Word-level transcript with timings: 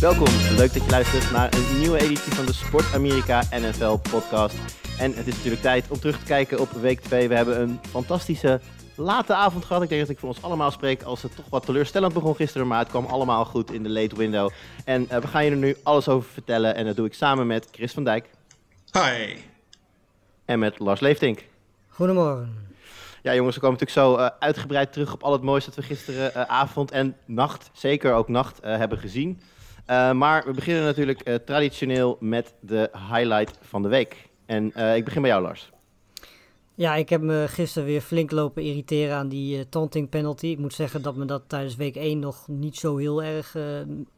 Welkom, 0.00 0.26
leuk 0.56 0.72
dat 0.72 0.84
je 0.84 0.90
luistert 0.90 1.30
naar 1.30 1.54
een 1.54 1.78
nieuwe 1.78 2.00
editie 2.00 2.32
van 2.32 2.46
de 2.46 2.52
Sport 2.52 2.94
Amerika 2.94 3.42
NFL 3.50 3.96
podcast. 3.96 4.56
En 4.98 5.14
het 5.14 5.26
is 5.26 5.34
natuurlijk 5.34 5.62
tijd 5.62 5.90
om 5.90 5.98
terug 5.98 6.18
te 6.18 6.24
kijken 6.24 6.60
op 6.60 6.70
week 6.70 7.00
2. 7.00 7.28
We 7.28 7.34
hebben 7.34 7.60
een 7.60 7.80
fantastische 7.88 8.60
late 8.96 9.34
avond 9.34 9.64
gehad. 9.64 9.82
Ik 9.82 9.88
denk 9.88 10.00
dat 10.00 10.10
ik 10.10 10.18
voor 10.18 10.28
ons 10.28 10.42
allemaal 10.42 10.70
spreek 10.70 11.02
als 11.02 11.22
het 11.22 11.36
toch 11.36 11.48
wat 11.48 11.66
teleurstellend 11.66 12.12
begon 12.12 12.34
gisteren, 12.34 12.66
maar 12.66 12.78
het 12.78 12.88
kwam 12.88 13.04
allemaal 13.04 13.44
goed 13.44 13.72
in 13.72 13.82
de 13.82 13.88
late 13.88 14.16
window. 14.16 14.50
En 14.84 15.08
eh, 15.08 15.20
we 15.20 15.26
gaan 15.26 15.44
je 15.44 15.50
er 15.50 15.56
nu 15.56 15.76
alles 15.82 16.08
over 16.08 16.30
vertellen 16.30 16.74
en 16.74 16.86
dat 16.86 16.96
doe 16.96 17.06
ik 17.06 17.14
samen 17.14 17.46
met 17.46 17.68
Chris 17.72 17.92
van 17.92 18.04
Dijk 18.04 18.30
Hi. 18.92 19.36
en 20.44 20.58
met 20.58 20.78
Lars 20.78 21.00
Leeftink. 21.00 21.44
Goedemorgen. 21.88 22.68
Ja 23.22 23.34
jongens, 23.34 23.54
we 23.54 23.60
komen 23.60 23.78
natuurlijk 23.78 24.06
zo 24.08 24.22
eh, 24.22 24.30
uitgebreid 24.38 24.92
terug 24.92 25.12
op 25.12 25.22
al 25.22 25.32
het 25.32 25.42
moois 25.42 25.64
dat 25.64 25.74
we 25.74 25.82
gisteren 25.82 26.34
eh, 26.34 26.42
avond 26.42 26.90
en 26.90 27.16
nacht, 27.24 27.70
zeker 27.72 28.12
ook 28.12 28.28
nacht, 28.28 28.60
eh, 28.60 28.76
hebben 28.76 28.98
gezien. 28.98 29.40
Eh, 29.86 30.12
maar 30.12 30.44
we 30.44 30.52
beginnen 30.52 30.84
natuurlijk 30.84 31.20
eh, 31.20 31.34
traditioneel 31.34 32.16
met 32.20 32.54
de 32.60 32.90
highlight 33.10 33.58
van 33.62 33.82
de 33.82 33.88
week. 33.88 34.28
En 34.46 34.72
eh, 34.72 34.96
ik 34.96 35.04
begin 35.04 35.22
bij 35.22 35.30
jou 35.30 35.42
Lars. 35.42 35.70
Ja, 36.74 36.94
ik 36.94 37.08
heb 37.08 37.20
me 37.20 37.44
gisteren 37.48 37.88
weer 37.88 38.00
flink 38.00 38.30
lopen 38.30 38.62
irriteren 38.62 39.16
aan 39.16 39.28
die 39.28 39.68
taunting 39.68 40.08
penalty. 40.08 40.46
Ik 40.46 40.58
moet 40.58 40.74
zeggen 40.74 41.02
dat 41.02 41.16
me 41.16 41.24
dat 41.24 41.42
tijdens 41.46 41.76
week 41.76 41.96
1 41.96 42.18
nog 42.18 42.48
niet 42.48 42.76
zo 42.76 42.96
heel 42.96 43.22
erg 43.22 43.56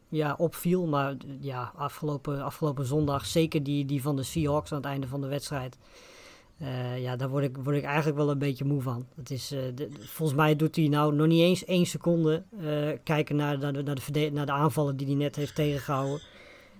ja, 0.09 0.35
opviel. 0.37 0.85
Maar 0.85 1.15
ja, 1.39 1.71
afgelopen, 1.75 2.43
afgelopen 2.43 2.85
zondag, 2.85 3.25
zeker 3.25 3.63
die, 3.63 3.85
die 3.85 4.01
van 4.01 4.15
de 4.15 4.23
Seahawks 4.23 4.71
aan 4.71 4.77
het 4.77 4.87
einde 4.87 5.07
van 5.07 5.21
de 5.21 5.27
wedstrijd. 5.27 5.77
Eh, 6.57 7.01
ja, 7.01 7.15
daar 7.15 7.29
word 7.29 7.43
ik, 7.43 7.57
word 7.57 7.75
ik 7.75 7.83
eigenlijk 7.83 8.17
wel 8.17 8.29
een 8.29 8.37
beetje 8.37 8.65
moe 8.65 8.81
van. 8.81 9.05
Het 9.15 9.31
is, 9.31 9.51
eh, 9.51 9.59
volgens 9.99 10.37
mij 10.37 10.55
doet 10.55 10.75
hij 10.75 10.87
nou 10.87 11.15
nog 11.15 11.27
niet 11.27 11.41
eens 11.41 11.65
één 11.65 11.85
seconde 11.85 12.43
eh, 12.59 12.89
kijken 13.03 13.35
naar, 13.35 13.57
naar, 13.57 13.73
de, 13.73 14.29
naar, 14.33 14.45
de 14.45 14.51
aanvallen 14.51 14.97
die 14.97 15.07
hij 15.07 15.15
net 15.15 15.35
heeft 15.35 15.55
tegengehouden. 15.55 16.21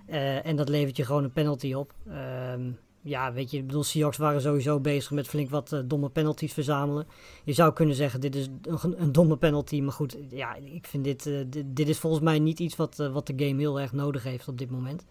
Eh, 0.06 0.46
en 0.46 0.56
dat 0.56 0.70
levert 0.70 0.98
je 0.98 1.06
gewoon 1.06 1.24
een 1.24 1.32
penalty 1.32 1.74
op. 1.74 1.94
Ehm, 2.10 2.62
ja, 3.02 3.34
weet 3.34 3.52
je, 3.52 3.58
ik 3.58 3.68
bedoel, 3.68 3.84
Seahawks 3.84 4.18
waren 4.18 4.42
sowieso 4.42 4.80
bezig 4.80 5.12
met 5.12 5.28
flink 5.28 5.50
wat 5.50 5.84
domme 5.86 6.10
penalties 6.10 6.54
verzamelen. 6.54 7.08
Je 7.44 7.54
zou 7.54 7.74
kunnen 7.74 7.96
zeggen, 7.96 8.22
dit 8.22 8.36
is 8.36 8.48
een, 8.62 9.02
een 9.02 9.12
domme 9.12 9.38
penalty. 9.38 9.82
Maar 9.82 9.94
goed, 9.94 10.18
ja, 10.30 10.56
ik 10.56 10.88
vind 10.88 11.04
dit, 11.04 11.24
dit, 11.24 11.64
dit 11.66 11.90
is 11.90 12.00
volgens 12.00 12.24
mij 12.24 12.40
niet 12.40 12.60
iets 12.60 12.76
wat, 12.76 12.96
wat 12.96 13.28
de 13.28 13.34
game 13.36 13.60
heel 13.60 13.80
erg 13.80 13.94
nodig 13.94 14.24
heeft 14.24 14.48
op 14.48 14.58
dit 14.58 14.72
moment. 14.72 15.06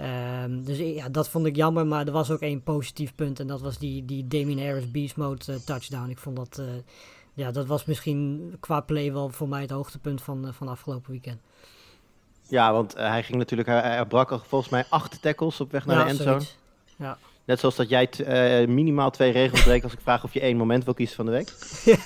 Ehm, 0.00 0.62
dus 0.62 0.78
ja, 0.78 1.08
dat 1.08 1.28
vond 1.28 1.46
ik 1.46 1.56
jammer. 1.56 1.86
Maar 1.86 2.06
er 2.06 2.12
was 2.12 2.30
ook 2.30 2.40
één 2.40 2.62
positief 2.62 3.14
punt. 3.14 3.40
En 3.40 3.46
dat 3.46 3.60
was 3.60 3.78
die, 3.78 4.04
die 4.04 4.26
Damien 4.26 4.66
Harris 4.66 4.90
Beast 4.90 5.16
Mode 5.16 5.52
eh, 5.52 5.54
touchdown. 5.54 6.10
Ik 6.10 6.18
vond 6.18 6.36
dat, 6.36 6.58
eh, 6.58 6.66
ja, 7.34 7.50
dat 7.50 7.66
was 7.66 7.84
misschien 7.84 8.52
qua 8.60 8.80
play 8.80 9.12
wel 9.12 9.28
voor 9.28 9.48
mij 9.48 9.60
het 9.60 9.70
hoogtepunt 9.70 10.22
van, 10.22 10.46
eh, 10.46 10.52
van 10.52 10.68
afgelopen 10.68 11.10
weekend. 11.10 11.40
Ja, 12.48 12.72
want 12.72 12.94
hij 12.94 13.22
ging 13.22 13.38
natuurlijk, 13.38 13.68
hij, 13.68 13.80
hij 13.80 14.06
brak 14.06 14.30
al 14.30 14.38
volgens 14.38 14.70
mij 14.70 14.84
acht 14.88 15.22
tackles 15.22 15.60
op 15.60 15.72
weg 15.72 15.86
naar 15.86 15.96
Ja, 15.96 16.04
de 16.04 16.10
endzone. 16.10 16.30
zoiets. 16.30 16.56
Ja. 16.96 17.18
Net 17.44 17.58
zoals 17.60 17.76
dat 17.76 17.88
jij 17.88 18.08
minimaal 18.68 19.10
twee 19.10 19.32
regels 19.32 19.62
breekt 19.62 19.84
als 19.84 19.92
ik 19.92 20.00
vraag 20.00 20.24
of 20.24 20.32
je 20.34 20.40
één 20.40 20.56
moment 20.56 20.84
wil 20.84 20.94
kiezen 20.94 21.16
van 21.16 21.26
de 21.26 21.30
week. 21.30 21.54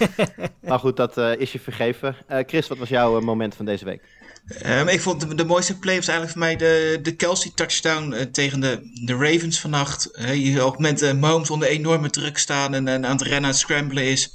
maar 0.69 0.79
goed, 0.79 0.97
dat 0.97 1.17
is 1.17 1.53
je 1.53 1.61
vergeven. 1.61 2.17
Chris, 2.29 2.69
wat 2.69 2.79
was 2.79 2.89
jouw 2.89 3.21
moment 3.21 3.55
van 3.55 3.65
deze 3.65 3.85
week? 3.85 4.03
Ehm, 4.49 4.88
ik 4.88 5.00
vond 5.00 5.38
de, 5.38 5.44
mooiste 5.44 5.78
play 5.78 5.97
was 5.97 6.09
eigenlijk 6.09 6.38
voor 6.38 6.47
mij 6.47 6.56
de, 6.56 6.99
de 7.03 7.16
Kelsey 7.16 7.53
touchdown 7.55 8.12
eh, 8.12 8.22
tegen 8.22 8.60
de, 8.60 8.91
de 9.05 9.12
Ravens 9.16 9.60
vannacht. 9.60 10.10
Eh, 10.10 10.34
je 10.34 10.65
op 10.65 10.72
het 10.72 10.81
moment 10.81 11.03
uh, 11.03 11.12
Mahomes 11.12 11.50
onder 11.50 11.69
enorme 11.69 12.10
druk 12.10 12.38
staan 12.38 12.75
en, 12.75 12.88
aan 12.88 13.16
het 13.16 13.22
rennen 13.22 13.50
aan 13.50 13.56
scramblen 13.56 14.05
is. 14.05 14.34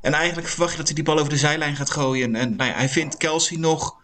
En 0.00 0.12
eigenlijk 0.12 0.48
verwacht 0.48 0.70
je 0.70 0.76
dat 0.76 0.86
hij 0.86 0.94
die 0.94 1.04
bal 1.04 1.18
over 1.18 1.28
de 1.28 1.36
zijlijn 1.36 1.76
gaat 1.76 1.90
gooien. 1.90 2.34
En 2.34 2.56
nou 2.56 2.70
ja, 2.70 2.76
hij 2.76 2.88
vindt 2.88 3.16
Kelsey 3.16 3.56
nog. 3.56 3.96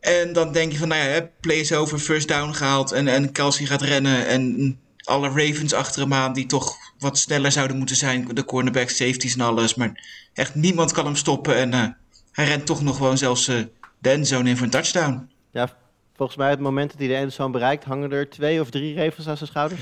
En 0.00 0.32
dan 0.32 0.52
denk 0.52 0.72
je 0.72 0.78
van, 0.78 0.88
nou 0.88 1.08
ja, 1.08 1.30
play 1.40 1.56
is 1.56 1.72
over, 1.72 1.98
first 1.98 2.28
down 2.28 2.52
gehaald. 2.52 2.92
En, 2.92 3.08
en 3.08 3.32
Kelsey 3.32 3.66
gaat 3.66 3.82
rennen. 3.82 4.26
En 4.26 4.78
alle 5.04 5.28
Ravens 5.28 5.72
achter 5.72 6.00
hem 6.00 6.14
aan 6.14 6.32
die 6.32 6.46
toch 6.46 6.76
wat 6.98 7.18
sneller 7.18 7.52
zouden 7.52 7.76
moeten 7.76 7.96
zijn. 7.96 8.28
De 8.34 8.44
cornerback, 8.44 8.90
safeties 8.90 9.34
en 9.34 9.40
alles. 9.40 9.74
Maar 9.74 10.04
echt 10.34 10.54
niemand 10.54 10.92
kan 10.92 11.04
hem 11.04 11.16
stoppen. 11.16 11.56
En 11.56 11.72
uh, 11.72 11.86
hij 12.32 12.44
rent 12.44 12.66
toch 12.66 12.82
nog 12.82 12.96
gewoon 12.96 13.18
zelfs 13.18 13.48
uh, 13.48 13.64
de 14.06 14.12
endzone 14.12 14.48
in 14.48 14.56
voor 14.56 14.64
een 14.64 14.70
touchdown. 14.70 15.30
Ja, 15.50 15.68
volgens 16.16 16.38
mij 16.38 16.50
het 16.50 16.60
moment 16.60 16.90
dat 16.90 16.98
hij 16.98 17.08
de 17.08 17.14
endzone 17.14 17.50
bereikt... 17.50 17.84
hangen 17.84 18.12
er 18.12 18.30
twee 18.30 18.60
of 18.60 18.70
drie 18.70 18.94
regels 18.94 19.28
aan 19.28 19.36
zijn 19.36 19.48
schouder. 19.48 19.78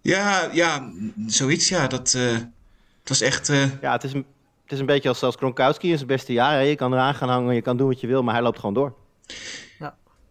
Ja, 0.00 0.48
ja, 0.52 0.92
zoiets 1.26 1.68
ja. 1.68 1.86
Dat, 1.86 2.14
uh, 2.16 2.32
het 2.32 3.08
was 3.08 3.20
echt... 3.20 3.48
uh, 3.48 3.64
Ja, 3.80 3.92
het 3.92 4.04
is 4.04 4.12
een, 4.12 4.26
het 4.62 4.72
is 4.72 4.78
een 4.78 4.86
beetje 4.86 5.08
als, 5.08 5.22
als 5.22 5.36
Gronkowski 5.36 5.90
in 5.90 5.96
zijn 5.96 6.08
beste 6.08 6.32
jaren. 6.32 6.66
Je 6.66 6.74
kan 6.74 6.92
eraan 6.92 7.14
gaan 7.14 7.28
hangen, 7.28 7.54
je 7.54 7.62
kan 7.62 7.76
doen 7.76 7.88
wat 7.88 8.00
je 8.00 8.06
wil, 8.06 8.22
maar 8.22 8.34
hij 8.34 8.42
loopt 8.42 8.58
gewoon 8.58 8.74
door. 8.74 8.94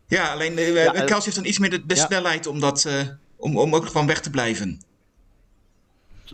Ja, 0.07 0.31
alleen 0.31 0.57
uh, 0.57 0.83
ja, 0.83 0.91
Kelsey 0.91 1.23
heeft 1.23 1.35
dan 1.35 1.45
iets 1.45 1.59
meer 1.59 1.69
de, 1.69 1.85
de 1.85 1.95
ja. 1.95 2.05
snelheid 2.05 2.47
om, 2.47 2.59
dat, 2.59 2.85
uh, 2.87 2.93
om, 3.37 3.57
om 3.57 3.75
ook 3.75 3.85
gewoon 3.85 4.07
weg 4.07 4.21
te 4.21 4.29
blijven. 4.29 4.81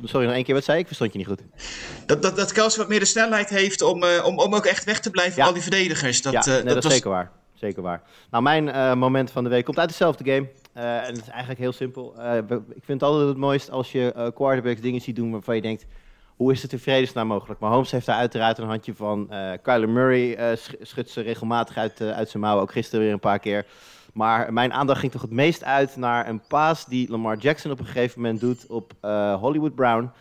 Sorry, 0.04 0.26
nog 0.26 0.36
één 0.36 0.44
keer 0.44 0.54
wat 0.54 0.64
zei 0.64 0.80
ik? 0.80 0.86
Verstond 0.86 1.12
je 1.12 1.18
niet 1.18 1.28
goed. 1.28 1.42
Dat, 2.06 2.22
dat, 2.22 2.36
dat 2.36 2.76
wat 2.76 2.88
meer 2.88 3.00
de 3.00 3.06
snelheid 3.06 3.50
heeft 3.50 3.82
om, 3.82 4.04
uh, 4.04 4.26
om, 4.26 4.40
om 4.40 4.56
ook 4.56 4.66
echt 4.66 4.84
weg 4.84 5.00
te 5.00 5.10
blijven 5.10 5.36
Ja. 5.36 5.38
van 5.38 5.48
al 5.48 5.54
die 5.54 5.62
verdedigers. 5.62 6.22
Dat, 6.22 6.34
ja, 6.34 6.40
uh, 6.40 6.46
nee, 6.46 6.64
dat, 6.64 6.74
dat 6.74 6.84
was... 6.84 6.94
zeker 6.94 7.10
waar. 7.10 7.32
Zeker 7.54 7.82
waar. 7.82 8.02
Nou, 8.32 8.44
mijn 8.44 8.68
uh, 8.68 8.94
moment 8.94 9.32
van 9.32 9.44
de 9.44 9.50
week 9.50 9.66
komt 9.66 9.80
uit 9.80 9.90
dezelfde 9.90 10.32
game. 10.32 10.48
En 10.74 11.06
het 11.06 11.22
is 11.22 11.28
eigenlijk 11.30 11.60
heel 11.60 11.72
simpel. 11.72 12.14
Ik 12.70 12.84
vind 12.84 13.02
het 13.02 13.04
altijd 13.04 13.28
het 13.28 13.38
mooist 13.38 13.72
als 13.72 13.92
je 13.92 14.32
quarterbacks 14.36 14.82
dingen 14.82 15.02
ziet 15.02 15.16
doen 15.16 15.32
waarvan 15.32 15.56
je 15.56 15.62
denkt... 15.62 15.86
Hoe 16.36 16.52
is 16.52 16.62
het 16.62 16.72
in 16.72 16.80
vredesnaam 16.80 17.28
mogelijk? 17.28 17.60
Maar 17.60 17.72
Holmes 17.72 17.92
heeft 17.92 18.06
daar 18.06 18.18
uiteraard 18.18 18.58
een 18.58 18.68
handje 18.68 18.94
van. 18.96 19.32
Kyler 19.62 19.90
Murray 19.90 20.58
schudt 20.82 21.10
ze 21.10 21.22
regelmatig 21.22 21.78
uit, 21.78 22.02
uit 22.02 22.30
zijn 22.30 22.44
mouwen. 22.44 22.64
Ook 22.64 22.72
gisteren 22.72 23.06
weer 23.06 23.14
een 23.14 23.20
paar 23.20 23.40
keer. 23.40 23.66
Maar 24.18 24.54
mijn 24.54 24.74
aandacht 24.74 25.00
ging 25.00 25.12
toch 25.12 25.22
het 25.22 25.32
meest 25.32 25.64
uit 25.64 25.96
naar 25.96 26.28
een 26.28 26.42
paas 26.48 26.86
die 26.86 27.10
Lamar 27.10 27.38
Jackson 27.38 27.72
op 27.72 27.80
een 27.80 27.86
gegeven 27.86 28.22
moment 28.22 28.40
doet 28.40 28.68
op 28.68 28.94
uh, 29.02 29.36
Hollywood 29.36 29.76
Brown. 29.76 30.12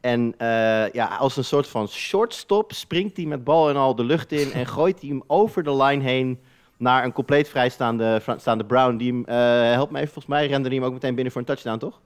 En 0.00 0.34
uh, 0.38 0.90
ja, 0.90 1.16
als 1.18 1.36
een 1.36 1.44
soort 1.44 1.66
van 1.66 1.88
shortstop 1.88 2.72
springt 2.72 3.16
hij 3.16 3.26
met 3.26 3.44
bal 3.44 3.68
en 3.68 3.76
al 3.76 3.94
de 3.94 4.04
lucht 4.04 4.32
in 4.32 4.52
en 4.52 4.66
gooit 4.66 5.00
hij 5.00 5.08
hem 5.08 5.22
over 5.26 5.62
de 5.62 5.76
line 5.76 6.02
heen 6.02 6.40
naar 6.76 7.04
een 7.04 7.12
compleet 7.12 7.48
vrijstaande 7.48 8.22
staande 8.36 8.64
Brown. 8.64 8.96
Die 8.96 9.12
hem, 9.12 9.20
uh, 9.20 9.34
helpt 9.72 9.92
me 9.92 9.98
even, 9.98 10.12
volgens 10.12 10.34
mij 10.34 10.46
rende 10.46 10.74
hem 10.74 10.84
ook 10.84 10.92
meteen 10.92 11.14
binnen 11.14 11.32
voor 11.32 11.40
een 11.40 11.46
touchdown, 11.46 11.78
toch? 11.78 12.00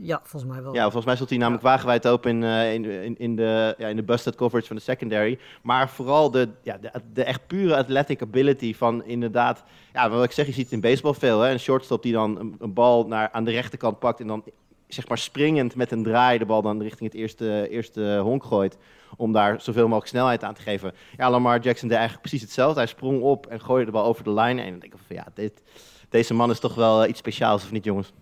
Ja, 0.00 0.20
volgens 0.22 0.52
mij 0.52 0.62
wel. 0.62 0.74
Ja, 0.74 0.82
volgens 0.82 1.04
mij 1.04 1.14
stond 1.14 1.30
hij 1.30 1.38
namelijk 1.38 1.62
ja. 1.64 1.68
wagenwijd 1.70 2.06
open 2.06 2.30
in, 2.30 2.42
uh, 2.42 2.72
in, 2.72 2.84
in, 2.84 3.18
in, 3.18 3.36
de, 3.36 3.74
ja, 3.78 3.88
in 3.88 3.96
de 3.96 4.02
busted 4.02 4.34
coverage 4.34 4.66
van 4.66 4.76
de 4.76 4.82
secondary. 4.82 5.38
Maar 5.62 5.88
vooral 5.88 6.30
de, 6.30 6.48
ja, 6.62 6.78
de, 6.78 6.90
de 7.12 7.24
echt 7.24 7.46
pure 7.46 7.76
athletic 7.76 8.22
ability 8.22 8.74
van 8.74 9.04
inderdaad... 9.04 9.64
Ja, 9.92 10.10
wat 10.10 10.24
ik 10.24 10.32
zeg, 10.32 10.46
je 10.46 10.52
ziet 10.52 10.64
het 10.64 10.72
in 10.72 10.80
baseball 10.80 11.14
veel. 11.14 11.40
Hè? 11.40 11.50
Een 11.50 11.60
shortstop 11.60 12.02
die 12.02 12.12
dan 12.12 12.38
een, 12.38 12.54
een 12.58 12.72
bal 12.72 13.06
naar, 13.06 13.30
aan 13.32 13.44
de 13.44 13.50
rechterkant 13.50 13.98
pakt... 13.98 14.20
en 14.20 14.26
dan 14.26 14.44
zeg 14.88 15.08
maar 15.08 15.18
springend 15.18 15.74
met 15.74 15.90
een 15.90 16.02
draai 16.02 16.38
de 16.38 16.46
bal 16.46 16.62
dan 16.62 16.82
richting 16.82 17.12
het 17.12 17.20
eerste, 17.20 17.68
eerste 17.68 18.18
honk 18.22 18.44
gooit... 18.44 18.78
om 19.16 19.32
daar 19.32 19.60
zoveel 19.60 19.84
mogelijk 19.84 20.08
snelheid 20.08 20.44
aan 20.44 20.54
te 20.54 20.62
geven. 20.62 20.92
Ja, 21.16 21.30
Lamar 21.30 21.60
Jackson 21.60 21.88
deed 21.88 21.98
eigenlijk 21.98 22.28
precies 22.28 22.46
hetzelfde. 22.46 22.78
Hij 22.78 22.88
sprong 22.88 23.22
op 23.22 23.46
en 23.46 23.60
gooide 23.60 23.86
de 23.86 23.92
bal 23.92 24.04
over 24.04 24.24
de 24.24 24.32
lijn. 24.32 24.58
En 24.58 24.70
dan 24.70 24.78
denk 24.78 24.94
ik 24.94 25.00
van 25.06 25.16
ja, 25.16 25.26
dit, 25.34 25.62
deze 26.08 26.34
man 26.34 26.50
is 26.50 26.60
toch 26.60 26.74
wel 26.74 27.06
iets 27.06 27.18
speciaals, 27.18 27.64
of 27.64 27.72
niet 27.72 27.84
jongens? 27.84 28.12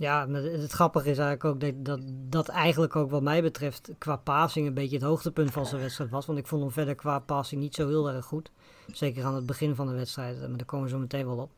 Ja, 0.00 0.28
het 0.28 0.72
grappige 0.72 1.10
is 1.10 1.18
eigenlijk 1.18 1.44
ook 1.44 1.60
dat, 1.60 1.84
dat 1.84 2.00
dat 2.28 2.48
eigenlijk 2.48 2.96
ook 2.96 3.10
wat 3.10 3.22
mij 3.22 3.42
betreft 3.42 3.90
qua 3.98 4.16
passing 4.16 4.66
een 4.66 4.74
beetje 4.74 4.96
het 4.96 5.04
hoogtepunt 5.04 5.50
van 5.50 5.66
zijn 5.66 5.80
wedstrijd 5.80 6.10
was. 6.10 6.26
Want 6.26 6.38
ik 6.38 6.46
vond 6.46 6.62
hem 6.62 6.70
verder 6.70 6.94
qua 6.94 7.18
passing 7.18 7.60
niet 7.60 7.74
zo 7.74 7.88
heel 7.88 8.10
erg 8.10 8.24
goed. 8.24 8.50
Zeker 8.92 9.24
aan 9.24 9.34
het 9.34 9.46
begin 9.46 9.74
van 9.74 9.86
de 9.86 9.94
wedstrijd, 9.94 10.40
maar 10.40 10.56
daar 10.56 10.66
komen 10.66 10.86
we 10.86 10.92
zo 10.92 10.98
meteen 10.98 11.26
wel 11.26 11.36
op. 11.36 11.50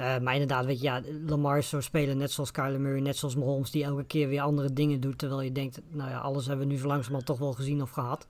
Uh, 0.00 0.18
maar 0.18 0.32
inderdaad, 0.32 0.64
weet 0.64 0.80
je, 0.80 0.84
ja, 0.84 1.02
Lamar 1.26 1.58
is 1.58 1.68
zo 1.68 1.80
spelen 1.80 2.16
net 2.16 2.30
zoals 2.30 2.50
Kyler 2.50 2.80
Murray, 2.80 3.00
net 3.00 3.16
zoals 3.16 3.36
Mahomes, 3.36 3.70
die 3.70 3.84
elke 3.84 4.04
keer 4.04 4.28
weer 4.28 4.40
andere 4.40 4.72
dingen 4.72 5.00
doet. 5.00 5.18
Terwijl 5.18 5.40
je 5.40 5.52
denkt, 5.52 5.80
nou 5.88 6.10
ja, 6.10 6.18
alles 6.18 6.46
hebben 6.46 6.66
we 6.66 6.72
nu 6.72 6.78
zo 6.78 6.86
langzamerhand 6.86 7.26
toch 7.26 7.38
wel 7.38 7.52
gezien 7.52 7.82
of 7.82 7.90
gehad. 7.90 8.26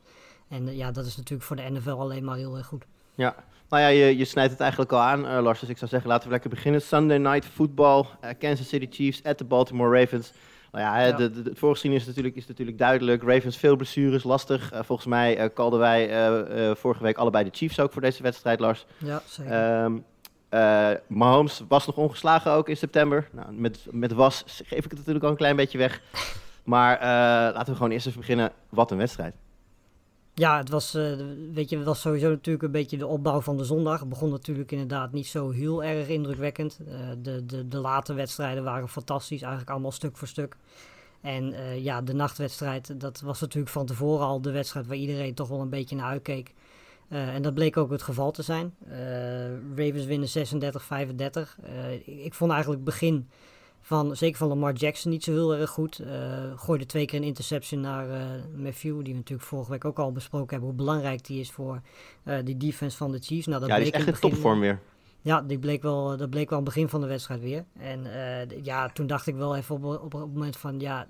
En 0.48 0.66
uh, 0.66 0.76
ja, 0.76 0.90
dat 0.90 1.06
is 1.06 1.16
natuurlijk 1.16 1.42
voor 1.42 1.56
de 1.56 1.70
NFL 1.70 1.90
alleen 1.90 2.24
maar 2.24 2.36
heel 2.36 2.56
erg 2.56 2.66
goed. 2.66 2.86
Ja, 3.14 3.44
nou 3.70 3.82
ja, 3.82 3.88
je, 3.88 4.16
je 4.16 4.24
snijdt 4.24 4.50
het 4.50 4.60
eigenlijk 4.60 4.92
al 4.92 4.98
aan, 4.98 5.24
uh, 5.24 5.42
Lars. 5.42 5.60
Dus 5.60 5.68
ik 5.68 5.78
zou 5.78 5.90
zeggen, 5.90 6.08
laten 6.08 6.24
we 6.26 6.32
lekker 6.32 6.50
beginnen. 6.50 6.82
Sunday 6.82 7.18
Night 7.18 7.44
Football, 7.44 8.04
uh, 8.24 8.30
Kansas 8.38 8.68
City 8.68 8.86
Chiefs 8.90 9.22
at 9.24 9.38
de 9.38 9.44
Baltimore 9.44 9.98
Ravens. 10.00 10.32
Nou 10.72 10.84
ja, 10.84 11.06
Ja. 11.06 11.16
De, 11.16 11.30
de, 11.30 11.48
het 11.48 11.58
voorgeschiedenis 11.58 12.02
is 12.02 12.08
natuurlijk, 12.08 12.36
is 12.36 12.46
natuurlijk 12.46 12.78
duidelijk. 12.78 13.22
Ravens 13.22 13.56
veel 13.56 13.76
blessures, 13.76 14.22
lastig. 14.22 14.72
Eh, 14.72 14.80
volgens 14.82 15.08
mij 15.08 15.36
eh 15.36 15.48
kalden 15.54 15.78
wij 15.78 16.08
eh, 16.08 16.68
eh, 16.70 16.76
vorige 16.76 17.02
week 17.02 17.16
allebei 17.16 17.44
de 17.44 17.50
Chiefs 17.52 17.80
ook 17.80 17.92
voor 17.92 18.02
deze 18.02 18.22
wedstrijd, 18.22 18.60
Lars. 18.60 18.86
Ja, 18.98 19.22
zeker. 19.26 19.52
Ehm 19.52 19.96
eh, 20.50 20.90
Mahomes 21.06 21.62
was 21.68 21.86
nog 21.86 21.96
ongeslagen 21.96 22.52
ook 22.52 22.68
in 22.68 22.76
september. 22.76 23.28
Nou, 23.32 23.52
met, 23.52 23.86
met 23.90 24.12
was 24.12 24.44
geef 24.46 24.84
ik 24.84 24.90
het 24.90 24.98
natuurlijk 24.98 25.24
al 25.24 25.30
een 25.30 25.36
klein 25.36 25.56
beetje 25.56 25.78
weg. 25.78 26.00
Maar 26.64 26.96
eh, 26.96 27.06
laten 27.54 27.66
we 27.66 27.74
gewoon 27.74 27.90
eerst 27.90 28.06
even 28.06 28.18
beginnen. 28.20 28.52
Wat 28.68 28.90
een 28.90 28.98
wedstrijd. 28.98 29.34
Ja, 30.34 30.56
het 30.58 30.68
was, 30.68 30.94
eh, 30.94 31.12
weet 31.52 31.70
je, 31.70 31.82
was 31.82 32.00
sowieso 32.00 32.28
natuurlijk 32.28 32.64
een 32.64 32.70
beetje 32.70 32.96
de 32.98 33.06
opbouw 33.06 33.40
van 33.40 33.56
de 33.56 33.64
zondag. 33.64 34.00
Het 34.00 34.08
begon 34.08 34.30
natuurlijk 34.30 34.72
inderdaad 34.72 35.12
niet 35.12 35.26
zo 35.26 35.50
heel 35.50 35.84
erg 35.84 36.08
indrukwekkend. 36.08 36.78
Eh, 36.88 36.94
de, 37.22 37.46
de, 37.46 37.68
de 37.68 37.78
late 37.78 38.12
wedstrijden 38.14 38.64
waren 38.64 38.88
fantastisch, 38.88 39.40
eigenlijk 39.42 39.70
allemaal 39.70 39.92
stuk 39.92 40.16
voor 40.16 40.28
stuk. 40.28 40.56
En 41.20 41.52
eh, 41.52 41.84
ja, 41.84 42.02
de 42.02 42.12
nachtwedstrijd, 42.14 43.00
dat 43.00 43.20
was 43.20 43.40
natuurlijk 43.40 43.72
van 43.72 43.86
tevoren 43.86 44.26
al 44.26 44.40
de 44.40 44.50
wedstrijd 44.50 44.86
waar 44.86 44.96
iedereen 44.96 45.34
toch 45.34 45.48
wel 45.48 45.60
een 45.60 45.68
beetje 45.70 45.96
naar 45.96 46.10
uitkeek. 46.10 46.54
En 47.08 47.42
dat 47.42 47.54
bleek 47.54 47.76
ook 47.76 47.90
het 47.90 48.02
geval 48.02 48.30
te 48.30 48.42
zijn. 48.42 48.74
Ravens 49.76 50.04
winnen 50.04 50.28
36-35. 50.28 51.58
Eh, 51.62 52.24
ik- 52.24 52.34
vond 52.34 52.50
eigenlijk 52.52 52.84
begin 52.84 53.28
van, 53.80 54.16
zeker 54.16 54.38
van 54.38 54.48
Lamar 54.48 54.72
Jackson, 54.72 55.10
niet 55.10 55.24
zo 55.24 55.32
heel 55.32 55.54
erg 55.54 55.70
goed. 55.70 55.98
Eh 55.98 56.52
gooide 56.56 56.86
twee 56.86 57.06
keer 57.06 57.18
een 57.18 57.24
interception 57.24 57.80
naar 57.80 58.10
eh, 58.10 58.20
Matthew, 58.56 58.94
die 58.94 59.12
we 59.12 59.18
natuurlijk 59.18 59.48
vorige 59.48 59.70
week 59.70 59.84
ook 59.84 59.98
al 59.98 60.12
besproken 60.12 60.50
hebben, 60.50 60.68
hoe 60.68 60.78
belangrijk 60.78 61.26
die 61.26 61.40
is 61.40 61.50
voor 61.50 61.80
eh 62.24 62.38
die 62.44 62.56
defense 62.56 62.96
van 62.96 63.12
de 63.12 63.18
Chiefs. 63.18 63.46
Nou, 63.46 63.60
dat 63.60 63.68
ja, 63.68 63.76
die 63.76 63.84
is 63.84 63.90
echt 63.90 64.06
in 64.06 64.30
topvorm 64.30 64.60
weer. 64.60 64.80
ja, 65.20 65.42
die 65.42 65.58
bleek 65.58 65.82
wel, 65.82 66.16
dat 66.16 66.30
bleek 66.30 66.48
wel 66.48 66.58
aan 66.58 66.64
het 66.64 66.74
begin 66.74 66.88
van 66.88 67.00
de 67.00 67.06
wedstrijd 67.06 67.40
weer. 67.40 67.64
En 67.78 68.06
ja, 68.62 68.88
toen 68.88 69.06
dacht 69.06 69.26
ik 69.26 69.34
wel 69.34 69.56
even 69.56 69.74
op, 69.74 69.84
op, 69.84 70.14
op 70.14 70.20
het 70.20 70.32
moment 70.32 70.56
van, 70.56 70.80
ja, 70.80 71.08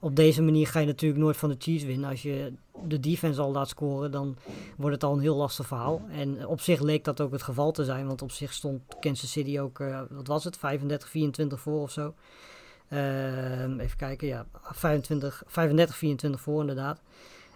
op 0.00 0.16
deze 0.16 0.42
manier 0.42 0.66
ga 0.66 0.80
je 0.80 0.86
natuurlijk 0.86 1.20
nooit 1.20 1.36
van 1.36 1.48
de 1.48 1.56
Chiefs 1.58 1.84
winnen. 1.84 2.10
Als 2.10 2.22
je 2.22 2.52
de 2.86 3.00
defense 3.00 3.40
al 3.40 3.52
laat 3.52 3.68
scoren, 3.68 4.10
dan 4.10 4.36
wordt 4.76 4.94
het 4.94 5.04
al 5.04 5.12
een 5.12 5.20
heel 5.20 5.36
lastig 5.36 5.66
verhaal. 5.66 6.02
En 6.10 6.46
op 6.46 6.60
zich 6.60 6.80
leek 6.80 7.04
dat 7.04 7.20
ook 7.20 7.32
het 7.32 7.42
geval 7.42 7.72
te 7.72 7.84
zijn, 7.84 8.06
want 8.06 8.22
op 8.22 8.30
zich 8.30 8.52
stond 8.52 8.82
Kansas 9.00 9.30
City 9.30 9.58
ook, 9.58 9.80
eh, 9.80 10.00
wat 10.10 10.26
was 10.26 10.44
het, 10.44 10.56
35, 10.56 11.08
24 11.08 11.60
voor 11.60 11.82
of 11.82 11.90
zo. 11.90 12.14
Ehm, 12.88 13.78
even 13.78 13.96
kijken, 13.96 14.28
ja, 14.28 14.46
25, 14.62 15.42
35, 15.46 15.96
24 15.96 16.40
voor 16.40 16.60
inderdaad. 16.60 17.00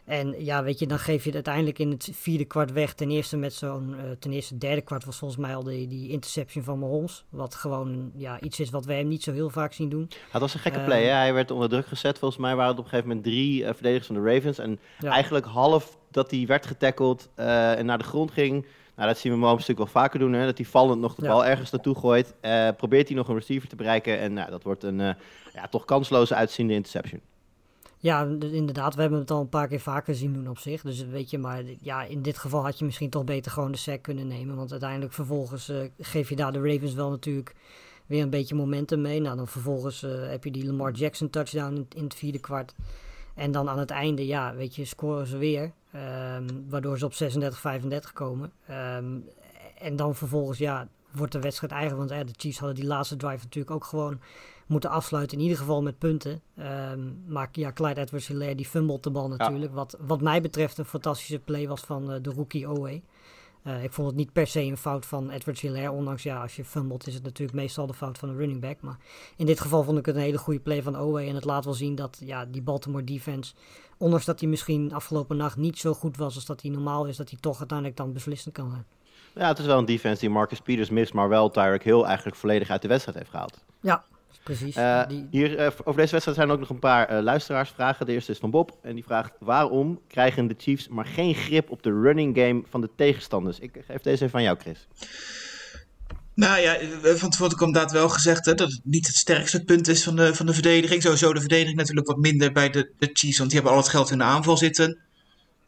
En 0.04 0.34
ja, 0.44 0.62
weet 0.62 0.78
je, 0.78 0.86
dan 0.86 0.98
geef 0.98 1.18
je 1.20 1.26
het 1.26 1.34
uiteindelijk 1.34 1.78
in 1.78 1.90
het 1.90 2.08
vierde 2.12 2.44
kwart 2.44 2.72
weg. 2.72 2.94
Ten 2.94 3.10
eerste 3.10 3.36
met 3.36 3.52
zo'n, 3.54 3.94
eh, 3.98 4.10
ten 4.18 4.32
eerste 4.32 4.58
derde 4.58 4.80
kwart 4.80 5.04
was 5.04 5.16
volgens 5.16 5.40
mij 5.40 5.54
al 5.56 5.62
die, 5.62 5.86
die 5.88 6.08
interception 6.10 6.64
van 6.64 6.78
Mahomes. 6.78 7.24
Wat 7.28 7.54
gewoon 7.54 8.10
ja, 8.14 8.40
iets 8.40 8.60
is 8.60 8.70
wat 8.70 8.84
wij 8.84 8.96
hem 8.96 9.08
niet 9.08 9.22
zo 9.22 9.32
heel 9.32 9.50
vaak 9.50 9.72
zien 9.72 9.88
doen. 9.88 10.08
Het 10.30 10.40
was 10.40 10.54
een 10.54 10.60
gekke 10.60 10.76
Ehm, 10.78 10.86
play. 10.86 11.04
Hè? 11.04 11.10
Hij 11.10 11.34
werd 11.34 11.50
onder 11.50 11.68
druk 11.68 11.86
gezet. 11.86 12.18
Volgens 12.18 12.40
mij 12.40 12.54
waren 12.54 12.70
het 12.70 12.78
op 12.78 12.84
een 12.84 12.90
gegeven 12.90 13.08
moment 13.10 13.26
drie 13.26 13.64
eh, 13.64 13.74
verdedigers 13.74 14.06
van 14.06 14.16
de 14.22 14.32
Ravens. 14.34 14.58
En 14.58 14.78
Ja. 14.98 15.10
eigenlijk 15.10 15.44
half 15.46 15.98
dat 16.10 16.30
hij 16.30 16.44
werd 16.46 16.66
getackeld 16.66 17.28
eh, 17.34 17.78
en 17.78 17.86
naar 17.86 17.98
de 17.98 18.04
grond 18.04 18.30
ging. 18.30 18.66
Nou, 18.96 19.08
dat 19.08 19.18
zien 19.18 19.32
we 19.32 19.38
Mahomes 19.38 19.66
natuurlijk 19.66 19.92
wel 19.92 20.02
vaker 20.02 20.18
doen. 20.18 20.32
Hè? 20.32 20.44
Dat 20.46 20.56
hij 20.58 20.66
vallend 20.66 21.00
nog 21.00 21.14
de 21.14 21.22
Ja. 21.22 21.28
bal 21.28 21.44
ergens 21.44 21.70
naartoe 21.70 21.94
gooit. 21.94 22.34
Eh, 22.40 22.68
probeert 22.76 23.08
hij 23.08 23.16
nog 23.16 23.28
een 23.28 23.34
receiver 23.34 23.68
te 23.68 23.76
bereiken. 23.76 24.18
En 24.18 24.32
nou, 24.32 24.50
dat 24.50 24.62
wordt 24.62 24.82
een 24.82 25.00
eh, 25.00 25.14
ja, 25.54 25.68
toch 25.68 25.84
kansloze 25.84 26.34
uitziende 26.34 26.74
interception. 26.74 27.20
Ja, 28.02 28.24
inderdaad. 28.40 28.94
We 28.94 29.00
hebben 29.00 29.18
het 29.18 29.30
al 29.30 29.40
een 29.40 29.48
paar 29.48 29.68
keer 29.68 29.80
vaker 29.80 30.14
zien 30.14 30.32
doen 30.32 30.48
op 30.48 30.58
zich. 30.58 30.82
Dus 30.82 31.06
weet 31.06 31.30
je, 31.30 31.38
maar 31.38 31.62
ja, 31.80 32.04
in 32.04 32.22
dit 32.22 32.38
geval 32.38 32.62
had 32.64 32.78
je 32.78 32.84
misschien 32.84 33.10
toch 33.10 33.24
beter 33.24 33.52
gewoon 33.52 33.72
de 33.72 33.78
sack 33.78 34.02
kunnen 34.02 34.26
nemen. 34.26 34.56
Want 34.56 34.70
uiteindelijk 34.70 35.12
vervolgens 35.12 35.68
eh, 35.68 35.76
geef 35.98 36.28
je 36.28 36.36
daar 36.36 36.52
de 36.52 36.72
Ravens 36.72 36.94
wel 36.94 37.10
natuurlijk 37.10 37.54
weer 38.06 38.22
een 38.22 38.30
beetje 38.30 38.54
momentum 38.54 39.00
mee. 39.00 39.20
Nou, 39.20 39.36
dan 39.36 39.48
vervolgens 39.48 40.02
eh, 40.02 40.28
heb 40.28 40.44
je 40.44 40.50
die 40.50 40.66
Lamar 40.66 40.92
Jackson 40.92 41.30
touchdown 41.30 41.74
in, 41.74 41.86
in 41.96 42.04
het 42.04 42.14
vierde 42.14 42.38
kwart. 42.38 42.74
En 43.34 43.50
dan 43.52 43.68
aan 43.68 43.78
het 43.78 43.90
einde, 43.90 44.26
ja, 44.26 44.54
weet 44.54 44.76
je, 44.76 44.84
scoren 44.84 45.26
ze 45.26 45.36
weer. 45.36 45.72
ehm, 45.92 46.46
waardoor 46.68 46.98
ze 46.98 47.04
op 47.04 47.12
36-35 47.14 48.12
komen. 48.12 48.52
Ehm, 48.66 49.16
en 49.78 49.96
dan 49.96 50.14
vervolgens, 50.14 50.58
ja, 50.58 50.88
wordt 51.10 51.32
de 51.32 51.40
wedstrijd 51.40 51.72
eigenlijk... 51.72 52.08
Want 52.08 52.20
eh, 52.20 52.26
de 52.26 52.38
Chiefs 52.40 52.58
hadden 52.58 52.76
die 52.76 52.86
laatste 52.86 53.16
drive 53.16 53.42
natuurlijk 53.42 53.74
ook 53.74 53.84
gewoon 53.84 54.20
moeten 54.72 54.90
afsluiten. 54.90 55.36
In 55.36 55.42
ieder 55.42 55.58
geval 55.58 55.82
met 55.82 55.98
punten. 55.98 56.42
Ehm, 56.56 57.00
maar 57.26 57.48
ja, 57.52 57.72
Clyde 57.72 58.00
Edwards-Hilaire 58.00 58.54
die 58.54 58.66
fumbelt 58.66 59.02
de 59.02 59.10
bal 59.10 59.28
natuurlijk. 59.28 59.74
Wat, 59.74 59.96
wat 60.00 60.20
mij 60.20 60.40
betreft 60.40 60.78
een 60.78 60.84
fantastische 60.84 61.38
play 61.38 61.68
was 61.68 61.80
van 61.80 62.12
eh, 62.12 62.18
de 62.22 62.30
rookie 62.30 62.70
Owe. 62.70 63.02
Eh, 63.62 63.84
ik 63.84 63.92
vond 63.92 64.08
het 64.08 64.16
niet 64.16 64.32
per 64.32 64.46
se 64.46 64.60
een 64.60 64.76
fout 64.76 65.06
van 65.06 65.30
Edwards-Hilaire. 65.30 65.92
Ondanks, 65.92 66.22
ja, 66.22 66.42
als 66.42 66.56
je 66.56 66.64
fumbelt 66.64 67.06
is 67.06 67.14
het 67.14 67.22
natuurlijk 67.22 67.58
meestal 67.58 67.86
de 67.86 67.94
fout 67.94 68.18
van 68.18 68.28
de 68.28 68.34
running 68.34 68.60
back. 68.60 68.80
Maar 68.80 68.96
in 69.36 69.46
dit 69.46 69.60
geval 69.60 69.82
vond 69.82 69.98
ik 69.98 70.06
het 70.06 70.14
een 70.14 70.20
hele 70.20 70.38
goede 70.38 70.60
play 70.60 70.82
van 70.82 70.98
Owe. 70.98 71.22
En 71.22 71.34
het 71.34 71.44
laat 71.44 71.64
wel 71.64 71.74
zien 71.74 71.94
dat 71.94 72.18
ja, 72.24 72.44
die 72.44 72.62
Baltimore 72.62 73.04
defense... 73.04 73.54
Ondanks 73.96 74.24
dat 74.24 74.40
hij 74.40 74.48
misschien 74.48 74.92
afgelopen 74.92 75.36
nacht 75.36 75.56
niet 75.56 75.78
zo 75.78 75.94
goed 75.94 76.16
was 76.16 76.34
als 76.34 76.46
dat 76.46 76.62
hij 76.62 76.70
normaal 76.70 77.06
is... 77.06 77.16
dat 77.16 77.30
hij 77.30 77.38
toch 77.40 77.58
uiteindelijk 77.58 77.98
dan 77.98 78.12
beslissend 78.12 78.54
kan 78.54 78.70
zijn. 78.70 78.86
Ja, 79.34 79.48
het 79.48 79.58
is 79.58 79.66
wel 79.66 79.78
een 79.78 79.84
defense 79.84 80.20
die 80.20 80.30
Marcus 80.30 80.60
Peters 80.60 80.90
mist. 80.90 81.12
Maar 81.12 81.28
wel 81.28 81.50
Tyreek 81.50 81.82
Hill 81.82 82.02
eigenlijk 82.02 82.36
volledig 82.36 82.70
uit 82.70 82.82
de 82.82 82.88
wedstrijd 82.88 83.18
heeft 83.18 83.30
gehaald. 83.30 83.58
Ja, 83.80 84.04
precies. 84.42 84.76
Eh, 84.76 85.06
die, 85.08 85.26
Hier, 85.30 85.58
eh, 85.58 85.66
over 85.66 86.00
deze 86.00 86.12
wedstrijd 86.12 86.36
zijn 86.36 86.50
ook 86.50 86.58
nog 86.58 86.70
een 86.70 86.78
paar 86.78 87.08
eh, 87.08 87.22
luisteraarsvragen. 87.22 88.06
De 88.06 88.12
eerste 88.12 88.32
is 88.32 88.38
van 88.38 88.50
Bob. 88.50 88.78
En 88.82 88.94
die 88.94 89.04
vraagt: 89.04 89.32
waarom 89.38 90.00
krijgen 90.08 90.48
de 90.48 90.54
Chiefs 90.58 90.88
maar 90.88 91.06
geen 91.06 91.34
grip 91.34 91.70
op 91.70 91.82
de 91.82 92.00
running 92.00 92.36
game 92.38 92.62
van 92.70 92.80
de 92.80 92.90
tegenstanders? 92.96 93.58
Ik 93.58 93.70
geef 93.86 94.00
deze 94.00 94.24
even 94.24 94.38
aan 94.38 94.44
jou, 94.44 94.58
Chris. 94.58 94.86
Nou 96.34 96.60
ja, 96.60 96.78
van 97.16 97.30
tevoren 97.30 97.56
komt 97.56 97.74
inderdaad 97.74 97.92
wel 97.92 98.08
gezegd 98.08 98.44
hè, 98.44 98.54
dat 98.54 98.70
het 98.70 98.80
niet 98.84 99.06
het 99.06 99.16
sterkste 99.16 99.64
punt 99.64 99.88
is 99.88 100.02
van 100.02 100.16
de, 100.16 100.34
van 100.34 100.46
de 100.46 100.54
verdediging. 100.54 101.02
Sowieso 101.02 101.32
de 101.32 101.40
verdediging 101.40 101.76
natuurlijk 101.76 102.06
wat 102.06 102.16
minder 102.16 102.52
bij 102.52 102.70
de, 102.70 102.90
de 102.98 103.10
Chiefs, 103.12 103.38
want 103.38 103.50
die 103.50 103.58
hebben 103.58 103.76
al 103.76 103.82
het 103.82 103.92
geld 103.92 104.10
in 104.10 104.18
de 104.18 104.24
aanval 104.24 104.56
zitten. 104.56 104.98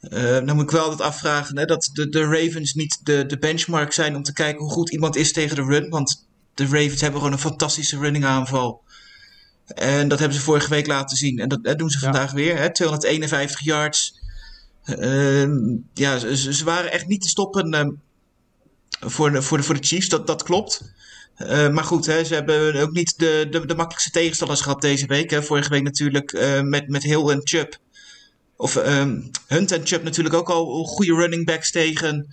Eh 0.01 0.23
dan 0.23 0.55
moet 0.55 0.65
ik 0.65 0.71
wel 0.71 0.91
dat 0.91 1.01
afvragen 1.01 1.59
hè, 1.59 1.65
dat 1.65 1.91
de, 1.93 2.09
de 2.09 2.25
Ravens 2.25 2.75
niet 2.75 3.01
de, 3.03 3.27
de 3.27 3.39
benchmark 3.39 3.93
zijn 3.93 4.17
om 4.17 4.23
te 4.23 4.33
kijken 4.33 4.61
hoe 4.63 4.73
goed 4.73 4.91
iemand 4.91 5.17
is 5.17 5.33
tegen 5.33 5.57
de 5.57 5.63
run. 5.63 5.89
Want 5.89 6.27
de 6.55 6.65
Ravens 6.65 7.01
hebben 7.01 7.21
gewoon 7.21 7.35
een 7.35 7.43
fantastische 7.43 7.99
running 7.99 8.25
aanval. 8.25 8.83
En 9.67 10.09
dat 10.09 10.19
hebben 10.19 10.39
ze 10.39 10.45
vorige 10.45 10.71
week 10.71 10.87
laten 10.87 11.17
zien. 11.17 11.39
En 11.39 11.49
dat, 11.49 11.65
dat 11.65 11.79
doen 11.79 11.91
ze 11.91 11.99
Ja. 11.99 12.05
vandaag 12.05 12.33
weer. 12.33 12.59
Hè, 12.59 12.73
251 12.73 13.61
yards. 13.61 14.21
Ehm, 14.85 15.77
ja, 15.95 16.19
ze, 16.19 16.65
waren 16.65 16.93
echt 16.93 17.07
niet 17.07 17.23
te 17.23 17.29
stoppen 17.29 17.73
ehm, 17.75 17.91
voor, 19.01 19.31
de, 19.33 19.43
voor, 19.43 19.57
de, 19.57 19.63
voor 19.63 19.75
de 19.81 19.87
Chiefs. 19.87 20.09
Dat, 20.09 20.27
dat 20.27 20.43
klopt. 20.43 20.93
Eh, 21.35 21.69
maar 21.69 21.85
goed, 21.85 22.07
hè, 22.07 22.25
ze 22.25 22.35
hebben 22.35 22.75
ook 22.81 22.93
niet 22.93 23.19
de, 23.19 23.47
de, 23.51 23.67
de 23.67 23.75
makkelijkste 23.75 24.11
tegenstanders 24.11 24.61
gehad 24.61 24.81
deze 24.81 25.07
week. 25.07 25.31
Hè. 25.31 25.43
Vorige 25.43 25.69
week 25.71 25.83
natuurlijk 25.83 26.33
met, 26.63 26.89
met 26.89 27.03
Hill 27.03 27.29
en 27.29 27.41
Chubb. 27.45 27.79
Of 28.57 28.77
ehm, 28.77 29.21
Hunt 29.47 29.73
en 29.73 29.87
Chubb 29.87 30.05
natuurlijk 30.05 30.35
ook 30.35 30.51
al 30.51 30.85
goede 30.85 31.15
running 31.15 31.47
backs 31.47 31.71
tegen. 31.71 32.27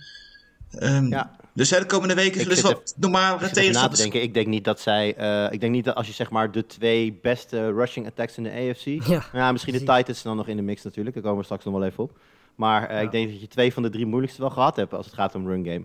Ehm, 0.70 1.06
Ja. 1.06 1.36
Dus 1.54 1.70
hè, 1.70 1.78
de 1.78 1.86
komende 1.86 2.14
weken 2.14 2.40
zullen 2.40 2.56
ze 2.56 2.62
wat 2.62 2.94
te 3.40 3.50
tegenstanders. 3.50 4.00
denken. 4.00 4.22
Ik 4.22 4.34
denk 4.34 4.46
niet 4.46 4.64
dat 4.64 4.80
zij. 4.80 5.14
eh, 5.16 5.52
ik 5.52 5.60
denk 5.60 5.72
niet 5.72 5.84
dat 5.84 5.94
als 5.94 6.06
je 6.06 6.12
zeg 6.12 6.30
maar 6.30 6.50
de 6.52 6.66
twee 6.66 7.18
beste 7.22 7.72
rushing 7.72 8.06
attacks 8.06 8.36
in 8.36 8.42
de 8.42 8.50
AFC. 8.50 9.06
Ja, 9.32 9.52
misschien 9.52 9.72
de. 9.72 9.78
Titans 9.78 10.22
dan 10.22 10.36
nog 10.36 10.48
in 10.48 10.56
de 10.56 10.62
mix 10.62 10.82
natuurlijk. 10.82 11.14
Daar 11.14 11.24
komen 11.24 11.38
we 11.38 11.44
straks 11.44 11.64
nog 11.64 11.74
wel 11.74 11.84
even 11.84 12.02
op. 12.04 12.18
Maar 12.54 12.88
eh, 12.88 12.96
Ja. 12.96 13.00
ik 13.00 13.10
denk 13.10 13.30
dat 13.30 13.40
je 13.40 13.48
twee 13.48 13.72
van 13.72 13.82
de 13.82 13.90
drie 13.90 14.06
moeilijkste 14.06 14.40
wel 14.40 14.50
gehad 14.50 14.76
hebt 14.76 14.92
als 14.94 15.06
het 15.06 15.14
gaat 15.14 15.34
om 15.34 15.46
run 15.48 15.64
game. 15.64 15.84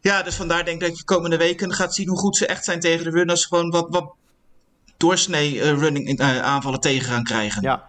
Ja, 0.00 0.22
dus 0.22 0.34
vandaar 0.34 0.64
denk 0.64 0.82
ik 0.82 0.88
dat 0.88 0.98
je 0.98 1.04
komende 1.04 1.36
weken 1.36 1.72
gaat 1.72 1.94
zien 1.94 2.08
hoe 2.08 2.18
goed 2.18 2.36
ze 2.36 2.46
echt 2.46 2.64
zijn 2.64 2.80
tegen 2.80 3.04
de 3.04 3.10
run. 3.10 3.30
Als 3.30 3.40
ze 3.42 3.48
gewoon 3.48 3.70
wat, 3.70 3.86
wat 3.90 4.12
doorsnee 4.96 5.60
eh, 5.60 5.78
running 5.78 6.18
eh, 6.18 6.42
aanvallen 6.42 6.80
tegen 6.80 7.08
gaan 7.12 7.24
krijgen. 7.24 7.62
Ja. 7.62 7.88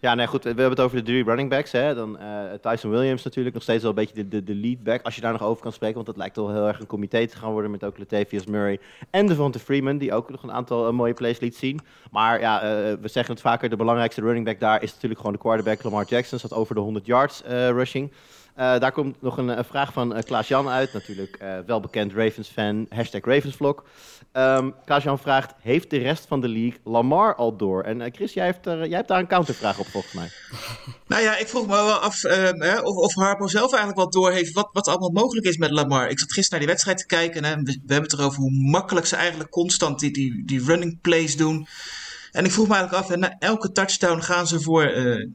Ja, 0.00 0.14
nee, 0.14 0.26
goed. 0.26 0.42
We 0.42 0.48
hebben 0.48 0.70
het 0.70 0.80
over 0.80 0.96
de 0.96 1.02
drie 1.02 1.24
running 1.24 1.48
backs. 1.48 1.72
Hè. 1.72 1.94
Dan 1.94 2.18
eh, 2.18 2.52
Tyson 2.60 2.90
Williams 2.90 3.22
natuurlijk 3.22 3.54
nog 3.54 3.62
steeds 3.62 3.82
wel 3.82 3.90
een 3.90 3.96
beetje 3.96 4.28
de, 4.28 4.44
de, 4.44 4.54
lead 4.54 4.82
back. 4.82 5.02
Als 5.02 5.14
je 5.14 5.20
daar 5.20 5.32
nog 5.32 5.42
over 5.42 5.62
kan 5.62 5.72
spreken. 5.72 5.94
Want 5.94 6.06
dat 6.06 6.16
lijkt 6.16 6.36
wel 6.36 6.52
heel 6.52 6.66
erg 6.66 6.80
een 6.80 6.86
comité 6.86 7.26
te 7.26 7.36
gaan 7.36 7.52
worden 7.52 7.70
met 7.70 7.84
ook 7.84 7.98
Latavius 7.98 8.46
Murray. 8.46 8.78
En 9.10 9.26
Devonta 9.26 9.58
Freeman, 9.58 9.98
die 9.98 10.14
ook 10.14 10.30
nog 10.30 10.42
een 10.42 10.52
aantal 10.52 10.86
eh, 10.86 10.92
mooie 10.92 11.14
plays 11.14 11.40
liet 11.40 11.56
zien. 11.56 11.80
Maar 12.10 12.40
ja, 12.40 12.60
eh, 12.60 12.68
we 13.00 13.08
zeggen 13.08 13.34
het 13.34 13.42
vaker. 13.42 13.70
De 13.70 13.76
belangrijkste 13.76 14.20
running 14.20 14.44
back 14.44 14.60
daar 14.60 14.82
is 14.82 14.92
natuurlijk 14.92 15.20
gewoon 15.20 15.34
de 15.34 15.42
quarterback 15.42 15.82
Lamar 15.82 16.04
Jackson. 16.04 16.38
Zat 16.38 16.52
over 16.52 16.74
de 16.74 16.80
100 16.80 17.06
yards 17.06 17.42
rushing. 17.46 18.10
Daar 18.54 18.92
komt 18.92 19.22
nog 19.22 19.36
een, 19.36 19.64
vraag 19.64 19.92
van 19.92 20.14
eh, 20.14 20.22
Klaas-Jan 20.22 20.68
uit. 20.68 20.92
Natuurlijk 20.92 21.36
eh 21.36 21.58
welbekend 21.66 22.12
Ravens-fan. 22.12 22.86
Hashtag 22.88 23.24
Ravensvlog. 23.24 23.84
Klaas-Jan 24.84 25.18
vraagt, 25.18 25.54
heeft 25.60 25.90
de 25.90 25.98
rest 25.98 26.26
van 26.26 26.40
de 26.40 26.48
league 26.48 26.80
Lamar 26.84 27.34
al 27.34 27.56
door? 27.56 27.82
En 27.82 28.00
eh, 28.00 28.12
Chris, 28.12 28.32
jij 28.32 28.46
hebt, 28.46 28.66
er, 28.66 28.86
jij 28.86 28.96
hebt 28.96 29.08
daar 29.08 29.18
een 29.18 29.26
countervraag 29.26 29.78
op 29.78 29.86
volgens 29.86 30.12
mij. 30.12 30.30
Nou 31.06 31.22
ja, 31.22 31.36
ik 31.36 31.48
vroeg 31.48 31.66
me 31.66 31.72
wel 31.72 31.92
af 31.92 32.24
ehm, 32.24 32.84
of, 32.84 32.96
of 32.96 33.14
Harpo 33.14 33.46
zelf 33.46 33.72
eigenlijk 33.72 33.96
wel 33.96 34.10
doorheeft 34.10 34.52
wat, 34.52 34.68
wat 34.72 34.88
allemaal 34.88 35.10
mogelijk 35.10 35.46
is 35.46 35.56
met 35.56 35.70
Lamar. 35.70 36.08
Ik 36.08 36.18
zat 36.18 36.32
gisteren 36.32 36.50
naar 36.50 36.58
die 36.58 36.68
wedstrijd 36.68 36.98
te 36.98 37.06
kijken 37.06 37.44
en 37.44 37.64
we, 37.64 37.72
hebben 37.86 38.10
het 38.10 38.12
erover 38.12 38.40
hoe 38.40 38.70
makkelijk 38.70 39.06
ze 39.06 39.16
eigenlijk 39.16 39.50
constant 39.50 39.98
die, 39.98 40.10
die, 40.10 40.42
die 40.46 40.64
running 40.64 41.00
plays 41.00 41.36
doen. 41.36 41.66
En 42.32 42.44
ik 42.44 42.52
vroeg 42.52 42.68
me 42.68 42.74
eigenlijk 42.74 43.04
af, 43.04 43.16
na 43.16 43.36
elke 43.38 43.72
touchdown 43.72 44.20
gaan 44.20 44.46
ze 44.46 44.60
voor 44.60 44.82
eh, 44.82 45.26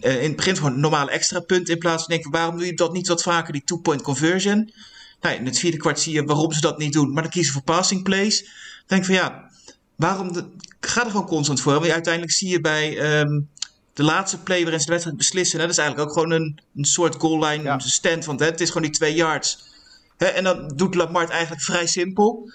eh, 0.00 0.22
in 0.22 0.28
het 0.28 0.36
begin 0.36 0.56
gewoon 0.56 0.72
een 0.72 0.80
normale 0.80 1.10
extra 1.10 1.40
punt 1.40 1.68
in 1.68 1.78
plaats 1.78 2.04
van 2.04 2.14
denken, 2.14 2.30
waarom 2.30 2.56
doe 2.56 2.66
je 2.66 2.74
dat 2.74 2.92
niet 2.92 3.08
wat 3.08 3.22
vaker, 3.22 3.52
die 3.52 3.64
two-point 3.64 4.02
conversion? 4.02 4.72
Nou, 5.24 5.36
in 5.36 5.46
het 5.46 5.58
vierde 5.58 5.76
kwart 5.76 6.00
zie 6.00 6.12
je 6.12 6.24
waarom 6.24 6.52
ze 6.52 6.60
dat 6.60 6.78
niet 6.78 6.92
doen, 6.92 7.12
maar 7.12 7.22
dan 7.22 7.32
kiezen 7.32 7.52
ze 7.52 7.58
voor 7.58 7.74
passing 7.74 8.02
plays. 8.02 8.40
Dan 8.42 8.50
denk 8.86 9.00
ik 9.00 9.06
van 9.06 9.14
ja, 9.14 9.50
waarom 9.96 10.32
de, 10.32 10.44
ga 10.80 11.04
er 11.04 11.10
gewoon 11.10 11.26
constant 11.26 11.60
voor. 11.60 11.72
Want 11.72 11.90
uiteindelijk 11.90 12.32
zie 12.32 12.48
je 12.48 12.60
bij 12.60 12.98
ehm, 12.98 13.40
de 13.92 14.02
laatste 14.02 14.38
play 14.38 14.60
waarin 14.62 14.78
ze 14.78 14.84
de 14.84 14.90
wedstrijd 14.90 15.18
beslissen. 15.18 15.58
Hè, 15.58 15.64
dat 15.64 15.72
is 15.72 15.80
eigenlijk 15.80 16.08
ook 16.08 16.14
gewoon 16.14 16.30
een, 16.30 16.58
een 16.76 16.84
soort 16.84 17.14
goal 17.14 17.44
line 17.44 17.62
Ja. 17.62 17.78
stand. 17.78 18.24
Want 18.24 18.40
hè, 18.40 18.46
het 18.46 18.60
is 18.60 18.68
gewoon 18.68 18.82
die 18.82 18.92
twee 18.92 19.14
yards. 19.14 19.58
Hè, 20.16 20.26
en 20.26 20.44
dan 20.44 20.72
doet 20.76 20.94
Lamar 20.94 21.22
het 21.22 21.30
eigenlijk 21.30 21.62
vrij 21.62 21.86
simpel. 21.86 22.50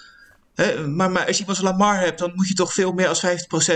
Hè, 0.56 0.88
maar, 0.88 1.12
maar 1.12 1.26
als 1.26 1.38
je 1.38 1.42
iemand 1.44 1.62
als 1.62 1.68
Lamar 1.72 2.00
hebt, 2.00 2.20
dan 2.20 2.32
moet 2.36 2.48
je 2.48 2.54
toch 2.54 2.74
veel 2.74 2.92
meer 2.92 3.08
als 3.08 3.26
50% 3.26 3.30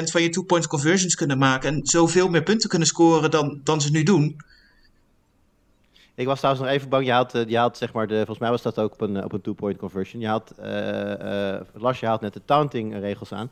van 0.04 0.22
je 0.22 0.30
two-point 0.30 0.68
conversions 0.68 1.16
kunnen 1.16 1.38
maken. 1.38 1.74
En 1.74 1.86
zoveel 1.86 2.30
meer 2.30 2.44
punten 2.44 2.70
kunnen 2.70 2.88
scoren 2.88 3.32
dan, 3.32 3.62
dan 3.64 3.82
ze 3.82 3.92
nu 3.92 4.04
doen. 4.04 4.42
Ik 6.16 6.26
was 6.26 6.38
trouwens 6.38 6.66
nog 6.66 6.74
even 6.76 6.90
bang. 6.90 7.06
Je 7.06 7.12
haalt, 7.12 7.34
eh, 7.36 7.48
je 7.48 7.58
haalt 7.58 7.78
zeg 7.78 7.94
maar 7.94 8.08
de, 8.08 8.16
volgens 8.16 8.40
mij 8.40 8.50
was 8.50 8.62
dat 8.62 8.80
ook 8.80 8.94
op 8.94 9.02
een, 9.02 9.18
eh, 9.18 9.24
op 9.24 9.34
een 9.34 9.42
two-point 9.42 9.78
conversion. 9.78 10.22
Je 10.22 10.28
haalt, 10.28 10.52
eh, 10.52 11.60
Lars, 11.74 12.00
je 12.00 12.06
haalt 12.06 12.22
net 12.22 12.34
de 12.34 12.42
taunting 12.46 13.00
regels 13.00 13.32
aan. 13.34 13.52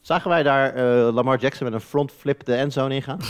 Zagen 0.00 0.30
wij 0.30 0.42
daar 0.42 0.78
Lamar 1.12 1.38
Jackson 1.38 1.64
met 1.64 1.74
een 1.74 1.80
front 1.86 2.12
flip 2.12 2.44
de 2.44 2.54
endzone 2.54 2.94
ingaan? 2.94 3.18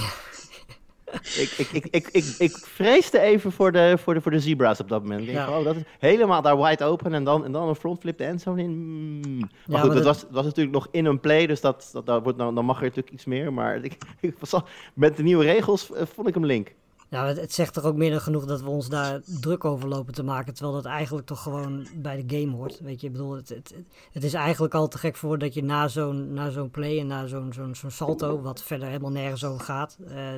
ik, 1.43 1.55
ik, 1.59 1.69
ik, 1.71 1.87
ik, 1.91 2.09
ik, 2.13 2.35
ik 2.39 2.57
vreesde 2.57 3.21
even 3.21 3.53
voor 3.53 3.73
de, 3.73 3.95
voor 3.99 4.15
de, 4.15 4.21
voor 4.21 4.31
de 4.31 4.41
zebra's 4.41 4.81
op 4.81 4.89
dat 4.89 5.03
moment. 5.03 5.21
Ik 5.21 5.27
denk, 5.27 5.49
oh, 5.49 5.65
dat 5.65 5.77
is 5.77 5.83
helemaal 5.99 6.43
daar 6.43 6.63
wide 6.63 6.85
open 6.85 7.15
en 7.15 7.25
dan, 7.25 7.45
en 7.45 7.53
dan 7.53 7.69
een 7.69 7.75
front 7.75 8.01
flip 8.01 8.19
de 8.19 8.25
endzone 8.25 8.63
in. 8.63 8.71
Mm. 8.71 9.39
Maar 9.39 9.49
Ja, 9.49 9.49
goed, 9.49 9.71
maar 9.71 9.81
dat 9.83 9.93
dat- 9.95 10.05
was, 10.05 10.25
was 10.31 10.45
natuurlijk 10.45 10.75
nog 10.75 10.89
in 10.91 11.05
een 11.05 11.21
play, 11.21 11.47
dus 11.47 11.61
dat, 11.61 11.89
dat, 11.93 12.07
dat 12.07 12.23
wordt, 12.23 12.39
nou, 12.39 12.55
dan 12.55 12.65
mag 12.65 12.77
er 12.77 12.83
natuurlijk 12.83 13.15
iets 13.15 13.25
meer. 13.25 13.53
Maar 13.53 13.77
ik, 13.85 13.97
ik 14.21 14.37
was 14.39 14.53
al, 14.53 14.65
met 14.95 15.17
de 15.17 15.23
nieuwe 15.23 15.45
regels 15.45 15.91
vond 16.15 16.29
ik 16.29 16.35
hem 16.35 16.45
link. 16.45 16.75
Ja, 17.09 17.27
het, 17.27 17.41
het 17.41 17.53
zegt 17.53 17.75
toch 17.75 17.85
ook 17.85 17.97
meer 17.97 18.11
dan 18.11 18.21
genoeg 18.21 18.45
dat 18.45 18.61
we 18.61 18.69
ons 18.69 18.89
daar 18.89 19.21
druk 19.41 19.65
over 19.65 19.89
lopen 19.89 20.15
te 20.15 20.23
maken. 20.23 20.55
Terwijl 20.55 20.77
dat 20.77 20.85
eigenlijk 20.85 21.27
toch 21.27 21.43
gewoon 21.43 21.87
bij 21.97 22.25
de 22.25 22.39
game 22.39 22.57
hoort. 22.57 22.81
Weet 22.81 23.01
je, 23.01 23.07
ik 23.07 23.13
bedoel, 23.13 23.37
het, 23.37 23.49
het, 23.49 23.75
het 24.13 24.25
is 24.25 24.35
eigenlijk 24.35 24.75
al 24.75 24.89
te 24.89 24.99
gek 24.99 25.17
voor 25.17 25.39
dat 25.39 25.55
je 25.55 25.65
na 25.65 25.89
zo'n, 25.89 26.39
zo'n 26.51 26.71
play 26.71 26.99
en 26.99 27.07
na 27.07 27.27
zo'n, 27.27 27.53
zo'n, 27.53 27.75
zo'n 27.75 27.91
salto, 27.91 28.41
wat 28.41 28.63
verder 28.63 28.89
helemaal 28.89 29.11
nergens 29.11 29.45
over 29.45 29.65
gaat, 29.65 29.99
eh, 30.09 30.29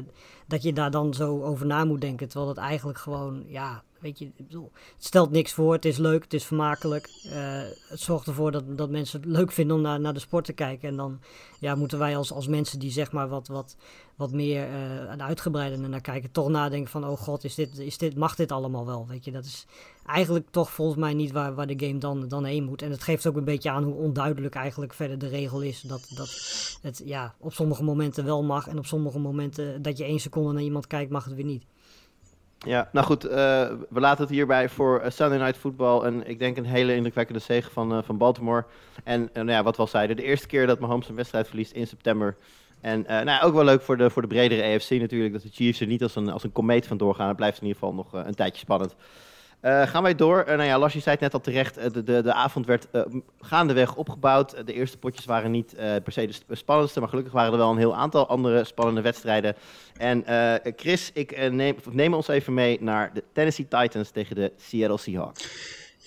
dat 0.46 0.62
je 0.62 0.72
daar 0.72 0.90
dan 0.90 1.14
zo 1.14 1.42
over 1.42 1.66
na 1.66 1.84
moet 1.84 2.00
denken. 2.00 2.28
Terwijl 2.28 2.54
dat 2.54 2.64
eigenlijk 2.64 2.98
gewoon, 2.98 3.44
ja, 3.46 3.82
weet 4.00 4.18
je, 4.18 4.25
ik 4.25 4.46
bedoel, 4.46 4.72
het 4.94 5.04
stelt 5.04 5.30
niks 5.30 5.52
voor. 5.52 5.72
Het 5.72 5.84
is 5.84 5.96
leuk, 5.96 6.22
het 6.22 6.34
is 6.34 6.44
vermakelijk. 6.44 7.08
Eh, 7.25 7.62
het 7.88 8.00
zorgt 8.00 8.26
ervoor 8.26 8.50
dat, 8.50 8.78
dat 8.78 8.90
mensen 8.90 9.20
het 9.20 9.28
leuk 9.28 9.52
vinden 9.52 9.76
om 9.76 9.82
naar, 9.82 10.00
naar 10.00 10.14
de 10.14 10.20
sport 10.20 10.44
te 10.44 10.52
kijken. 10.52 10.88
En 10.88 10.96
dan 10.96 11.20
ja, 11.60 11.75
moeten 11.75 11.98
wij 11.98 12.16
als, 12.16 12.32
als 12.32 12.46
mensen 12.46 12.78
die 12.78 12.90
zeg 12.90 13.12
maar 13.12 13.28
wat, 13.28 13.48
wat, 13.48 13.76
wat 14.18 14.32
meer 14.32 14.62
eh 14.62 15.10
en 15.10 15.22
uitgebreider 15.22 15.88
naar 15.88 16.00
kijken, 16.00 16.30
toch 16.30 16.48
nadenken 16.48 16.90
van, 16.90 17.04
oh 17.04 17.18
god, 17.18 17.44
is 17.44 17.54
dit, 17.54 17.78
is 17.78 17.98
dit, 17.98 18.16
mag 18.16 18.34
dit 18.34 18.52
allemaal 18.52 18.87
wel? 18.87 19.06
Weet 19.08 19.25
je, 19.25 19.30
dat 19.30 19.44
is 19.44 19.66
eigenlijk 20.06 20.46
toch 20.50 20.70
volgens 20.70 20.98
mij 20.98 21.14
niet 21.14 21.32
waar, 21.32 21.54
waar 21.54 21.66
de 21.66 21.87
game 21.87 21.98
dan, 21.98 22.28
dan 22.28 22.44
heen 22.44 22.64
moet. 22.64 22.82
En 22.82 22.90
het 22.90 23.02
geeft 23.02 23.26
ook 23.26 23.37
een 23.37 23.44
beetje 23.44 23.70
aan 23.70 23.84
hoe 23.84 23.94
onduidelijk 23.94 24.54
eigenlijk 24.54 24.94
verder 24.94 25.18
de 25.18 25.28
regel 25.28 25.60
is. 25.60 25.80
Dat, 25.80 26.06
dat 26.14 26.28
het 26.82 27.02
ja, 27.04 27.34
op 27.38 27.52
sommige 27.52 27.82
momenten 27.82 28.25
wel 28.25 28.42
mag 28.42 28.68
en 28.68 28.78
op 28.78 28.87
sommige 28.87 29.18
momenten 29.18 29.82
dat 29.82 29.98
je 29.98 30.04
één 30.04 30.20
seconde 30.20 30.52
naar 30.52 30.62
iemand 30.62 30.87
kijkt, 30.87 31.10
mag 31.10 31.25
het 31.25 31.34
weer 31.34 31.44
niet. 31.44 31.64
Ja, 32.58 32.88
nou 32.92 33.06
goed, 33.06 33.25
eh, 33.25 33.37
we 33.88 34.00
laten 34.00 34.25
het 34.25 34.32
hierbij 34.32 34.68
voor 34.68 35.00
eh, 35.00 35.10
Sunday 35.10 35.38
Night 35.38 35.56
Football. 35.56 36.00
En 36.00 36.28
ik 36.28 36.38
denk 36.38 36.56
een 36.56 36.64
hele 36.64 36.94
indrukwekkende 36.94 37.40
zege 37.40 37.70
van, 37.70 38.04
van 38.04 38.18
Baltimore. 38.18 38.64
En 39.04 39.30
nou 39.32 39.50
ja, 39.50 39.62
wat 39.62 39.76
we 39.76 39.82
al 39.82 39.88
zeiden, 39.88 40.16
de 40.16 40.22
eerste 40.22 40.46
keer 40.46 40.66
dat 40.66 40.78
Mahomes 40.78 41.08
een 41.08 41.14
wedstrijd 41.14 41.46
verliest 41.46 41.72
in 41.72 41.87
september. 41.87 42.37
En 42.80 43.06
eh, 43.06 43.25
nou 43.25 43.42
ook 43.42 43.54
wel 43.54 43.64
leuk 43.64 43.82
voor 43.82 43.97
de, 43.97 44.11
voor 44.11 44.23
de 44.23 44.28
bredere 44.28 44.75
AFC 44.75 44.90
natuurlijk, 44.90 45.32
dat 45.32 45.42
de 45.42 45.49
Chiefs 45.52 45.80
er 45.80 45.87
niet 45.87 46.02
als 46.02 46.16
een, 46.16 46.30
als 46.30 46.44
een 46.44 46.52
komeet 46.52 46.87
van 46.87 46.97
doorgaan. 46.97 47.28
Het 47.28 47.37
blijft 47.37 47.61
in 47.61 47.66
ieder 47.66 47.78
geval 47.78 47.94
nog 47.94 48.14
eh, 48.14 48.20
een 48.26 48.35
tijdje 48.35 48.61
spannend. 48.61 48.94
Eh, 49.61 49.82
gaan 49.82 50.02
wij 50.02 50.14
door. 50.14 50.44
Nou 50.47 50.62
ja, 50.62 50.78
Lars, 50.78 50.92
je 50.92 51.00
zei 51.00 51.14
het 51.14 51.20
net 51.20 51.35
al 51.35 51.40
terecht. 51.40 51.94
de, 51.94 52.02
de, 52.02 52.23
de 52.23 52.32
avond 52.32 52.66
werd 52.66 52.88
gaandeweg 53.40 53.94
opgebouwd. 53.94 54.66
De 54.66 54.73
eerste 54.73 54.99
potjes 54.99 55.25
waren 55.25 55.50
niet 55.50 55.75
per 55.76 56.12
se 56.12 56.26
de 56.26 56.32
sp- 56.32 56.44
spannendste. 56.50 57.00
Maar 57.00 57.08
gelukkig 57.08 57.32
waren 57.32 57.52
er 57.52 57.58
wel 57.58 57.70
een 57.70 57.78
heel 57.78 57.97
aantal 57.97 58.28
andere 58.28 58.64
spannende 58.64 59.00
wedstrijden. 59.00 59.56
En 59.97 60.25
Chris, 60.76 61.11
ik 61.12 61.50
neem, 61.92 62.14
ons 62.14 62.28
even 62.28 62.54
mee 62.54 62.78
naar 62.80 63.11
de 63.14 63.25
Tennessee 63.32 63.68
Titans 63.68 64.11
tegen 64.11 64.35
de 64.37 64.52
Seattle 64.56 64.99
Seahawks. 64.99 65.49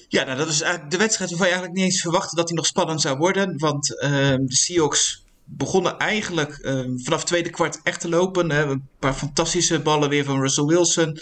Ja, 0.08 0.24
nou, 0.24 0.38
dat 0.38 0.48
is 0.48 0.58
de 0.90 0.98
wedstrijd 0.98 1.30
waarvan 1.30 1.48
je 1.48 1.54
eigenlijk 1.54 1.74
niet 1.74 1.86
eens 1.86 2.02
verwachtte 2.02 2.36
dat 2.36 2.48
hij 2.48 2.58
nog 2.58 2.66
spannend 2.66 3.02
zou 3.02 3.18
worden. 3.18 3.58
Want 3.58 4.00
ehm, 4.00 4.46
de 4.46 4.56
Seahawks 4.56 5.24
begonnen 5.58 5.98
eigenlijk 5.98 6.52
ehm, 6.52 6.98
vanaf 6.98 7.20
het 7.20 7.28
tweede 7.28 7.50
kwart 7.50 7.80
echt 7.84 8.02
te 8.02 8.10
lopen. 8.10 8.52
Hè. 8.52 8.64
Een 8.64 8.88
paar 9.00 9.14
fantastische 9.14 9.80
ballen 9.80 10.10
weer 10.10 10.26
van 10.26 10.40
Russell 10.40 10.66
Wilson. 10.66 11.20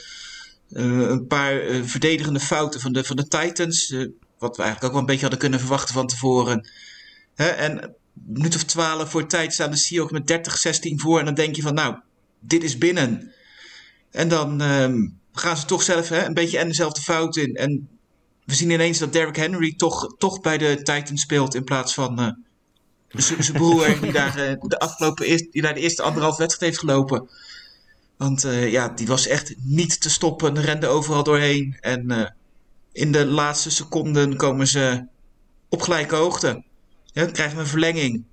Eh, 0.69 0.83
een 0.83 1.27
paar 1.27 1.59
eh, 1.59 1.83
verdedigende 1.83 2.39
fouten 2.39 2.79
van 2.79 2.93
de, 2.93 3.03
van 3.03 3.15
de 3.15 3.27
Titans. 3.27 3.91
eh, 3.91 4.07
wat 4.37 4.57
we 4.57 4.63
eigenlijk 4.63 4.83
ook 4.83 4.91
wel 4.91 4.99
een 4.99 5.05
beetje 5.05 5.21
hadden 5.21 5.39
kunnen 5.39 5.59
verwachten 5.59 5.93
van 5.93 6.07
tevoren. 6.07 6.69
Hè, 7.35 7.47
en 7.47 7.83
een 7.83 7.93
minuut 8.13 8.55
of 8.55 8.63
twaalf 8.63 9.09
voor 9.09 9.27
tijd 9.27 9.53
staan 9.53 9.71
de 9.71 9.77
Seahawks 9.77 10.11
met 10.11 10.27
30-16 10.27 10.95
voor. 10.95 11.19
En 11.19 11.25
dan 11.25 11.33
denk 11.33 11.55
je 11.55 11.61
van, 11.61 11.73
nou, 11.73 11.95
dit 12.39 12.63
is 12.63 12.77
binnen. 12.77 13.31
En 14.11 14.29
dan 14.29 14.61
ehm, 14.61 15.07
gaan 15.33 15.57
ze 15.57 15.65
toch 15.65 15.81
zelf 15.81 16.09
hè, 16.09 16.25
een 16.25 16.33
beetje 16.33 16.57
en 16.57 16.67
dezelfde 16.67 17.01
fout 17.01 17.35
in. 17.35 17.55
En 17.55 17.89
we 18.45 18.55
zien 18.55 18.69
ineens 18.69 18.97
dat 18.97 19.13
Derrick 19.13 19.35
Henry 19.35 19.73
toch, 19.75 20.15
toch 20.17 20.41
bij 20.41 20.57
de 20.57 20.75
Titans 20.75 21.21
speelt 21.21 21.55
in 21.55 21.63
plaats 21.63 21.93
van 21.93 22.43
zijn 23.17 23.53
broer 23.57 23.97
die 24.01 24.11
daar, 24.21 24.37
eh, 24.37 24.53
de 24.61 24.79
afgelopen 24.79 25.25
eerst, 25.25 25.51
die 25.51 25.61
daar 25.61 25.73
de 25.73 25.79
eerste 25.79 26.01
anderhalf 26.01 26.37
wedstrijd 26.37 26.71
heeft 26.71 26.79
gelopen. 26.89 27.29
Want 28.17 28.43
eh, 28.43 28.71
ja, 28.71 28.89
die 28.89 29.07
was 29.07 29.27
echt 29.27 29.55
niet 29.63 30.01
te 30.01 30.09
stoppen, 30.09 30.61
rende 30.61 30.87
overal 30.87 31.23
doorheen. 31.23 31.77
En 31.79 32.11
eh, 32.11 32.25
in 32.91 33.11
de 33.11 33.25
laatste 33.25 33.71
seconden 33.71 34.37
komen 34.37 34.67
ze 34.67 35.05
op 35.69 35.81
gelijke 35.81 36.15
hoogte. 36.15 36.63
Ja, 37.05 37.23
dan 37.23 37.31
krijgen 37.33 37.55
we 37.55 37.61
een 37.61 37.67
verlenging. 37.69 38.23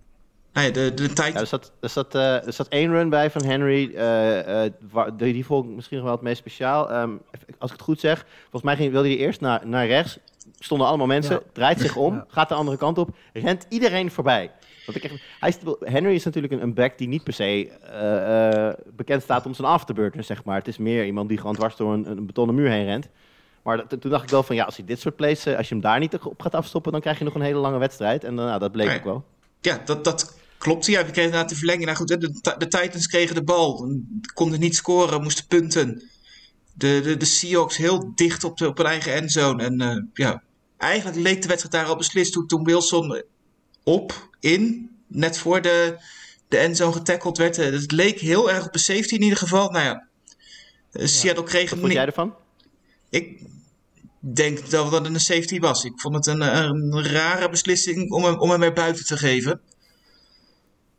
Nou 0.52 0.66
ja, 0.66 0.72
de, 0.72 0.94
de 0.94 1.08
Titans... 1.08 1.32
Ja, 1.32 1.40
er, 1.40 1.46
zat, 1.46 1.72
er, 1.80 1.88
zat, 1.88 2.14
eh, 2.14 2.46
er 2.46 2.52
zat 2.52 2.68
één 2.68 2.90
run 2.90 3.08
bij 3.08 3.30
van 3.30 3.44
Henry. 3.44 3.94
eh, 3.94 4.64
eh, 4.64 4.72
waar- 4.90 5.16
die, 5.16 5.32
die 5.32 5.44
vond 5.46 5.68
ik 5.68 5.74
misschien 5.74 5.96
nog 5.96 6.06
wel 6.06 6.14
het 6.14 6.24
meest 6.24 6.38
speciaal. 6.38 6.90
Ehm, 6.90 7.10
als 7.58 7.70
ik 7.70 7.76
het 7.76 7.84
goed 7.86 8.00
zeg, 8.00 8.26
volgens 8.42 8.62
mij 8.62 8.76
ging, 8.76 8.92
wilde 8.92 9.08
hij 9.08 9.16
eerst 9.16 9.40
naar, 9.40 9.66
naar 9.66 9.86
rechts. 9.86 10.18
Stonden 10.58 10.86
allemaal 10.86 11.06
mensen, 11.06 11.34
Ja. 11.34 11.40
draait 11.52 11.80
zich 11.80 11.96
om, 11.96 12.14
Ja. 12.14 12.24
gaat 12.28 12.48
de 12.48 12.54
andere 12.54 12.76
kant 12.76 12.98
op, 12.98 13.08
rent 13.32 13.66
iedereen 13.68 14.10
voorbij. 14.10 14.50
Want 14.86 14.98
ik 14.98 15.04
echt, 15.04 15.22
hij 15.40 15.48
is, 15.48 15.56
Henry 15.92 16.14
is 16.14 16.24
natuurlijk 16.24 16.52
een, 16.52 16.62
een 16.62 16.74
back 16.74 16.98
die 16.98 17.08
niet 17.08 17.24
per 17.24 17.32
se 17.32 17.68
eh, 17.70 18.68
eh, 18.68 18.74
bekend 18.96 19.22
staat 19.22 19.46
om 19.46 19.54
zijn 19.54 19.68
afterburner, 19.68 20.24
zeg 20.24 20.44
maar. 20.44 20.56
Het 20.56 20.68
is 20.68 20.78
meer 20.78 21.06
iemand 21.06 21.28
die 21.28 21.38
gewoon 21.38 21.54
dwars 21.54 21.76
door 21.76 21.92
een, 21.92 22.10
een 22.10 22.26
betonnen 22.26 22.54
muur 22.54 22.70
heen 22.70 22.84
rent. 22.84 23.08
Maar 23.62 23.76
dat- 23.88 24.00
toen 24.00 24.10
dacht 24.10 24.24
ik 24.24 24.30
wel 24.30 24.42
van, 24.42 24.56
ja, 24.56 24.64
als 24.64 24.76
hij 24.76 24.86
dit 24.86 25.00
soort 25.00 25.16
plays, 25.16 25.46
eh, 25.46 25.56
als 25.56 25.68
je 25.68 25.74
hem 25.74 25.82
daar 25.82 25.98
niet 25.98 26.14
op 26.18 26.42
gaat 26.42 26.54
afstoppen, 26.54 26.92
dan 26.92 27.00
krijg 27.00 27.18
je 27.18 27.24
nog 27.24 27.34
een 27.34 27.40
hele 27.40 27.58
lange 27.58 27.78
wedstrijd. 27.78 28.24
En 28.24 28.34
nou, 28.34 28.58
dat 28.58 28.72
bleek 28.72 28.86
ook 28.96 29.04
wel. 29.04 29.24
Ja, 29.60 29.82
dat, 29.84 30.04
dat 30.04 30.38
klopt. 30.58 30.86
Ja, 30.86 30.98
we 30.98 31.04
kregen 31.04 31.22
inderdaad 31.22 31.48
de 31.48 31.54
verlenging. 31.56 31.84
Nou 31.84 31.96
goed, 31.96 32.08
de, 32.08 32.54
de 32.58 32.68
Titans 32.68 33.06
kregen 33.06 33.34
de 33.34 33.42
bal. 33.44 33.88
Konden 34.34 34.60
niet 34.60 34.76
scoren, 34.76 35.22
moesten 35.22 35.46
punten. 35.46 36.02
De, 36.74 37.00
de, 37.02 37.16
de 37.16 37.24
Seahawks 37.24 37.76
heel 37.76 38.12
dicht 38.14 38.44
op, 38.44 38.56
de, 38.58 38.66
op 38.68 38.76
hun 38.76 38.86
eigen 38.86 39.14
endzone. 39.14 39.62
En 39.62 39.80
eh, 39.80 39.96
ja, 40.12 40.42
eigenlijk 40.76 41.18
leek 41.18 41.42
de 41.42 41.48
wedstrijd 41.48 41.74
daar 41.74 41.86
al 41.92 41.96
beslist 41.96 42.32
toen, 42.32 42.46
toen 42.46 42.64
Wilson 42.64 43.22
op, 43.86 44.28
in, 44.40 44.90
net 45.06 45.38
voor 45.38 45.62
de, 45.62 45.96
de 46.48 46.56
endzone 46.56 46.92
getackled 46.92 47.38
werd. 47.38 47.58
Eh, 47.58 47.70
Het 47.70 47.92
leek 47.92 48.20
heel 48.20 48.50
erg 48.50 48.66
op 48.66 48.74
een 48.74 48.80
safety 48.80 49.14
in 49.14 49.22
ieder 49.22 49.38
geval. 49.38 49.70
Nou 49.70 49.84
ja, 49.84 50.06
eh, 50.92 51.06
Seattle 51.06 51.44
kreeg 51.44 51.70
Wat 51.70 51.78
vond 51.78 51.92
jij 51.92 52.06
ervan? 52.06 52.34
Ik 53.10 53.40
denk 54.18 54.70
dat 54.70 54.92
het 54.92 55.06
een 55.06 55.20
safety 55.20 55.58
was. 55.58 55.84
Ik 55.84 56.00
vond 56.00 56.14
het 56.14 56.26
een, 56.26 56.40
een 56.40 57.04
rare 57.04 57.48
beslissing 57.48 58.10
om 58.10 58.24
hem, 58.24 58.38
om 58.38 58.50
hem 58.50 58.62
er 58.62 58.72
buiten 58.72 59.04
te 59.04 59.16
geven. 59.16 59.60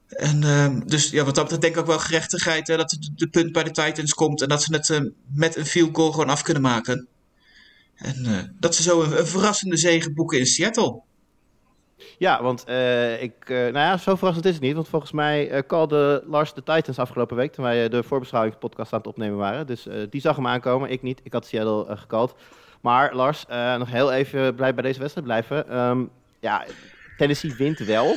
En 0.07 0.43
ehm, 0.43 0.79
dus 0.85 1.09
ja, 1.09 1.23
wat 1.23 1.35
dat 1.35 1.43
betreft 1.43 1.61
denk 1.61 1.73
ik 1.73 1.79
ook 1.79 1.87
wel 1.87 1.99
gerechtigheid 1.99 2.67
hè, 2.67 2.77
dat 2.77 2.89
de, 2.89 3.09
de 3.15 3.27
punt 3.27 3.51
bij 3.51 3.63
de 3.63 3.71
Titans 3.71 4.13
komt 4.13 4.41
en 4.41 4.49
dat 4.49 4.63
ze 4.63 4.73
het 4.73 4.89
eh, 4.89 5.01
met 5.33 5.55
een 5.55 5.65
field 5.65 5.95
goal 5.95 6.11
gewoon 6.11 6.29
af 6.29 6.41
kunnen 6.41 6.61
maken. 6.61 7.07
En 7.95 8.25
eh, 8.25 8.43
dat 8.59 8.75
ze 8.75 8.81
zo 8.81 9.01
een, 9.01 9.19
een 9.19 9.27
verrassende 9.27 9.77
zege 9.77 10.13
boeken 10.13 10.39
in 10.39 10.45
Seattle. 10.45 11.01
Ja, 12.17 12.43
want 12.43 12.63
eh, 12.63 13.21
ik, 13.21 13.49
eh, 13.49 13.57
nou 13.57 13.73
ja, 13.73 13.97
zo 13.97 14.15
verrassend 14.15 14.45
is 14.45 14.53
het 14.53 14.61
niet. 14.61 14.73
Want 14.73 14.87
volgens 14.87 15.11
mij 15.11 15.63
callde 15.67 16.23
Lars 16.27 16.53
de 16.53 16.63
Titans 16.63 16.99
afgelopen 16.99 17.35
week, 17.35 17.53
toen 17.53 17.63
wij 17.63 17.89
de 17.89 18.03
voorbeschouwingspodcast 18.03 18.93
aan 18.93 18.99
het 18.99 19.07
opnemen 19.07 19.37
waren. 19.37 19.67
Dus 19.67 19.87
die 20.09 20.21
zag 20.21 20.35
hem 20.35 20.47
aankomen, 20.47 20.89
ik 20.89 21.01
niet. 21.01 21.19
Ik 21.23 21.33
had 21.33 21.45
Seattle 21.45 21.97
gecallt. 21.97 22.35
Maar 22.81 23.15
Lars, 23.15 23.45
nog 23.77 23.91
heel 23.91 24.11
even 24.11 24.55
blij 24.55 24.73
bij 24.73 24.83
deze 24.83 24.99
wedstrijd 24.99 25.27
blijven. 25.27 25.69
Ehm, 25.69 26.03
ja, 26.39 26.65
Tennessee 27.17 27.55
wint 27.55 27.79
wel. 27.79 28.15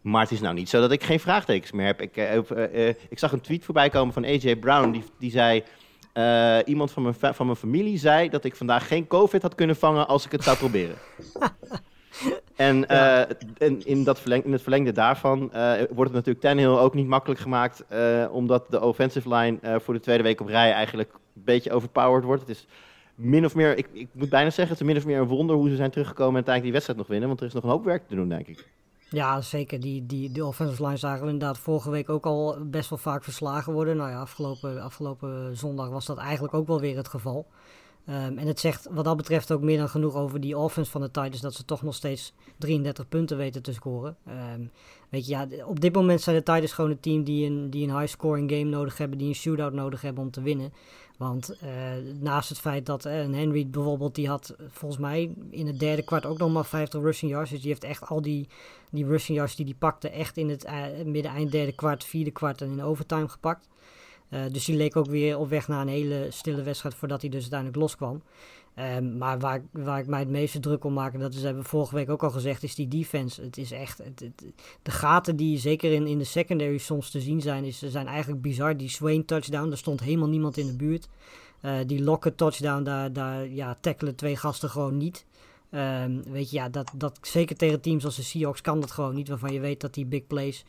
Maar 0.00 0.22
het 0.22 0.30
is 0.30 0.40
nou 0.40 0.54
niet 0.54 0.68
zo 0.68 0.80
dat 0.80 0.92
ik 0.92 1.02
geen 1.02 1.20
vraagtekens 1.20 1.72
meer 1.72 1.86
heb. 1.86 2.00
Ik, 2.00 2.16
ik 3.08 3.18
zag 3.18 3.32
een 3.32 3.40
tweet 3.40 3.64
voorbij 3.64 3.88
komen 3.88 4.14
van 4.14 4.24
AJ 4.24 4.56
Brown. 4.56 4.90
Die, 4.90 5.04
die 5.18 5.30
zei... 5.30 5.64
iemand 6.64 6.90
van 6.92 7.02
mijn, 7.02 7.14
van 7.34 7.46
mijn 7.46 7.58
familie 7.58 7.98
zei 7.98 8.28
dat 8.28 8.44
ik 8.44 8.56
vandaag 8.56 8.88
geen 8.88 9.06
COVID 9.06 9.42
had 9.42 9.54
kunnen 9.54 9.76
vangen 9.76 10.08
als 10.08 10.24
ik 10.24 10.32
het 10.32 10.44
zou 10.44 10.56
proberen. 10.56 10.96
En, 12.56 12.88
eh, 12.88 13.20
en 13.58 13.86
in, 13.86 14.04
dat 14.04 14.20
verleng, 14.20 14.44
in 14.44 14.52
het 14.52 14.62
verlengde 14.62 14.92
daarvan 14.92 15.52
eh, 15.52 15.72
wordt 15.72 16.12
het 16.12 16.12
natuurlijk 16.12 16.40
Tannehill 16.40 16.78
ook 16.78 16.94
niet 16.94 17.06
makkelijk 17.06 17.40
gemaakt. 17.40 17.84
eh, 17.88 18.26
omdat 18.30 18.66
de 18.70 18.80
offensive 18.80 19.34
line 19.34 19.58
eh, 19.60 19.74
voor 19.78 19.94
de 19.94 20.00
tweede 20.00 20.22
week 20.22 20.40
op 20.40 20.46
rij 20.46 20.72
eigenlijk 20.72 21.12
een 21.12 21.42
beetje 21.44 21.72
overpowered 21.72 22.24
wordt. 22.24 22.40
Het 22.40 22.50
is 22.50 22.66
min 23.14 23.44
of 23.44 23.54
meer, 23.54 23.76
ik, 23.78 23.88
ik 23.92 24.08
moet 24.12 24.28
bijna 24.28 24.50
zeggen, 24.50 24.68
het 24.74 24.80
is 24.80 24.86
min 24.86 24.96
of 24.96 25.06
meer 25.06 25.18
een 25.20 25.26
wonder 25.26 25.56
hoe 25.56 25.68
ze 25.68 25.76
zijn 25.76 25.90
teruggekomen 25.90 26.30
en 26.30 26.46
uiteindelijk 26.46 26.64
die 26.64 26.72
wedstrijd 26.72 26.98
nog 26.98 27.08
winnen. 27.08 27.28
Want 27.28 27.40
er 27.40 27.46
is 27.46 27.52
nog 27.52 27.62
een 27.62 27.70
hoop 27.70 27.84
werk 27.84 28.08
te 28.08 28.14
doen, 28.14 28.28
denk 28.28 28.46
ik. 28.46 28.68
Ja, 29.10 29.40
zeker. 29.40 29.80
Die, 29.80 30.06
die, 30.06 30.32
die 30.32 30.44
offensive 30.44 30.84
line 30.84 30.96
zagen 30.96 31.24
we 31.24 31.30
inderdaad 31.30 31.58
vorige 31.58 31.90
week 31.90 32.08
ook 32.08 32.26
al 32.26 32.56
best 32.60 32.88
wel 32.90 32.98
vaak 32.98 33.24
verslagen 33.24 33.72
worden. 33.72 33.96
Nou 33.96 34.10
ja, 34.10 34.20
afgelopen, 34.20 34.82
afgelopen 34.82 35.56
zondag 35.56 35.88
was 35.88 36.06
dat 36.06 36.18
eigenlijk 36.18 36.54
ook 36.54 36.66
wel 36.66 36.80
weer 36.80 36.96
het 36.96 37.08
geval. 37.08 37.46
Ehm, 38.06 38.38
en 38.38 38.46
het 38.46 38.60
zegt 38.60 38.88
wat 38.90 39.04
dat 39.04 39.16
betreft 39.16 39.52
ook 39.52 39.62
meer 39.62 39.78
dan 39.78 39.88
genoeg 39.88 40.14
over 40.14 40.40
die 40.40 40.58
offense 40.58 40.90
van 40.90 41.00
de 41.00 41.10
Titans. 41.10 41.40
Dat 41.40 41.54
ze 41.54 41.64
toch 41.64 41.82
nog 41.82 41.94
steeds 41.94 42.32
33 42.58 43.08
punten 43.08 43.36
weten 43.36 43.62
te 43.62 43.72
scoren. 43.72 44.16
Ehm, 44.26 44.60
weet 45.08 45.26
je, 45.26 45.30
ja, 45.30 45.48
op 45.64 45.80
dit 45.80 45.94
moment 45.94 46.20
zijn 46.20 46.36
de 46.36 46.42
Titans 46.42 46.72
gewoon 46.72 46.90
een 46.90 47.00
team 47.00 47.24
die 47.24 47.46
een, 47.46 47.70
die 47.70 47.88
een 47.88 47.98
high 47.98 48.12
scoring 48.12 48.50
game 48.50 48.64
nodig 48.64 48.98
hebben. 48.98 49.18
Die 49.18 49.28
een 49.28 49.34
shootout 49.34 49.72
nodig 49.72 50.00
hebben 50.00 50.24
om 50.24 50.30
te 50.30 50.42
winnen. 50.42 50.72
Want 51.20 51.56
uh, 51.64 51.70
naast 52.20 52.48
het 52.48 52.58
feit 52.58 52.86
dat 52.86 53.06
uh, 53.06 53.12
Henry 53.12 53.66
bijvoorbeeld, 53.66 54.14
die 54.14 54.28
had 54.28 54.54
volgens 54.68 55.00
mij 55.00 55.32
in 55.50 55.66
het 55.66 55.78
derde 55.78 56.02
kwart 56.02 56.26
ook 56.26 56.38
nog 56.38 56.52
maar 56.52 56.64
50 56.64 57.00
rushing 57.00 57.30
yards. 57.30 57.50
Dus 57.50 57.60
die 57.60 57.68
heeft 57.68 57.84
echt 57.84 58.06
al 58.06 58.22
die, 58.22 58.48
die 58.90 59.06
rushing 59.06 59.38
yards 59.38 59.56
die 59.56 59.64
die 59.64 59.74
pakte 59.78 60.10
echt 60.10 60.36
in 60.36 60.48
het 60.48 60.64
uh, 60.64 61.04
midden-eind 61.04 61.52
derde 61.52 61.72
kwart, 61.72 62.04
vierde 62.04 62.30
kwart 62.30 62.60
en 62.60 62.70
in 62.70 62.82
overtime 62.82 63.28
gepakt. 63.28 63.68
Uh, 64.30 64.40
dus 64.52 64.64
die 64.64 64.76
leek 64.76 64.96
ook 64.96 65.06
weer 65.06 65.38
op 65.38 65.48
weg 65.48 65.68
naar 65.68 65.80
een 65.80 65.88
hele 65.88 66.26
stille 66.30 66.62
wedstrijd 66.62 66.94
voordat 66.94 67.20
hij 67.20 67.30
dus 67.30 67.40
uiteindelijk 67.40 67.80
loskwam. 67.80 68.22
Um, 68.96 69.18
maar 69.18 69.38
waar, 69.38 69.62
waar 69.70 70.00
ik 70.00 70.06
mij 70.06 70.18
het 70.18 70.28
meeste 70.28 70.60
druk 70.60 70.84
om 70.84 70.92
maak, 70.92 71.14
en 71.14 71.20
dat 71.20 71.34
is, 71.34 71.42
hebben 71.42 71.62
we 71.62 71.68
vorige 71.68 71.94
week 71.94 72.10
ook 72.10 72.22
al 72.22 72.30
gezegd, 72.30 72.62
is 72.62 72.74
die 72.74 72.88
defense. 72.88 73.42
Het 73.42 73.58
is 73.58 73.70
echt, 73.70 73.98
het, 73.98 74.24
de 74.82 74.90
gaten 74.90 75.36
die 75.36 75.58
zeker 75.58 75.92
in, 75.92 76.06
in 76.06 76.18
de 76.18 76.24
secondary 76.24 76.78
soms 76.78 77.10
te 77.10 77.20
zien 77.20 77.40
zijn, 77.40 77.64
is, 77.64 77.78
zijn 77.78 78.06
eigenlijk 78.06 78.42
bizar. 78.42 78.76
Die 78.76 78.88
Swain 78.88 79.24
touchdown, 79.24 79.68
daar 79.68 79.78
stond 79.78 80.00
helemaal 80.00 80.28
niemand 80.28 80.56
in 80.56 80.66
de 80.66 80.76
buurt. 80.76 81.08
Uh, 81.62 81.72
die 81.86 82.02
Lockett 82.02 82.36
touchdown, 82.36 82.82
daar, 82.82 83.12
daar 83.12 83.48
ja, 83.48 83.76
tackelen 83.80 84.14
twee 84.14 84.36
gasten 84.36 84.70
gewoon 84.70 84.96
niet. 84.96 85.24
Um, 85.70 86.22
weet 86.22 86.50
je, 86.50 86.56
ja, 86.56 86.68
dat, 86.68 86.92
dat, 86.94 87.18
zeker 87.22 87.56
tegen 87.56 87.80
teams 87.80 88.04
als 88.04 88.16
de 88.16 88.22
Seahawks 88.22 88.60
kan 88.60 88.80
dat 88.80 88.90
gewoon 88.90 89.14
niet, 89.14 89.28
waarvan 89.28 89.52
je 89.52 89.60
weet 89.60 89.80
dat 89.80 89.94
die 89.94 90.06
big 90.06 90.26
plays 90.26 90.64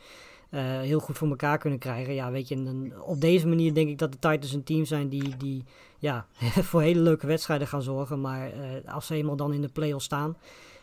heel 0.60 1.00
goed 1.00 1.18
voor 1.18 1.28
elkaar 1.28 1.58
kunnen 1.58 1.78
krijgen. 1.78 2.14
Ja, 2.14 2.30
weet 2.30 2.48
je, 2.48 2.54
en 2.54 2.64
dan, 2.64 2.92
op 3.02 3.20
deze 3.20 3.46
manier 3.48 3.74
denk 3.74 3.88
ik 3.88 3.98
dat 3.98 4.12
de 4.12 4.18
Titans 4.18 4.52
een 4.52 4.64
team 4.64 4.84
zijn 4.84 5.08
die, 5.08 5.36
die 5.36 5.64
ja, 6.02 6.26
voor 6.68 6.82
hele 6.82 7.00
leuke 7.00 7.26
wedstrijden 7.26 7.66
gaan 7.66 7.82
zorgen. 7.82 8.20
Maar 8.20 8.48
uh, 8.48 8.94
als 8.94 9.06
ze 9.06 9.14
eenmaal 9.14 9.36
dan 9.36 9.52
in 9.52 9.60
de 9.60 9.68
play-offs 9.68 10.04
staan, 10.04 10.36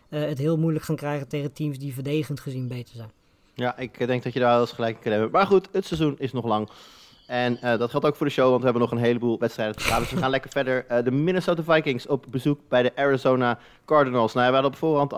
uh, 0.09 0.25
het 0.25 0.37
heel 0.37 0.57
moeilijk 0.57 0.85
gaan 0.85 0.95
krijgen 0.95 1.27
tegen 1.27 1.53
teams 1.53 1.77
die 1.77 1.93
verdedigend 1.93 2.39
gezien 2.39 2.67
beter 2.67 2.95
zijn. 2.95 3.11
Ja, 3.53 3.77
ik 3.77 4.07
denk 4.07 4.23
dat 4.23 4.33
je 4.33 4.39
daar 4.39 4.51
wel 4.51 4.61
eens 4.61 4.71
gelijk 4.71 4.95
in 4.95 5.01
kan 5.01 5.11
hebben. 5.11 5.31
Maar 5.31 5.45
goed, 5.45 5.67
het 5.71 5.85
seizoen 5.85 6.15
is 6.19 6.31
nog 6.31 6.45
lang. 6.45 6.69
En 7.27 7.59
dat 7.61 7.89
geldt 7.89 8.05
ook 8.05 8.15
voor 8.15 8.25
de 8.25 8.31
show, 8.31 8.47
want 8.47 8.57
we 8.57 8.63
hebben 8.63 8.81
nog 8.81 8.91
een 8.91 9.05
heleboel 9.05 9.39
wedstrijden 9.39 9.75
te 9.75 9.83
gaan. 9.83 10.01
Dus 10.01 10.11
we 10.11 10.17
gaan 10.17 10.29
lekker 10.37 10.51
verder. 10.51 11.03
De 11.03 11.11
Minnesota 11.11 11.63
Vikings 11.63 12.07
op 12.07 12.25
bezoek 12.29 12.59
bij 12.67 12.83
de 12.83 12.95
Arizona 12.95 13.59
Cardinals. 13.85 14.33
Nou, 14.33 14.47
we 14.47 14.53
hadden 14.53 14.71
op 14.71 14.77
voorhand 14.77 15.13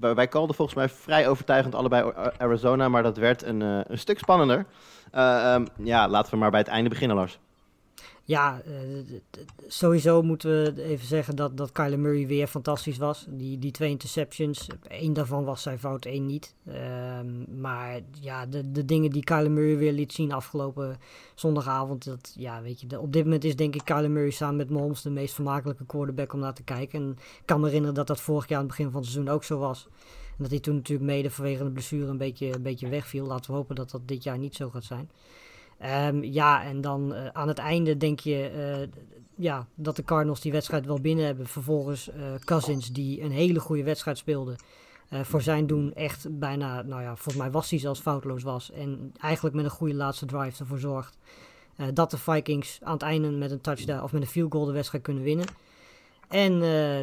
wij 0.00 0.28
kalden 0.28 0.56
volgens 0.56 0.76
mij 0.76 0.88
vrij 0.88 1.28
overtuigend 1.28 1.74
allebei 1.74 2.12
Arizona, 2.38 2.88
maar 2.88 3.02
dat 3.02 3.16
werd 3.16 3.42
een, 3.42 3.60
uh, 3.60 3.80
een 3.84 3.98
stuk 3.98 4.18
spannender. 4.18 4.66
Uh, 5.14 5.54
um, 5.54 5.66
ja, 5.84 6.08
laten 6.08 6.32
we 6.32 6.38
maar 6.38 6.50
bij 6.50 6.60
het 6.60 6.68
einde 6.68 6.88
beginnen, 6.88 7.16
Lars. 7.16 7.38
Ja, 8.28 8.62
uh, 8.66 9.18
sowieso 9.66 10.22
moeten 10.22 10.50
we 10.50 10.82
even 10.82 11.06
zeggen 11.06 11.36
dat, 11.36 11.56
dat 11.56 11.72
Kyler 11.72 11.98
Murray 11.98 12.26
weer 12.26 12.46
fantastisch 12.46 12.98
was. 12.98 13.26
Die, 13.28 13.58
die 13.58 13.70
twee 13.70 13.90
interceptions, 13.90 14.66
één 14.88 15.12
daarvan 15.12 15.44
was 15.44 15.62
zijn 15.62 15.78
fout, 15.78 16.04
één 16.04 16.26
niet. 16.26 16.54
Um, 17.18 17.60
maar 17.60 18.00
ja, 18.20 18.46
de, 18.46 18.70
de 18.72 18.84
dingen 18.84 19.10
die 19.10 19.24
Kyler 19.24 19.50
Murray 19.50 19.76
weer 19.76 19.92
liet 19.92 20.12
zien 20.12 20.32
afgelopen 20.32 20.98
zondagavond. 21.34 22.04
Dat, 22.04 22.34
ja, 22.38 22.62
weet 22.62 22.80
je, 22.80 23.00
op 23.00 23.12
dit 23.12 23.24
moment 23.24 23.44
is 23.44 23.56
denk 23.56 23.74
ik 23.74 23.84
Kyler 23.84 24.10
Murray 24.10 24.30
samen 24.30 24.56
met 24.56 24.70
Mahomes 24.70 25.02
de 25.02 25.10
meest 25.10 25.34
vermakelijke 25.34 25.86
quarterback 25.86 26.32
om 26.32 26.40
naar 26.40 26.54
te 26.54 26.62
kijken. 26.62 27.02
En 27.02 27.10
ik 27.10 27.42
kan 27.44 27.60
me 27.60 27.66
herinneren 27.66 27.94
dat 27.94 28.06
dat 28.06 28.20
vorig 28.20 28.48
jaar 28.48 28.58
aan 28.58 28.66
het 28.66 28.76
begin 28.76 28.90
van 28.90 29.00
het 29.00 29.10
seizoen 29.10 29.34
ook 29.34 29.44
zo 29.44 29.58
was. 29.58 29.88
En 30.36 30.42
dat 30.42 30.50
hij 30.50 30.60
toen 30.60 30.74
natuurlijk 30.74 31.10
mede 31.10 31.30
vanwege 31.30 31.64
de 31.64 31.70
blessure 31.70 32.06
een 32.06 32.18
beetje, 32.18 32.54
een 32.54 32.62
beetje 32.62 32.88
wegviel. 32.88 33.26
Laten 33.26 33.50
we 33.50 33.56
hopen 33.56 33.74
dat 33.74 33.90
dat 33.90 34.08
dit 34.08 34.22
jaar 34.22 34.38
niet 34.38 34.54
zo 34.54 34.70
gaat 34.70 34.84
zijn. 34.84 35.10
Um, 35.84 36.24
ja, 36.24 36.64
en 36.64 36.80
dan 36.80 37.12
uh, 37.12 37.26
aan 37.26 37.48
het 37.48 37.58
einde 37.58 37.96
denk 37.96 38.20
je 38.20 38.52
uh, 38.56 39.00
ja, 39.34 39.66
dat 39.74 39.96
de 39.96 40.04
Cardinals 40.04 40.40
die 40.40 40.52
wedstrijd 40.52 40.86
wel 40.86 41.00
binnen 41.00 41.24
hebben. 41.24 41.46
Vervolgens 41.46 42.08
uh, 42.08 42.14
Cousins, 42.44 42.92
die 42.92 43.22
een 43.22 43.30
hele 43.30 43.60
goede 43.60 43.82
wedstrijd 43.82 44.18
speelde. 44.18 44.56
voor 45.10 45.42
zijn 45.42 45.66
doen 45.66 45.94
echt 45.94 46.38
bijna, 46.38 46.82
nou 46.82 47.02
ja, 47.02 47.16
volgens 47.16 47.36
mij 47.36 47.50
was 47.50 47.70
hij 47.70 47.78
zelfs 47.78 48.00
foutloos 48.00 48.42
was. 48.42 48.70
En 48.70 49.12
eigenlijk 49.20 49.54
met 49.54 49.64
een 49.64 49.70
goede 49.70 49.94
laatste 49.94 50.26
drive 50.26 50.60
ervoor 50.60 50.78
zorgt 50.78 51.18
dat 51.94 52.10
de 52.10 52.18
Vikings 52.18 52.78
aan 52.82 52.92
het 52.92 53.02
einde 53.02 53.30
met 53.30 53.50
een 53.50 53.60
touchdown 53.60 54.02
of 54.02 54.12
met 54.12 54.22
een 54.22 54.28
field 54.28 54.52
goal 54.52 54.64
de 54.64 54.72
wedstrijd 54.72 55.04
kunnen 55.04 55.22
winnen. 55.22 55.46
En 56.28 56.52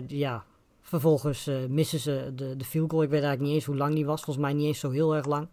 ja, 0.08 0.44
vervolgens 0.82 1.50
missen 1.70 2.00
ze 2.00 2.32
de, 2.36 2.56
de 2.56 2.66
field 2.66 2.92
goal. 2.92 3.04
Ik 3.04 3.10
weet 3.10 3.24
eigenlijk 3.24 3.48
niet 3.48 3.60
eens 3.60 3.66
hoe 3.66 3.78
lang 3.78 3.96
die 3.96 4.06
was. 4.06 4.24
Volgens 4.24 4.46
mij 4.46 4.54
niet 4.54 4.66
eens 4.66 4.80
zo 4.80 4.90
heel 4.90 5.16
erg 5.16 5.26
lang. 5.26 5.48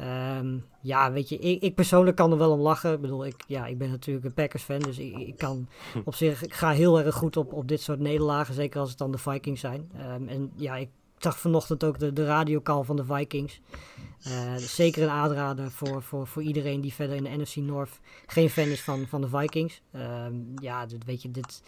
Um, 0.00 0.64
ja, 0.80 1.12
weet 1.12 1.28
je, 1.28 1.38
ik, 1.38 1.62
ik, 1.62 1.74
persoonlijk 1.74 2.16
kan 2.16 2.32
er 2.32 2.38
wel 2.38 2.52
om 2.52 2.60
lachen. 2.60 2.92
Ik 2.92 3.00
bedoel, 3.00 3.26
ik, 3.26 3.44
ja, 3.46 3.66
ik 3.66 3.78
ben 3.78 3.90
natuurlijk 3.90 4.26
een 4.26 4.34
Packers-fan, 4.34 4.78
dus 4.78 4.98
ik, 4.98 5.16
ik, 5.16 5.36
kan 5.36 5.68
op 6.04 6.14
zich, 6.14 6.44
ik 6.44 6.54
ga 6.54 6.70
heel 6.70 7.00
erg 7.00 7.14
goed 7.14 7.36
op, 7.36 7.52
op 7.52 7.68
dit 7.68 7.80
soort 7.80 7.98
nederlagen, 7.98 8.54
zeker 8.54 8.80
als 8.80 8.88
het 8.88 8.98
dan 8.98 9.12
de 9.12 9.18
Vikings 9.18 9.60
zijn. 9.60 9.90
Um, 10.14 10.28
en 10.28 10.52
ja, 10.56 10.76
ik 10.76 10.88
zag 11.18 11.38
vanochtend 11.38 11.84
ook 11.84 11.98
de, 11.98 12.12
de 12.12 12.24
radiocall 12.24 12.82
van 12.82 12.96
de 12.96 13.04
Vikings. 13.04 13.60
Uh, 14.26 14.56
zeker 14.56 15.02
een 15.02 15.08
aanrader 15.08 15.70
voor, 15.70 16.02
voor, 16.02 16.26
voor 16.26 16.42
iedereen 16.42 16.80
die 16.80 16.94
verder 16.94 17.16
in 17.16 17.24
de 17.24 17.36
NFC 17.36 17.56
North 17.56 18.00
geen 18.26 18.50
fan 18.50 18.64
is 18.64 18.82
van, 18.82 19.06
van 19.06 19.20
de 19.20 19.28
Vikings. 19.28 19.82
Um, 20.26 20.54
ja, 20.60 20.86
dit, 20.86 21.04
weet 21.04 21.22
je, 21.22 21.30
dit, 21.30 21.62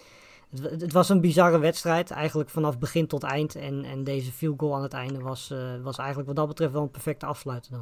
het, 0.51 0.81
het, 0.81 0.93
was 0.93 1.09
een 1.09 1.21
bizarre 1.21 1.59
wedstrijd, 1.59 2.11
eigenlijk 2.11 2.51
vanaf 2.51 2.79
begin 2.79 3.07
tot 3.07 3.23
eind. 3.23 3.55
En, 3.55 3.85
en 3.85 4.05
deze 4.05 4.33
field 4.33 4.61
goal 4.61 4.75
aan 4.75 4.83
het 4.83 4.93
einde 4.93 5.21
was, 5.21 5.51
uh, 5.53 5.83
was 5.83 5.99
eigenlijk 5.99 6.29
wat 6.29 6.37
dat 6.37 6.49
betreft 6.49 6.73
wel 6.73 6.83
een 6.83 6.91
perfecte 6.91 7.27
afsluiter. 7.27 7.79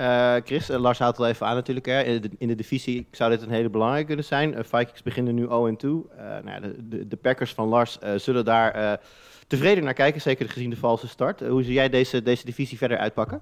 Uh, 0.00 0.34
Chris, 0.44 0.70
uh, 0.70 0.78
Lars 0.78 0.98
houdt 0.98 1.18
al 1.18 1.26
even 1.26 1.46
aan 1.46 1.54
natuurlijk. 1.54 1.86
Hè. 1.86 2.02
In, 2.02 2.20
de, 2.20 2.30
in 2.38 2.48
de 2.48 2.54
divisie 2.54 3.06
zou 3.10 3.30
dit 3.30 3.42
een 3.42 3.50
hele 3.50 3.70
belangrijke 3.70 4.06
kunnen 4.06 4.24
zijn. 4.24 4.52
Uh, 4.52 4.58
Vikings 4.62 5.02
beginnen 5.02 5.34
nu 5.34 5.44
0-2. 5.44 5.48
nou 5.48 6.04
ja, 6.44 6.60
de, 6.60 6.88
de, 6.88 7.08
de, 7.08 7.16
Packers 7.16 7.52
van 7.52 7.68
Lars 7.68 7.98
zullen 8.16 8.44
daar 8.44 9.00
tevreden 9.46 9.84
naar 9.84 9.94
kijken, 9.94 10.20
zeker 10.20 10.48
gezien 10.48 10.70
de 10.70 10.76
valse 10.76 11.08
start. 11.08 11.40
hoe 11.40 11.62
zie 11.62 11.72
jij 11.72 11.88
deze, 11.88 12.22
deze 12.22 12.44
divisie 12.44 12.78
verder 12.78 12.98
uitpakken? 12.98 13.40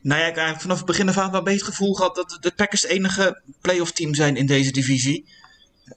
Nou 0.00 0.20
ja, 0.20 0.26
ik 0.26 0.34
heb 0.34 0.44
eigenlijk 0.44 0.60
vanaf 0.60 0.76
het 0.76 0.86
begin 0.86 1.08
af 1.08 1.14
wel 1.14 1.24
een 1.34 1.44
beetje 1.44 1.64
het 1.64 1.74
gevoel 1.74 1.94
gehad 1.94 2.14
dat 2.14 2.38
de 2.40 2.52
Packers 2.56 2.82
het 2.82 2.90
enige 2.90 3.42
playoff 3.60 3.92
team 3.92 4.14
zijn 4.14 4.36
in 4.36 4.46
deze 4.46 4.72
divisie. 4.72 5.24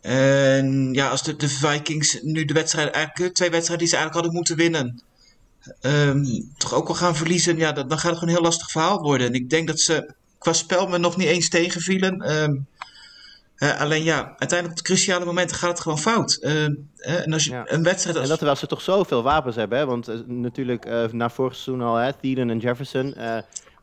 En 0.02 0.94
ja, 0.94 1.10
als 1.10 1.24
de, 1.24 1.36
de 1.36 1.50
Vikings 1.50 2.22
nu 2.22 2.46
de 2.46 2.54
wedstrijden, 2.54 2.94
eigenlijk 2.94 3.34
twee 3.34 3.50
wedstrijden 3.50 3.86
die 3.86 3.96
ze 3.96 4.02
eigenlijk 4.02 4.14
hadden 4.14 4.34
moeten 4.34 4.56
winnen, 4.56 5.04
um, 5.82 6.52
toch 6.58 6.74
ook 6.74 6.88
al 6.88 6.96
gaan 6.96 7.16
verliezen, 7.16 7.58
ja, 7.58 7.72
dan, 7.72 7.88
dan 7.88 7.98
gaat 7.98 8.10
het 8.10 8.20
gewoon 8.20 8.34
een 8.34 8.40
heel 8.42 8.50
lastig 8.50 8.72
verhaal 8.72 9.02
worden. 9.02 9.28
En 9.28 9.34
ik 9.34 9.50
denk 9.50 9.68
dat 9.68 9.80
ze 9.80 10.14
qua 10.38 10.54
spel 10.54 10.88
me 10.88 10.98
nog 10.98 11.18
niet 11.18 11.28
eens 11.28 11.50
tegenvielen. 11.50 12.42
Um, 12.44 12.68
uh, 13.64 13.80
alleen 13.80 14.04
ja, 14.04 14.36
uiteindelijk 14.38 14.70
op 14.70 14.76
de 14.76 14.94
cruciale 14.94 15.26
momenten 15.26 15.56
gaat 15.56 15.70
het 15.70 15.80
gewoon 15.80 16.00
fout. 16.00 16.40
Uh, 16.42 16.64
en 16.96 17.34
als 17.34 17.44
je 17.44 17.52
ja. 17.52 17.64
een 17.66 17.84
wedstrijd 17.84 18.16
als... 18.16 18.24
En 18.24 18.30
dat 18.30 18.38
terwijl 18.38 18.60
ze 18.60 18.68
toch 18.68 18.82
zoveel 18.82 19.24
wapens 19.24 19.56
hebben, 19.56 19.78
hè? 19.78 19.86
want 19.86 20.10
uh, 20.10 20.16
natuurlijk 20.26 21.12
na 21.12 21.30
vorig 21.30 21.56
seizoen 21.56 21.88
al, 21.88 21.96
hè, 21.96 22.14
Thielen 22.14 22.50
en 22.50 22.58
Jefferson, 22.58 23.16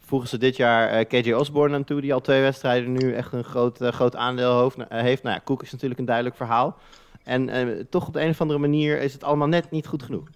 voegen 0.06 0.28
ze 0.28 0.38
dit 0.38 0.56
jaar 0.56 1.04
KJ 1.04 1.32
Osborne 1.32 1.74
aan 1.74 1.84
toe, 1.84 2.00
die 2.00 2.14
al 2.14 2.20
twee 2.20 2.42
wedstrijden 2.42 2.92
nu 2.92 3.14
echt 3.14 3.32
een 3.32 3.44
groot, 3.44 3.78
groot 3.80 4.16
aandeel 4.16 4.52
hoofd, 4.52 4.76
heeft. 4.88 5.22
Nou 5.22 5.34
ja, 5.34 5.42
Cook 5.44 5.62
is 5.62 5.72
natuurlijk 5.72 6.00
een 6.00 6.06
duidelijk 6.06 6.36
verhaal. 6.36 6.78
En 7.24 7.86
toch 7.90 8.06
op 8.06 8.12
de 8.12 8.20
een 8.20 8.30
of 8.30 8.40
andere 8.40 8.58
manier 8.58 9.00
is 9.00 9.12
het 9.12 9.24
allemaal 9.24 9.48
net 9.48 9.70
niet 9.70 9.86
goed 9.86 10.02
genoeg. 10.02 10.28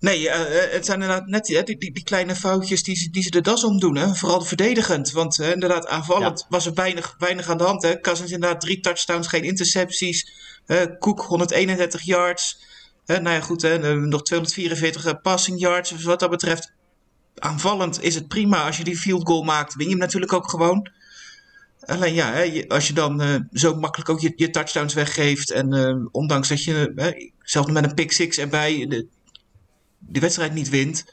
Nee, 0.00 0.22
uh, 0.22 0.32
het 0.70 0.84
zijn 0.84 1.02
inderdaad 1.02 1.26
net 1.26 1.44
die, 1.44 1.62
die, 1.62 1.92
die, 1.92 2.02
kleine 2.02 2.34
foutjes 2.34 2.82
die 2.82 2.96
ze, 2.96 3.10
die 3.10 3.22
ze 3.22 3.30
de 3.30 3.40
das 3.40 3.64
om 3.64 3.78
doen. 3.78 3.96
Hè? 3.96 4.14
Vooral 4.14 4.40
verdedigend. 4.40 5.10
Want 5.10 5.38
uh, 5.38 5.50
inderdaad, 5.50 5.86
aanvallend 5.86 6.40
ja. 6.40 6.46
was 6.48 6.66
er 6.66 6.74
weinig, 6.74 7.14
weinig 7.18 7.48
aan 7.48 7.58
de 7.58 7.64
hand. 7.64 7.82
Hè? 7.82 8.00
Cousins 8.00 8.30
inderdaad 8.30 8.60
drie 8.60 8.80
touchdowns, 8.80 9.26
geen 9.26 9.44
intercepties. 9.44 10.32
Uh, 10.66 10.82
Cook 10.98 11.20
131 11.20 12.02
yards. 12.02 12.58
nou 13.06 13.30
ja, 13.30 13.40
goed, 13.40 13.62
hè? 13.62 13.96
nog 13.96 14.22
244 14.22 15.20
passing 15.20 15.60
yards. 15.60 15.90
Dus 15.90 16.04
wat 16.04 16.20
dat 16.20 16.30
betreft, 16.30 16.72
aanvallend 17.38 18.02
is 18.02 18.14
het 18.14 18.28
prima. 18.28 18.66
Als 18.66 18.76
je 18.76 18.84
die 18.84 18.98
field 18.98 19.26
goal 19.26 19.42
maakt, 19.42 19.74
win 19.74 19.86
je 19.86 19.92
hem 19.92 20.00
natuurlijk 20.00 20.32
ook 20.32 20.50
gewoon. 20.50 20.90
Alleen 21.80 22.14
ja, 22.14 22.32
hè, 22.32 22.64
als 22.68 22.86
je 22.86 22.92
dan 22.92 23.48
zo 23.52 23.74
makkelijk 23.74 24.10
ook 24.10 24.20
je, 24.20 24.32
je 24.36 24.50
touchdowns 24.50 24.94
weggeeft. 24.94 25.50
En 25.50 26.08
ondanks 26.12 26.48
dat 26.48 26.64
je, 26.64 27.32
zelfs 27.42 27.70
met 27.70 27.84
een 27.84 27.94
pick 27.94 28.12
six 28.12 28.38
erbij... 28.38 28.86
De, 28.88 29.06
de 29.98 30.20
wedstrijd 30.20 30.52
niet 30.52 30.68
wint, 30.68 31.12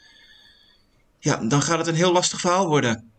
ja, 1.19 1.37
dan 1.37 1.61
gaat 1.61 1.77
het 1.77 1.87
een 1.87 1.95
heel 1.95 2.11
lastig 2.11 2.39
verhaal 2.39 2.67
worden. 2.67 3.11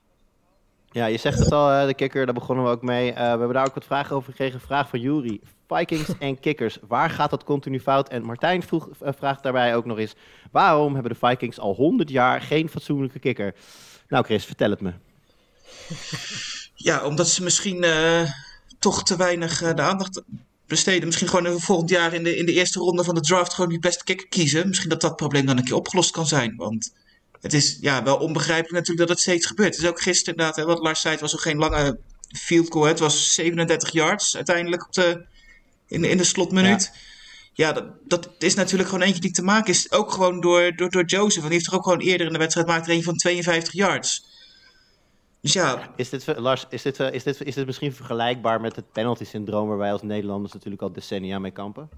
Ja, 0.90 1.06
je 1.06 1.18
zegt 1.18 1.38
het 1.38 1.52
al, 1.52 1.86
de 1.86 1.94
kikker, 1.94 2.24
daar 2.24 2.34
begonnen 2.34 2.64
we 2.64 2.70
ook 2.70 2.82
mee. 2.82 3.10
Uh, 3.10 3.16
we 3.16 3.22
hebben 3.22 3.52
daar 3.52 3.66
ook 3.66 3.74
wat 3.74 3.84
vragen 3.84 4.16
over 4.16 4.30
gekregen. 4.30 4.60
Vraag 4.60 4.88
van 4.88 5.00
Jury. 5.00 5.40
Vikings 5.68 6.18
en 6.18 6.40
kikkers, 6.40 6.78
waar 6.88 7.10
gaat 7.10 7.30
dat 7.30 7.44
continu 7.44 7.80
fout? 7.80 8.08
En 8.08 8.22
Martijn 8.22 8.62
vroeg, 8.62 8.88
uh, 9.02 9.08
vraagt 9.16 9.42
daarbij 9.42 9.76
ook 9.76 9.84
nog 9.84 9.98
eens... 9.98 10.14
waarom 10.50 10.94
hebben 10.94 11.12
de 11.12 11.26
Vikings 11.26 11.58
al 11.58 11.74
100 11.74 12.10
jaar 12.10 12.40
geen 12.40 12.68
fatsoenlijke 12.68 13.18
kikker? 13.18 13.54
Nou 14.08 14.24
Chris, 14.24 14.44
vertel 14.44 14.70
het 14.70 14.80
me. 14.80 14.92
Ja, 16.74 17.04
omdat 17.04 17.28
ze 17.28 17.42
misschien 17.42 17.84
uh, 17.84 18.30
toch 18.78 19.02
te 19.02 19.16
weinig 19.16 19.74
de 19.74 19.82
aandacht 19.82 20.22
besteden. 20.66 21.06
Misschien 21.06 21.28
gewoon 21.28 21.60
volgend 21.60 21.90
jaar 21.90 22.14
in 22.14 22.22
de, 22.22 22.36
in 22.36 22.46
de 22.46 22.52
eerste 22.52 22.78
ronde 22.78 23.04
van 23.04 23.14
de 23.14 23.20
draft 23.20 23.54
gewoon 23.54 23.70
die 23.70 23.78
beste 23.78 24.04
kikker 24.04 24.28
kiezen. 24.28 24.68
Misschien 24.68 24.88
dat 24.88 25.00
dat 25.00 25.16
probleem 25.16 25.46
dan 25.46 25.56
een 25.58 25.64
keer 25.64 25.74
opgelost 25.74 26.10
kan 26.10 26.26
zijn. 26.26 26.56
Want 26.56 26.92
het 27.40 27.52
is 27.52 27.78
ja, 27.80 28.02
wel 28.02 28.16
onbegrijpelijk 28.16 28.72
natuurlijk 28.72 29.08
dat 29.08 29.08
het 29.08 29.20
steeds 29.20 29.46
gebeurt. 29.46 29.74
Het 29.74 29.84
is 29.84 29.90
ook 29.90 30.00
gisteren 30.02 30.34
inderdaad, 30.34 30.56
hè, 30.56 30.64
wat 30.64 30.78
Lars 30.82 31.00
zei, 31.00 31.12
het 31.12 31.22
was 31.22 31.34
ook 31.34 31.40
geen 31.40 31.58
lange 31.58 31.98
field 32.38 32.70
goal. 32.72 32.84
hè. 32.84 32.90
Het 32.90 32.98
was 33.00 33.34
37 33.34 33.92
yards 33.92 34.36
uiteindelijk 34.36 34.86
op 34.86 34.92
de, 34.92 35.24
in, 35.88 36.00
de- 36.00 36.08
in 36.08 36.16
de 36.16 36.24
slotminuut. 36.24 36.92
Ja, 37.52 37.72
dat, 37.72 37.84
dat 38.04 38.28
is 38.38 38.54
natuurlijk 38.54 38.88
gewoon 38.88 39.04
eentje 39.06 39.20
die 39.20 39.30
te 39.30 39.42
maken 39.42 39.72
is. 39.72 39.92
Ook 39.92 40.12
gewoon 40.12 40.40
door, 40.40 40.76
door, 40.76 40.90
door 40.90 41.04
Joseph. 41.04 41.34
Want 41.36 41.48
die 41.48 41.52
heeft 41.58 41.66
er 41.66 41.74
ook 41.74 41.82
gewoon 41.82 42.00
eerder 42.00 42.26
in 42.26 42.32
de 42.32 42.38
wedstrijd 42.38 42.66
maakt 42.66 42.88
er 42.88 43.02
van 43.02 43.16
52 43.16 43.72
yards. 43.72 44.24
Dus 45.46 45.54
ja, 45.54 45.88
Is 45.96 46.08
dit, 46.08 46.38
Lars, 46.38 46.66
is 46.68 46.82
dit, 46.82 47.00
eh, 47.00 47.12
is, 47.12 47.22
dit, 47.22 47.42
is 47.42 47.54
dit 47.54 47.66
misschien 47.66 47.92
vergelijkbaar 47.92 48.60
met 48.60 48.76
het 48.76 48.92
penalty-syndroom 48.92 49.68
waar 49.68 49.78
wij 49.78 49.92
als 49.92 50.02
Nederlanders 50.02 50.52
natuurlijk 50.52 50.82
al 50.82 50.92
decennia 50.92 51.38
mee 51.38 51.50
kampen? 51.50 51.88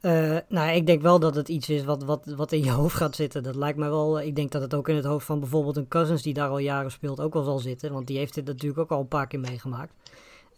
Eh, 0.00 0.36
nou, 0.48 0.70
ik 0.70 0.86
denk 0.86 1.02
wel 1.02 1.18
dat 1.18 1.34
het 1.34 1.48
iets 1.48 1.68
is 1.68 1.84
wat, 1.84 2.04
wat, 2.04 2.24
wat 2.36 2.52
in 2.52 2.64
je 2.64 2.70
hoofd 2.70 2.96
gaat 2.96 3.16
zitten. 3.16 3.42
Dat 3.42 3.54
lijkt 3.54 3.78
mij 3.78 3.88
wel. 3.88 4.20
Ik 4.20 4.36
denk 4.36 4.52
dat 4.52 4.62
het 4.62 4.74
ook 4.74 4.88
in 4.88 4.96
het 4.96 5.04
hoofd 5.04 5.26
van 5.26 5.40
bijvoorbeeld 5.40 5.76
een 5.76 5.88
Cousins 5.88 6.22
die 6.22 6.34
daar 6.34 6.48
al 6.48 6.58
jaren 6.58 6.90
speelt 6.90 7.20
ook 7.20 7.32
wel 7.32 7.42
zal 7.42 7.58
zitten. 7.58 7.92
Want 7.92 8.06
die 8.06 8.18
heeft 8.18 8.34
dit 8.34 8.44
natuurlijk 8.44 8.80
ook 8.80 8.90
al 8.90 9.00
een 9.00 9.08
paar 9.08 9.26
keer 9.26 9.40
meegemaakt. 9.40 9.92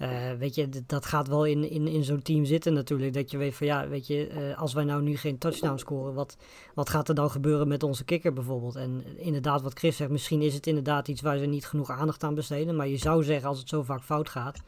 Eh, 0.01 0.33
weet 0.39 0.55
je, 0.55 0.69
dat 0.87 1.07
gaat 1.07 1.29
wel 1.29 1.45
in, 1.45 1.71
in, 1.71 1.89
in 1.89 2.05
zo'n 2.05 2.23
team 2.23 2.45
zitten 2.45 2.73
natuurlijk. 2.73 3.13
Dat 3.13 3.31
je 3.31 3.39
weet 3.39 3.55
van 3.55 3.67
ja, 3.67 3.89
weet 3.89 4.07
je, 4.07 4.27
eh, 4.27 4.59
als 4.59 4.73
wij 4.73 4.85
nou 4.85 5.03
nu 5.03 5.17
geen 5.17 5.39
touchdown 5.39 5.79
scoren, 5.79 6.15
wat, 6.15 6.37
wat 6.75 6.89
gaat 6.89 7.09
er 7.09 7.15
dan 7.15 7.31
gebeuren 7.31 7.69
met 7.69 7.83
onze 7.83 8.05
kikker 8.05 8.33
bijvoorbeeld? 8.33 8.77
En 8.77 9.05
inderdaad, 9.17 9.63
wat 9.63 9.79
Chris 9.79 9.97
zegt, 9.97 10.11
misschien 10.11 10.43
is 10.43 10.55
het 10.55 10.67
inderdaad 10.67 11.09
iets 11.09 11.21
waar 11.21 11.39
ze 11.39 11.47
niet 11.47 11.67
genoeg 11.67 11.91
aandacht 11.91 12.25
aan 12.25 12.35
besteden. 12.35 12.77
Maar 12.77 12.89
je 12.89 12.97
zou 12.97 13.25
zeggen, 13.25 13.49
als 13.49 13.59
het 13.59 13.69
zo 13.69 13.83
vaak 13.83 14.03
fout 14.03 14.29
gaat, 14.29 14.61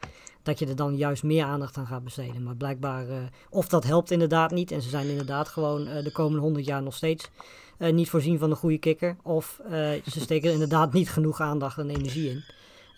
dat 0.43 0.59
je 0.59 0.67
er 0.67 0.77
dan 0.77 0.97
juist 0.97 1.23
meer 1.23 1.45
aandacht 1.45 1.77
aan 1.77 1.87
gaat 1.87 2.05
besteden. 2.05 2.43
Maar 2.43 2.57
blijkbaar, 2.57 3.09
eh, 3.09 3.17
of 3.51 3.69
dat 3.69 3.85
helpt 3.85 4.11
inderdaad 4.11 4.51
niet. 4.51 4.71
En 4.71 4.83
ze 4.83 4.89
zijn 4.89 5.09
inderdaad 5.09 5.49
gewoon 5.49 5.85
de 5.85 6.13
komende 6.13 6.41
honderd 6.41 6.67
jaar 6.67 6.83
nog 6.83 6.95
steeds 6.95 7.31
niet 7.79 8.11
voorzien 8.11 8.39
van 8.39 8.51
een 8.51 8.57
goede 8.57 8.79
kikker. 8.79 9.17
Of 9.23 9.61
ze 10.07 10.21
steken 10.21 10.49
er 10.49 10.55
inderdaad 10.61 10.93
niet 10.93 11.11
genoeg 11.11 11.41
aandacht 11.41 11.79
en 11.79 11.91
energie 11.91 12.31
in. 12.31 12.45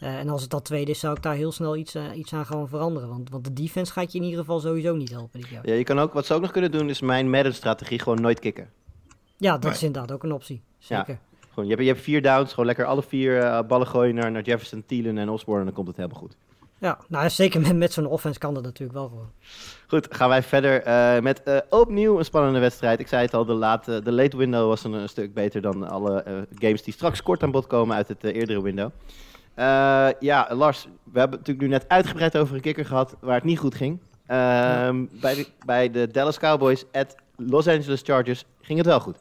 Eh, 0.00 0.18
en 0.18 0.28
als 0.28 0.40
het 0.42 0.50
dat 0.50 0.64
tweede 0.64 0.90
is, 0.90 0.98
zou 0.98 1.16
ik 1.16 1.22
daar 1.22 1.35
heel 1.35 1.52
snel 1.52 1.76
iets, 1.76 1.94
eh, 1.94 2.02
iets 2.16 2.33
aan 2.33 2.46
gaan 2.46 2.68
veranderen. 2.68 3.09
Want, 3.09 3.30
want 3.30 3.44
de 3.44 3.52
defense 3.52 3.92
gaat 3.92 4.12
je 4.12 4.18
in 4.18 4.24
ieder 4.24 4.40
geval 4.40 4.61
sowieso 4.61 4.94
niet 4.96 5.11
helpen 5.11 5.40
dit 5.40 5.48
jaar. 5.48 5.68
Ja, 5.68 5.74
je 5.74 5.85
kan 5.85 5.98
ook, 5.98 6.12
wat 6.12 6.26
ze 6.26 6.35
ook 6.35 6.40
nog 6.40 6.50
kunnen 6.50 6.70
doen 6.70 6.88
is 6.88 7.00
mijn 7.00 7.30
Madden-strategie 7.30 7.98
gewoon 7.98 8.20
nooit 8.20 8.38
kicken. 8.40 8.70
Ja, 9.37 9.52
dat 9.52 9.62
Nee. 9.62 9.72
is 9.72 9.83
inderdaad 9.83 10.12
ook 10.12 10.22
een 10.22 10.33
optie. 10.33 10.62
Zeker. 10.78 11.18
Gewoon, 11.48 11.64
je, 11.68 11.70
hebt, 11.74 11.87
je 11.87 11.92
hebt 11.92 12.04
vier 12.04 12.22
downs, 12.22 12.50
gewoon 12.50 12.66
lekker 12.66 12.85
alle 12.85 13.02
vier 13.02 13.38
eh, 13.42 13.61
ballen 13.66 13.87
gooien 13.87 14.14
naar, 14.14 14.30
naar 14.30 14.42
Jefferson, 14.42 14.83
Thielen 14.87 15.18
en 15.18 15.28
Osborne 15.28 15.61
en 15.61 15.66
dan 15.66 15.74
komt 15.74 15.87
het 15.88 15.96
helemaal 15.96 16.18
goed. 16.20 16.37
Ja, 16.78 16.98
nou 17.09 17.30
zeker 17.30 17.61
met, 17.61 17.76
met 17.76 17.92
zo'n 17.92 18.07
offense 18.07 18.38
kan 18.38 18.54
dat 18.54 18.62
natuurlijk 18.62 18.98
wel 18.98 19.09
gewoon. 19.09 19.30
Goed, 19.87 20.07
gaan 20.11 20.28
wij 20.28 20.42
verder 20.42 20.83
eh, 20.83 21.20
met 21.20 21.42
eh, 21.42 21.59
opnieuw 21.70 22.18
een 22.18 22.24
spannende 22.24 22.59
wedstrijd. 22.59 23.00
Ik 23.00 23.09
zei 23.09 23.22
het 23.24 23.35
al, 23.35 23.44
de, 23.44 23.52
late, 23.52 24.00
de 24.02 24.12
late 24.12 24.37
window 24.37 24.68
was 24.68 24.85
een, 24.85 24.92
een 24.92 25.09
stuk 25.09 25.35
beter 25.35 25.61
dan 25.61 25.88
alle 25.88 26.22
eh, 26.22 26.35
games 26.59 26.83
die 26.83 26.92
straks 26.94 27.22
kort 27.22 27.42
aan 27.42 27.50
bod 27.50 27.66
komen 27.66 27.96
uit 27.96 28.09
het 28.09 28.24
eerdere 28.24 28.62
window. 28.62 28.90
Eh, 29.54 30.08
ja, 30.20 30.48
Lars, 30.54 30.84
we 30.84 31.18
hebben 31.18 31.38
het 31.38 31.46
natuurlijk 31.46 31.60
nu 31.60 31.68
net 31.68 31.88
uitgebreid 31.88 32.36
over 32.36 32.54
een 32.54 32.60
kikker 32.60 32.86
gehad 32.86 33.16
waar 33.20 33.34
het 33.34 33.44
niet 33.44 33.58
goed 33.58 33.74
ging. 33.74 33.98
Ehm, 34.26 35.06
bij, 35.20 35.34
de, 35.34 35.46
bij 35.66 35.90
de 35.90 36.08
Dallas 36.08 36.38
Cowboys 36.38 36.84
at 36.92 37.14
Los 37.36 37.68
Angeles 37.68 38.02
Chargers 38.04 38.44
ging 38.60 38.78
het 38.78 38.86
wel 38.86 39.00
goed. 39.00 39.18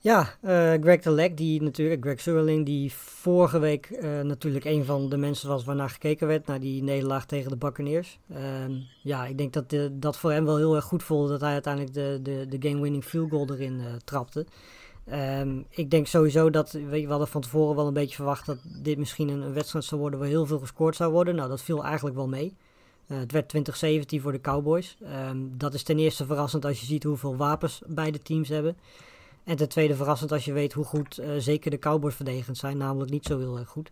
Ja, 0.00 0.28
eh, 0.40 0.72
Greg 0.80 1.00
de 1.02 1.10
Lek, 1.10 1.36
die 1.36 1.62
natuurlijk, 1.62 2.04
Greg 2.04 2.20
Surling, 2.20 2.66
die 2.66 2.92
vorige 2.92 3.58
week 3.58 3.86
eh, 3.86 4.20
natuurlijk 4.20 4.64
een 4.64 4.84
van 4.84 5.08
de 5.08 5.16
mensen 5.16 5.48
was 5.48 5.64
waarnaar 5.64 5.90
gekeken 5.90 6.26
werd, 6.26 6.46
naar 6.46 6.60
die 6.60 6.82
nederlaag 6.82 7.26
tegen 7.26 7.50
de 7.50 7.56
Buccaneers. 7.56 8.18
Ehm, 8.34 8.72
ja, 9.02 9.26
ik 9.26 9.38
denk 9.38 9.52
dat 9.52 9.70
de, 9.70 9.98
dat 9.98 10.18
voor 10.18 10.32
hem 10.32 10.44
wel 10.44 10.56
heel 10.56 10.74
erg 10.74 10.84
goed 10.84 11.02
voelde 11.02 11.28
dat 11.28 11.40
hij 11.40 11.52
uiteindelijk 11.52 11.94
de, 11.94 12.18
de, 12.22 12.46
de 12.58 12.68
game-winning 12.68 13.04
field 13.04 13.30
goal 13.30 13.50
erin 13.50 13.82
trapte. 14.04 14.46
Ehm, 15.10 15.62
ik 15.68 15.90
denk 15.90 16.06
sowieso 16.06 16.50
dat, 16.50 16.72
we 16.72 17.06
hadden 17.08 17.28
van 17.28 17.40
tevoren 17.40 17.76
wel 17.76 17.86
een 17.86 17.92
beetje 17.92 18.14
verwacht 18.14 18.46
dat 18.46 18.58
dit 18.82 18.98
misschien 18.98 19.28
een, 19.28 19.52
wedstrijd 19.52 19.84
zou 19.84 20.00
worden 20.00 20.18
waar 20.18 20.28
heel 20.28 20.46
veel 20.46 20.58
gescoord 20.58 20.96
zou 20.96 21.12
worden. 21.12 21.34
Nou, 21.34 21.48
dat 21.48 21.62
viel 21.62 21.84
eigenlijk 21.84 22.16
wel 22.16 22.28
mee. 22.28 22.56
Eh, 23.06 23.18
het 23.18 23.32
werd 23.32 23.48
2017 23.48 24.20
voor 24.20 24.32
de 24.32 24.40
Cowboys. 24.40 24.96
Ehm, 25.02 25.36
dat 25.50 25.74
is 25.74 25.82
ten 25.82 25.98
eerste 25.98 26.26
verrassend 26.26 26.64
als 26.64 26.80
je 26.80 26.86
ziet 26.86 27.02
hoeveel 27.02 27.36
wapens 27.36 27.82
beide 27.86 28.22
teams 28.22 28.48
hebben. 28.48 28.76
En 29.44 29.56
ten 29.56 29.68
tweede 29.68 29.94
verrassend 29.94 30.32
als 30.32 30.44
je 30.44 30.52
weet 30.52 30.72
hoe 30.72 30.84
goed 30.84 31.18
eh, 31.18 31.30
zeker 31.38 31.70
de 31.70 31.78
Cowboys 31.78 32.14
verdedigend 32.14 32.56
zijn, 32.56 32.76
namelijk 32.76 33.10
niet 33.10 33.24
zo 33.24 33.38
heel 33.38 33.58
erg 33.58 33.68
goed. 33.68 33.90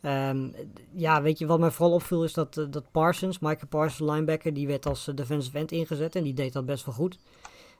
Ehm, 0.00 0.48
ja, 0.92 1.22
weet 1.22 1.38
je, 1.38 1.46
wat 1.46 1.60
mij 1.60 1.70
vooral 1.70 1.94
opviel 1.94 2.24
is 2.24 2.32
dat, 2.32 2.56
eh, 2.56 2.64
dat 2.70 2.90
Parsons, 2.90 3.38
Michael 3.38 3.68
Parsons, 3.68 4.10
linebacker, 4.10 4.54
die 4.54 4.66
werd 4.66 4.86
als 4.86 5.10
defensive 5.14 5.58
end 5.58 5.72
ingezet 5.72 6.16
en 6.16 6.22
die 6.22 6.34
deed 6.34 6.52
dat 6.52 6.66
best 6.66 6.84
wel 6.84 6.94
goed. 6.94 7.18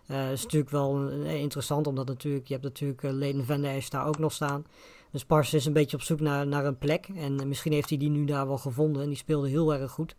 Eh 0.07 0.33
is 0.33 0.43
natuurlijk 0.43 0.71
wel 0.71 1.11
eh, 1.11 1.35
interessant, 1.35 1.87
omdat 1.87 2.07
natuurlijk, 2.07 2.47
je 2.47 2.53
hebt 2.53 2.65
natuurlijk 2.65 3.03
uh, 3.03 3.12
Leden 3.12 3.47
van 3.47 3.61
der 3.61 3.87
daar 3.91 4.07
ook 4.07 4.19
nog 4.19 4.33
staan. 4.33 4.65
Dus 5.12 5.25
Parsons 5.25 5.55
is 5.55 5.67
een 5.67 5.73
beetje 5.73 5.97
op 5.97 6.03
zoek 6.03 6.21
naar, 6.21 6.47
naar 6.47 6.65
een 6.65 6.79
plek 6.79 7.09
en 7.17 7.41
eh, 7.41 7.47
misschien 7.47 7.73
heeft 7.73 7.88
hij 7.88 7.99
die 7.99 8.11
nu 8.11 8.25
daar 8.25 8.47
wel 8.47 8.59
gevonden 8.59 9.03
en 9.03 9.09
die 9.09 9.17
speelde 9.17 9.49
heel 9.49 9.75
erg 9.75 9.91
goed. 9.91 10.17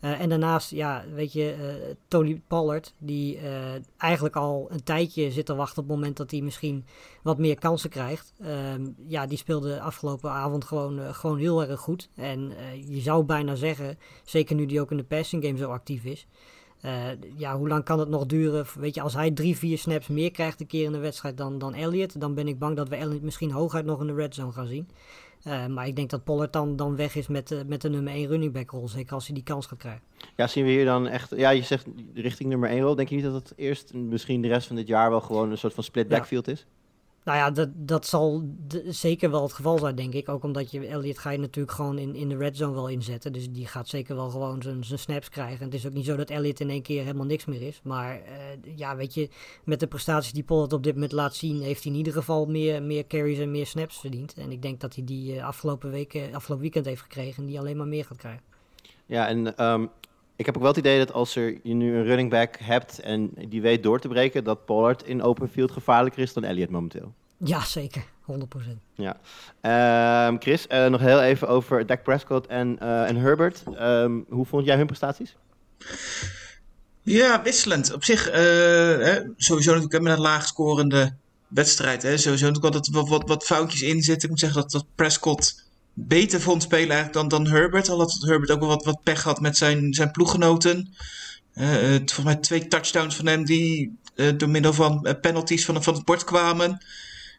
Uh, 0.00 0.20
en 0.20 0.28
daarnaast, 0.28 0.70
ja, 0.70 1.04
weet 1.14 1.32
je, 1.32 1.56
uh, 1.58 1.94
Tony 2.08 2.42
Pollard, 2.46 2.94
die 2.98 3.36
uh, 3.36 3.72
eigenlijk 3.96 4.36
al 4.36 4.66
een 4.70 4.82
tijdje 4.82 5.30
zit 5.30 5.46
te 5.46 5.54
wachten 5.54 5.82
op 5.82 5.88
het 5.88 5.96
moment 5.96 6.16
dat 6.16 6.30
hij 6.30 6.40
misschien 6.40 6.84
wat 7.22 7.38
meer 7.38 7.58
kansen 7.58 7.90
krijgt. 7.90 8.32
Um, 8.74 8.94
ja, 9.06 9.26
die 9.26 9.38
speelde 9.38 9.80
afgelopen 9.80 10.30
avond 10.30 10.64
gewoon, 10.64 10.98
uh, 10.98 11.14
gewoon 11.14 11.38
heel 11.38 11.62
erg 11.62 11.80
goed. 11.80 12.08
En 12.14 12.52
je 12.86 13.00
zou 13.00 13.24
bijna 13.24 13.54
zeggen, 13.54 13.98
zeker 14.24 14.56
nu 14.56 14.66
die 14.66 14.80
ook 14.80 14.90
in 14.90 14.96
de 14.96 15.04
passing 15.04 15.44
game 15.44 15.58
zo 15.58 15.70
actief 15.70 16.04
is. 16.04 16.26
Uh, 16.84 17.06
ja, 17.36 17.56
hoe 17.56 17.68
lang 17.68 17.84
kan 17.84 17.98
het 17.98 18.08
nog 18.08 18.26
duren? 18.26 18.66
Weet 18.78 18.94
je, 18.94 19.00
als 19.00 19.14
hij 19.14 19.30
drie, 19.30 19.56
vier 19.56 19.78
snaps 19.78 20.06
meer 20.06 20.30
krijgt 20.30 20.60
een 20.60 20.66
keer 20.66 20.84
in 20.84 20.92
de 20.92 20.98
wedstrijd 20.98 21.36
dan, 21.36 21.58
dan 21.58 21.74
Elliott, 21.74 22.20
dan 22.20 22.34
ben 22.34 22.48
ik 22.48 22.58
bang 22.58 22.76
dat 22.76 22.88
we 22.88 22.96
Elliott 22.96 23.22
misschien 23.22 23.50
hooguit 23.50 23.84
nog 23.84 24.00
in 24.00 24.06
de 24.06 24.14
red 24.14 24.34
zone 24.34 24.52
gaan 24.52 24.66
zien. 24.66 24.88
Uh, 25.46 25.66
maar 25.66 25.86
ik 25.86 25.96
denk 25.96 26.10
dat 26.10 26.24
Pollard 26.24 26.52
dan, 26.52 26.76
dan 26.76 26.96
weg 26.96 27.14
is 27.14 27.28
met, 27.28 27.50
uh, 27.50 27.58
met 27.66 27.80
de 27.80 27.88
nummer 27.88 28.12
1 28.12 28.26
running 28.26 28.52
back 28.52 28.70
rol. 28.70 28.88
Zeker 28.88 29.14
als 29.14 29.26
hij 29.26 29.34
die 29.34 29.44
kans 29.44 29.66
gaat 29.66 29.78
krijgen. 29.78 30.02
Ja, 30.36 30.46
zien 30.46 30.64
we 30.64 30.70
hier 30.70 30.84
dan 30.84 31.06
echt... 31.06 31.32
Ja, 31.36 31.50
je 31.50 31.62
zegt 31.62 31.86
richting 32.14 32.48
nummer 32.48 32.70
1 32.70 32.80
rol. 32.80 32.94
Denk 32.94 33.08
je 33.08 33.14
niet 33.14 33.24
dat 33.24 33.34
het 33.34 33.52
eerst, 33.56 33.94
misschien 33.94 34.42
de 34.42 34.48
rest 34.48 34.66
van 34.66 34.76
dit 34.76 34.86
jaar 34.86 35.10
wel 35.10 35.20
gewoon 35.20 35.50
een 35.50 35.58
soort 35.58 35.74
van 35.74 35.84
split 35.84 36.08
backfield 36.08 36.46
ja. 36.46 36.52
is? 36.52 36.66
Nou 37.24 37.38
ja, 37.38 37.50
dat, 37.50 37.68
dat 37.74 38.06
zal 38.06 38.54
zeker 38.86 39.30
wel 39.30 39.42
het 39.42 39.52
geval 39.52 39.78
zijn, 39.78 39.94
denk 39.94 40.14
ik. 40.14 40.28
Ook 40.28 40.44
omdat 40.44 40.70
je 40.70 40.86
Elliot 40.86 41.18
ga 41.18 41.30
je 41.30 41.38
natuurlijk 41.38 41.76
gewoon 41.76 41.98
in, 41.98 42.14
in 42.14 42.28
de 42.28 42.36
red 42.36 42.56
zone 42.56 42.74
wel 42.74 42.88
inzetten. 42.88 43.32
Dus 43.32 43.50
die 43.50 43.66
gaat 43.66 43.88
zeker 43.88 44.16
wel 44.16 44.30
gewoon 44.30 44.62
zijn, 44.62 44.98
snaps 44.98 45.28
krijgen. 45.28 45.58
En 45.58 45.64
het 45.64 45.74
is 45.74 45.86
ook 45.86 45.92
niet 45.92 46.04
zo 46.04 46.16
dat 46.16 46.30
Elliot 46.30 46.60
in 46.60 46.70
één 46.70 46.82
keer 46.82 47.02
helemaal 47.02 47.26
niks 47.26 47.44
meer 47.44 47.62
is. 47.62 47.80
Maar 47.82 48.20
uh, 48.20 48.76
ja, 48.76 48.96
weet 48.96 49.14
je, 49.14 49.28
met 49.64 49.80
de 49.80 49.86
prestaties 49.86 50.32
die 50.32 50.42
Pollard 50.42 50.72
op 50.72 50.82
dit 50.82 50.94
moment 50.94 51.12
laat 51.12 51.34
zien, 51.34 51.62
heeft 51.62 51.82
hij 51.82 51.92
in 51.92 51.98
ieder 51.98 52.12
geval 52.12 52.46
meer, 52.46 52.82
meer 52.82 53.06
carries 53.06 53.38
en 53.38 53.50
meer 53.50 53.66
snaps 53.66 54.00
verdiend. 54.00 54.34
En 54.34 54.50
ik 54.50 54.62
denk 54.62 54.80
dat 54.80 54.94
hij 54.94 55.04
die 55.04 55.34
uh, 55.34 55.46
afgelopen, 55.46 55.90
week, 55.90 56.20
afgelopen 56.32 56.64
weekend 56.64 56.86
heeft 56.86 57.02
gekregen 57.02 57.42
en 57.42 57.48
die 57.48 57.58
alleen 57.58 57.76
maar 57.76 57.86
meer 57.86 58.04
gaat 58.04 58.18
krijgen. 58.18 58.42
Ja, 59.06 59.28
en 59.28 59.64
um, 59.64 59.90
ik 60.38 60.46
heb 60.46 60.54
ook 60.54 60.62
wel 60.62 60.70
het 60.70 60.80
idee 60.80 60.98
dat 60.98 61.12
als 61.12 61.36
er, 61.36 61.58
je 61.62 61.74
nu 61.74 61.96
een 61.96 62.04
running 62.04 62.30
back 62.30 62.56
hebt 62.58 62.98
en 62.98 63.30
die 63.48 63.60
weet 63.60 63.82
door 63.82 64.00
te 64.00 64.08
breken, 64.08 64.44
dat 64.44 64.64
Pollard 64.64 65.02
in 65.02 65.22
open 65.22 65.48
field 65.48 65.70
gevaarlijker 65.70 66.22
is 66.22 66.32
dan 66.32 66.44
Elliott 66.44 66.70
momenteel. 66.70 67.14
Ja, 67.36 67.64
zeker. 67.64 68.04
100%. 68.32 68.36
Ja. 68.94 69.16
Um, 70.28 70.40
Chris, 70.40 70.66
uh, 70.68 70.86
nog 70.86 71.00
heel 71.00 71.22
even 71.22 71.48
over 71.48 71.86
Dak 71.86 72.02
Prescott 72.02 72.46
en, 72.46 72.78
uh, 72.82 73.08
en 73.08 73.16
Herbert. 73.16 73.62
Um, 73.80 74.26
hoe 74.28 74.46
vond 74.46 74.64
jij 74.64 74.76
hun 74.76 74.86
prestaties? 74.86 75.36
Ja, 77.02 77.42
wisselend. 77.42 77.92
Op 77.92 78.04
zich, 78.04 78.28
uh, 78.28 78.34
hè, 78.34 79.20
sowieso 79.36 79.74
natuurlijk 79.74 80.02
met 80.02 80.12
een 80.12 80.20
laag 80.20 80.46
scorende 80.46 81.14
wedstrijd. 81.48 82.02
Hè. 82.02 82.16
Sowieso 82.16 82.46
natuurlijk 82.46 82.74
altijd 82.74 82.94
wat, 82.94 83.08
wat, 83.08 83.28
wat 83.28 83.44
foutjes 83.44 83.82
in 83.82 84.02
zitten. 84.02 84.22
Ik 84.22 84.28
moet 84.28 84.40
zeggen 84.40 84.60
dat, 84.60 84.70
dat 84.70 84.86
Prescott 84.94 85.67
beter 86.06 86.40
vond 86.40 86.62
spelen 86.62 87.08
dan, 87.12 87.28
dan 87.28 87.46
Herbert. 87.46 87.88
Al 87.88 87.98
had 87.98 88.18
Herbert 88.20 88.50
ook 88.50 88.60
wel 88.60 88.68
wat, 88.68 88.84
wat 88.84 89.02
pech 89.02 89.22
gehad 89.22 89.40
met 89.40 89.56
zijn, 89.56 89.94
zijn 89.94 90.10
ploeggenoten. 90.10 90.94
volgens 91.54 92.22
mij 92.22 92.36
twee 92.36 92.68
touchdowns 92.68 93.16
van 93.16 93.26
hem 93.26 93.44
die 93.44 93.98
door 94.36 94.48
middel 94.48 94.72
van 94.72 95.16
penalties 95.20 95.64
van, 95.64 95.82
van 95.82 95.94
het 95.94 96.04
bord 96.04 96.24
kwamen. 96.24 96.80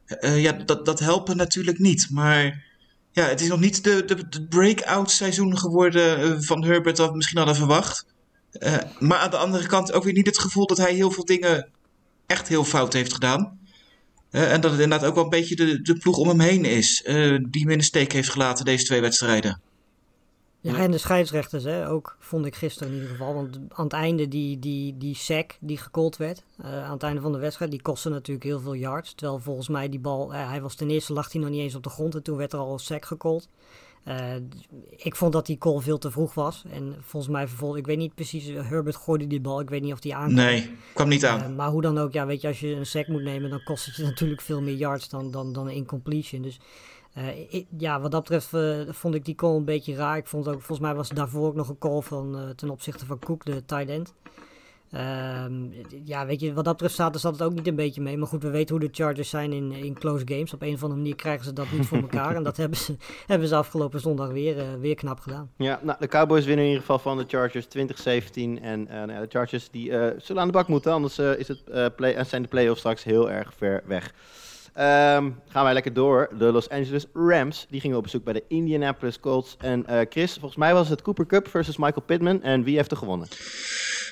Uh, 0.10 0.42
ja, 0.42 0.52
dat, 0.52 0.86
dat 0.86 1.00
helpen 1.00 1.38
natuurlijk 1.38 1.80
niet. 1.80 2.08
Maar 2.10 2.66
ja, 3.12 3.26
het 3.26 3.42
is 3.42 3.48
nog 3.48 3.60
niet 3.60 3.84
de, 3.84 4.06
de, 4.06 4.30
de 4.30 4.48
breakout 4.48 5.12
seizoen 5.12 5.58
geworden 5.58 6.20
uh, 6.20 6.36
van 6.40 6.64
Herbert 6.64 6.98
dat 6.98 7.10
we 7.10 7.16
misschien 7.16 7.38
hadden 7.38 7.56
verwacht. 7.56 8.06
Uh, 8.52 8.78
maar 9.00 9.18
aan 9.18 9.30
de 9.30 9.38
andere 9.38 9.68
kant 9.68 9.92
ook 9.92 10.04
weer 10.04 10.14
niet 10.14 10.26
het 10.26 10.40
gevoel 10.40 10.68
dat 10.68 10.78
hij 10.78 10.94
heel 10.94 11.12
veel 11.12 11.26
dingen 11.26 11.70
echt 12.26 12.48
heel 12.48 12.64
fout 12.64 12.94
heeft 12.94 13.14
gedaan. 13.14 13.59
En 14.30 14.62
dat 14.62 14.72
het 14.72 14.80
inderdaad 14.80 15.10
ook 15.10 15.16
wel 15.16 15.24
een 15.24 15.30
beetje 15.30 15.56
de, 15.56 15.82
de 15.82 15.98
ploeg 15.98 16.18
om 16.18 16.28
hem 16.28 16.40
heen 16.40 16.66
is. 16.66 17.02
die 17.50 17.62
hem 17.62 17.70
in 17.70 17.78
de 17.78 17.84
steek 17.84 18.12
heeft 18.12 18.30
gelaten 18.30 18.66
deze 18.66 18.86
twee 18.86 19.02
wedstrijden. 19.02 19.62
Ja, 20.62 20.78
en 20.78 20.92
de 20.92 20.98
scheidsrechters 20.98 21.64
hè, 21.64 21.90
ook, 21.90 22.16
vond 22.20 22.46
ik 22.46 22.56
gisteren 22.56 22.88
in 22.88 22.94
ieder 22.94 23.10
geval. 23.10 23.34
Want 23.34 23.60
aan 23.70 23.84
het 23.84 23.94
einde 23.94 24.28
die, 24.28 24.60
die, 24.60 24.98
die 24.98 25.16
sack 25.16 25.58
die 25.60 25.78
gecallt 25.78 26.18
werd, 26.18 26.44
uh, 26.62 26.84
aan 26.84 26.92
het 26.94 27.04
einde 27.04 27.22
van 27.22 27.32
de 27.32 27.38
wedstrijd, 27.38 27.72
die 27.72 27.82
kostte 27.82 28.10
natuurlijk 28.10 28.46
heel 28.46 28.60
veel 28.60 28.76
yards. 28.76 29.14
Terwijl 29.14 29.40
volgens 29.40 29.68
mij 29.68 29.90
die 29.90 30.00
bal, 30.00 30.34
uh, 30.34 30.50
hij 30.50 30.62
was 30.62 30.76
ten 30.76 30.90
eerste 30.90 31.14
lag 31.14 31.32
hij 31.32 31.42
nog 31.42 31.50
niet 31.50 31.60
eens 31.60 31.76
op 31.76 31.84
de 31.84 31.90
grond 31.90 32.16
en 32.16 32.24
toen 32.24 32.38
werd 32.38 32.54
er 32.54 32.60
al 32.60 32.74
een 32.74 32.80
sack 32.80 33.06
gecallt. 33.06 33.48
Eh, 34.10 34.36
ik 34.96 35.16
vond 35.16 35.34
dat 35.34 35.46
die 35.46 35.58
call 35.58 35.80
veel 35.80 35.98
te 35.98 36.12
vroeg 36.12 36.34
was. 36.34 36.64
En 36.72 36.96
volgens 37.02 37.32
mij 37.32 37.48
vervolg, 37.48 37.78
ik 37.78 37.86
weet 37.86 37.98
niet 37.98 38.16
precies, 38.16 38.46
Herbert 38.48 38.96
gooide 38.96 39.28
die 39.28 39.42
bal. 39.42 39.60
Ik 39.60 39.70
weet 39.70 39.82
niet 39.82 39.94
of 39.94 40.00
die 40.00 40.16
aankwam. 40.16 40.36
Nee, 40.46 40.72
kwam 40.94 41.08
niet 41.08 41.26
aan. 41.26 41.42
Eh, 41.42 41.50
maar 41.56 41.70
hoe 41.70 41.82
dan 41.82 41.98
ook, 41.98 42.14
ja, 42.14 42.26
weet 42.26 42.42
je, 42.42 42.48
als 42.48 42.60
je 42.60 42.68
een 42.76 42.86
sack 42.86 43.08
moet 43.08 43.22
nemen, 43.22 43.50
dan 43.50 43.64
kost 43.64 43.86
het 43.86 43.96
je 43.96 44.04
natuurlijk 44.12 44.42
veel 44.42 44.62
meer 44.62 44.76
yards 44.76 45.10
dan, 45.10 45.32
dan, 45.32 45.54
dan 45.54 45.68
een 45.68 45.74
incompletion. 45.74 46.42
Dus 46.42 46.60
eh, 47.14 47.54
ik- 47.54 47.68
ja, 47.78 48.02
wat 48.02 48.12
dat 48.12 48.22
betreft 48.22 48.54
eh, 48.54 48.94
vond 48.94 49.16
ik 49.16 49.26
die 49.26 49.36
call 49.36 49.56
een 49.56 49.66
beetje 49.66 49.96
raar. 49.96 50.18
Ik 50.18 50.28
vond 50.28 50.48
ook, 50.48 50.54
volgens 50.54 50.80
mij 50.80 50.96
was 50.96 51.10
daarvoor 51.10 51.48
ook 51.48 51.56
nog 51.56 51.70
een 51.70 51.78
call 51.78 52.02
van, 52.02 52.38
eh, 52.38 52.50
ten 52.50 52.70
opzichte 52.70 53.06
van 53.06 53.20
Cook, 53.20 53.46
de 53.46 53.66
tight 53.66 53.90
end. 53.90 54.14
Ehm, 54.92 55.54
ja, 56.04 56.26
weet 56.26 56.40
je, 56.40 56.54
wat 56.54 56.64
dat 56.64 56.74
betreft 56.74 56.94
staat 56.94 57.20
zat 57.20 57.34
het 57.34 57.42
ook 57.42 57.54
niet 57.54 57.68
een 57.68 57.76
beetje 57.76 58.02
mee. 58.02 58.18
Maar 58.18 58.28
goed, 58.28 58.44
we 58.44 58.50
weten 58.50 58.76
hoe 58.76 58.88
de 58.88 58.96
Chargers 58.96 59.30
zijn 59.30 59.54
in, 59.54 59.72
in 59.72 59.94
close 59.94 60.24
games. 60.28 60.54
Op 60.54 60.62
een 60.62 60.74
of 60.74 60.82
andere 60.84 61.00
manier 61.00 61.16
krijgen 61.16 61.46
ze 61.46 61.54
dat 61.54 61.72
niet 61.72 61.86
voor 61.86 61.98
elkaar. 61.98 62.36
en 62.36 62.44
dat 62.44 62.58
hebben 62.64 62.78
ze, 62.78 62.96
hebben 63.28 63.48
ze 63.48 63.56
afgelopen 63.56 64.00
zondag 64.00 64.30
weer, 64.30 64.60
eh, 64.60 64.66
weer 64.80 64.96
knap 64.96 65.20
gedaan. 65.20 65.52
Ja, 65.58 65.80
nou, 65.84 65.98
de 66.00 66.08
Cowboys 66.08 66.46
winnen 66.46 66.66
in 66.66 66.72
ieder 66.72 66.86
geval 66.86 67.00
van 67.00 67.18
de 67.18 67.26
Chargers 67.28 67.66
2017. 67.66 68.62
En 68.62 68.88
eh, 68.88 68.96
nou 68.96 69.12
ja, 69.12 69.20
de 69.20 69.28
Chargers 69.30 69.70
die, 69.70 69.92
eh, 69.92 70.20
zullen 70.20 70.42
aan 70.42 70.48
de 70.48 70.54
bak 70.54 70.68
moeten, 70.68 70.92
anders 70.92 71.20
is 71.20 71.48
het, 71.48 71.96
play, 71.96 72.24
zijn 72.24 72.42
de 72.42 72.48
playoffs 72.48 72.80
straks 72.80 73.04
heel 73.04 73.32
erg 73.32 73.54
ver 73.58 73.84
weg. 73.86 74.14
Ehm, 74.74 75.30
gaan 75.48 75.64
wij 75.64 75.74
lekker 75.74 75.94
door. 75.94 76.30
De 76.38 76.52
Los 76.52 76.70
Angeles 76.70 77.06
Rams 77.14 77.66
die 77.70 77.82
gingen 77.82 77.98
op 77.98 78.04
bezoek 78.04 78.24
bij 78.24 78.34
de 78.34 78.44
Indianapolis 78.48 79.20
Colts. 79.20 79.58
En 79.58 79.86
Chris, 80.10 80.34
volgens 80.34 80.56
mij 80.56 80.74
was 80.74 80.90
het 80.90 81.02
Cooper 81.02 81.26
Cup 81.26 81.48
versus 81.48 81.78
Michael 81.78 82.06
Pittman. 82.06 82.44
En 82.44 82.64
wie 82.64 82.76
heeft 82.76 82.92
er 82.92 82.98
gewonnen? 82.98 83.28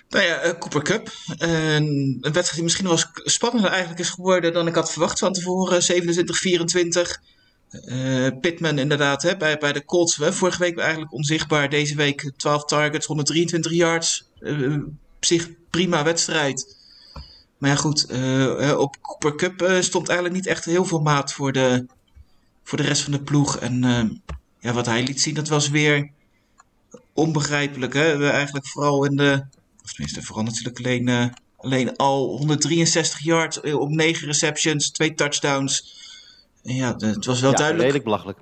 Nou 0.10 0.26
ja, 0.26 0.36
eh, 0.36 0.58
Cooper 0.58 0.82
Cup. 0.82 1.12
Een, 1.38 2.18
wedstrijd 2.22 2.54
die 2.54 2.64
misschien 2.64 2.88
wel 2.88 3.00
spannender 3.14 3.72
eigenlijk 3.72 4.00
is 4.00 4.10
geworden 4.10 4.54
dan 4.54 4.68
ik 4.68 4.76
had 4.76 4.92
verwacht 4.92 5.20
van 5.20 5.34
tevoren. 5.34 5.82
27-24. 5.82 7.22
Eh 7.68 8.28
Pittman 8.42 8.78
inderdaad, 8.78 9.22
hè, 9.22 9.38
bij, 9.38 9.58
bij 9.58 9.74
de 9.74 9.86
Colts. 9.86 10.18
Hè, 10.18 10.34
vorige 10.34 10.60
week 10.60 10.78
eigenlijk 10.78 11.14
onzichtbaar. 11.14 11.70
Deze 11.70 11.96
week 11.96 12.32
12 12.38 12.66
targets, 12.66 13.06
123 13.06 13.72
yards. 13.72 14.30
Op 15.16 15.26
zich 15.26 15.50
prima 15.70 16.04
wedstrijd. 16.04 16.76
Maar 17.58 17.70
ja 17.70 17.76
goed, 17.76 18.06
op 18.78 18.98
Cooper 19.02 19.36
Cup 19.36 19.84
stond 19.84 20.08
eigenlijk 20.08 20.38
niet 20.38 20.48
echt 20.48 20.66
heel 20.66 20.86
veel 20.86 21.00
maat 21.00 21.34
voor 21.34 21.52
de, 21.52 21.86
voor 22.64 22.78
de 22.78 22.84
rest 22.84 23.02
van 23.02 23.12
de 23.12 23.22
ploeg. 23.22 23.58
En 23.58 23.82
ja, 24.60 24.74
wat 24.74 24.86
hij 24.86 25.04
liet 25.04 25.22
zien, 25.22 25.34
dat 25.34 25.48
was 25.48 25.70
weer 25.70 26.10
onbegrijpelijk. 27.14 27.94
Hè? 27.94 28.30
Eigenlijk 28.30 28.68
vooral 28.68 29.06
in 29.06 29.16
de 29.16 29.46
of 29.88 29.94
tenminste, 29.94 30.22
vooral 30.24 30.44
natuurlijk 30.44 30.78
alleen, 30.78 31.08
eh, 31.08 31.26
alleen 31.58 31.96
al 31.96 32.38
163 32.38 33.20
yards 33.24 33.62
eh, 33.62 33.80
op 33.80 33.90
9 33.90 34.28
receptions, 34.28 34.92
2 34.92 35.14
touchdowns. 35.14 35.96
En 36.64 36.76
ja, 36.76 36.96
het 36.98 37.26
was 37.26 37.40
wel 37.40 37.52
ja, 37.52 37.56
duidelijk. 37.56 37.80
redelijk 37.84 38.04
belachelijk. 38.04 38.38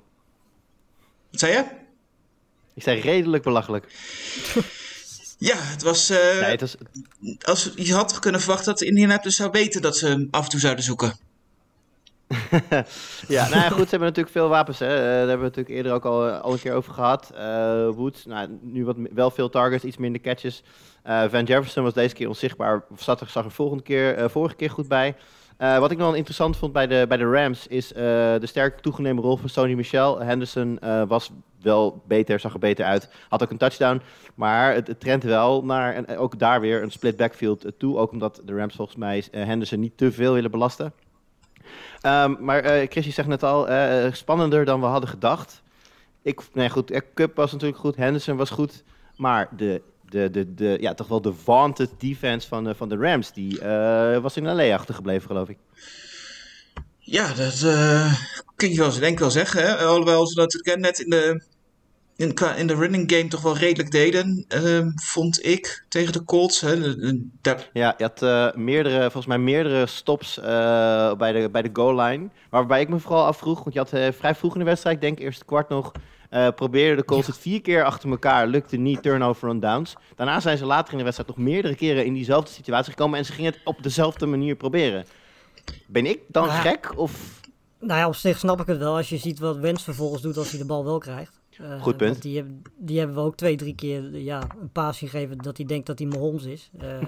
Wat 1.30 1.40
zei 1.40 1.52
je? 1.52 1.64
Ik 2.74 2.82
zei 2.82 3.00
redelijk 3.00 3.42
belachelijk. 3.42 3.86
Ja, 5.38 5.56
het 5.58 5.82
was. 5.82 6.10
eh, 6.10 6.40
Nee, 6.40 6.50
het 6.50 6.60
was, 6.60 6.76
als, 7.42 7.70
je 7.74 7.94
had 7.94 8.18
kunnen 8.18 8.40
verwachten 8.40 8.66
dat 8.66 8.82
Indianapolis 8.82 9.36
zou 9.36 9.50
weten 9.50 9.82
dat 9.82 9.96
ze 9.96 10.06
hem 10.06 10.28
af 10.30 10.44
en 10.44 10.50
toe 10.50 10.60
zouden 10.60 10.84
zoeken. 10.84 11.18
ja, 13.28 13.48
nou 13.48 13.62
ja, 13.62 13.68
goed, 13.68 13.84
ze 13.84 13.90
hebben 13.90 14.08
natuurlijk 14.08 14.28
veel 14.28 14.48
wapens. 14.48 14.78
Hè. 14.78 14.86
Eh, 14.86 15.02
daar 15.02 15.18
hebben 15.18 15.38
we 15.38 15.42
natuurlijk 15.42 15.76
eerder 15.76 15.92
ook 15.92 16.04
al, 16.04 16.30
al 16.30 16.52
een 16.52 16.58
keer 16.58 16.74
over 16.74 16.92
gehad. 16.92 17.30
Eh 17.34 17.88
Woods, 17.88 18.24
nou, 18.26 18.58
nu 18.60 18.84
wat, 18.84 18.96
wel 19.14 19.30
veel 19.30 19.48
targets, 19.48 19.84
iets 19.84 19.96
minder 19.96 20.20
catches. 20.20 20.62
Eh, 21.02 21.24
Van 21.28 21.44
Jefferson 21.44 21.82
was 21.82 21.92
deze 21.92 22.14
keer 22.14 22.28
onzichtbaar. 22.28 22.84
Zat 22.96 23.20
er, 23.20 23.28
zag 23.28 23.44
er 23.44 23.50
volgende 23.50 23.82
keer, 23.82 24.14
eh, 24.14 24.28
vorige 24.28 24.54
keer 24.54 24.70
goed 24.70 24.88
bij. 24.88 25.14
Eh, 25.56 25.78
wat 25.78 25.90
ik 25.90 25.96
nog 25.96 26.06
wel 26.06 26.16
interessant 26.16 26.56
vond 26.56 26.72
bij 26.72 26.86
de, 26.86 27.04
bij 27.08 27.16
de 27.16 27.30
Rams 27.30 27.66
is 27.66 27.92
eh, 27.92 28.02
de 28.40 28.46
sterk 28.46 28.80
toegenomen 28.80 29.22
rol 29.22 29.36
van 29.36 29.48
Sony 29.48 29.74
Michel. 29.74 30.20
Henderson 30.20 30.78
eh, 30.78 31.02
was 31.08 31.30
wel 31.62 32.02
beter, 32.06 32.40
zag 32.40 32.52
er 32.52 32.58
beter 32.58 32.84
uit. 32.84 33.08
Had 33.28 33.42
ook 33.42 33.50
een 33.50 33.56
touchdown. 33.56 34.02
Maar 34.34 34.74
het, 34.74 34.86
het 34.86 35.00
trendt 35.00 35.24
wel 35.24 35.64
naar, 35.64 35.94
en 35.94 36.18
ook 36.18 36.38
daar 36.38 36.60
weer, 36.60 36.82
een 36.82 36.90
split 36.90 37.16
backfield 37.16 37.64
eh, 37.64 37.72
toe. 37.78 37.96
Ook 37.96 38.12
omdat 38.12 38.40
de 38.44 38.54
Rams 38.54 38.74
volgens 38.74 38.96
mij 38.96 39.24
eh, 39.30 39.44
Henderson 39.44 39.80
niet 39.80 39.96
te 39.96 40.12
veel 40.12 40.32
willen 40.32 40.50
belasten. 40.50 40.92
Ehm, 42.00 42.34
maar 42.40 42.58
eh 42.58 42.88
Chris, 42.90 43.04
je 43.04 43.10
zegt 43.10 43.28
net 43.28 43.42
al, 43.42 43.68
eh, 43.68 44.12
spannender 44.12 44.64
dan 44.64 44.80
we 44.80 44.86
hadden 44.86 45.08
gedacht. 45.10 45.62
Ik, 46.22 46.40
nee 46.52 46.70
goed, 46.70 46.90
eh, 46.90 47.00
Cup 47.14 47.36
was 47.36 47.52
natuurlijk 47.52 47.80
goed, 47.80 47.96
Henderson 47.96 48.36
was 48.36 48.50
goed. 48.50 48.84
Maar 49.16 49.48
de, 49.56 49.82
de, 50.08 50.30
de, 50.30 50.54
de, 50.54 50.76
ja, 50.80 50.94
toch 50.94 51.08
wel 51.08 51.20
de 51.20 51.32
vaunted 51.32 51.90
defense 51.98 52.48
van, 52.48 52.74
van 52.76 52.88
de 52.88 52.96
Rams, 52.96 53.32
die 53.32 53.60
eh, 53.60 54.18
was 54.18 54.36
in 54.36 54.54
LA 54.54 54.74
achtergebleven 54.74 55.26
geloof 55.26 55.48
ik. 55.48 55.58
Ja, 56.98 57.32
dat 57.34 57.62
eh, 57.62 58.14
kun 58.56 58.70
je 58.70 58.76
wel 58.76 58.92
denk 58.92 59.12
ik 59.12 59.18
wel 59.18 59.30
zeggen. 59.30 59.62
Hè? 59.62 59.76
Alhoewel 59.76 60.26
ze 60.26 60.40
natuurlijk 60.40 60.80
net 60.80 60.98
in 60.98 61.10
de, 61.10 61.42
in, 62.16 62.34
in 62.56 62.66
de 62.66 62.74
running 62.74 63.12
game 63.12 63.28
toch 63.28 63.42
wel 63.42 63.56
redelijk 63.56 63.90
deden, 63.90 64.44
ehm, 64.48 64.90
vond 64.94 65.44
ik, 65.46 65.84
tegen 65.88 66.12
de 66.12 66.24
Colts. 66.24 66.60
Hè? 66.60 66.80
De- 66.80 66.96
de- 66.96 67.28
daar- 67.40 67.70
Ja, 67.72 67.94
je 67.98 68.02
had 68.04 68.22
eh, 68.22 68.48
meerdere, 68.54 69.00
volgens 69.00 69.26
mij 69.26 69.38
meerdere 69.38 69.86
stops 69.86 70.38
eh, 70.38 71.14
bij, 71.14 71.32
de, 71.32 71.48
bij 71.50 71.62
de 71.62 71.70
goal 71.72 72.00
line. 72.00 72.28
Waarbij 72.50 72.80
ik 72.80 72.88
me 72.88 72.98
vooral 72.98 73.24
afvroeg, 73.24 73.58
want 73.62 73.72
je 73.72 73.78
had 73.78 73.92
eh, 73.92 74.12
vrij 74.12 74.34
vroeg 74.34 74.52
in 74.52 74.58
de 74.58 74.64
wedstrijd, 74.64 74.96
ik 74.96 75.02
denk 75.02 75.18
eerst 75.18 75.38
het 75.38 75.46
kwart 75.48 75.68
nog, 75.68 75.92
eh 76.30 76.48
probeerde 76.54 76.96
de 76.96 77.04
Colts 77.04 77.26
het 77.26 77.38
vier 77.38 77.60
keer 77.60 77.84
achter 77.84 78.10
elkaar, 78.10 78.46
lukte 78.46 78.76
niet, 78.76 79.02
turnover 79.02 79.48
on 79.48 79.60
downs. 79.60 79.94
Daarna 80.16 80.40
zijn 80.40 80.58
ze 80.58 80.64
later 80.66 80.92
in 80.92 80.98
de 80.98 81.04
wedstrijd 81.04 81.36
nog 81.36 81.46
meerdere 81.46 81.74
keren 81.74 82.04
in 82.04 82.12
diezelfde 82.14 82.52
situatie 82.52 82.90
gekomen 82.92 83.18
en 83.18 83.24
ze 83.24 83.32
gingen 83.32 83.52
het 83.52 83.60
op 83.64 83.82
dezelfde 83.82 84.26
manier 84.26 84.56
proberen. 84.56 85.06
Ben 85.86 86.06
ik 86.06 86.20
dan 86.28 86.46
Ja. 86.46 86.50
gek 86.60 86.92
of... 86.96 87.40
Nou 87.80 88.00
ja, 88.00 88.06
op 88.06 88.14
zich 88.14 88.38
snap 88.38 88.60
ik 88.60 88.66
het 88.66 88.78
wel 88.78 88.96
als 88.96 89.08
je 89.08 89.16
ziet 89.16 89.38
wat 89.38 89.56
Wens 89.56 89.82
vervolgens 89.82 90.22
doet 90.22 90.36
als 90.36 90.50
hij 90.50 90.58
de 90.58 90.66
bal 90.66 90.84
wel 90.84 90.98
krijgt. 90.98 91.40
Eh, 91.60 91.82
Goed 91.82 91.96
punt. 91.96 92.22
Die, 92.22 92.36
hebben- 92.36 92.62
die 92.76 92.98
hebben 92.98 93.16
we 93.16 93.22
ook 93.22 93.36
twee, 93.36 93.56
drie 93.56 93.74
keer 93.74 94.18
ja, 94.18 94.42
een 94.60 94.70
paas 94.72 94.98
gegeven 94.98 95.38
dat 95.38 95.56
hij 95.56 95.66
denkt 95.66 95.86
dat 95.86 95.98
hij 95.98 96.08
Mahomes 96.08 96.44
is. 96.44 96.70
Eh, 96.78 96.98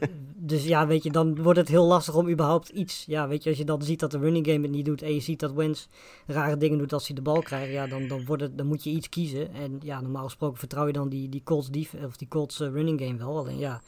dus 0.36 0.64
ja, 0.64 0.86
weet 0.86 1.02
je, 1.02 1.10
dan 1.10 1.42
wordt 1.42 1.58
het 1.58 1.68
heel 1.68 1.84
lastig 1.86 2.14
om 2.14 2.28
überhaupt 2.28 2.68
iets... 2.68 3.04
Ja, 3.06 3.28
weet 3.28 3.42
je, 3.42 3.48
als 3.48 3.58
je 3.58 3.64
dan 3.64 3.82
ziet 3.82 4.00
dat 4.00 4.10
de 4.10 4.18
running 4.18 4.46
game 4.46 4.60
het 4.62 4.70
niet 4.70 4.84
doet 4.84 5.02
en 5.02 5.14
je 5.14 5.20
ziet 5.20 5.40
dat 5.40 5.52
Wens 5.52 5.88
rare 6.26 6.56
dingen 6.56 6.78
doet 6.78 6.92
als 6.92 7.06
hij 7.06 7.16
de 7.16 7.22
bal 7.22 7.42
krijgt, 7.42 7.72
ja, 7.72 7.86
dan, 7.86 8.08
dan, 8.08 8.24
wordt 8.24 8.42
het, 8.42 8.58
dan 8.58 8.66
moet 8.66 8.84
je 8.84 8.90
iets 8.90 9.08
kiezen. 9.08 9.52
En 9.54 9.78
ja, 9.82 10.00
normaal 10.00 10.24
gesproken 10.24 10.58
vertrouw 10.58 10.86
je 10.86 10.92
dan 10.92 11.08
die, 11.08 11.28
die 11.28 11.42
Colts, 11.44 11.70
def- 11.70 11.94
of 12.04 12.16
die 12.16 12.28
Colts 12.28 12.60
eh, 12.60 12.68
running 12.68 13.00
game 13.00 13.16
wel. 13.18 13.38
Alleen 13.38 13.58
ja, 13.58 13.80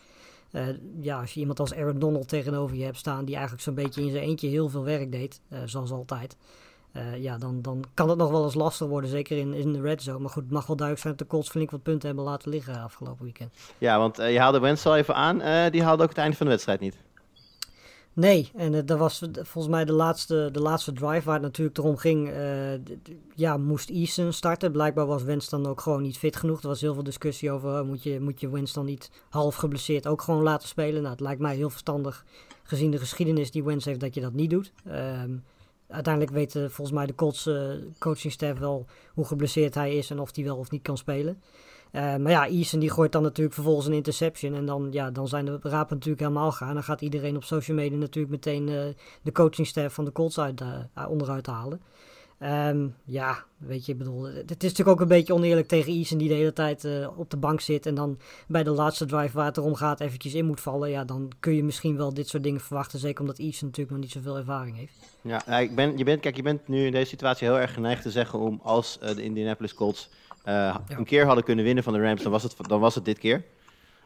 ja, 1.01 1.21
als 1.21 1.35
je 1.35 1.41
iemand 1.41 1.61
als 1.61 1.75
Aaron 1.75 1.99
Donald 1.99 2.29
tegenover 2.29 2.77
je 2.77 2.85
hebt 2.85 2.97
staan 2.97 3.25
die 3.25 3.35
eigenlijk 3.35 3.65
zo'n 3.65 3.75
beetje 3.75 4.03
in 4.03 4.11
zijn 4.11 4.23
eentje 4.25 4.49
heel 4.49 4.69
veel 4.69 4.85
werk 4.85 5.13
deed, 5.13 5.41
zoals 5.65 5.91
altijd. 5.91 6.37
Eh, 6.95 7.23
ja, 7.23 7.39
dan, 7.39 7.63
dan 7.63 7.85
kan 7.95 8.09
het 8.09 8.19
nog 8.19 8.31
wel 8.31 8.45
eens 8.45 8.55
lastig 8.55 8.87
worden, 8.87 9.11
zeker 9.11 9.39
in, 9.39 9.55
in 9.55 9.73
de 9.73 9.81
red 9.81 10.03
zone. 10.03 10.19
Maar 10.19 10.31
goed, 10.31 10.43
het 10.43 10.53
mag 10.53 10.67
wel 10.67 10.77
duidelijk 10.77 11.07
zijn 11.07 11.17
dat 11.17 11.27
de 11.27 11.35
Colts 11.35 11.51
flink 11.51 11.71
wat 11.71 11.83
punten 11.83 12.07
hebben 12.07 12.25
laten 12.25 12.51
liggen 12.51 12.83
afgelopen 12.83 13.25
weekend. 13.25 13.55
Ja, 13.79 13.99
want 13.99 14.19
eh, 14.19 14.33
je 14.33 14.39
haalde 14.39 14.59
Wentz 14.59 14.87
al 14.87 14.97
even 14.97 15.15
aan, 15.15 15.41
eh, 15.41 15.71
die 15.71 15.83
haalde 15.83 16.03
ook 16.03 16.09
het 16.09 16.19
einde 16.19 16.37
van 16.37 16.47
de 16.47 16.53
wedstrijd 16.53 16.81
niet. 16.81 16.97
Nee, 18.13 18.51
en 18.57 18.87
dat 18.87 18.99
was 18.99 19.23
volgens 19.35 19.69
mij 19.69 19.85
de 19.85 19.93
laatste, 19.93 20.49
de 20.53 20.61
laatste 20.61 20.93
drive 20.93 21.25
waar 21.25 21.35
het 21.35 21.43
natuurlijk 21.43 21.79
erom 21.79 21.97
ging. 21.97 22.33
ja, 23.35 23.57
moest 23.57 23.91
Eason 23.91 24.33
starten. 24.33 24.73
Blijkbaar 24.73 25.07
was 25.07 25.23
Wens 25.23 25.49
dan 25.49 25.67
ook 25.67 25.81
gewoon 25.81 26.03
niet 26.03 26.19
fit 26.19 26.37
genoeg. 26.37 26.63
Er 26.63 26.69
was 26.69 26.81
heel 26.81 26.95
veel 26.95 27.03
discussie 27.03 27.51
over, 27.51 27.85
moet 27.85 28.03
je, 28.03 28.21
moet 28.21 28.41
je 28.41 28.51
Wens 28.51 28.73
dan 28.73 28.85
niet 28.85 29.11
half 29.31 29.55
geblesseerd 29.55 30.07
ook 30.07 30.23
gewoon 30.23 30.43
laten 30.43 30.69
spelen? 30.69 31.01
Nou, 31.01 31.13
het 31.13 31.21
lijkt 31.21 31.41
mij 31.41 31.57
heel 31.57 31.71
verstandig, 31.71 32.25
gezien 32.63 32.91
de 32.91 32.99
geschiedenis 32.99 33.51
die 33.51 33.65
Wens 33.65 33.85
heeft, 33.85 34.01
dat 34.01 34.15
je 34.15 34.21
dat 34.21 34.33
niet 34.33 34.51
doet. 34.51 34.73
Ehm, 34.85 35.31
uiteindelijk 35.95 36.35
weet 36.35 36.57
eh, 36.57 36.63
volgens 36.63 36.97
mij 36.97 37.07
de 37.07 37.15
Colts 37.15 37.47
eh, 37.47 37.71
coachingstaf 37.99 38.59
wel 38.59 38.87
hoe 39.15 39.25
geblesseerd 39.25 39.75
hij 39.75 39.97
is 39.97 40.11
en 40.11 40.21
of 40.21 40.35
hij 40.35 40.45
wel 40.45 40.57
of 40.57 40.71
niet 40.71 40.83
kan 40.83 40.97
spelen. 40.97 41.43
Eh, 41.95 42.17
maar 42.17 42.31
ja, 42.31 42.47
Eason 42.47 42.81
die 42.81 42.91
gooit 42.91 43.13
dan 43.13 43.23
natuurlijk 43.23 43.55
vervolgens 43.55 43.87
een 43.87 43.93
interception. 43.93 44.55
En 44.55 44.67
dan, 44.67 44.89
ja, 44.91 45.11
dan 45.11 45.29
zijn 45.29 45.45
de 45.45 45.59
rapen 45.63 45.95
natuurlijk 45.95 46.21
helemaal 46.21 46.53
gaan. 46.53 46.75
Dan 46.75 46.83
gaat 46.83 47.01
iedereen 47.01 47.37
op 47.37 47.45
social 47.45 47.77
media 47.77 47.99
natuurlijk 47.99 48.33
meteen 48.33 48.69
eh, 48.69 48.85
de 49.23 49.33
coachingstaf 49.33 49.95
van 49.95 50.05
de 50.05 50.13
Colts 50.13 50.39
uit, 50.39 50.63
onderuit 51.09 51.47
halen. 51.47 51.81
Ehm, 52.39 52.87
ja, 53.05 53.45
weet 53.57 53.87
je, 53.87 53.93
ik 53.93 53.99
bedoel, 53.99 54.23
het 54.25 54.51
is 54.51 54.71
natuurlijk 54.71 54.89
ook 54.89 55.01
een 55.01 55.09
beetje 55.09 55.35
oneerlijk 55.35 55.69
tegen 55.69 55.93
Eason 55.93 56.19
die 56.19 56.29
de 56.29 56.35
hele 56.35 56.53
tijd 56.53 56.85
eh, 56.85 57.19
op 57.19 57.31
de 57.31 57.37
bank 57.37 57.61
zit. 57.61 57.87
En 57.87 57.95
dan 57.95 58.19
bij 58.49 58.63
de 58.63 58.71
laatste 58.71 59.07
drive 59.07 59.37
waar 59.37 59.47
het 59.47 59.57
erom 59.57 59.75
gaat 59.75 60.01
eventjes 60.01 60.35
in 60.35 60.47
moet 60.47 60.61
vallen. 60.61 60.91
Ja, 60.91 61.05
dan 61.05 61.33
kun 61.41 61.55
je 61.55 61.65
misschien 61.65 61.97
wel 61.97 62.15
dit 62.15 62.29
soort 62.29 62.43
dingen 62.43 62.61
verwachten. 62.61 62.99
Zeker 62.99 63.21
omdat 63.21 63.39
Eason 63.39 63.67
natuurlijk 63.67 63.91
nog 63.91 64.01
niet 64.05 64.13
zoveel 64.13 64.37
ervaring 64.37 64.77
heeft. 64.77 64.95
Ja, 65.21 65.59
ik 65.59 65.75
ben, 65.75 65.99
je 65.99 66.05
bent, 66.05 66.21
kijk, 66.21 66.37
je 66.37 66.43
bent 66.43 66.69
nu 66.69 66.87
in 66.87 66.93
deze 66.93 67.09
situatie 67.09 67.49
heel 67.49 67.59
erg 67.59 67.73
geneigd 67.73 68.03
te 68.03 68.11
zeggen 68.11 68.39
om 68.39 68.61
als 68.63 68.99
eh, 68.99 69.15
de 69.15 69.23
Indianapolis 69.23 69.75
Colts 69.75 70.11
eh, 70.45 70.77
een 70.89 71.05
keer 71.05 71.27
hadden 71.27 71.45
kunnen 71.45 71.65
winnen 71.65 71.85
van 71.85 71.93
de 71.93 72.01
Rams, 72.01 72.23
dan 72.23 72.33
was 72.33 72.43
het, 72.43 72.57
dan 72.61 72.81
was 72.81 72.95
het 72.95 73.05
dit 73.05 73.19
keer. 73.19 73.45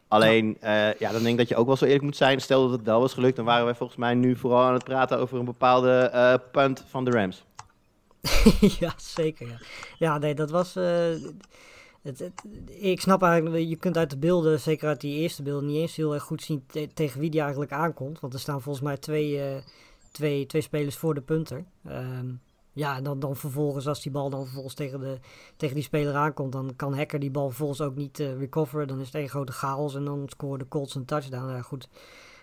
Alleen, 0.08 0.56
ja. 0.60 0.94
ja, 0.98 1.12
dan 1.12 1.22
denk 1.22 1.32
ik 1.32 1.38
dat 1.38 1.48
je 1.48 1.56
ook 1.56 1.66
wel 1.66 1.76
zo 1.76 1.84
eerlijk 1.84 2.04
moet 2.04 2.16
zijn. 2.16 2.40
Stel 2.40 2.62
dat 2.62 2.78
het 2.78 2.86
wel 2.86 3.00
was 3.00 3.14
gelukt, 3.14 3.36
dan 3.36 3.44
waren 3.44 3.64
wij 3.64 3.74
volgens 3.74 3.98
mij 3.98 4.14
nu 4.14 4.36
vooral 4.36 4.62
aan 4.62 4.74
het 4.74 4.84
praten 4.84 5.18
over 5.18 5.38
een 5.38 5.44
bepaalde 5.44 6.40
punt 6.52 6.84
van 6.88 7.04
de 7.04 7.10
Rams. 7.10 7.44
ja, 8.80 8.94
zeker. 8.96 9.48
Ja. 9.48 9.58
ja, 9.98 10.18
nee, 10.18 10.34
dat 10.34 10.50
was. 10.50 10.76
eh, 10.76 11.14
het, 12.02 12.30
ik 12.66 13.00
snap 13.00 13.22
eigenlijk, 13.22 13.64
je 13.68 13.76
kunt 13.76 13.96
uit 13.96 14.10
de 14.10 14.18
beelden, 14.18 14.60
zeker 14.60 14.88
uit 14.88 15.00
die 15.00 15.18
eerste 15.18 15.42
beelden, 15.42 15.68
niet 15.68 15.76
eens 15.76 15.96
heel 15.96 16.14
erg 16.14 16.22
goed 16.22 16.42
zien 16.42 16.64
te- 16.66 16.88
tegen 16.94 17.20
wie 17.20 17.30
die 17.30 17.40
eigenlijk 17.40 17.72
aankomt. 17.72 18.20
Want 18.20 18.34
er 18.34 18.40
staan 18.40 18.62
volgens 18.62 18.84
mij 18.84 18.96
twee, 18.96 19.40
eh, 19.42 19.62
twee, 20.10 20.46
twee 20.46 20.62
spelers 20.62 20.96
voor 20.96 21.14
de 21.14 21.20
punter. 21.20 21.64
Ehm, 21.84 22.26
ja, 22.72 22.96
en 22.96 23.04
dan, 23.04 23.18
dan 23.20 23.36
vervolgens, 23.36 23.86
als 23.86 24.02
die 24.02 24.12
bal 24.12 24.30
dan 24.30 24.44
vervolgens 24.44 24.74
tegen, 24.74 25.00
de, 25.00 25.18
tegen 25.56 25.74
die 25.74 25.84
speler 25.84 26.14
aankomt, 26.14 26.52
dan 26.52 26.72
kan 26.76 26.94
Hacker 26.96 27.18
die 27.18 27.30
bal 27.30 27.48
vervolgens 27.48 27.80
ook 27.80 27.94
niet 27.96 28.18
uh, 28.20 28.38
recoveren. 28.38 28.88
Dan 28.88 29.00
is 29.00 29.06
het 29.06 29.14
één 29.14 29.28
grote 29.28 29.52
chaos 29.52 29.94
en 29.94 30.04
dan 30.04 30.24
scoren 30.26 30.58
de 30.58 30.68
Colts 30.68 30.94
een 30.94 31.04
touchdown. 31.04 31.50
Ja, 31.50 31.62
goed. 31.62 31.88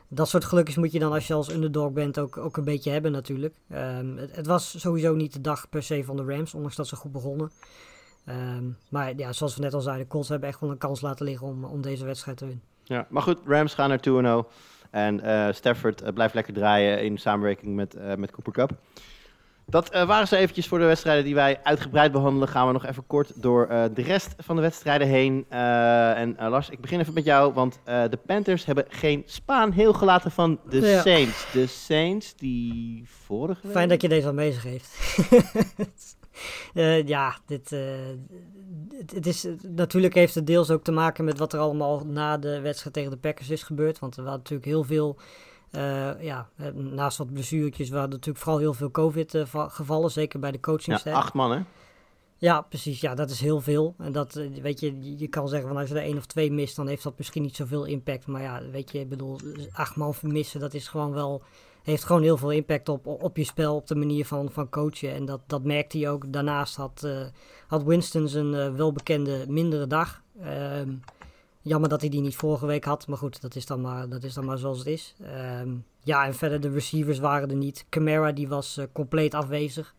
Dat 0.07 0.29
soort 0.29 0.45
gelukjes 0.45 0.75
moet 0.75 0.91
je 0.91 0.99
dan 0.99 1.11
als 1.11 1.27
je 1.27 1.33
als 1.33 1.53
underdog 1.53 1.91
bent 1.91 2.19
ook, 2.19 2.37
ook 2.37 2.57
een 2.57 2.63
beetje 2.63 2.91
hebben 2.91 3.11
natuurlijk. 3.11 3.55
Um, 3.73 4.17
het, 4.17 4.35
het, 4.35 4.47
was 4.47 4.79
sowieso 4.79 5.15
niet 5.15 5.33
de 5.33 5.41
dag 5.41 5.69
per 5.69 5.83
se 5.83 6.03
van 6.03 6.15
de 6.15 6.23
Rams, 6.23 6.53
ondanks 6.53 6.75
dat 6.75 6.87
ze 6.87 6.95
goed 6.95 7.11
begonnen. 7.11 7.51
Um, 8.29 8.77
maar 8.89 9.15
ja, 9.15 9.33
zoals 9.33 9.55
we 9.55 9.61
net 9.61 9.73
al 9.73 9.81
zeiden, 9.81 10.05
de 10.05 10.11
Colts 10.11 10.29
hebben 10.29 10.49
echt 10.49 10.59
wel 10.59 10.71
een 10.71 10.77
kans 10.77 11.01
laten 11.01 11.25
liggen 11.25 11.47
om, 11.47 11.63
om 11.63 11.81
deze 11.81 12.05
wedstrijd 12.05 12.37
te 12.37 12.45
winnen. 12.45 12.63
Ja, 12.83 13.07
maar 13.09 13.21
goed, 13.21 13.39
Rams 13.45 13.73
gaan 13.73 13.89
naar 13.89 14.43
2-0. 14.45 14.51
En 14.91 15.25
uh, 15.25 15.51
Stafford 15.51 16.03
uh, 16.03 16.09
blijft 16.09 16.33
lekker 16.33 16.53
draaien 16.53 17.03
in 17.03 17.17
samenwerking 17.17 17.75
met, 17.75 17.95
uh, 17.95 18.15
met 18.15 18.31
Cooper 18.31 18.53
Cup. 18.53 18.71
Dat 19.67 19.89
waren 19.89 20.27
ze 20.27 20.37
eventjes 20.37 20.67
voor 20.67 20.79
de 20.79 20.85
wedstrijden 20.85 21.23
die 21.23 21.35
wij 21.35 21.59
uitgebreid 21.63 22.11
behandelen. 22.11 22.47
Gaan 22.47 22.67
we 22.67 22.73
nog 22.73 22.85
even 22.85 23.07
kort 23.07 23.41
door 23.41 23.67
de 23.67 24.01
rest 24.01 24.35
van 24.37 24.55
de 24.55 24.61
wedstrijden 24.61 25.07
heen. 25.07 25.45
en 25.49 26.35
Lars, 26.49 26.69
ik 26.69 26.81
begin 26.81 26.99
even 26.99 27.13
met 27.13 27.25
jou, 27.25 27.53
want 27.53 27.79
de 27.85 28.19
Panthers 28.25 28.65
hebben 28.65 28.85
geen 28.89 29.23
Spaan 29.25 29.71
heel 29.71 29.93
gelaten 29.93 30.31
van 30.31 30.59
de 30.69 30.79
ja. 30.81 31.01
Saints. 31.01 31.51
De 31.51 31.67
Saints 31.67 32.35
die 32.35 33.03
vorige 33.25 33.61
week... 33.61 33.71
Fijn 33.71 33.89
dat 33.89 34.01
je 34.01 34.09
deze 34.09 34.27
al 34.27 34.33
bezig 34.33 34.63
heeft. 34.63 34.97
Ja, 37.05 37.37
dit, 37.45 37.69
het, 37.69 39.11
het, 39.13 39.25
is, 39.25 39.47
natuurlijk 39.61 40.13
heeft 40.13 40.35
het 40.35 40.47
deels 40.47 40.69
ook 40.69 40.83
te 40.83 40.91
maken 40.91 41.25
met 41.25 41.37
wat 41.37 41.53
er 41.53 41.59
allemaal 41.59 42.05
na 42.05 42.37
de 42.37 42.59
wedstrijd 42.59 42.95
tegen 42.95 43.11
de 43.11 43.17
Packers 43.17 43.49
is 43.49 43.63
gebeurd. 43.63 43.99
Want 43.99 44.17
er 44.17 44.23
waren 44.23 44.37
natuurlijk 44.37 44.69
heel 44.69 44.83
veel, 44.83 45.19
uh, 45.71 46.23
ja, 46.23 46.49
naast 46.73 47.17
wat 47.17 47.33
blessuretjes, 47.33 47.89
waren 47.89 48.09
natuurlijk 48.09 48.43
vooral 48.43 48.59
heel 48.59 48.73
veel 48.73 48.91
COVID-gevallen, 48.91 50.11
zeker 50.11 50.39
bij 50.39 50.51
de 50.51 50.59
coachingstaf. 50.59 51.13
Ja, 51.13 51.19
acht 51.19 51.33
man 51.33 51.51
hè? 51.51 51.61
Ja, 52.37 52.61
precies. 52.61 53.01
Ja, 53.01 53.15
dat 53.15 53.29
is 53.29 53.39
heel 53.39 53.61
veel. 53.61 53.95
En 53.97 54.11
dat, 54.11 54.33
weet 54.61 54.79
je, 54.79 55.17
je 55.17 55.27
kan 55.27 55.49
zeggen 55.49 55.67
van 55.67 55.77
als 55.77 55.89
je 55.89 55.95
er 55.95 56.01
één 56.01 56.17
of 56.17 56.25
twee 56.25 56.51
mist, 56.51 56.75
dan 56.75 56.87
heeft 56.87 57.03
dat 57.03 57.17
misschien 57.17 57.41
niet 57.41 57.55
zoveel 57.55 57.85
impact. 57.85 58.27
Maar 58.27 58.41
ja, 58.41 58.61
weet 58.71 58.91
je, 58.91 58.99
ik 58.99 59.09
bedoel, 59.09 59.39
acht 59.71 59.95
man 59.95 60.13
vermissen, 60.13 60.59
dat 60.59 60.73
is 60.73 60.87
gewoon 60.87 61.13
wel 61.13 61.43
heeft 61.85 62.03
gewoon 62.03 62.21
heel 62.21 62.37
veel 62.37 62.51
impact 62.51 62.89
op, 62.89 63.07
op 63.07 63.37
je 63.37 63.43
spel, 63.43 63.75
op 63.75 63.87
de 63.87 63.95
manier 63.95 64.25
van, 64.25 64.51
van 64.51 64.69
coachen. 64.69 65.13
En 65.13 65.25
dat, 65.25 65.41
dat 65.47 65.63
merkte 65.63 65.97
hij 65.97 66.09
ook. 66.09 66.33
Daarnaast 66.33 66.75
had, 66.75 67.01
uh, 67.05 67.25
had 67.67 67.83
Winston 67.83 68.27
zijn 68.27 68.53
uh, 68.53 68.75
welbekende 68.75 69.45
mindere 69.47 69.87
dag. 69.87 70.21
Um, 70.77 71.01
jammer 71.65 71.89
dat 71.89 72.01
hij 72.01 72.09
die 72.09 72.21
niet 72.21 72.35
vorige 72.35 72.65
week 72.65 72.83
had. 72.83 73.07
Maar 73.07 73.17
goed, 73.17 73.41
dat 73.41 73.55
is 73.55 73.65
dan 73.65 73.81
maar, 73.81 74.09
dat 74.09 74.23
is 74.23 74.33
dan 74.33 74.45
maar 74.45 74.57
zoals 74.57 74.77
het 74.77 74.87
is. 74.87 75.15
Um, 75.61 75.85
ja, 75.99 76.25
en 76.25 76.33
verder 76.33 76.61
de 76.61 76.69
receivers 76.69 77.19
waren 77.19 77.49
er 77.49 77.55
niet. 77.55 77.85
Camara 77.89 78.31
die 78.31 78.47
was 78.47 78.77
uh, 78.77 78.85
compleet 78.91 79.33
afwezig. 79.33 79.95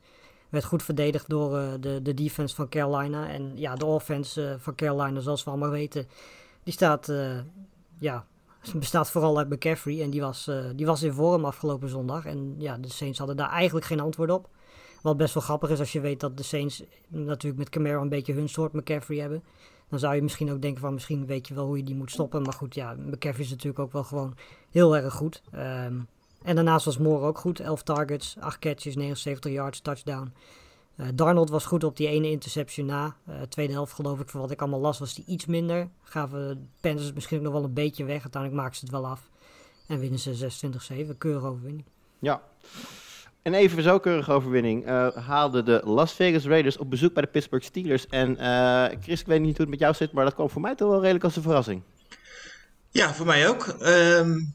Werd 0.48 0.64
goed 0.64 0.82
verdedigd 0.82 1.28
door 1.28 1.80
de, 1.80 2.02
de 2.02 2.14
defense 2.14 2.54
van 2.54 2.68
Carolina. 2.68 3.28
En 3.28 3.52
ja, 3.54 3.74
de 3.74 3.84
offense 3.84 4.56
van 4.58 4.74
Carolina, 4.74 5.20
zoals 5.20 5.44
we 5.44 5.50
allemaal 5.50 5.70
weten, 5.70 6.06
die 6.62 6.72
staat 6.72 7.12
ja, 7.98 8.26
bestaat 8.74 9.10
vooral 9.10 9.38
uit 9.38 9.48
McCaffrey. 9.48 10.02
En 10.02 10.10
die 10.10 10.20
was, 10.20 10.50
die 10.74 10.86
was 10.86 11.02
in 11.02 11.12
vorm 11.12 11.44
afgelopen 11.44 11.88
zondag. 11.88 12.24
En 12.24 12.54
ja, 12.58 12.78
de 12.78 12.90
Saints 12.90 13.18
hadden 13.18 13.36
daar 13.36 13.50
eigenlijk 13.50 13.86
geen 13.86 14.00
antwoord 14.00 14.30
op. 14.30 14.48
Wat 15.02 15.16
best 15.16 15.34
wel 15.34 15.42
grappig 15.42 15.70
is 15.70 15.78
als 15.78 15.92
je 15.92 16.00
weet 16.00 16.20
dat 16.20 16.36
de 16.36 16.42
Saints 16.42 16.82
natuurlijk 17.08 17.58
met 17.58 17.68
Camaro 17.68 18.02
een 18.02 18.08
beetje 18.08 18.32
hun 18.32 18.48
soort 18.48 18.72
McCaffrey 18.72 19.18
hebben. 19.18 19.42
Dan 19.88 19.98
zou 19.98 20.14
je 20.14 20.22
misschien 20.22 20.52
ook 20.52 20.62
denken 20.62 20.80
van 20.80 20.94
misschien 20.94 21.26
weet 21.26 21.48
je 21.48 21.54
wel 21.54 21.66
hoe 21.66 21.76
je 21.76 21.82
die 21.82 21.94
moet 21.94 22.10
stoppen. 22.10 22.42
Maar 22.42 22.52
goed, 22.52 22.74
ja, 22.74 22.94
McCaffrey 22.98 23.44
is 23.44 23.50
natuurlijk 23.50 23.78
ook 23.78 23.92
wel 23.92 24.04
gewoon 24.04 24.36
heel 24.70 24.96
erg 24.96 25.14
goed. 25.14 25.42
Um, 25.54 26.08
en 26.42 26.54
daarnaast 26.54 26.84
was 26.84 26.98
Moore 26.98 27.26
ook 27.26 27.38
goed. 27.38 27.60
11 27.60 27.82
targets, 27.82 28.36
8 28.40 28.58
catches, 28.58 28.94
79 28.96 29.52
yards, 29.52 29.80
touchdown. 29.80 30.32
Uh, 30.96 31.06
Darnold 31.14 31.50
was 31.50 31.64
goed 31.66 31.84
op 31.84 31.96
die 31.96 32.08
ene 32.08 32.30
interception 32.30 32.86
na. 32.86 33.16
Uh, 33.28 33.42
tweede 33.42 33.72
helft 33.72 33.92
geloof 33.92 34.20
ik, 34.20 34.28
voor 34.28 34.40
wat 34.40 34.50
ik 34.50 34.60
allemaal 34.60 34.80
las, 34.80 34.98
was 34.98 35.14
die 35.14 35.24
iets 35.26 35.46
minder. 35.46 35.88
Gaven 36.02 36.48
de 36.48 36.58
Panthers 36.80 37.12
misschien 37.12 37.42
nog 37.42 37.52
wel 37.52 37.64
een 37.64 37.72
beetje 37.72 38.04
weg. 38.04 38.22
Uiteindelijk 38.22 38.62
maken 38.62 38.76
ze 38.76 38.84
het 38.84 38.94
wel 38.94 39.06
af. 39.06 39.30
En 39.86 39.98
winnen 39.98 40.18
ze 40.18 40.48
26-7. 41.14 41.18
Keurige 41.18 41.46
overwinning. 41.46 41.84
Ja. 42.18 42.42
En 43.46 43.54
even 43.54 43.82
zo 43.82 43.98
keurige 43.98 44.32
overwinning. 44.32 44.88
Uh, 44.88 45.08
haalden 45.14 45.64
de 45.64 45.80
Las 45.84 46.12
Vegas 46.12 46.44
Raiders 46.44 46.76
op 46.76 46.90
bezoek 46.90 47.12
bij 47.12 47.22
de 47.22 47.28
Pittsburgh 47.28 47.66
Steelers. 47.66 48.06
En 48.06 48.36
Chris, 49.02 49.20
ik 49.20 49.26
weet 49.26 49.40
niet 49.40 49.56
hoe 49.56 49.60
het 49.60 49.68
met 49.68 49.78
jou 49.78 49.94
zit, 49.94 50.12
maar 50.12 50.24
dat 50.24 50.34
kwam 50.34 50.50
voor 50.50 50.60
mij 50.60 50.74
toch 50.74 50.88
wel 50.88 51.00
redelijk 51.00 51.24
als 51.24 51.36
een 51.36 51.42
verrassing. 51.42 51.82
Ja, 52.90 53.14
voor 53.14 53.26
mij 53.26 53.48
ook. 53.48 53.76
Um, 53.82 54.54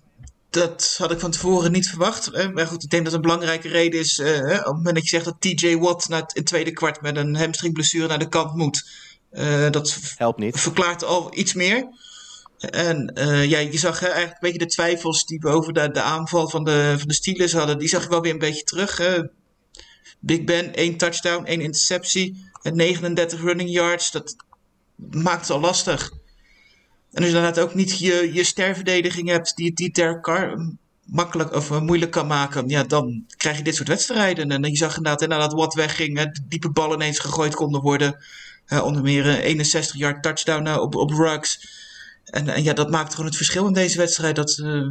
dat 0.49 0.95
had 0.97 1.11
ik 1.11 1.19
van 1.19 1.31
tevoren 1.31 1.71
niet 1.71 1.89
verwacht. 1.89 2.53
Maar 2.53 2.67
goed, 2.67 2.83
ik 2.83 2.89
denk 2.89 3.05
dat 3.05 3.13
een 3.13 3.21
belangrijke 3.21 3.67
reden 3.67 3.99
is 3.99 4.19
uh, 4.19 4.27
op 4.37 4.49
het 4.49 4.65
moment 4.65 4.95
dat 4.95 5.03
je 5.03 5.09
zegt 5.09 5.25
dat 5.25 5.35
TJ 5.39 5.77
Watt 5.77 6.09
na 6.09 6.27
het, 6.27 6.45
tweede 6.45 6.71
kwart 6.71 7.01
met 7.01 7.17
een 7.17 7.35
hamstringblessure 7.35 8.07
naar 8.07 8.19
de 8.19 8.29
kant 8.29 8.55
moet. 8.55 8.89
Uh, 9.33 9.69
dat 9.69 9.99
helpt 10.17 10.39
niet. 10.39 10.59
Verklaart 10.59 11.03
al 11.03 11.37
iets 11.37 11.53
meer. 11.53 11.87
En 12.61 13.11
uh, 13.17 13.45
ja, 13.45 13.59
je 13.59 13.77
zag 13.77 14.01
eigenlijk 14.03 14.31
een 14.31 14.37
beetje 14.39 14.57
de 14.57 14.65
twijfels 14.65 15.25
die 15.25 15.39
we 15.39 15.49
over 15.49 15.73
de, 15.73 16.01
aanval 16.01 16.49
van 16.49 16.63
de, 16.63 16.95
van 16.97 17.07
de 17.07 17.13
Steelers 17.13 17.53
hadden. 17.53 17.77
Die 17.77 17.87
zag 17.87 18.03
ik 18.03 18.09
wel 18.09 18.21
weer 18.21 18.31
een 18.31 18.39
beetje 18.39 18.63
terug. 18.63 18.97
Hè. 18.97 19.21
Big 20.19 20.43
Ben, 20.43 20.73
één 20.73 20.97
touchdown, 20.97 21.45
één 21.45 21.61
interceptie. 21.61 22.49
En 22.61 22.75
39 22.75 23.41
running 23.41 23.69
yards. 23.69 24.11
Dat 24.11 24.35
maakt 24.95 25.41
het 25.41 25.49
al 25.49 25.59
lastig. 25.59 26.11
En 27.11 27.21
als 27.21 27.31
je 27.31 27.35
inderdaad 27.35 27.59
ook 27.59 27.73
niet 27.73 27.99
je, 27.99 28.33
je 28.33 28.43
sterverdediging 28.43 29.29
hebt 29.29 29.55
die, 29.55 29.73
die 29.73 29.91
Derek 29.91 30.21
Carr 30.21 30.75
makkelijk 31.05 31.53
of 31.55 31.79
moeilijk 31.79 32.11
kan 32.11 32.27
maken, 32.27 32.69
ja, 32.69 32.83
dan 32.83 33.25
krijg 33.37 33.57
je 33.57 33.63
dit 33.63 33.75
soort 33.75 33.87
wedstrijden. 33.87 34.49
En 34.49 34.63
je 34.63 34.75
zag 34.77 34.97
inderdaad, 34.97 35.27
nadat 35.29 35.53
wat 35.53 35.73
wegging, 35.73 36.19
de 36.19 36.41
diepe 36.47 36.69
ballen 36.69 36.95
ineens 36.95 37.19
gegooid 37.19 37.55
konden 37.55 37.81
worden. 37.81 38.23
Onder 38.83 39.01
meer 39.01 39.25
een 39.25 39.39
61 39.39 39.95
yard 39.95 40.23
touchdown 40.23 40.79
op, 40.79 40.95
op 40.95 41.11
Ruggs. 41.11 41.79
En, 42.31 42.47
en, 42.47 42.63
ja, 42.63 42.73
dat 42.73 42.89
maakt 42.89 43.11
gewoon 43.11 43.25
het 43.25 43.35
verschil 43.35 43.67
in 43.67 43.73
deze 43.73 43.97
wedstrijd. 43.97 44.35
Dat 44.35 44.57
uh, 44.63 44.87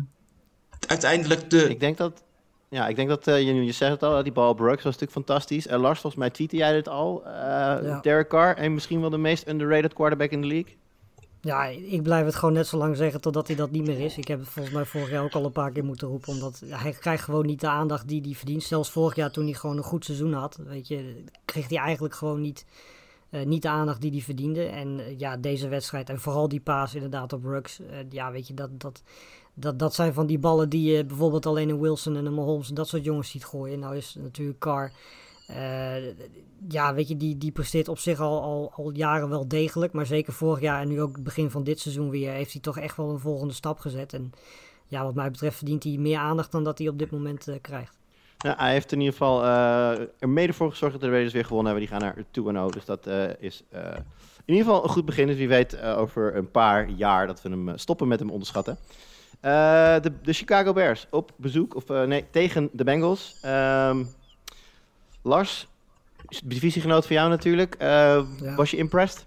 uiteindelijk 0.86 1.50
de. 1.50 1.68
Ik 1.68 1.80
denk 1.80 1.96
dat. 1.96 2.22
Ja, 2.68 2.88
ik 2.88 2.96
denk 2.96 3.08
dat 3.08 3.24
je, 3.24 3.64
je 3.64 3.72
zegt 3.72 3.92
het 3.92 4.02
al, 4.02 4.22
die 4.22 4.32
bal 4.32 4.56
Ruggs 4.56 4.84
was 4.84 4.98
natuurlijk 4.98 5.12
fantastisch. 5.12 5.66
En 5.66 5.80
Lars, 5.80 6.00
volgens 6.00 6.22
mij 6.22 6.30
tweette 6.30 6.56
jij 6.56 6.72
dit 6.72 6.88
al. 6.88 7.22
Ja. 7.24 8.00
Derek 8.00 8.28
Carr 8.28 8.56
en 8.56 8.74
misschien 8.74 9.00
wel 9.00 9.10
de 9.10 9.18
meest 9.18 9.48
underrated 9.48 9.92
quarterback 9.92 10.30
in 10.30 10.40
de 10.40 10.46
league. 10.46 10.78
Ja, 11.42 11.64
ik 11.66 12.02
blijf 12.02 12.24
het 12.24 12.34
gewoon 12.34 12.54
net 12.54 12.66
zo 12.66 12.76
lang 12.76 12.96
zeggen 12.96 13.20
totdat 13.20 13.46
hij 13.46 13.56
dat 13.56 13.70
niet 13.70 13.86
meer 13.86 14.00
is. 14.00 14.18
Ik 14.18 14.28
heb 14.28 14.38
het 14.38 14.48
volgens 14.48 14.74
mij 14.74 14.84
vorig 14.84 15.10
jaar 15.10 15.22
ook 15.22 15.32
al 15.32 15.44
een 15.44 15.52
paar 15.52 15.70
keer 15.70 15.84
moeten 15.84 16.08
roepen. 16.08 16.32
Omdat 16.32 16.62
hij 16.66 16.92
krijgt 16.92 17.24
gewoon 17.24 17.46
niet 17.46 17.60
de 17.60 17.68
aandacht 17.68 18.08
die 18.08 18.20
hij 18.20 18.34
verdient. 18.34 18.62
Zelfs 18.62 18.90
vorig 18.90 19.14
jaar 19.14 19.30
toen 19.30 19.44
hij 19.44 19.54
gewoon 19.54 19.76
een 19.76 19.82
goed 19.82 20.04
seizoen 20.04 20.32
had. 20.32 20.58
Weet 20.66 20.88
je, 20.88 21.24
kreeg 21.44 21.68
hij 21.68 21.78
eigenlijk 21.78 22.14
gewoon 22.14 22.40
niet, 22.40 22.64
uh, 23.30 23.44
niet 23.44 23.62
de 23.62 23.68
aandacht 23.68 24.00
die 24.00 24.10
hij 24.10 24.20
verdiende. 24.20 24.64
En 24.64 24.98
uh, 24.98 25.18
ja, 25.18 25.36
deze 25.36 25.68
wedstrijd 25.68 26.08
en 26.08 26.20
vooral 26.20 26.48
die 26.48 26.60
paas 26.60 26.94
inderdaad 26.94 27.32
op 27.32 27.44
Ruggs. 27.44 27.80
Uh, 27.80 27.86
ja, 28.10 28.32
weet 28.32 28.46
je, 28.46 28.54
dat, 28.54 28.80
dat, 28.80 29.02
dat, 29.54 29.78
dat 29.78 29.94
zijn 29.94 30.12
van 30.12 30.26
die 30.26 30.38
ballen 30.38 30.68
die 30.68 30.92
je 30.92 31.04
bijvoorbeeld 31.04 31.46
alleen 31.46 31.68
een 31.68 31.80
Wilson 31.80 32.16
en 32.16 32.26
een 32.26 32.34
Mahomes 32.34 32.68
en 32.68 32.74
dat 32.74 32.88
soort 32.88 33.04
jongens 33.04 33.30
ziet 33.30 33.44
gooien. 33.44 33.78
Nou 33.78 33.96
is 33.96 34.16
natuurlijk 34.18 34.58
Carr 34.58 34.92
ja, 36.68 36.94
weet 36.94 37.08
je, 37.08 37.16
die, 37.16 37.38
die 37.38 37.52
presteert 37.52 37.88
op 37.88 37.98
zich 37.98 38.20
al, 38.20 38.42
al, 38.42 38.72
al 38.74 38.90
jaren 38.90 39.28
wel 39.28 39.48
degelijk. 39.48 39.92
Maar 39.92 40.06
zeker 40.06 40.32
vorig 40.32 40.60
jaar 40.60 40.80
en 40.80 40.88
nu 40.88 41.00
ook 41.00 41.22
begin 41.22 41.50
van 41.50 41.64
dit 41.64 41.80
seizoen 41.80 42.10
weer... 42.10 42.32
heeft 42.32 42.52
hij 42.52 42.60
toch 42.60 42.78
echt 42.78 42.96
wel 42.96 43.10
een 43.10 43.18
volgende 43.18 43.54
stap 43.54 43.78
gezet. 43.78 44.12
En 44.12 44.32
ja, 44.86 45.04
wat 45.04 45.14
mij 45.14 45.30
betreft 45.30 45.56
verdient 45.56 45.84
hij 45.84 45.96
meer 45.96 46.18
aandacht 46.18 46.52
dan 46.52 46.64
dat 46.64 46.78
hij 46.78 46.88
op 46.88 46.98
dit 46.98 47.10
moment 47.10 47.48
krijgt. 47.60 47.99
Ja, 48.42 48.54
hij 48.58 48.72
heeft 48.72 48.92
in 48.92 48.98
ieder 48.98 49.12
geval 49.12 49.44
uh, 49.44 49.98
er 50.18 50.28
mede 50.28 50.52
voor 50.52 50.70
gezorgd 50.70 50.94
dat 50.94 51.02
de 51.02 51.10
Raiders 51.10 51.34
weer 51.34 51.44
gewonnen 51.44 51.72
hebben. 51.72 51.88
Die 51.88 51.98
gaan 51.98 52.14
naar 52.54 52.68
2-0, 52.68 52.74
dus 52.74 52.84
dat 52.84 53.06
is 53.38 53.62
in 54.44 54.54
ieder 54.54 54.64
geval 54.64 54.82
een 54.82 54.90
goed 54.90 55.04
begin. 55.04 55.26
Dus 55.26 55.36
wie 55.36 55.48
weet 55.48 55.82
over 55.82 56.36
een 56.36 56.50
paar 56.50 56.88
jaar 56.88 57.26
dat 57.26 57.42
we 57.42 57.48
hem 57.48 57.78
stoppen 57.78 58.08
met 58.08 58.18
hem 58.18 58.30
onderschatten. 58.30 58.78
de, 59.40 60.12
de 60.22 60.32
Chicago 60.32 60.72
Bears 60.72 61.06
op 61.10 61.32
bezoek, 61.36 61.74
of 61.74 61.88
nee, 61.88 62.24
tegen 62.30 62.68
de 62.72 62.84
Bengals. 62.84 63.40
Um, 63.44 64.08
Lars, 65.22 65.68
divisiegenoot 66.44 67.06
van 67.06 67.16
jou 67.16 67.28
natuurlijk. 67.28 67.76
Ja. 67.78 68.24
Was 68.56 68.70
je 68.70 68.76
impressed? 68.76 69.26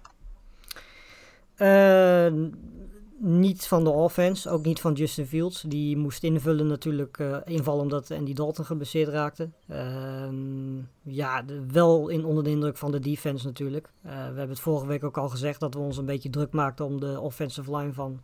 Niet 3.26 3.66
van 3.66 3.84
de 3.84 3.90
offense, 3.90 4.50
ook 4.50 4.64
niet 4.64 4.80
van 4.80 4.92
Justin 4.92 5.26
Fields. 5.26 5.62
Die 5.62 5.96
moest 5.96 6.22
invullen 6.22 6.66
natuurlijk, 6.66 7.18
uh, 7.18 7.36
invallen 7.44 7.82
omdat 7.82 8.10
Andy 8.10 8.32
Dalton 8.32 8.64
geblesseerd 8.64 9.08
raakte. 9.08 9.50
Ehm, 9.68 10.76
ja, 11.02 11.44
wel 11.72 12.08
in 12.08 12.24
onder 12.24 12.44
de 12.44 12.50
indruk 12.50 12.76
van 12.76 12.90
de 12.90 13.00
defense 13.00 13.46
natuurlijk. 13.46 13.88
we 14.02 14.08
hebben 14.10 14.48
het 14.48 14.60
vorige 14.60 14.86
week 14.86 15.04
ook 15.04 15.18
al 15.18 15.28
gezegd 15.28 15.60
dat 15.60 15.74
we 15.74 15.80
ons 15.80 15.96
een 15.96 16.04
beetje 16.04 16.30
druk 16.30 16.52
maakten 16.52 16.84
om 16.84 17.00
de 17.00 17.20
offensive 17.20 17.76
line 17.76 17.92
van 17.92 18.20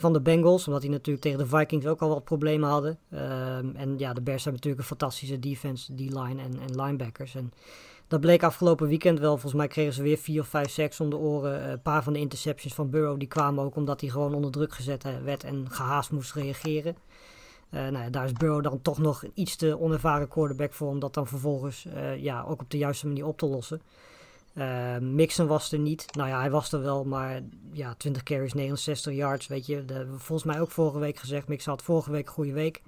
van 0.00 0.12
de 0.12 0.20
Bengals. 0.20 0.66
Omdat 0.66 0.82
die 0.82 0.90
natuurlijk 0.90 1.24
tegen 1.24 1.38
de 1.38 1.56
Vikings 1.56 1.86
ook 1.86 2.00
al 2.00 2.08
wat 2.08 2.24
problemen 2.24 2.68
hadden. 2.68 2.98
Um, 3.10 3.76
en 3.76 3.98
ja, 3.98 4.12
de 4.12 4.20
Bears 4.20 4.44
hebben 4.44 4.62
natuurlijk 4.62 4.82
een 4.82 4.96
fantastische 4.96 5.38
defense, 5.38 5.94
D-line 5.94 6.42
en, 6.42 6.58
en 6.60 6.82
linebackers. 6.82 7.34
En 7.34 7.52
dat 8.10 8.20
bleek 8.20 8.42
afgelopen 8.42 8.88
weekend 8.88 9.18
wel. 9.18 9.30
Volgens 9.30 9.54
mij 9.54 9.68
kregen 9.68 9.92
ze 9.92 10.02
weer 10.02 10.18
vier 10.18 10.40
of 10.40 10.48
vijf 10.48 10.70
sacks 10.70 11.00
om 11.00 11.10
de 11.10 11.16
oren. 11.16 11.70
Een 11.70 11.82
paar 11.82 12.02
van 12.02 12.12
de 12.12 12.18
interceptions 12.18 12.74
van 12.74 12.90
Burrow 12.90 13.18
die 13.18 13.28
kwamen 13.28 13.64
ook 13.64 13.76
omdat 13.76 14.00
hij 14.00 14.10
gewoon 14.10 14.34
onder 14.34 14.50
druk 14.50 14.72
gezet 14.72 15.04
werd 15.24 15.44
en 15.44 15.70
gehaast 15.70 16.10
moest 16.10 16.32
reageren. 16.34 16.96
Uh, 17.70 17.80
nou 17.80 18.04
ja, 18.04 18.10
daar 18.10 18.24
is 18.24 18.32
Burrow 18.32 18.62
dan 18.62 18.82
toch 18.82 18.98
nog 18.98 19.24
iets 19.34 19.56
te 19.56 19.80
onervaren 19.80 20.28
quarterback 20.28 20.72
voor 20.72 20.88
om 20.88 20.98
dat 20.98 21.14
dan 21.14 21.26
vervolgens 21.26 21.86
ja, 22.18 22.42
ook 22.42 22.60
op 22.60 22.70
de 22.70 22.78
juiste 22.78 23.06
manier 23.06 23.26
op 23.26 23.38
te 23.38 23.46
lossen. 23.46 23.82
Uh, 24.54 24.98
Mixon 24.98 25.46
was 25.46 25.72
er 25.72 25.78
niet. 25.78 26.06
Nou 26.16 26.28
ja, 26.28 26.40
hij 26.40 26.50
was 26.50 26.72
er 26.72 26.82
wel, 26.82 27.04
maar 27.04 27.40
ja, 27.72 27.94
20 27.94 28.22
carries, 28.22 28.52
69 28.52 29.14
yards, 29.14 29.46
weet 29.46 29.66
je. 29.66 29.84
Dat 29.84 30.06
volgens 30.08 30.44
mij 30.44 30.60
ook 30.60 30.70
vorige 30.70 30.98
week 30.98 31.16
gezegd. 31.16 31.48
Mixon 31.48 31.72
had 31.72 31.82
vorige 31.82 32.10
week 32.10 32.26
een 32.26 32.32
goede 32.32 32.52
week. 32.52 32.82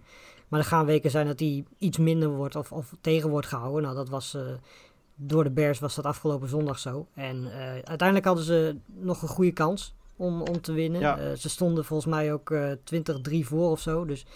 Maar 0.49 0.61
er 0.61 0.67
gaan 0.67 0.87
weken 0.87 1.11
zijn 1.11 1.27
dat 1.27 1.39
hij 1.39 1.65
iets 1.79 1.99
minder 1.99 2.29
wordt 2.29 2.57
of, 2.57 2.73
of 2.73 2.95
tegen 3.01 3.31
wordt 3.31 3.47
gehouden. 3.47 3.83
Nou, 3.83 3.95
dat 3.95 4.09
was 4.09 4.37
door 5.27 5.45
de 5.45 5.51
Bears 5.51 5.79
was 5.79 5.95
dat 5.95 6.05
afgelopen 6.05 6.49
zondag 6.49 6.79
zo. 6.79 7.07
En 7.15 7.49
uiteindelijk 7.85 8.25
hadden 8.25 8.45
ze 8.45 8.77
nog 8.87 9.23
een 9.23 9.29
goede 9.29 9.53
kans 9.53 9.95
om, 10.17 10.41
om 10.41 10.61
te 10.61 10.73
winnen. 10.73 11.01
Ja. 11.01 11.35
ze 11.35 11.49
stonden 11.49 11.85
volgens 11.85 12.15
mij 12.15 12.33
ook 12.33 12.55
20-3 13.33 13.39
voor 13.41 13.71
of 13.71 13.81
zo. 13.81 14.05
Dus 14.05 14.27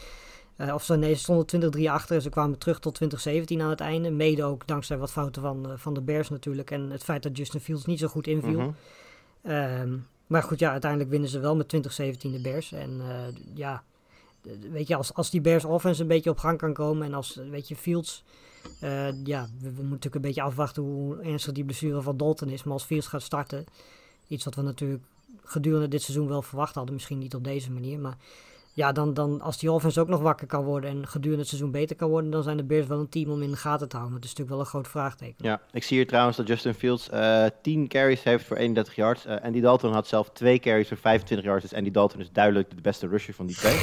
of 0.73 0.85
ze, 0.85 0.97
nee, 0.97 1.15
ze 1.15 1.21
stonden 1.21 1.73
20-3 1.79 1.81
achter 1.85 2.17
en 2.17 2.23
ze 2.23 2.29
kwamen 2.29 2.59
terug 2.59 2.79
tot 2.79 2.95
2017 2.95 3.63
aan 3.63 3.71
het 3.71 3.81
einde. 3.81 4.11
Mede 4.11 4.45
ook 4.45 4.67
dankzij 4.67 4.99
wat 4.99 5.13
fouten 5.13 5.43
van, 5.43 5.73
van 5.77 5.95
de 5.95 6.01
Bears 6.01 6.29
natuurlijk. 6.29 6.71
En 6.71 6.91
het 6.91 7.05
feit 7.05 7.23
dat 7.23 7.37
Justin 7.37 7.61
Fields 7.61 7.85
niet 7.85 7.99
zo 7.99 8.09
goed 8.09 8.27
inviel. 8.27 8.61
Mm 8.61 8.75
-hmm. 9.43 10.07
maar 10.27 10.43
goed, 10.43 10.59
ja, 10.59 10.71
uiteindelijk 10.71 11.11
winnen 11.11 11.29
ze 11.29 11.39
wel 11.39 11.57
met 11.57 11.69
2017 11.69 12.33
de 12.33 12.51
Bears. 12.51 12.73
En 12.73 13.01
ja, 13.55 13.83
weet 14.71 14.89
je, 14.89 14.97
als, 14.97 15.15
als 15.15 15.31
die 15.31 15.41
Bears 15.41 15.65
offense 15.65 16.03
een 16.03 16.09
beetje 16.09 16.31
op 16.31 16.39
gang 16.39 16.59
kan 16.59 16.73
komen. 16.73 17.07
En 17.07 17.15
als, 17.15 17.41
weet 17.51 17.69
je, 17.69 17.77
Fields... 17.77 18.25
ja, 19.25 19.49
we, 19.59 19.61
we, 19.61 19.69
moeten 19.69 19.89
natuurlijk 19.89 20.15
een 20.15 20.21
beetje 20.21 20.43
afwachten 20.43 20.83
hoe 20.83 21.21
ernstig 21.21 21.53
die 21.53 21.65
blessure 21.65 22.03
van 22.03 22.17
Dalton 22.17 22.49
is. 22.49 22.63
Maar 22.63 22.73
als 22.73 22.85
Fields 22.85 23.07
gaat 23.07 23.23
starten, 23.23 23.65
iets 24.29 24.45
wat 24.45 24.55
we 24.55 24.63
natuurlijk 24.63 25.03
gedurende 25.45 25.89
dit 25.89 26.03
seizoen 26.03 26.29
wel 26.29 26.43
verwacht 26.43 26.75
hadden. 26.75 26.95
Misschien 26.95 27.19
niet 27.19 27.35
op 27.35 27.45
deze 27.45 27.71
manier, 27.71 27.99
maar 27.99 28.17
ja, 28.77 28.93
dan, 28.93 29.15
dan 29.15 29.41
als 29.41 29.59
die 29.59 29.73
offense 29.73 30.01
ook 30.01 30.09
nog 30.09 30.21
wakker 30.21 30.47
kan 30.47 30.65
worden 30.65 30.91
en 30.91 31.07
gedurende 31.07 31.39
het 31.39 31.49
seizoen 31.49 31.71
beter 31.71 31.97
kan 31.97 32.09
worden, 32.09 32.31
dan 32.31 32.43
zijn 32.43 32.57
de 32.57 32.65
Bears 32.65 32.87
wel 32.87 32.99
een 32.99 33.09
team 33.09 33.31
om 33.31 33.43
in 33.43 33.51
de 33.51 33.57
gaten 33.57 33.89
te 33.89 33.97
houden. 33.97 34.21
Dat 34.21 34.25
is 34.25 34.31
natuurlijk 34.31 34.57
wel 34.57 34.65
een 34.65 34.71
groot 34.71 34.89
vraagteken. 34.89 35.45
Ja, 35.45 35.61
ik 35.73 35.83
zie 35.83 35.97
hier 35.97 36.07
trouwens 36.07 36.37
dat 36.37 36.49
Justin 36.49 36.75
Fields 36.75 37.09
uh, 37.13 37.45
eh, 37.45 37.53
10 37.63 37.89
carries 37.89 38.23
heeft 38.23 38.45
voor 38.45 38.57
31 38.57 38.95
yards. 38.95 39.27
Uh, 39.27 39.37
Andy 39.43 39.61
Dalton 39.61 39.93
had 39.93 40.07
zelf 40.07 40.31
2 40.31 40.59
carries 40.59 40.89
voor 40.89 40.97
25 40.97 41.47
yards. 41.47 41.63
Dus 41.63 41.79
Andy 41.79 41.91
Dalton 41.91 42.21
is 42.21 42.31
duidelijk 42.33 42.71
de 42.71 42.81
beste 42.81 43.07
rusher 43.07 43.35
van 43.35 43.47
die 43.47 43.57
twee. 43.57 43.77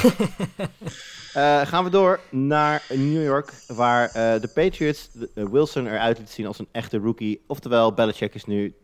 uh, 1.36 1.66
gaan 1.70 1.84
we 1.84 1.90
door 1.90 2.20
naar 2.30 2.82
New 2.88 3.24
York, 3.24 3.52
waar 3.66 4.12
de 4.12 4.50
Patriots 4.54 5.10
Wilson 5.34 5.86
eruit 5.86 6.18
liet 6.18 6.30
zien 6.30 6.46
als 6.46 6.58
een 6.58 6.68
echte 6.72 6.98
rookie. 6.98 7.44
Oftewel, 7.46 7.94
Belichick 7.94 8.34
is 8.34 8.44
nu 8.44 8.74
26-6 8.74 8.76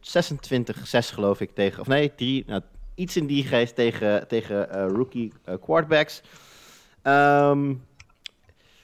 geloof 0.91 1.41
ik 1.41 1.51
tegen, 1.55 1.81
of 1.81 1.87
nee, 1.87 2.15
3, 2.15 2.45
nou, 2.47 2.63
iets 3.01 3.17
in 3.17 3.27
die 3.27 3.45
geest 3.45 3.75
tegen, 3.75 4.29
tegen 4.29 4.69
uh, 4.75 4.87
rookie 4.89 5.33
uh, 5.49 5.55
quarterbacks. 5.61 6.23
Um, 7.03 7.85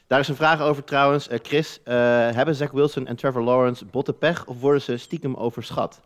daar 0.07 0.21
is 0.21 0.29
een 0.29 0.37
vraag 0.37 0.61
over 0.61 0.85
trouwens. 0.85 1.29
Uh, 1.29 1.39
Chris, 1.43 1.81
hebben 1.85 2.55
Zach 2.55 2.71
Wilson 2.71 3.07
en 3.07 3.17
Trevor 3.17 3.43
Lawrence 3.43 3.85
botte 3.85 4.13
pech 4.13 4.47
of 4.47 4.61
worden 4.61 4.83
ze 4.83 4.97
stiekem 4.97 5.35
overschat? 5.35 6.01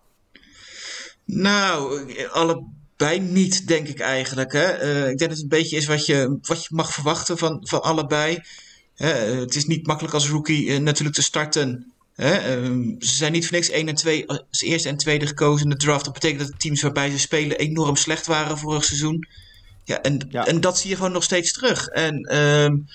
Nou, 1.25 2.05
allebei 2.31 3.21
niet, 3.21 3.69
denk 3.69 3.89
ik 3.89 4.01
eigenlijk. 4.01 4.53
Hè? 4.53 4.73
ik 5.09 5.19
denk 5.19 5.31
dat 5.31 5.31
het 5.31 5.43
een 5.43 5.49
beetje 5.49 5.77
is 5.77 5.87
wat 5.87 6.07
je, 6.07 6.39
wat 6.43 6.63
je 6.63 6.75
mag 6.75 6.93
verwachten 6.93 7.39
van, 7.39 7.67
van 7.67 7.83
allebei. 7.83 8.39
het 8.95 9.55
is 9.55 9.67
niet 9.67 9.87
makkelijk 9.87 10.15
als 10.15 10.29
rookie 10.29 10.79
natuurlijk 10.79 11.17
te 11.17 11.23
starten 11.23 11.93
Ehm, 12.21 12.95
ze 12.99 13.15
zijn 13.15 13.33
niet 13.33 13.47
voor 13.47 13.57
niks 13.57 13.71
1 13.71 13.89
en 13.89 13.95
2 13.95 14.29
als 14.29 14.61
eerste 14.61 14.89
en 14.89 14.97
tweede 14.97 15.27
gekozen 15.27 15.65
in 15.65 15.71
de 15.71 15.77
draft. 15.77 16.05
Dat 16.05 16.15
betekent 16.15 16.41
dat 16.41 16.51
de 16.51 16.57
teams 16.57 16.83
waarbij 16.83 17.11
ze 17.11 17.19
spelen 17.19 17.59
enorm 17.59 17.97
slecht 17.97 18.27
waren 18.27 18.59
vorig 18.59 18.85
seizoen. 18.85 19.29
Ja, 19.85 20.01
en, 20.03 20.31
en 20.31 20.61
dat 20.61 20.79
zie 20.79 20.91
je 20.91 20.97
gewoon 20.97 21.13
nog 21.13 21.23
steeds 21.23 21.53
terug. 21.53 21.87
En 21.87 22.37
um, 22.37 22.87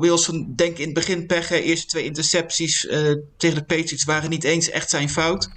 Wilson, 0.00 0.52
denk 0.56 0.78
in 0.78 0.84
het 0.84 0.94
begin 0.94 1.26
pech. 1.26 1.50
Eerste 1.50 1.86
twee 1.86 2.04
intercepties 2.04 2.84
uh, 2.84 3.16
tegen 3.36 3.56
de 3.56 3.64
Patriots 3.64 4.04
waren 4.04 4.30
niet 4.30 4.44
eens 4.44 4.70
echt 4.70 4.90
zijn 4.90 5.10
fout. 5.10 5.50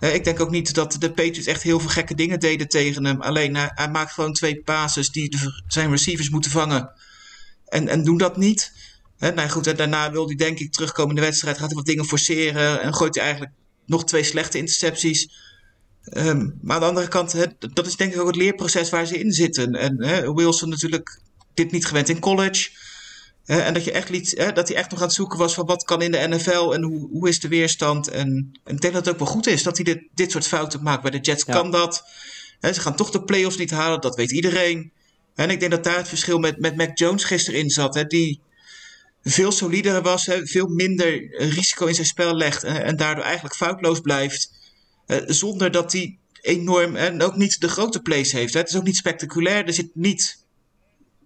ik 0.00 0.24
denk 0.24 0.40
ook 0.40 0.50
niet 0.50 0.74
dat 0.74 0.96
de 0.98 1.12
Patriots 1.12 1.46
echt 1.46 1.62
heel 1.62 1.80
veel 1.80 1.90
gekke 1.90 2.14
dingen 2.14 2.40
deden 2.40 2.68
tegen 2.68 3.04
hem. 3.04 3.20
Alleen 3.20 3.56
hij, 3.56 3.70
hij 3.74 3.90
maakt 3.90 4.12
gewoon 4.12 4.32
twee 4.32 4.60
passes 4.60 5.10
die 5.10 5.30
de, 5.30 5.62
zijn 5.66 5.90
receivers 5.90 6.30
moeten 6.30 6.50
vangen. 6.50 6.90
En, 7.66 7.88
en 7.88 8.04
doen 8.04 8.18
dat 8.18 8.36
niet. 8.36 8.72
Hè, 9.18 9.30
nou 9.32 9.48
goed, 9.48 9.66
en 9.66 9.76
daarna 9.76 10.10
wil 10.10 10.26
hij 10.26 10.34
denk 10.34 10.58
ik 10.58 10.72
terugkomen 10.72 11.10
in 11.10 11.20
de 11.20 11.26
wedstrijd. 11.26 11.58
Gaat 11.58 11.66
hij 11.66 11.76
wat 11.76 11.86
dingen 11.86 12.04
forceren. 12.04 12.80
En 12.82 12.94
gooit 12.94 13.14
hij 13.14 13.24
eigenlijk 13.24 13.54
nog 13.86 14.04
twee 14.04 14.22
slechte 14.22 14.58
intercepties. 14.58 15.44
Um, 16.12 16.58
maar 16.62 16.74
aan 16.74 16.80
de 16.80 16.88
andere 16.88 17.08
kant, 17.08 17.32
hè, 17.32 17.44
dat 17.58 17.86
is 17.86 17.96
denk 17.96 18.14
ik 18.14 18.20
ook 18.20 18.26
het 18.26 18.36
leerproces 18.36 18.90
waar 18.90 19.06
ze 19.06 19.18
in 19.18 19.32
zitten. 19.32 19.74
En 19.74 20.04
hè, 20.04 20.34
Wilson 20.34 20.68
natuurlijk 20.68 21.20
dit 21.54 21.72
niet 21.72 21.86
gewend 21.86 22.08
in 22.08 22.20
college. 22.20 22.70
Hè, 23.44 23.60
en 23.60 23.74
dat, 23.74 23.84
je 23.84 23.92
echt 23.92 24.08
liet, 24.08 24.34
hè, 24.36 24.52
dat 24.52 24.68
hij 24.68 24.76
echt 24.76 24.90
nog 24.90 25.00
aan 25.00 25.06
het 25.06 25.14
zoeken 25.14 25.38
was 25.38 25.54
van 25.54 25.66
wat 25.66 25.84
kan 25.84 26.02
in 26.02 26.10
de 26.10 26.26
NFL 26.28 26.72
en 26.72 26.82
hoe, 26.82 27.08
hoe 27.10 27.28
is 27.28 27.40
de 27.40 27.48
weerstand. 27.48 28.08
En, 28.08 28.58
en 28.64 28.74
ik 28.74 28.80
denk 28.80 28.94
dat 28.94 29.04
het 29.04 29.14
ook 29.14 29.20
wel 29.20 29.28
goed 29.28 29.46
is 29.46 29.62
dat 29.62 29.76
hij 29.76 29.84
dit, 29.84 30.02
dit 30.14 30.30
soort 30.30 30.46
fouten 30.46 30.82
maakt. 30.82 31.02
Bij 31.02 31.10
de 31.10 31.20
Jets 31.20 31.44
kan 31.44 31.70
dat. 31.70 32.04
Hè, 32.60 32.72
ze 32.72 32.80
gaan 32.80 32.96
toch 32.96 33.10
de 33.10 33.24
playoffs 33.24 33.56
niet 33.56 33.70
halen, 33.70 34.00
dat 34.00 34.16
weet 34.16 34.30
iedereen. 34.32 34.92
En 35.34 35.50
ik 35.50 35.60
denk 35.60 35.70
dat 35.70 35.84
daar 35.84 35.96
het 35.96 36.08
verschil 36.08 36.38
met, 36.38 36.60
met 36.60 36.76
Mac 36.76 36.98
Jones 36.98 37.24
gisteren 37.24 37.60
in 37.60 37.70
zat. 37.70 37.94
Hè, 37.94 38.04
die, 38.04 38.40
veel 39.28 39.52
solider 39.52 40.02
was, 40.02 40.26
hè, 40.26 40.46
veel 40.46 40.66
minder 40.66 41.36
risico 41.36 41.86
in 41.86 41.94
zijn 41.94 42.06
spel 42.06 42.34
legt 42.34 42.64
en, 42.64 42.84
en 42.84 42.96
daardoor 42.96 43.24
eigenlijk 43.24 43.54
foutloos 43.54 44.00
blijft. 44.00 44.50
Uh, 45.06 45.16
zonder 45.26 45.70
dat 45.70 45.92
hij 45.92 46.18
enorm 46.40 46.96
en 46.96 47.22
ook 47.22 47.36
niet 47.36 47.60
de 47.60 47.68
grote 47.68 48.02
plays 48.02 48.32
heeft. 48.32 48.52
Hè. 48.52 48.60
Het 48.60 48.68
is 48.68 48.76
ook 48.76 48.84
niet 48.84 48.96
spectaculair. 48.96 49.66
Er 49.66 49.72
zit 49.72 49.90
niet 49.94 50.44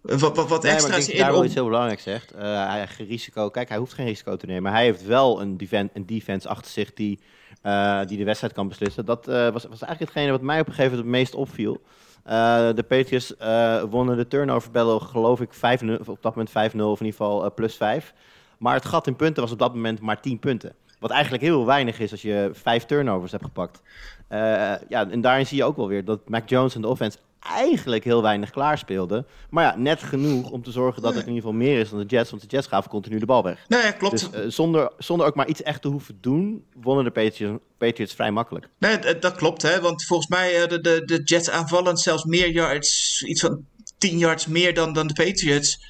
wat, 0.03 0.37
wat, 0.37 0.49
wat 0.49 0.65
extra's 0.65 1.09
in. 1.09 1.19
Daar 1.19 1.33
wil 1.33 1.45
iets 1.45 1.55
heel 1.55 1.65
belangrijk 1.65 2.01
zegt. 2.01 2.35
Uh, 2.35 2.41
hij 2.41 2.89
risico. 2.99 3.51
Kijk, 3.51 3.69
hij 3.69 3.79
hoeft 3.79 3.93
geen 3.93 4.07
risico 4.07 4.37
te 4.37 4.47
nemen. 4.47 4.63
Maar 4.63 4.73
hij 4.73 4.85
heeft 4.85 5.05
wel 5.05 5.41
een, 5.41 5.57
defense, 5.57 5.91
een 5.95 6.07
defense 6.07 6.49
achter 6.49 6.71
zich 6.71 6.93
die, 6.93 7.21
uh, 7.63 8.01
die 8.07 8.19
de 8.19 8.25
wedstrijd 8.25 8.53
kan 8.53 8.69
beslissen. 8.69 9.05
Dat 9.05 9.27
was, 9.27 9.53
was 9.53 9.65
eigenlijk 9.65 10.01
hetgene 10.01 10.31
wat 10.31 10.41
mij 10.41 10.61
op 10.61 10.67
een 10.67 10.75
gegeven 10.75 10.97
moment 10.97 11.13
het 11.13 11.21
meest 11.21 11.35
opviel. 11.35 11.81
Uh, 12.27 12.75
de 12.75 12.83
Patriots 12.83 13.35
uh, 13.43 13.83
wonnen 13.83 14.17
de 14.17 14.29
turnover 14.29 14.71
battle, 14.71 15.01
geloof 15.01 15.41
ik, 15.41 15.55
5 15.55 15.83
op 16.07 16.23
dat 16.23 16.35
moment 16.35 16.51
5-0, 16.51 16.53
of 16.53 17.01
in 17.01 17.07
ieder 17.07 17.07
geval 17.07 17.45
uh, 17.45 17.51
plus 17.55 17.77
5. 17.77 18.15
Maar 18.59 18.75
het 18.75 18.85
gat 18.85 19.07
in 19.07 19.17
punten 19.17 19.43
was 19.43 19.53
op 19.53 19.59
dat 19.59 19.75
moment 19.75 20.01
maar 20.01 20.21
10 20.21 20.39
punten. 20.39 20.75
Wat 21.01 21.11
eigenlijk 21.11 21.43
heel 21.43 21.67
weinig 21.67 21.99
is 21.99 22.11
als 22.11 22.23
je 22.23 22.51
vijf 22.53 22.85
turnovers 22.85 23.33
hebt 23.33 23.45
gepakt. 23.45 23.83
ja, 24.89 25.11
en 25.11 25.21
daarin 25.21 25.47
zie 25.47 25.57
je 25.57 25.65
ook 25.65 25.77
wel 25.77 25.89
weer 25.89 26.05
dat 26.05 26.29
Mac 26.29 26.49
Jones 26.49 26.75
en 26.75 26.81
de 26.81 26.89
offense 26.89 27.19
eigenlijk 27.41 28.05
heel 28.05 28.23
weinig 28.23 28.51
klaarspeelde. 28.51 29.25
Maar 29.51 29.65
ja, 29.65 29.77
net 29.77 30.03
genoeg 30.03 30.51
om 30.51 30.63
te 30.63 30.71
zorgen 30.71 31.03
dat 31.03 31.15
het 31.15 31.27
in 31.27 31.33
ieder 31.33 31.43
geval 31.43 31.59
meer 31.59 31.81
is 31.81 31.91
dan 31.91 31.99
de 31.99 32.07
Jets. 32.07 32.31
Want 32.31 32.43
de 32.43 32.49
Jets 32.49 32.67
gaven 32.67 32.91
continu 32.91 33.19
de 33.19 33.27
bal 33.27 33.43
weg. 33.43 33.65
Nee, 33.69 33.93
klopt. 33.93 34.33
Dus 34.33 34.55
zonder, 34.55 34.93
zonder 34.99 35.27
ook 35.27 35.35
maar 35.35 35.49
iets 35.49 35.63
echt 35.63 35.83
te 35.83 35.89
hoeven 35.89 36.19
doen, 36.21 36.65
wonnen 36.81 37.05
de 37.05 37.11
Patriots, 37.11 37.63
Patriots 37.79 38.15
vrij 38.15 38.31
makkelijk. 38.31 38.69
Nee, 38.79 39.19
dat 39.19 39.35
klopt. 39.35 39.63
Hè? 39.63 39.81
Want 39.81 40.05
volgens 40.05 40.29
mij 40.29 40.67
de, 40.67 40.81
de, 40.81 41.05
de 41.05 41.23
Jets 41.25 41.51
aanvallen 41.51 41.97
zelfs 41.97 42.25
meer 42.25 42.51
yards, 42.51 43.23
iets 43.23 43.41
van 43.41 43.65
10 43.99 44.19
yards 44.19 44.47
meer 44.47 44.75
dan, 44.75 44.93
dan 44.93 45.07
de 45.07 45.25
Patriots. 45.25 45.85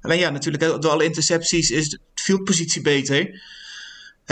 Alleen 0.00 0.18
ja, 0.18 0.30
natuurlijk, 0.30 0.82
door 0.82 0.90
alle 0.90 1.04
intercepties 1.04 1.70
is 1.70 1.88
de 1.88 1.98
fieldpositie 2.14 2.82
beter. 2.82 3.40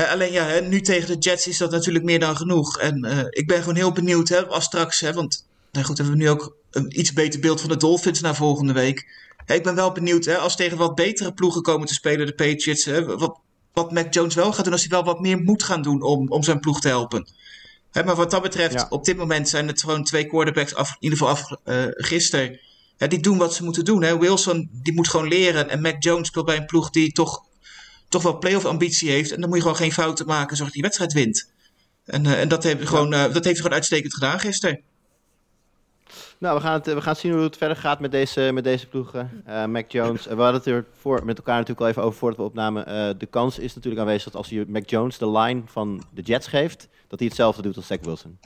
Alleen 0.07 0.33
ja, 0.33 0.61
nu 0.61 0.81
tegen 0.81 1.07
de 1.07 1.19
Jets 1.19 1.47
is 1.47 1.59
dat 1.59 1.71
natuurlijk 1.71 2.05
meer 2.05 2.19
dan 2.19 2.37
genoeg. 2.37 2.79
En 2.79 3.07
uh, 3.07 3.19
ik 3.29 3.47
ben 3.47 3.59
gewoon 3.59 3.75
heel 3.75 3.93
benieuwd 3.93 4.29
hè, 4.29 4.47
als 4.47 4.65
straks, 4.65 5.01
hè, 5.01 5.13
want 5.13 5.47
nou 5.73 5.87
goed, 5.87 5.99
hebben 5.99 6.17
we 6.17 6.23
nu 6.23 6.29
ook 6.31 6.57
een 6.71 6.99
iets 7.01 7.13
beter 7.13 7.41
beeld 7.41 7.61
van 7.61 7.69
de 7.69 7.77
Dolphins 7.77 8.21
na 8.21 8.35
volgende 8.35 8.73
week. 8.73 9.09
ik 9.47 9.63
ben 9.63 9.75
wel 9.75 9.93
benieuwd 9.93 10.25
hè, 10.25 10.37
als 10.37 10.57
tegen 10.57 10.77
wat 10.77 10.95
betere 10.95 11.33
ploegen 11.33 11.63
komen 11.63 11.87
te 11.87 11.95
spelen, 11.95 12.27
de 12.27 12.35
Patriots. 12.35 12.85
Hè, 12.85 13.05
wat, 13.17 13.39
wat 13.73 13.93
Mac 13.93 14.15
Jones 14.15 14.35
wel 14.35 14.53
gaat 14.53 14.65
doen, 14.65 14.73
als 14.73 14.83
hij 14.83 14.91
wel 14.91 15.05
wat 15.05 15.21
meer 15.21 15.39
moet 15.39 15.63
gaan 15.63 15.83
doen 15.83 16.03
om, 16.03 16.29
om 16.29 16.43
zijn 16.43 16.61
ploeg 16.61 16.81
te 16.81 16.89
helpen. 16.89 17.29
Hè, 17.91 18.05
maar 18.05 18.17
wat 18.17 18.31
dat 18.31 18.43
betreft, 18.43 18.89
op 18.89 19.05
dit 19.05 19.17
moment 19.17 19.49
zijn 19.49 19.67
het 19.67 19.81
gewoon 19.81 20.05
twee 20.05 20.27
quarterbacks, 20.27 20.75
af, 20.75 20.89
in 20.89 20.97
ieder 20.99 21.19
geval 21.19 21.33
af, 21.33 21.51
uh, 21.65 21.85
gisteren. 21.89 22.61
Die 22.97 23.21
doen 23.21 23.39
wat 23.39 23.55
ze 23.55 23.65
moeten 23.65 23.85
doen. 23.85 24.03
Hè. 24.03 24.19
Wilson 24.19 24.69
die 24.73 24.95
moet 24.95 25.09
gewoon 25.09 25.29
leren. 25.29 25.69
En 25.69 25.81
Mac 25.81 26.03
Jones 26.03 26.29
speelt 26.29 26.47
bij 26.47 26.57
een 26.57 26.67
ploeg 26.67 26.91
die 26.91 27.13
toch, 27.13 27.45
toch 28.09 28.23
wel 28.23 28.39
playoff 28.39 28.65
ambitie 28.65 29.11
heeft. 29.11 29.33
En 29.33 29.41
dan 29.41 29.49
moet 29.49 29.59
je 29.59 29.63
gewoon 29.63 29.79
geen 29.79 29.93
fouten 29.93 30.27
maken 30.27 30.57
zodat 30.57 30.73
hij 30.73 30.83
wedstrijd 30.83 31.13
wint. 31.13 31.51
En, 32.05 32.25
uh, 32.25 32.41
en 32.41 32.49
dat, 32.49 32.63
heeft 32.63 32.89
gewoon, 32.89 33.13
uh, 33.13 33.23
dat 33.23 33.33
heeft 33.33 33.45
hij 33.45 33.55
gewoon 33.55 33.73
uitstekend 33.73 34.15
gedaan 34.15 34.41
gisteren. 34.41 34.81
Nou, 36.39 36.57
we 36.57 36.63
gaan, 36.63 36.73
het, 36.73 36.87
we 36.87 37.01
gaan 37.01 37.17
zien 37.17 37.33
hoe 37.33 37.43
het 37.43 37.57
verder 37.57 37.77
gaat 37.77 38.01
met 38.01 38.11
deze, 38.11 38.51
met 38.53 38.65
deze 38.65 38.87
ploegen. 38.87 39.43
Uh, 39.49 39.65
Mac 39.65 39.91
Jones, 39.91 40.27
we 40.27 40.35
hadden 40.35 40.55
het 40.55 40.67
er 40.67 40.85
voor, 40.99 41.25
met 41.25 41.39
elkaar 41.39 41.55
natuurlijk 41.55 41.81
al 41.81 41.89
even 41.89 42.03
over 42.03 42.19
voordat 42.19 42.39
we 42.39 42.45
opnamen. 42.45 42.89
Uh, 42.89 43.19
de 43.19 43.27
kans 43.27 43.59
is 43.59 43.75
natuurlijk 43.75 44.03
aanwezig 44.03 44.25
dat 44.25 44.35
als 44.35 44.49
je 44.49 44.65
Mac 44.69 44.89
Jones 44.91 45.19
de 45.19 45.31
line 45.31 45.63
van 45.67 46.03
de 46.15 46.23
Jets 46.23 46.47
geeft, 46.47 46.89
dat 47.09 47.19
hij 47.19 47.29
hetzelfde 47.29 47.63
doet 47.63 47.77
als 47.77 47.87
Zach 47.87 48.01
Wilson. 48.01 48.39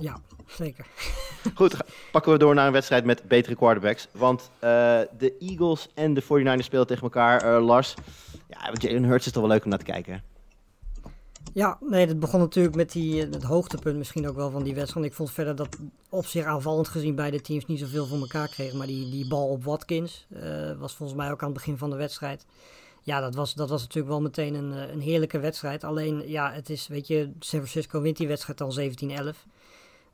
Ja, 0.00 0.20
zeker. 0.46 0.86
Goed, 1.54 1.76
pakken 2.12 2.32
we 2.32 2.38
door 2.38 2.54
naar 2.54 2.66
een 2.66 2.72
wedstrijd 2.72 3.04
met 3.04 3.22
betere 3.28 3.56
quarterbacks. 3.56 4.08
Want 4.12 4.50
uh, 4.54 4.60
de 5.18 5.36
Eagles 5.38 5.88
en 5.94 6.14
de 6.14 6.22
49ers 6.22 6.64
spelen 6.64 6.86
tegen 6.86 7.02
elkaar. 7.02 7.60
Lars, 7.60 7.94
ja, 8.48 8.72
Jalen 8.72 9.04
Hurts 9.04 9.26
is 9.26 9.32
toch 9.32 9.42
wel 9.42 9.52
leuk 9.52 9.64
om 9.64 9.70
naar 9.70 9.78
te 9.78 9.84
kijken. 9.84 10.22
Ja, 11.56 11.78
nee, 11.80 12.06
dat 12.06 12.18
begon 12.18 12.40
natuurlijk 12.40 12.74
met 12.74 12.92
die, 12.92 13.22
eh, 13.22 13.32
het 13.32 13.42
hoogtepunt 13.42 13.96
misschien 13.96 14.28
ook 14.28 14.36
wel 14.36 14.50
van 14.50 14.62
die 14.62 14.74
wedstrijd. 14.74 15.06
Ik 15.06 15.14
vond 15.14 15.30
verder 15.30 15.56
dat 15.56 15.76
op 16.08 16.26
zich 16.26 16.44
aanvallend 16.44 16.88
gezien 16.88 17.14
beide 17.14 17.40
teams 17.40 17.66
niet 17.66 17.78
zoveel 17.78 18.06
voor 18.06 18.18
elkaar 18.18 18.48
kregen. 18.48 18.78
Maar 18.78 18.86
die, 18.86 19.10
die 19.10 19.28
bal 19.28 19.48
op 19.48 19.64
Watkins 19.64 20.26
uh, 20.30 20.40
was 20.78 20.94
volgens 20.94 21.18
mij 21.18 21.30
ook 21.30 21.40
aan 21.40 21.48
het 21.48 21.56
begin 21.56 21.78
van 21.78 21.90
de 21.90 21.96
wedstrijd. 21.96 22.46
Ja, 23.02 23.20
dat 23.20 23.34
was, 23.34 23.54
dat 23.54 23.68
was 23.68 23.80
natuurlijk 23.80 24.08
wel 24.08 24.20
meteen 24.20 24.54
een, 24.54 24.72
een 24.72 25.00
heerlijke 25.00 25.38
wedstrijd. 25.38 25.84
Alleen, 25.84 26.28
ja, 26.28 26.52
het 26.52 26.70
is, 26.70 26.86
weet 26.86 27.06
je, 27.06 27.30
San 27.38 27.60
Francisco 27.60 28.00
wint 28.00 28.16
die 28.16 28.28
wedstrijd 28.28 28.60
al 28.60 28.78
17-11. 28.78 28.84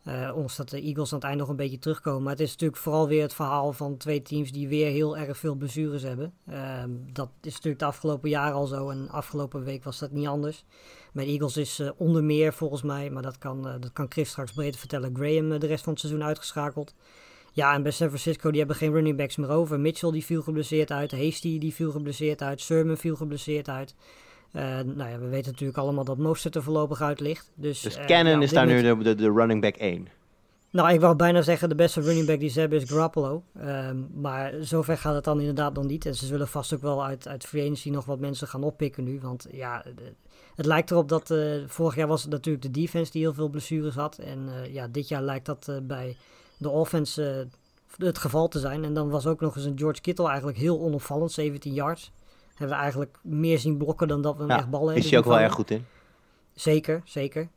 Uh, 0.09 0.31
ondanks 0.33 0.57
dat 0.57 0.69
de 0.69 0.81
Eagles 0.81 1.13
aan 1.13 1.19
het 1.19 1.27
eind 1.27 1.39
nog 1.39 1.49
een 1.49 1.57
beetje 1.57 1.79
terugkomen. 1.79 2.23
Maar 2.23 2.33
het 2.33 2.41
is 2.41 2.51
natuurlijk 2.51 2.81
vooral 2.81 3.09
weer 3.09 3.23
het 3.23 3.35
verhaal 3.35 3.73
van 3.73 3.97
twee 3.97 4.23
teams 4.23 4.53
die 4.53 4.69
weer 4.69 4.91
heel 4.91 5.17
erg 5.17 5.39
veel 5.39 5.55
blessures 5.55 6.03
hebben. 6.03 6.33
Uh, 6.49 6.85
dat 7.13 7.29
is 7.41 7.53
natuurlijk 7.53 7.79
de 7.79 7.85
afgelopen 7.85 8.29
jaren 8.29 8.55
al 8.55 8.67
zo. 8.67 8.91
En 8.91 9.09
afgelopen 9.09 9.65
week 9.65 9.85
was 9.85 9.99
dat 9.99 10.11
niet 10.11 10.27
anders. 10.27 10.65
De 11.13 11.25
Eagles 11.25 11.57
is 11.57 11.81
uh, 11.81 11.91
onder 11.97 12.25
meer 12.25 12.53
volgens 12.53 12.83
mij, 12.83 13.11
maar 13.11 13.23
dat 13.23 13.39
kan, 13.39 13.67
uh, 13.67 13.75
dat 13.81 13.93
kan 13.93 14.07
Chris 14.09 14.29
straks 14.29 14.53
beter 14.53 14.79
vertellen, 14.79 15.17
Graham 15.17 15.59
de 15.59 15.67
rest 15.67 15.85
van 15.85 15.93
het 15.93 16.01
seizoen 16.03 16.25
uitgeschakeld. 16.25 16.95
Ja, 17.53 17.75
en 17.75 17.83
bij 17.83 17.93
San 17.93 18.09
Francisco 18.09 18.51
die 18.51 18.59
hebben 18.59 18.77
geen 18.77 18.93
running 18.93 19.17
backs 19.17 19.37
meer 19.37 19.51
over. 19.51 19.81
Mitchell 19.81 20.11
die 20.11 20.25
viel 20.25 20.43
geblesseerd 20.43 20.91
uit. 20.91 21.13
Hasty 21.13 21.59
die 21.59 21.75
viel 21.75 21.91
geblesseerd 21.91 22.43
uit. 22.43 22.61
Sermon 22.61 22.97
viel 22.97 23.17
geblesseerd 23.17 23.69
uit. 23.69 23.95
Uh, 24.53 24.63
nou 24.81 25.11
ja, 25.11 25.19
we 25.19 25.29
weten 25.29 25.51
natuurlijk 25.51 25.79
allemaal 25.79 26.05
dat 26.05 26.19
Mostert 26.19 26.55
er 26.55 26.63
voorlopig 26.63 27.01
uit 27.01 27.21
ligt. 27.21 27.51
Dus, 27.55 27.81
dus 27.81 27.99
uh, 27.99 28.05
Cannon 28.05 28.43
is 28.43 28.51
daar 28.51 28.67
nu 28.67 28.83
de, 28.83 28.97
de, 29.03 29.15
de, 29.15 29.31
running 29.31 29.61
back 29.61 29.77
1. 29.77 30.09
Nou, 30.71 30.93
ik 30.93 31.01
wou 31.01 31.17
bijna 31.17 31.43
zeggen 31.43 31.69
de 31.69 31.75
beste 31.75 32.01
running 32.01 32.27
back 32.27 32.41
die 32.41 32.49
ze 32.49 32.61
hebben 32.61 32.81
is 32.81 32.91
Garoppolo. 32.91 33.43
Um, 33.67 34.09
maar 34.15 34.53
zover 34.61 34.99
gaat 34.99 35.15
het 35.15 35.25
dan 35.25 35.39
inderdaad 35.39 35.75
nog 35.75 35.85
niet. 35.85 36.07
En 36.07 36.15
ze 36.15 36.27
zullen 36.27 36.49
vast 36.49 36.75
ook 36.75 36.81
wel 36.81 37.05
uit, 37.05 37.29
uit 37.29 37.45
free 37.45 37.63
agency 37.63 37.91
nog 37.91 38.05
wat 38.05 38.19
mensen 38.19 38.49
gaan 38.49 38.63
oppikken 38.63 39.05
nu. 39.05 39.21
Want 39.21 39.47
ja, 39.51 39.83
de, 39.95 40.13
het 40.55 40.67
lijkt 40.67 40.91
erop 40.91 41.09
dat 41.09 41.31
uh, 41.31 41.63
vorig 41.67 41.95
jaar 41.95 42.09
was 42.09 42.23
het 42.23 42.31
natuurlijk 42.31 42.65
de 42.65 42.71
defense 42.71 43.13
die 43.13 43.23
heel 43.23 43.35
veel 43.35 43.49
blessures 43.49 43.95
had. 43.95 44.19
En 44.19 44.49
ja, 44.71 44.89
dit 44.89 45.09
jaar 45.09 45.23
lijkt 45.23 45.47
dat 45.47 45.81
bij 45.83 46.17
de 46.57 46.69
offense 46.69 47.49
het 47.97 48.19
geval 48.19 48.49
te 48.49 48.59
zijn. 48.59 48.85
En 48.85 48.95
dan 48.95 49.11
was 49.11 49.27
ook 49.27 49.41
nog 49.41 49.57
eens 49.57 49.65
een 49.65 49.79
George 49.79 50.01
Kittle 50.01 50.29
eigenlijk 50.29 50.59
heel 50.59 50.81
onopvallend, 50.81 51.33
17 51.33 51.73
yards 51.73 52.13
hebben 52.55 52.77
we 52.77 52.83
eigenlijk 52.83 53.19
meer 53.23 53.59
zien 53.59 53.77
blokken 53.77 54.09
dan 54.09 54.23
dat 54.23 54.35
we 54.35 54.41
hem 54.41 54.51
ja, 54.51 54.57
echt 54.57 54.71
ballen 54.71 54.97
is 54.97 55.11
hij 55.11 55.19
ook 55.19 55.25
wel 55.25 55.41
erg 55.41 55.53
goed 55.53 55.71
in. 55.71 55.87
Zeker, 56.55 57.03
zeker. 57.05 57.49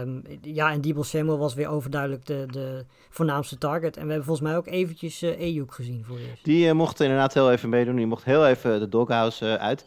Um, 0.00 0.22
ja, 0.42 0.72
en 0.72 0.80
Debo 0.80 1.02
Samuel 1.02 1.38
was 1.38 1.54
weer 1.54 1.68
overduidelijk 1.68 2.26
de, 2.26 2.46
de 2.50 2.84
voornaamste 3.10 3.58
target. 3.58 3.96
En 3.96 4.02
we 4.02 4.08
hebben 4.08 4.26
volgens 4.26 4.48
mij 4.48 4.56
ook 4.56 4.66
eventjes 4.66 5.22
uh, 5.22 5.38
Ayuk 5.38 5.72
gezien 5.74 6.04
voor 6.06 6.16
eerst. 6.16 6.44
Die 6.44 6.66
uh, 6.66 6.72
mocht 6.72 7.00
inderdaad 7.00 7.34
heel 7.34 7.50
even 7.50 7.68
meedoen. 7.68 7.96
Die 7.96 8.06
mocht 8.06 8.24
heel 8.24 8.46
even 8.46 8.80
de 8.80 8.88
doghouse 8.88 9.44
uh, 9.44 9.54
uit. 9.54 9.84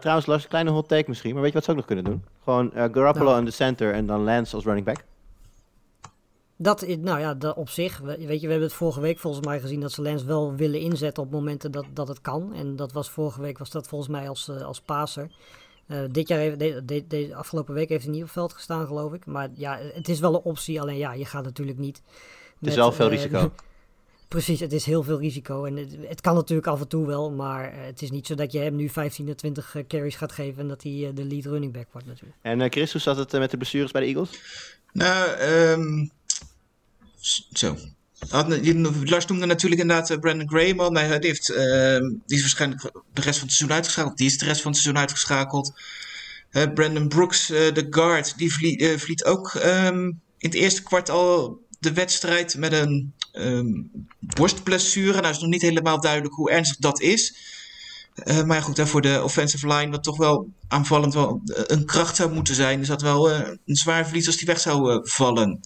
trouwens, 0.00 0.26
Lars, 0.26 0.42
een 0.42 0.48
kleine 0.48 0.70
hot 0.70 0.88
take 0.88 1.04
misschien. 1.08 1.32
Maar 1.32 1.42
weet 1.42 1.50
je 1.50 1.56
wat 1.56 1.64
ze 1.64 1.70
ook 1.70 1.76
nog 1.76 1.86
kunnen 1.86 2.04
doen? 2.04 2.24
Gewoon 2.44 2.70
Garoppolo 2.74 3.24
Nou. 3.24 3.38
in 3.38 3.44
de 3.44 3.50
center 3.50 3.94
en 3.94 4.06
dan 4.06 4.24
Lance 4.24 4.54
als 4.54 4.64
running 4.64 4.86
back. 4.86 5.04
Dat, 6.62 6.82
is- 6.82 6.96
nou 6.96 7.20
ja, 7.20 7.34
dat 7.34 7.56
op 7.56 7.68
zich. 7.68 7.98
we- 7.98 8.26
Weet 8.26 8.40
je, 8.40 8.46
we 8.46 8.50
hebben 8.52 8.68
het 8.68 8.72
vorige 8.76 9.00
week 9.00 9.18
volgens 9.18 9.46
mij 9.46 9.60
gezien 9.60 9.80
dat 9.80 9.92
ze 9.92 10.02
Lens 10.02 10.24
wel 10.24 10.54
willen 10.54 10.80
inzetten 10.80 11.22
op 11.22 11.30
momenten 11.30 11.70
dat, 11.70 11.84
dat 11.92 12.08
het 12.08 12.20
kan. 12.20 12.52
En 12.54 12.76
dat 12.76 12.92
was 12.92 13.10
vorige 13.10 13.40
week 13.40 13.58
was 13.58 13.70
dat 13.70 13.88
volgens 13.88 14.10
mij 14.10 14.28
als, 14.28 14.48
eh, 14.48 14.62
als 14.62 14.80
paser. 14.80 15.30
Eh, 15.86 15.98
dit 16.10 16.28
jaar, 16.28 16.38
heeft, 16.38 16.58
de, 16.58 16.82
de, 16.84 17.04
de 17.06 17.34
afgelopen 17.34 17.74
week 17.74 17.88
heeft 17.88 18.04
hij 18.04 18.12
niet 18.12 18.22
op 18.22 18.30
veld 18.30 18.52
gestaan, 18.52 18.86
geloof 18.86 19.12
ik. 19.12 19.26
Maar 19.26 19.48
ja, 19.54 19.78
het 19.94 20.08
is 20.08 20.20
wel 20.20 20.34
een 20.34 20.40
optie. 20.42 20.80
Alleen 20.80 20.96
ja, 20.96 21.12
je 21.12 21.24
gaat 21.24 21.44
natuurlijk 21.44 21.78
niet. 21.78 22.02
Het 22.60 22.68
is 22.68 22.74
wel 22.74 22.92
veel 22.92 23.08
risico. 23.08 23.52
Precies, 24.28 24.60
het 24.60 24.72
is 24.72 24.84
heel 24.84 25.02
veel 25.02 25.18
risico. 25.18 25.64
En 25.64 25.76
het, 25.76 25.96
het 26.00 26.20
kan 26.20 26.34
natuurlijk 26.34 26.68
af 26.68 26.80
en 26.80 26.88
toe 26.88 27.06
wel, 27.06 27.30
maar 27.30 27.72
eh, 27.72 27.78
het 27.84 28.02
is 28.02 28.10
niet 28.10 28.26
zo 28.26 28.34
dat 28.34 28.52
je 28.52 28.58
hem 28.58 28.76
nu 28.76 28.88
15 28.88 29.28
à 29.28 29.34
20 29.34 29.74
eh, 29.74 29.84
carries 29.88 30.16
gaat 30.16 30.32
geven 30.32 30.62
en 30.62 30.68
dat 30.68 30.82
hij 30.82 30.92
eh, 31.06 31.14
de 31.14 31.24
lead 31.24 31.44
running 31.44 31.72
back 31.72 31.86
wordt 31.92 32.06
natuurlijk. 32.06 32.38
En 32.42 32.60
eh, 32.60 32.70
Chris, 32.70 32.92
hoe 32.92 33.00
zat 33.00 33.16
het 33.16 33.34
eh, 33.34 33.40
met 33.40 33.50
de 33.50 33.56
blessures 33.56 33.90
bij 33.90 34.00
de 34.00 34.06
Eagles? 34.06 34.40
Nou, 34.92 35.30
ehm 35.30 36.06
zo. 37.52 37.76
Lars 39.04 39.26
noemde 39.26 39.46
natuurlijk 39.46 39.80
inderdaad 39.80 40.10
eh, 40.10 40.18
Brandon 40.18 40.48
Graham 40.48 40.80
al. 40.80 40.90
Die, 40.92 41.02
heeft, 41.02 41.48
ehm, 41.50 42.02
die 42.26 42.36
is 42.36 42.40
waarschijnlijk 42.40 42.82
de 43.12 43.20
rest 43.20 43.38
van 43.38 43.46
het 43.48 43.56
seizoen 43.56 43.72
uitgeschakeld. 43.72 44.16
Die 44.16 44.26
is 44.26 44.38
de 44.38 44.44
rest 44.44 44.60
van 44.60 44.70
het 44.70 44.80
seizoen 44.80 45.02
uitgeschakeld. 45.02 45.72
Eh, 46.50 46.72
Brandon 46.74 47.08
Brooks, 47.08 47.50
eh, 47.50 47.74
de 47.74 47.86
guard, 47.90 48.38
die 48.38 48.52
vlie- 48.52 48.98
vliet 48.98 49.24
ook 49.24 49.54
ehm, 49.54 50.04
in 50.38 50.48
het 50.48 50.54
eerste 50.54 50.82
kwart 50.82 51.10
al 51.10 51.60
de 51.78 51.92
wedstrijd 51.92 52.56
met 52.56 52.72
een 52.72 53.12
ehm, 53.32 53.66
borstblessure. 54.20 55.20
Nou 55.20 55.34
is 55.34 55.38
nog 55.40 55.50
niet 55.50 55.62
helemaal 55.62 56.00
duidelijk 56.00 56.34
hoe 56.34 56.50
ernstig 56.50 56.76
dat 56.76 57.00
is. 57.00 57.34
Maar 58.46 58.62
goed, 58.62 58.76
hè, 58.76 58.86
voor 58.86 59.00
de 59.00 59.20
offensive 59.22 59.66
line, 59.66 59.90
wat 59.90 60.02
toch 60.02 60.16
wel 60.16 60.48
aanvallend 60.68 61.14
wel 61.14 61.40
een 61.44 61.84
kracht 61.84 62.16
zou 62.16 62.32
moeten 62.32 62.54
zijn, 62.54 62.80
is 62.80 62.86
dat 62.86 63.02
wel 63.02 63.30
een 63.30 63.58
zwaar 63.64 64.04
verlies 64.06 64.26
als 64.26 64.36
die 64.36 64.46
weg 64.46 64.60
zou 64.60 65.08
vallen. 65.08 65.60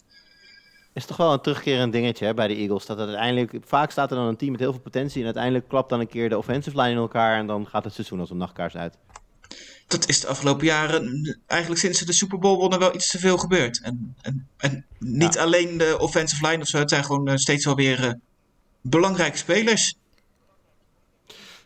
Is 0.95 1.07
toch 1.07 1.16
wel 1.16 1.32
een 1.32 1.40
terugkerend 1.40 1.92
dingetje 1.92 2.24
hè, 2.26 2.34
bij 2.34 2.49
de 2.49 2.55
Eagles. 2.55 2.86
Dat 2.86 2.99
uiteindelijk, 2.99 3.53
vaak 3.64 3.90
staat 3.90 4.11
er 4.11 4.16
dan 4.16 4.26
een 4.26 4.36
team 4.36 4.51
met 4.51 4.61
heel 4.61 4.72
veel 4.72 4.80
potentie. 4.80 5.18
En 5.18 5.24
uiteindelijk 5.24 5.68
klapt 5.68 5.88
dan 5.88 6.01
een 6.01 6.09
keer 6.09 6.28
de 6.28 6.38
offensive 6.38 6.76
line 6.76 6.90
in 6.90 6.97
elkaar. 6.97 7.38
En 7.38 7.47
dan 7.47 7.66
gaat 7.66 7.84
het 7.84 7.95
seizoen 7.95 8.20
als 8.20 8.30
een 8.30 8.36
nachtkaars 8.36 8.76
uit. 8.76 8.97
dat 9.86 10.09
is 10.09 10.20
de 10.20 10.26
afgelopen 10.26 10.66
jaren, 10.66 11.36
eigenlijk 11.47 11.80
sinds 11.80 11.99
ze 11.99 12.07
de 12.07 12.12
Super 12.12 12.38
Bowl 12.38 12.59
wonnen, 12.59 12.78
wel 12.78 12.95
iets 12.95 13.11
te 13.11 13.18
veel 13.18 13.38
gebeurd. 13.38 13.80
En, 13.80 14.14
en, 14.20 14.49
en 14.57 14.86
niet 14.99 15.38
alleen 15.38 15.78
de 15.78 15.97
offensive 15.99 16.47
line 16.47 16.62
of 16.62 16.68
zo, 16.68 16.78
het 16.78 16.90
zijn 16.90 17.05
gewoon 17.05 17.28
eh, 17.28 17.36
steeds 17.36 17.64
wel 17.64 17.76
weer 17.76 18.05
eh, 18.05 18.12
belangrijke 18.80 19.36
spelers. 19.36 19.95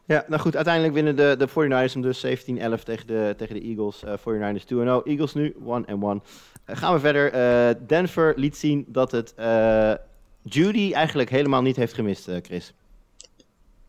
Ja, 0.09 0.25
nou 0.29 0.41
goed, 0.41 0.57
uiteindelijk 0.57 0.95
winnen 0.95 1.17
de, 1.17 1.35
de 1.39 1.49
49ers 1.49 1.93
hem 1.93 2.03
dus 2.03 2.27
17-11 2.27 2.31
tegen 2.85 3.07
de, 3.07 3.35
tegen 3.37 3.55
de 3.55 3.63
Eagles. 3.63 4.05
eh 4.05 4.13
49ers 4.19 4.65
2-0. 4.65 5.05
Eagles 5.05 5.35
nu 5.35 5.55
1-1. 5.55 5.61
Gaan 6.77 6.95
we 6.95 7.01
verder. 7.01 7.33
Eh, 7.33 7.75
Denver 7.87 8.33
liet 8.37 8.57
zien 8.57 8.85
dat 8.89 9.11
het 9.13 9.35
eh, 9.35 9.93
Judy 10.43 10.93
eigenlijk 10.93 11.31
helemaal 11.31 11.63
niet 11.63 11.77
heeft 11.77 11.95
gemist, 11.95 12.29
eh, 12.29 12.37
Chris. 12.43 12.73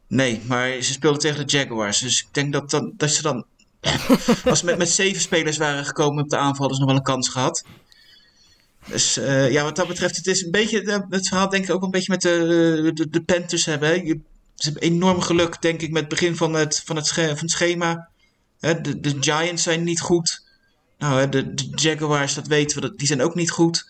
Nee, 0.08 0.42
maar 0.48 0.72
ze 0.82 0.92
speelden 0.92 1.20
tegen 1.20 1.48
de 1.48 1.58
Jaguars. 1.58 2.00
Dus 2.00 2.22
ik 2.22 2.28
denk 2.34 2.54
dat, 2.54 2.70
dan, 2.70 2.94
dat 2.98 3.10
ze 3.12 3.22
dan. 3.22 3.46
als 4.46 4.60
ze 4.60 4.66
met, 4.66 4.78
met 4.78 4.90
zeven 4.90 5.22
spelers 5.22 5.58
waren 5.58 5.86
gekomen 5.86 6.24
op 6.24 6.30
de 6.30 6.38
aanval, 6.38 6.58
hadden 6.60 6.76
ze 6.76 6.80
nog 6.82 6.90
wel 6.90 6.98
een 7.00 7.14
kans 7.14 7.30
gehad. 7.30 7.64
Dus 8.88 9.14
ja, 9.50 9.64
wat 9.64 9.76
dat 9.76 9.88
betreft, 9.88 10.16
het 10.16 10.28
is 10.28 10.44
een 10.44 10.52
beetje. 10.52 11.06
Het 11.10 11.28
verhaal 11.28 11.50
denk 11.50 11.64
ik 11.64 11.72
ook 11.72 11.84
een 11.84 11.92
beetje 11.92 12.12
met 12.12 12.22
de, 12.22 12.92
de, 12.94 13.10
de 13.10 13.22
Panthers 13.24 13.66
hebben. 13.66 13.90
Hè. 13.90 13.94
Je- 13.96 14.20
Ze 14.56 14.70
hebben 14.70 14.90
enorm 14.90 15.22
geluk, 15.22 15.62
denk 15.62 15.82
ik, 15.82 15.92
met 15.92 16.00
het 16.02 16.10
begin 16.10 16.36
van 16.36 16.54
het, 16.54 16.82
van 16.86 16.96
het, 16.96 17.06
sche- 17.06 17.28
van 17.28 17.38
het 17.38 17.52
schema. 17.52 18.10
Hè, 18.60 18.82
de, 18.82 19.00
de 19.00 19.16
Giants 19.20 19.64
zijn 19.64 19.84
niet 19.84 20.02
goed. 20.02 20.48
Nou, 21.00 21.30
de, 21.30 21.54
de 21.54 21.70
Jaguars, 21.76 22.34
dat 22.34 22.48
weten 22.48 22.76
we, 22.82 22.88
dat- 22.88 22.98
die 22.98 23.08
zijn 23.08 23.22
ook 23.22 23.36
niet 23.36 23.52
goed. 23.52 23.90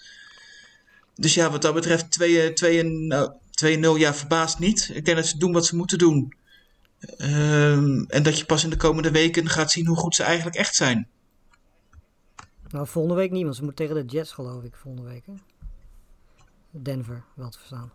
Dus 1.16 1.34
ja, 1.34 1.52
wat 1.52 1.62
dat 1.62 1.74
betreft, 1.74 2.12
2 2.12 2.54
2 2.54 2.84
nou, 2.84 3.32
2-0, 3.66 3.98
ja, 3.98 4.14
verbaast 4.14 4.60
niet. 4.60 4.90
Ik 4.94 5.06
denk 5.06 5.18
dat 5.18 5.26
ze 5.28 5.38
doen 5.38 5.52
wat 5.54 5.66
ze 5.66 5.76
moeten 5.76 5.98
doen. 5.98 6.34
Ehm, 7.18 8.04
en 8.08 8.24
dat 8.24 8.38
je 8.40 8.46
pas 8.46 8.64
in 8.64 8.70
de 8.70 8.78
komende 8.78 9.12
weken 9.12 9.50
gaat 9.50 9.72
zien 9.72 9.88
hoe 9.88 9.98
goed 9.98 10.16
ze 10.16 10.24
eigenlijk 10.24 10.56
echt 10.56 10.76
zijn. 10.76 11.08
Nou, 12.70 12.88
volgende 12.88 13.18
week 13.18 13.32
niet, 13.32 13.44
want 13.44 13.56
ze 13.56 13.64
moeten 13.64 13.86
tegen 13.88 14.08
de 14.08 14.14
Jets, 14.14 14.32
geloof 14.32 14.64
ik, 14.64 14.76
volgende 14.76 15.10
week. 15.10 15.26
Hè? 15.26 15.34
Denver, 16.72 17.24
wel 17.34 17.50
te 17.50 17.58
verstaan. 17.58 17.92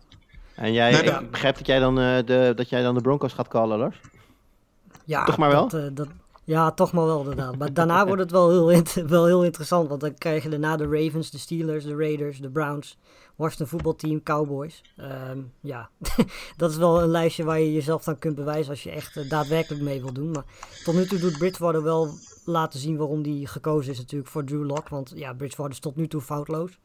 En 0.55 0.73
jij, 0.73 0.91
Nou, 0.91 1.23
ik 1.23 1.31
begrijp 1.31 1.57
dat 1.57 1.65
jij, 1.67 1.79
dan, 1.79 1.99
eh, 1.99 2.25
de, 2.25 2.53
dat 2.55 2.69
jij 2.69 2.81
dan 2.81 2.95
de 2.95 3.01
Broncos 3.01 3.33
gaat 3.33 3.47
callen, 3.47 3.77
Lars? 3.77 3.99
Ja, 5.05 5.25
Toch 5.25 5.37
maar 5.37 5.49
wel? 5.49 5.67
Dat, 5.67 5.81
eh, 5.83 5.89
dat, 5.93 6.07
ja, 6.45 6.71
toch 6.71 6.91
maar 6.91 7.05
wel 7.05 7.19
inderdaad. 7.19 7.57
Maar 7.57 7.73
daarna 7.73 8.05
wordt 8.05 8.21
het 8.21 8.31
wel 8.31 8.49
heel, 8.49 8.83
wel 9.07 9.25
heel 9.25 9.43
interessant. 9.43 9.89
Want 9.89 10.01
dan 10.01 10.13
krijg 10.13 10.43
je 10.43 10.49
daarna 10.49 10.77
de 10.77 10.87
Ravens, 10.87 11.31
de 11.31 11.37
Steelers, 11.37 11.83
de 11.85 11.95
Raiders, 11.95 12.39
de 12.39 12.49
Browns, 12.49 12.97
Washington 13.35 13.67
voetbalteam, 13.67 14.23
Cowboys. 14.23 14.81
Ehm, 14.97 15.39
ja, 15.61 15.89
dat 16.57 16.71
is 16.71 16.77
wel 16.77 17.01
een 17.01 17.09
lijstje 17.09 17.43
waar 17.43 17.59
je 17.59 17.73
jezelf 17.73 18.03
dan 18.03 18.19
kunt 18.19 18.35
bewijzen 18.35 18.69
als 18.69 18.83
je 18.83 18.91
echt 18.91 19.17
eh, 19.17 19.29
daadwerkelijk 19.29 19.83
mee 19.83 20.01
wil 20.01 20.13
doen. 20.13 20.31
Maar 20.31 20.45
tot 20.83 20.95
nu 20.95 21.05
toe 21.05 21.19
doet 21.19 21.37
Bridgewater 21.37 21.83
wel 21.83 22.09
laten 22.45 22.79
zien 22.79 22.97
waarom 22.97 23.21
die 23.21 23.47
gekozen 23.47 23.91
is 23.91 23.97
natuurlijk 23.97 24.31
voor 24.31 24.43
Drew 24.43 24.65
Lock. 24.65 24.89
Want 24.89 25.11
ja, 25.15 25.33
Bridgewater 25.33 25.73
is 25.73 25.79
tot 25.79 25.95
nu 25.95 26.07
toe 26.07 26.21
foutloos. 26.21 26.79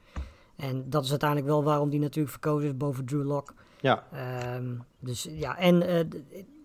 En 0.56 0.90
dat 0.90 1.04
is 1.04 1.10
uiteindelijk 1.10 1.48
wel 1.48 1.64
waarom 1.64 1.90
die 1.90 2.00
natuurlijk 2.00 2.30
verkozen 2.30 2.68
is 2.68 2.76
boven 2.76 3.04
Drew 3.04 3.26
Lock. 3.26 3.54
Ja. 3.80 4.04
Ehm, 4.12 4.74
dus 4.98 5.28
ja, 5.30 5.58
en 5.58 5.82
eh, 5.82 6.04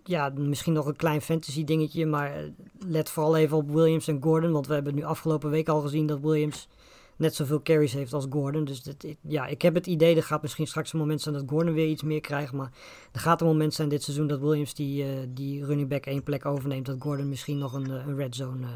ja, 0.07 0.31
misschien 0.35 0.73
nog 0.73 0.85
een 0.85 0.95
klein 0.95 1.21
fantasy 1.21 1.63
dingetje, 1.63 2.05
maar 2.05 2.35
eh, 2.35 2.43
let 2.87 3.09
vooral 3.09 3.35
even 3.37 3.57
op 3.57 3.71
Williams 3.71 4.07
en 4.07 4.23
Gordon, 4.23 4.51
want 4.51 4.67
we 4.67 4.73
hebben 4.73 4.95
nu 4.95 5.03
afgelopen 5.03 5.49
week 5.49 5.69
al 5.69 5.81
gezien 5.81 6.07
dat 6.07 6.19
Williams 6.19 6.67
net 7.15 7.35
zoveel 7.35 7.61
carries 7.61 7.93
heeft 7.93 8.13
als 8.13 8.25
Gordon. 8.29 8.65
Dus 8.65 8.81
ja, 9.21 9.45
ik 9.45 9.61
heb 9.61 9.73
het 9.73 9.87
idee, 9.87 10.15
er 10.15 10.23
gaat 10.23 10.41
misschien 10.41 10.67
straks 10.67 10.93
een 10.93 10.99
moment 10.99 11.21
zijn 11.21 11.35
dat 11.35 11.43
Gordon 11.47 11.73
weer 11.73 11.87
iets 11.87 12.03
meer 12.03 12.21
krijgt, 12.21 12.53
maar 12.53 12.71
er 13.11 13.19
gaat 13.19 13.41
een 13.41 13.47
moment 13.47 13.73
zijn 13.73 13.89
dit 13.89 14.03
seizoen 14.03 14.27
dat 14.27 14.39
Williams 14.39 14.73
die, 14.73 15.03
eh, 15.03 15.09
die 15.27 15.65
running 15.65 15.89
back 15.89 16.05
één 16.05 16.23
plek 16.23 16.45
overneemt, 16.45 16.85
dat 16.85 16.95
Gordon 16.99 17.29
misschien 17.29 17.57
nog 17.57 17.73
een, 17.73 17.91
eh, 17.91 18.15
red 18.15 18.35
zone 18.35 18.67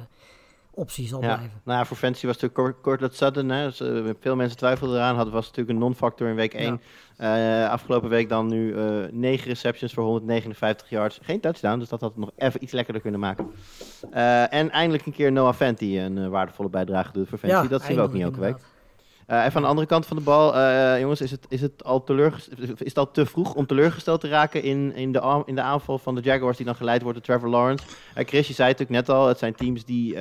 optie 0.80 1.07
zal 1.07 1.21
Ja, 1.21 1.36
blijven. 1.36 1.61
nou 1.63 1.77
ja, 1.80 1.86
voor 1.86 1.97
fantasy 1.97 2.25
was 2.25 2.41
het 2.41 2.51
natuurlijk 2.55 2.82
Cortland 2.82 3.15
Sutton. 3.15 3.49
Hè, 3.49 3.65
dus, 3.65 3.80
eh, 3.80 4.09
veel 4.19 4.36
mensen 4.36 4.57
twijfelden 4.57 4.95
eraan. 4.95 5.15
Had, 5.15 5.30
was 5.30 5.45
natuurlijk 5.45 5.69
een 5.69 5.77
non-factor 5.84 6.27
in 6.27 6.36
week 6.36 6.53
1. 6.53 6.82
Eh, 7.17 7.69
afgelopen 7.69 8.09
week 8.09 8.30
dan 8.30 8.47
nu 8.47 8.73
eh 8.73 9.11
9 9.11 9.47
receptions 9.47 9.93
voor 9.93 10.03
159 10.03 10.89
yards. 10.89 11.19
Geen 11.21 11.39
touchdown, 11.39 11.80
dus 11.80 11.89
dat 11.89 12.01
had 12.01 12.09
het 12.09 12.19
nog 12.19 12.32
even 12.38 12.63
iets 12.63 12.71
lekkerder 12.71 13.01
kunnen 13.01 13.19
maken. 13.19 13.51
En 14.49 14.71
eindelijk 14.71 15.05
een 15.05 15.11
keer 15.13 15.32
Noah 15.32 15.53
Fant 15.53 15.77
die 15.77 15.99
een 15.99 16.30
waardevolle 16.30 16.69
bijdrage 16.69 17.11
doet 17.11 17.30
voor 17.30 17.38
fantasy. 17.38 17.67
dat 17.67 17.82
zien 17.82 17.95
we 17.95 18.01
ook 18.01 18.13
niet 18.13 18.23
elke 18.23 18.39
week. 18.39 18.57
Inderdaad. 19.30 19.39
Eh, 19.39 19.45
even 19.45 19.55
aan 19.55 19.61
de 19.61 19.67
andere 19.67 19.88
kant 19.88 20.05
van 20.05 20.17
de 20.17 20.23
bal, 20.23 20.55
eh, 20.55 20.99
jongens, 20.99 21.21
is 21.21 21.32
het, 21.32 21.45
is, 21.49 21.61
het 21.61 21.84
al 21.84 22.03
is 22.77 22.93
het 22.93 23.13
te 23.13 23.25
vroeg 23.25 23.53
om 23.53 23.65
teleurgesteld 23.65 24.21
te 24.21 24.27
raken 24.27 24.63
in, 24.63 24.95
in, 24.95 25.11
de, 25.11 25.43
in 25.45 25.55
de 25.55 25.61
aanval 25.61 25.97
van 25.97 26.15
de 26.15 26.21
Jaguars 26.21 26.57
die 26.57 26.65
dan 26.65 26.75
geleid 26.75 27.01
wordt 27.01 27.17
door 27.17 27.25
Trevor 27.25 27.49
Lawrence? 27.49 27.86
Eh, 28.13 28.27
Chris, 28.27 28.47
je 28.47 28.53
zei 28.53 28.69
het 28.69 28.80
natuurlijk 28.80 29.07
net 29.07 29.17
al, 29.17 29.27
het 29.27 29.38
zijn 29.38 29.55
teams 29.55 29.86
die 29.86 30.17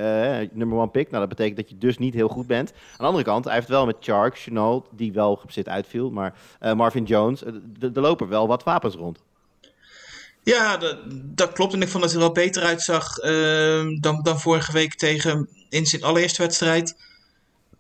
number 0.53 0.79
one 0.79 0.89
pick, 0.89 1.11
nou 1.11 1.21
dat 1.21 1.29
betekent 1.29 1.57
dat 1.57 1.69
je 1.69 1.79
dus 1.79 1.99
niet 1.99 2.15
heel 2.15 2.29
goed 2.29 2.47
bent. 2.47 2.73
Aan 2.73 2.97
de 2.99 3.05
andere 3.05 3.25
kant, 3.25 3.45
hij 3.45 3.55
heeft 3.55 3.69
wel 3.69 3.87
met 3.87 3.97
Chark, 4.01 4.39
Chenault, 4.39 4.87
die 4.91 5.13
wel 5.13 5.37
gezit 5.37 5.69
uitviel, 5.69 6.11
maar 6.11 6.35
Marvin 6.75 7.05
Jones, 7.05 7.43
er 7.81 8.01
lopen 8.01 8.29
wel 8.29 8.47
wat 8.47 8.65
wapens 8.65 8.95
rond. 8.95 9.19
Ja, 10.43 10.77
dat, 10.77 10.99
dat 11.13 11.53
klopt. 11.53 11.73
En 11.73 11.83
ik 11.83 11.89
vond 11.89 12.03
dat 12.03 12.13
hij 12.13 12.21
er 12.21 12.27
wel 12.27 12.45
beter 12.45 12.63
uitzag 12.63 13.19
ehm, 13.19 14.01
dan, 14.01 14.23
dan 14.23 14.41
vorige 14.41 14.73
week 14.73 14.95
tegen 14.95 15.49
in 15.69 15.87
zijn 15.87 16.03
allereerste 16.03 16.43
wedstrijd. 16.43 16.97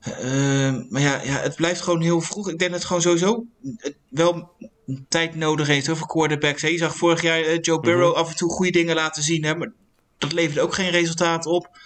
Ehm, 0.00 0.84
maar 0.88 1.02
ja, 1.02 1.22
ja, 1.22 1.40
het 1.40 1.56
blijft 1.56 1.80
gewoon 1.80 2.00
heel 2.00 2.20
vroeg. 2.20 2.48
Ik 2.48 2.58
denk 2.58 2.70
dat 2.70 2.78
het 2.78 2.88
gewoon 2.88 3.02
sowieso 3.02 3.46
eh, 3.78 3.92
wel 4.08 4.52
tijd 5.08 5.34
nodig 5.34 5.66
heeft 5.66 5.86
voor 5.86 6.06
quarterbacks. 6.06 6.62
hè. 6.62 6.68
Je 6.68 6.78
zag 6.78 6.96
vorig 6.96 7.22
jaar 7.22 7.40
eh, 7.40 7.58
Joe 7.60 7.80
Burrow 7.80 8.14
af 8.14 8.30
en 8.30 8.36
toe 8.36 8.50
goede 8.50 8.72
dingen 8.72 8.94
laten 8.94 9.22
zien. 9.22 9.44
Hè, 9.44 9.54
maar 9.54 9.72
dat 10.18 10.32
leverde 10.32 10.60
ook 10.60 10.74
geen 10.74 10.90
resultaat 10.90 11.46
op. 11.46 11.78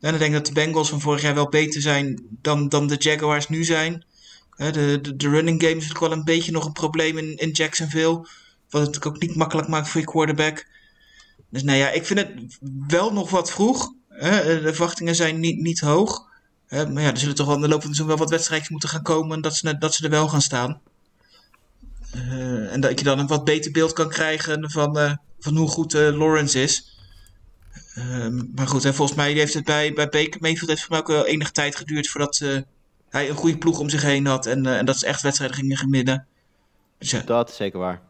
En 0.00 0.14
ik 0.14 0.20
denk 0.20 0.32
dat 0.32 0.46
de 0.46 0.52
Bengals 0.52 0.88
van 0.88 1.00
vorig 1.00 1.22
jaar 1.22 1.34
wel 1.34 1.48
beter 1.48 1.80
zijn 1.80 2.26
dan, 2.42 2.68
dan 2.68 2.86
de 2.86 2.96
Jaguars 2.98 3.48
nu 3.48 3.64
zijn. 3.64 4.04
Hè, 4.50 4.70
de, 4.70 4.98
de, 5.02 5.16
de 5.16 5.28
running 5.28 5.62
game 5.62 5.76
is 5.76 5.82
natuurlijk 5.82 6.12
wel 6.12 6.18
een 6.18 6.24
beetje 6.24 6.52
nog 6.52 6.64
een 6.64 6.72
probleem 6.72 7.18
in, 7.18 7.36
in 7.36 7.50
Jacksonville. 7.50 8.26
Wat 8.70 8.86
het 8.86 9.04
ook 9.04 9.20
niet 9.20 9.36
makkelijk 9.36 9.68
maakt 9.68 9.88
voor 9.88 10.00
je 10.00 10.06
quarterback. 10.06 10.66
Dus 11.50 11.62
nou 11.62 11.78
ja, 11.78 11.90
ik 11.90 12.04
vind 12.06 12.18
het 12.18 12.58
wel 12.86 13.12
nog 13.12 13.30
wat 13.30 13.50
vroeg. 13.50 13.92
Hè? 14.08 14.60
De 14.62 14.74
verwachtingen 14.74 15.14
zijn 15.14 15.40
niet, 15.40 15.58
niet 15.58 15.80
hoog. 15.80 16.27
Maar 16.68 17.02
ja, 17.02 17.10
er 17.10 17.18
zullen 17.18 17.34
toch 17.34 17.46
wel 17.46 17.54
in 17.54 17.60
de 17.60 17.68
loop 17.68 17.82
van 17.82 18.06
wel 18.06 18.16
wat 18.16 18.30
wedstrijdjes 18.30 18.70
moeten 18.70 18.88
gaan 18.88 19.02
komen. 19.02 19.40
Dat 19.40 19.56
ze, 19.56 19.78
dat 19.78 19.94
ze 19.94 20.04
er 20.04 20.10
wel 20.10 20.28
gaan 20.28 20.42
staan. 20.42 20.80
Eh, 22.12 22.72
en 22.72 22.80
dat 22.80 22.98
je 22.98 23.04
dan 23.04 23.18
een 23.18 23.26
wat 23.26 23.44
beter 23.44 23.72
beeld 23.72 23.92
kan 23.92 24.08
krijgen 24.08 24.70
van, 24.70 24.98
eh, 24.98 25.12
van 25.38 25.56
hoe 25.56 25.68
goed 25.68 25.94
eh, 25.94 26.18
Lawrence 26.18 26.62
is. 26.62 26.98
Ehm, 27.94 28.42
maar 28.54 28.66
goed, 28.66 28.82
hè, 28.82 28.92
volgens 28.94 29.16
mij 29.18 29.32
heeft 29.32 29.54
het 29.54 29.64
bij, 29.64 29.92
bij 29.92 30.08
Baker 30.08 30.40
Mayfield 30.40 30.68
heeft 30.68 30.80
voor 30.80 30.90
mij 30.90 31.00
ook 31.00 31.06
wel 31.06 31.26
enige 31.26 31.52
tijd 31.52 31.76
geduurd 31.76 32.08
voordat 32.08 32.42
hij 33.08 33.28
een 33.28 33.34
goede 33.34 33.58
ploeg 33.58 33.78
om 33.78 33.88
zich 33.88 34.02
heen 34.02 34.26
had. 34.26 34.46
En, 34.46 34.66
en 34.66 34.84
dat 34.84 34.98
ze 34.98 35.06
echt 35.06 35.22
wedstrijden 35.22 35.56
gingen 35.56 35.76
gemiddelen. 35.76 36.26
Dus 36.98 37.24
Dat 37.24 37.48
is 37.48 37.56
zeker 37.56 37.78
waar. 37.78 38.00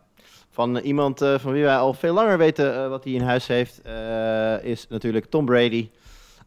Van 0.51 0.77
iemand 0.77 1.19
van 1.19 1.53
wie 1.53 1.63
wij 1.63 1.77
al 1.77 1.95
veel 1.95 2.15
langer 2.15 2.39
weten 2.39 2.91
wat 2.91 3.05
hij 3.05 3.13
in 3.13 3.23
huis 3.23 3.47
heeft, 3.47 3.81
is 4.63 4.87
natuurlijk 4.89 5.27
Tom 5.27 5.45
Brady. 5.45 5.89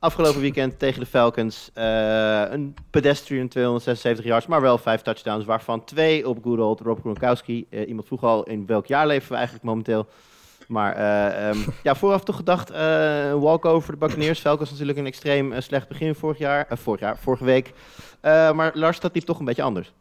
Afgelopen 0.01 0.41
weekend 0.41 0.79
tegen 0.79 0.99
de 0.99 1.05
Falcons. 1.05 1.69
eh, 1.73 2.43
een 2.49 2.75
pedestrian 2.89 3.47
276 3.47 4.25
yards, 4.25 4.45
maar 4.47 4.61
wel 4.61 4.77
vijf 4.77 5.01
touchdowns, 5.01 5.45
waarvan 5.45 5.83
twee 5.83 6.27
op 6.27 6.43
good 6.43 6.59
old 6.59 6.79
Rob 6.79 6.99
Gronkowski. 6.99 7.65
Eh, 7.69 7.87
iemand 7.87 8.07
vroeg 8.07 8.23
al 8.23 8.43
in 8.43 8.65
welk 8.65 8.85
jaar 8.85 9.07
leven 9.07 9.29
we 9.29 9.35
eigenlijk 9.35 9.65
momenteel. 9.65 10.07
Maar 10.67 10.95
eh, 10.95 11.49
ehm, 11.49 11.57
ja, 11.83 11.95
vooraf 11.95 12.23
toch 12.23 12.35
gedacht, 12.35 12.69
een 12.69 13.39
walkover 13.39 13.81
voor 13.81 13.93
de 13.93 14.05
Buccaneers. 14.05 14.39
Falcons 14.39 14.71
natuurlijk 14.71 14.97
een 14.97 15.05
extreem 15.05 15.61
slecht 15.61 15.87
begin 15.87 16.15
vorig 16.15 16.37
jaar, 16.37 16.67
vorig 16.69 16.99
jaar, 16.99 17.17
vorige 17.17 17.43
week. 17.43 17.73
Maar 18.21 18.71
Lars, 18.73 18.99
dat 18.99 19.13
liep 19.13 19.23
toch 19.23 19.39
een 19.39 19.45
beetje 19.45 19.63
anders. 19.63 19.91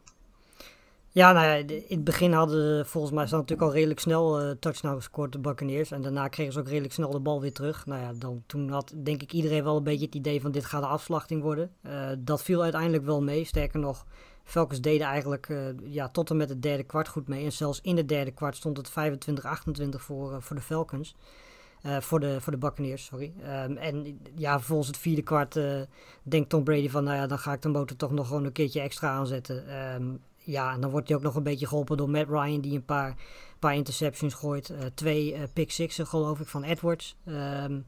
Ja, 1.13 1.31
nou 1.31 1.65
in 1.65 1.83
het 1.87 2.03
begin 2.03 2.33
hadden 2.33 2.77
ze 2.77 2.85
volgens 2.85 3.13
mij 3.13 3.27
ze 3.27 3.35
natuurlijk 3.35 3.61
al 3.61 3.73
redelijk 3.73 3.99
snel 3.99 4.41
eh 4.41 4.51
touchdown 4.59 4.95
gescoord, 4.95 5.31
de 5.31 5.39
Buccaneers. 5.39 5.91
En 5.91 6.01
daarna 6.01 6.27
kregen 6.27 6.53
ze 6.53 6.59
ook 6.59 6.67
redelijk 6.67 6.93
snel 6.93 7.11
de 7.11 7.19
bal 7.19 7.41
weer 7.41 7.53
terug. 7.53 7.85
Nou 7.85 8.01
ja, 8.01 8.13
dan, 8.13 8.43
toen 8.45 8.69
had 8.69 8.93
denk 8.95 9.21
ik 9.21 9.33
iedereen 9.33 9.63
wel 9.63 9.77
een 9.77 9.83
beetje 9.83 10.05
het 10.05 10.15
idee 10.15 10.41
van 10.41 10.51
dit 10.51 10.65
gaat 10.65 10.81
de 10.81 10.87
afslachting 10.87 11.41
worden. 11.41 11.71
Eh, 11.81 12.09
dat 12.19 12.43
viel 12.43 12.63
uiteindelijk 12.63 13.05
wel 13.05 13.21
mee. 13.21 13.45
Sterker 13.45 13.79
nog, 13.79 14.05
Falcons 14.43 14.81
deden 14.81 15.07
eigenlijk 15.07 15.49
eh, 15.49 15.57
ja, 15.83 16.09
tot 16.09 16.29
en 16.29 16.37
met 16.37 16.49
het 16.49 16.61
derde 16.61 16.83
kwart 16.83 17.07
goed 17.07 17.27
mee. 17.27 17.45
En 17.45 17.51
zelfs 17.51 17.81
in 17.81 17.97
het 17.97 18.07
derde 18.07 18.31
kwart 18.31 18.55
stond 18.55 18.77
het 18.77 18.89
25-28 18.89 19.89
voor, 19.89 20.41
voor 20.41 20.55
de 20.55 20.61
Falcons. 20.61 21.15
Voor, 21.99 22.19
de, 22.19 22.41
voor 22.41 22.51
de 22.51 22.57
Buccaneers, 22.57 23.05
sorry. 23.05 23.33
Ehm, 23.43 23.77
en 23.77 24.19
ja, 24.35 24.59
volgens 24.59 24.87
het 24.87 24.97
vierde 24.97 25.21
kwart 25.21 25.55
eh, 25.55 25.81
denkt 26.23 26.49
Tom 26.49 26.63
Brady 26.63 26.89
van... 26.89 27.03
nou 27.03 27.17
ja, 27.17 27.27
dan 27.27 27.39
ga 27.39 27.53
ik 27.53 27.61
de 27.61 27.69
motor 27.69 27.97
toch 27.97 28.11
nog 28.11 28.27
gewoon 28.27 28.45
een 28.45 28.51
keertje 28.51 28.81
extra 28.81 29.09
aanzetten. 29.09 29.67
Ehm, 29.67 30.13
ja, 30.51 30.73
en 30.73 30.81
dan 30.81 30.89
wordt 30.89 31.07
hij 31.07 31.17
ook 31.17 31.23
nog 31.23 31.35
een 31.35 31.43
beetje 31.43 31.67
geholpen 31.67 31.97
door 31.97 32.09
Matt 32.09 32.29
Ryan... 32.29 32.61
die 32.61 32.75
een 32.75 32.85
paar, 32.85 33.15
paar 33.59 33.75
interceptions 33.75 34.33
gooit. 34.33 34.69
Eh, 34.69 34.77
twee 34.93 35.33
eh, 35.33 35.41
pick 35.53 35.71
sixen, 35.71 36.07
geloof 36.07 36.39
ik, 36.39 36.47
van 36.47 36.63
Edwards. 36.63 37.15
Ehm, 37.25 37.79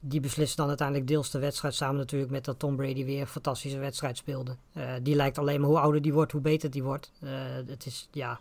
die 0.00 0.20
beslist 0.20 0.56
dan 0.56 0.68
uiteindelijk 0.68 1.08
deels 1.08 1.30
de 1.30 1.38
wedstrijd... 1.38 1.74
samen 1.74 1.96
natuurlijk 1.96 2.30
met 2.30 2.44
dat 2.44 2.58
Tom 2.58 2.76
Brady 2.76 3.04
weer 3.04 3.20
een 3.20 3.26
fantastische 3.26 3.78
wedstrijd 3.78 4.16
speelde. 4.16 4.56
Eh, 4.72 4.92
die 5.02 5.14
lijkt 5.14 5.38
alleen 5.38 5.60
maar 5.60 5.68
hoe 5.68 5.78
ouder 5.78 6.02
die 6.02 6.12
wordt, 6.12 6.32
hoe 6.32 6.40
beter 6.40 6.70
die 6.70 6.82
wordt. 6.82 7.12
Het 7.66 7.86
is, 7.86 8.08
ja... 8.12 8.40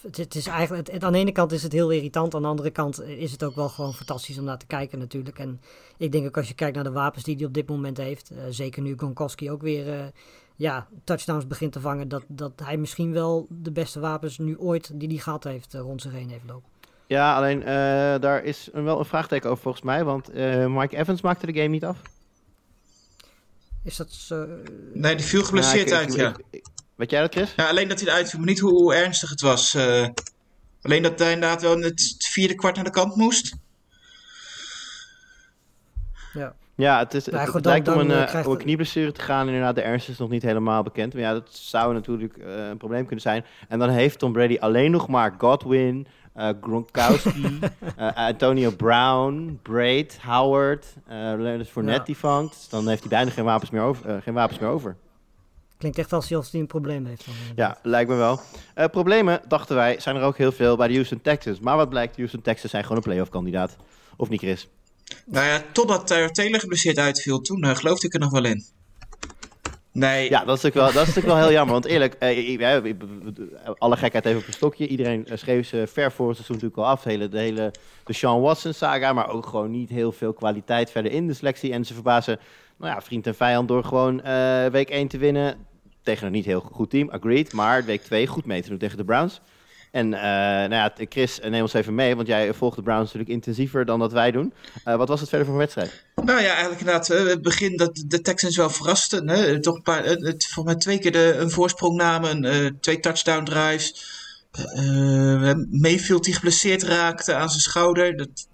Het, 0.00 0.34
is 0.34 0.46
eigenlijk, 0.46 0.92
het, 0.92 1.04
aan 1.04 1.12
de 1.12 1.18
ene 1.18 1.32
kant 1.32 1.52
is 1.52 1.62
het 1.62 1.72
heel 1.72 1.90
irritant, 1.90 2.34
aan 2.34 2.42
de 2.42 2.48
andere 2.48 2.70
kant 2.70 3.02
is 3.02 3.32
het 3.32 3.44
ook 3.44 3.54
wel 3.54 3.68
gewoon 3.68 3.94
fantastisch 3.94 4.38
om 4.38 4.44
naar 4.44 4.58
te 4.58 4.66
kijken 4.66 4.98
natuurlijk. 4.98 5.38
En 5.38 5.60
ik 5.96 6.12
denk 6.12 6.26
ook 6.26 6.36
als 6.36 6.48
je 6.48 6.54
kijkt 6.54 6.74
naar 6.74 6.84
de 6.84 6.92
wapens 6.92 7.24
die 7.24 7.36
hij 7.36 7.44
op 7.44 7.54
dit 7.54 7.68
moment 7.68 7.96
heeft, 7.96 8.30
zeker 8.50 8.82
nu 8.82 8.96
Gronkowski 8.96 9.50
ook 9.50 9.62
weer 9.62 10.12
ja, 10.58 10.86
touchdowns 11.04 11.46
begint 11.46 11.72
te 11.72 11.80
vangen, 11.80 12.08
dat, 12.08 12.24
dat 12.28 12.52
hij 12.64 12.76
misschien 12.76 13.12
wel 13.12 13.46
de 13.50 13.72
beste 13.72 14.00
wapens 14.00 14.38
nu 14.38 14.58
ooit 14.58 14.90
die 15.00 15.08
hij 15.08 15.16
gehad 15.16 15.44
heeft 15.44 15.74
eh, 15.74 15.80
rond 15.80 16.02
zich 16.02 16.12
heen 16.12 16.30
heeft 16.30 16.44
lopen. 16.46 16.68
Ja, 17.06 17.36
alleen 17.36 17.60
eh, 17.62 17.66
daar 18.20 18.44
is 18.44 18.68
een- 18.72 18.84
wel 18.84 18.98
een 18.98 19.04
vraagteken 19.04 19.50
over 19.50 19.62
volgens 19.62 19.84
mij. 19.84 20.04
Want 20.04 20.28
eh, 20.28 20.66
Mike 20.66 20.96
Evans 20.96 21.20
maakte 21.20 21.46
de 21.46 21.52
game 21.52 21.68
niet 21.68 21.84
af. 21.84 21.98
Is 23.84 23.96
dat 23.96 24.12
zo? 24.12 24.46
nee, 24.94 25.16
die 25.16 25.26
viel 25.26 25.44
geblesseerd 25.44 25.88
Ja, 25.88 25.94
ik- 26.00 26.02
uit, 26.02 26.14
ik- 26.14 26.20
ja. 26.20 26.28
ik- 26.28 26.44
ik- 26.50 26.66
Weet 26.94 27.10
jij 27.10 27.20
dat, 27.20 27.34
Chris? 27.34 27.52
Ja, 27.56 27.68
alleen 27.68 27.88
dat 27.88 28.00
hij 28.00 28.08
eruit 28.08 28.30
viel, 28.30 28.38
maar 28.38 28.48
niet 28.48 28.58
hoe, 28.58 28.70
hoe 28.72 28.94
ernstig 28.94 29.30
het 29.30 29.40
was. 29.40 29.74
eh. 29.74 30.08
alleen 30.82 31.02
dat 31.02 31.18
hij 31.18 31.32
inderdaad 31.32 31.62
wel 31.62 31.72
in 31.76 31.82
het 31.82 32.16
vierde 32.18 32.54
kwart 32.54 32.74
naar 32.74 32.84
de 32.84 32.90
kant 32.90 33.16
moest. 33.16 33.56
Ja. 36.32 36.54
Ja, 36.78 36.98
het, 36.98 37.14
is, 37.14 37.26
het, 37.26 37.34
dan- 37.52 37.60
lijkt 37.62 37.88
om 37.88 37.98
een, 37.98 38.06
krijgt 38.06 38.34
om 38.34 38.42
een 38.44 38.50
het- 38.50 38.62
knieblessure 38.62 39.12
te 39.12 39.20
gaan. 39.20 39.46
Inderdaad, 39.46 39.74
de 39.74 39.80
ernst 39.80 40.08
is 40.08 40.18
nog 40.18 40.28
niet 40.30 40.42
helemaal 40.42 40.82
bekend. 40.82 41.12
Maar 41.12 41.22
ja, 41.22 41.32
dat 41.32 41.48
zou 41.50 41.94
natuurlijk 41.94 42.36
eh, 42.36 42.68
een 42.68 42.76
probleem 42.76 43.04
kunnen 43.04 43.20
zijn. 43.20 43.44
En 43.68 43.78
dan 43.78 43.88
heeft 43.88 44.18
Tom 44.18 44.32
Brady 44.32 44.56
alleen 44.60 44.90
nog 44.90 45.08
maar 45.08 45.34
Godwin, 45.38 46.06
Gronkowski, 46.60 47.58
Antonio 48.14 48.70
Brown, 48.70 49.58
Braid, 49.62 50.18
Howard, 50.22 50.86
Leonard 51.08 51.68
Fournette 51.68 51.98
Ja. 52.00 52.04
die 52.06 52.16
vangt. 52.16 52.54
Dus 52.54 52.68
dan 52.68 52.88
heeft 52.88 53.00
hij 53.00 53.08
bijna 53.10 53.30
geen 53.30 53.44
wapens 53.44 53.70
meer 53.70 53.82
over. 53.82 54.22
geen 54.22 54.34
wapens 54.34 54.58
meer 54.58 54.68
over. 54.70 54.96
Klinkt 55.78 55.98
echt 55.98 56.12
alsof 56.12 56.50
hij 56.50 56.60
een 56.60 56.66
probleem 56.66 57.06
heeft. 57.06 57.24
Dan. 57.26 57.34
Ja, 57.56 57.78
lijkt 57.82 58.10
me 58.10 58.16
wel. 58.16 58.40
Problemen, 58.90 59.40
dachten 59.48 59.76
wij, 59.76 60.00
zijn 60.00 60.16
er 60.16 60.22
ook 60.22 60.36
heel 60.36 60.52
veel 60.52 60.76
bij 60.76 60.88
de 60.88 60.94
Houston 60.94 61.20
Texans. 61.20 61.60
Maar 61.60 61.76
wat 61.76 61.88
blijkt, 61.88 62.12
de 62.14 62.20
Houston 62.20 62.42
Texans 62.42 62.70
zijn 62.70 62.82
gewoon 62.82 62.96
een 62.98 63.02
playoff 63.04 63.30
kandidaat. 63.30 63.76
Of 64.16 64.28
niet, 64.28 64.40
Chris? 64.40 64.68
Nou 65.26 65.46
ja, 65.46 65.62
totdat 65.72 66.06
Tyler 66.06 66.32
Taylor 66.32 66.60
geblesseerd 66.60 66.98
uitviel, 66.98 67.40
toen 67.40 67.62
eh, 67.62 67.76
geloofde 67.76 68.06
ik 68.06 68.14
er 68.14 68.20
nog 68.20 68.30
wel 68.30 68.44
in. 68.44 68.64
Nee, 69.92 70.30
Ja, 70.30 70.44
dat 70.44 70.56
is 70.56 70.62
natuurlijk 70.62 70.74
wel, 70.74 70.84
dat 70.84 71.08
is 71.08 71.14
natuurlijk 71.14 71.26
wel 71.26 71.36
heel 71.36 71.52
jammer. 71.52 71.72
Want 71.72 71.84
eerlijk, 71.84 72.14
eh, 72.14 72.90
alle 73.78 73.96
gekheid 73.96 74.24
even 74.24 74.40
op 74.40 74.46
een 74.46 74.52
stokje. 74.52 74.86
Iedereen 74.86 75.26
eh, 75.26 75.36
schreef 75.36 75.68
ze 75.68 75.86
ver 75.86 76.12
voor 76.12 76.26
het 76.26 76.36
seizoen 76.36 76.56
natuurlijk 76.56 76.82
al 76.82 76.92
af. 76.92 77.02
De 77.02 77.10
hele, 77.10 77.28
de 77.28 77.38
hele 77.38 77.72
de 78.04 78.12
Sean 78.12 78.40
Watson 78.40 78.72
saga. 78.72 79.12
Maar 79.12 79.28
ook 79.28 79.46
gewoon 79.46 79.70
niet 79.70 79.90
heel 79.90 80.12
veel 80.12 80.32
kwaliteit 80.32 80.90
verder 80.90 81.12
in 81.12 81.26
de 81.26 81.34
selectie. 81.34 81.72
En 81.72 81.84
ze 81.84 81.94
verbazen 81.94 82.38
nou 82.76 82.94
ja, 82.94 83.02
vriend 83.02 83.26
en 83.26 83.34
vijand 83.34 83.68
door 83.68 83.84
gewoon 83.84 84.22
week 84.70 84.90
1 84.90 85.08
te 85.08 85.18
winnen. 85.18 85.66
Tegen 86.02 86.26
een 86.26 86.32
niet 86.32 86.44
heel 86.44 86.60
goed 86.60 86.90
team, 86.90 87.10
agreed. 87.10 87.52
Maar 87.52 87.84
week 87.84 88.02
2 88.02 88.26
goed 88.26 88.44
mee 88.44 88.62
te 88.62 88.68
doen 88.68 88.78
tegen 88.78 88.96
de 88.96 89.04
Browns. 89.04 89.40
En 89.90 90.14
eh, 90.14 90.20
nou 90.68 90.74
ja, 90.74 90.92
Chris, 91.08 91.40
eh, 91.40 91.50
neem 91.50 91.62
ons 91.62 91.72
even 91.72 91.94
mee. 91.94 92.16
Want 92.16 92.28
jij 92.28 92.54
volgt 92.54 92.76
de 92.76 92.82
Browns 92.82 93.04
natuurlijk 93.04 93.30
intensiever 93.30 93.84
dan 93.84 93.98
dat 93.98 94.12
wij 94.12 94.30
doen. 94.30 94.52
Eh, 94.84 94.96
wat 94.96 95.08
was 95.08 95.20
het 95.20 95.28
verder 95.28 95.46
voor 95.46 95.54
een 95.54 95.60
wedstrijd? 95.60 96.06
nou 96.28 96.40
ja, 96.40 96.50
eigenlijk 96.50 96.80
inderdaad, 96.80 97.10
eh, 97.10 97.24
het 97.24 97.42
begin 97.42 97.76
dat 97.76 98.04
de 98.06 98.20
Texans 98.20 98.56
wel 98.56 98.70
verrasten. 98.70 99.28
Hè? 99.28 99.60
Toch 99.60 99.74
een 99.74 99.82
paar, 99.82 100.04
het, 100.04 100.46
voor 100.46 100.64
mij 100.64 100.74
twee 100.74 100.98
keer 100.98 101.12
de, 101.12 101.34
een 101.38 101.50
voorsprong 101.50 101.96
namen, 101.96 102.44
eh, 102.44 102.70
twee 102.80 103.00
touchdown 103.00 103.44
drives. 103.44 104.16
Eh, 104.52 105.52
Mayfield 105.70 106.24
die 106.24 106.34
geblesseerd 106.34 106.82
raakte 106.82 107.34
aan 107.34 107.48
zijn 107.50 107.62
schouder. 107.62 108.16
Dat 108.16 108.48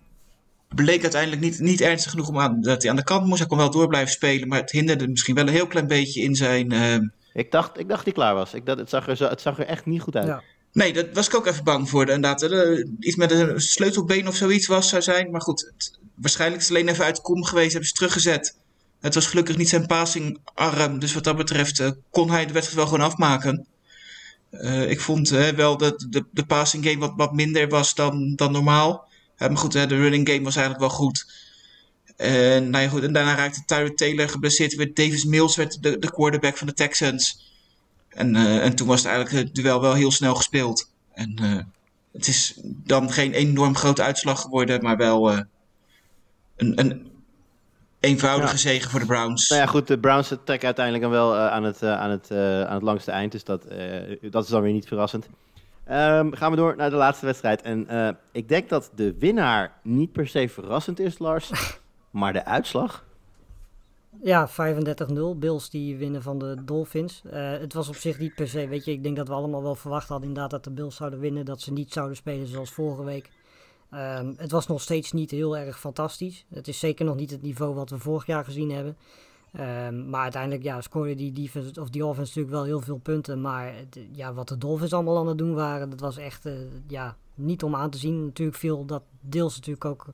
bleek 0.74 1.02
uiteindelijk 1.02 1.42
niet, 1.42 1.58
niet 1.58 1.80
ernstig 1.80 2.10
genoeg 2.10 2.28
om 2.28 2.38
aan, 2.38 2.60
dat 2.60 2.82
hij 2.82 2.90
aan 2.90 2.96
de 2.96 3.04
kant 3.04 3.26
moest. 3.26 3.38
Hij 3.38 3.48
kon 3.48 3.58
wel 3.58 3.70
door 3.70 3.88
blijven 3.88 4.12
spelen, 4.12 4.48
maar 4.48 4.60
het 4.60 4.70
hinderde 4.70 5.08
misschien 5.08 5.34
wel 5.34 5.46
een 5.46 5.52
heel 5.52 5.66
klein 5.66 5.86
beetje 5.86 6.20
in 6.20 6.34
zijn... 6.34 7.12
Ik 7.32 7.50
dacht, 7.50 7.78
ik 7.78 7.88
dacht 7.88 8.04
dat 8.04 8.04
hij 8.04 8.12
klaar 8.12 8.34
was. 8.34 8.54
Ik 8.54 8.66
dacht, 8.66 8.78
het, 8.78 8.88
zag 8.88 9.08
er 9.08 9.16
zo, 9.16 9.28
het 9.28 9.40
zag 9.40 9.58
er 9.58 9.66
echt 9.66 9.86
niet 9.86 10.00
goed 10.00 10.16
uit. 10.16 10.26
Ja. 10.26 10.42
Nee, 10.74 10.92
daar 10.92 11.04
was 11.12 11.26
ik 11.26 11.34
ook 11.34 11.46
even 11.46 11.64
bang 11.64 11.88
voor. 11.88 12.00
Inderdaad, 12.00 12.42
eh, 12.42 12.84
iets 12.98 13.16
met 13.16 13.30
een 13.30 13.60
sleutelbeen 13.60 14.28
of 14.28 14.36
zoiets 14.36 14.66
was 14.66 14.88
zou 14.88 15.02
zijn. 15.02 15.30
Maar 15.30 15.40
goed, 15.40 15.60
het, 15.60 15.98
waarschijnlijk 16.14 16.62
is 16.62 16.68
het 16.68 16.76
alleen 16.76 16.88
even 16.88 17.04
uit 17.04 17.20
kom 17.20 17.44
geweest. 17.44 17.70
Hebben 17.70 17.88
ze 17.88 17.94
teruggezet. 17.94 18.56
Het 19.00 19.14
was 19.14 19.26
gelukkig 19.26 19.56
niet 19.56 19.68
zijn 19.68 19.86
passingarm, 19.86 20.98
dus 20.98 21.14
wat 21.14 21.24
dat 21.24 21.36
betreft 21.36 21.80
eh, 21.80 21.90
kon 22.10 22.30
hij 22.30 22.46
de 22.46 22.52
wedstrijd 22.52 22.80
wel 22.80 22.86
gewoon 22.86 23.10
afmaken. 23.10 23.66
Eh, 24.50 24.90
ik 24.90 25.00
vond 25.00 25.28
wel 25.28 25.76
dat 25.76 26.06
de, 26.08 26.24
de 26.30 26.46
passing 26.46 26.84
game 26.84 26.98
wat, 26.98 27.12
wat 27.16 27.32
minder 27.32 27.68
was 27.68 27.94
dan, 27.94 28.34
dan 28.34 28.52
normaal. 28.52 29.08
Maar 29.38 29.56
goed, 29.56 29.72
de 29.72 29.86
running 29.86 30.28
game 30.28 30.42
was 30.42 30.56
eigenlijk 30.56 30.86
wel 30.86 30.98
goed. 30.98 31.26
En, 32.16 32.70
nou 32.70 32.84
ja, 32.84 32.90
goed, 32.90 33.02
en 33.02 33.12
daarna 33.12 33.34
raakte 33.34 33.64
Tyrod 33.66 33.96
Taylor 33.96 34.28
geblesseerd. 34.28 34.96
Davis 34.96 35.24
Mills 35.24 35.56
werd 35.56 35.82
de, 35.82 35.98
de 35.98 36.10
quarterback 36.10 36.56
van 36.56 36.66
de 36.66 36.72
Texans. 36.74 37.53
En, 38.14 38.36
eh, 38.36 38.64
en 38.64 38.74
toen 38.74 38.86
was 38.86 39.02
het 39.02 39.12
eigenlijk 39.12 39.44
het 39.46 39.54
duel 39.54 39.80
wel 39.80 39.94
heel 39.94 40.10
snel 40.12 40.34
gespeeld. 40.34 40.90
En 41.12 41.34
eh, 41.42 41.58
het 42.12 42.26
is 42.26 42.60
dan 42.62 43.10
geen 43.12 43.32
enorm 43.32 43.76
grote 43.76 44.02
uitslag 44.02 44.40
geworden, 44.40 44.82
maar 44.82 44.96
wel 44.96 45.30
eh, 45.30 45.38
een, 46.56 46.78
een 46.80 47.12
eenvoudige 48.00 48.52
Ja. 48.52 48.58
zege 48.58 48.88
voor 48.90 49.00
de 49.00 49.06
Browns. 49.06 49.48
Nou 49.48 49.60
ja, 49.60 49.66
goed, 49.66 49.86
de 49.86 49.98
Browns 49.98 50.28
trekken 50.44 50.66
uiteindelijk 50.66 51.04
dan 51.04 51.12
wel 51.12 51.34
eh, 51.34 51.46
aan, 51.46 51.62
het, 51.64 51.82
eh, 51.82 52.00
aan, 52.00 52.10
het, 52.10 52.30
eh, 52.30 52.62
aan 52.62 52.74
het 52.74 52.82
langste 52.82 53.10
eind. 53.10 53.32
Dus 53.32 53.44
dat, 53.44 53.64
eh, 53.64 54.16
dat 54.30 54.44
is 54.44 54.50
dan 54.50 54.62
weer 54.62 54.72
niet 54.72 54.86
verrassend. 54.88 55.28
Ehm, 55.84 56.32
gaan 56.32 56.50
we 56.50 56.56
door 56.56 56.76
naar 56.76 56.90
de 56.90 56.96
laatste 56.96 57.26
wedstrijd. 57.26 57.62
En 57.62 57.88
eh, 57.88 58.08
ik 58.32 58.48
denk 58.48 58.68
dat 58.68 58.90
de 58.94 59.14
winnaar 59.18 59.72
niet 59.82 60.12
per 60.12 60.28
se 60.28 60.48
verrassend 60.48 61.00
is, 61.00 61.18
Lars. 61.18 61.50
maar 62.10 62.32
de 62.32 62.44
uitslag. 62.44 63.04
Ja, 64.22 64.48
35-0. 64.48 65.38
Bills 65.38 65.70
die 65.70 65.96
winnen 65.96 66.22
van 66.22 66.38
de 66.38 66.64
Dolphins. 66.64 67.22
Eh, 67.24 67.50
het 67.50 67.72
was 67.72 67.88
op 67.88 67.94
zich 67.94 68.18
niet 68.18 68.34
per 68.34 68.48
se, 68.48 68.68
weet 68.68 68.84
je, 68.84 68.92
ik 68.92 69.02
denk 69.02 69.16
dat 69.16 69.28
we 69.28 69.34
allemaal 69.34 69.62
wel 69.62 69.74
verwacht 69.74 70.08
hadden 70.08 70.28
inderdaad 70.28 70.50
dat 70.50 70.64
de 70.64 70.70
Bills 70.70 70.96
zouden 70.96 71.20
winnen. 71.20 71.44
Dat 71.44 71.60
ze 71.60 71.72
niet 71.72 71.92
zouden 71.92 72.16
spelen 72.16 72.46
zoals 72.46 72.70
vorige 72.70 73.04
week. 73.04 73.30
Ehm, 73.90 74.32
het 74.36 74.50
was 74.50 74.66
nog 74.66 74.80
steeds 74.80 75.12
niet 75.12 75.30
heel 75.30 75.56
erg 75.56 75.80
fantastisch. 75.80 76.44
Het 76.48 76.68
is 76.68 76.78
zeker 76.78 77.04
nog 77.04 77.16
niet 77.16 77.30
het 77.30 77.42
niveau 77.42 77.74
wat 77.74 77.90
we 77.90 77.98
vorig 77.98 78.26
jaar 78.26 78.44
gezien 78.44 78.70
hebben. 78.70 78.96
Ehm, 79.52 80.10
maar 80.10 80.22
uiteindelijk 80.22 80.62
ja, 80.62 80.80
scoorde 80.80 81.14
die, 81.14 81.32
defense, 81.32 81.80
of 81.80 81.90
die 81.90 82.06
offense 82.06 82.28
natuurlijk 82.28 82.54
wel 82.54 82.64
heel 82.64 82.80
veel 82.80 82.98
punten. 82.98 83.40
Maar 83.40 83.74
ja, 84.12 84.32
wat 84.32 84.48
de 84.48 84.58
Dolphins 84.58 84.92
allemaal 84.92 85.18
aan 85.18 85.26
het 85.26 85.38
doen 85.38 85.54
waren, 85.54 85.90
dat 85.90 86.00
was 86.00 86.16
echt 86.16 86.46
eh, 86.46 86.52
ja, 86.88 87.16
niet 87.34 87.62
om 87.62 87.74
aan 87.74 87.90
te 87.90 87.98
zien. 87.98 88.24
Natuurlijk 88.24 88.58
viel 88.58 88.84
dat 88.84 89.02
deels 89.20 89.54
natuurlijk 89.54 89.84
ook 89.84 90.06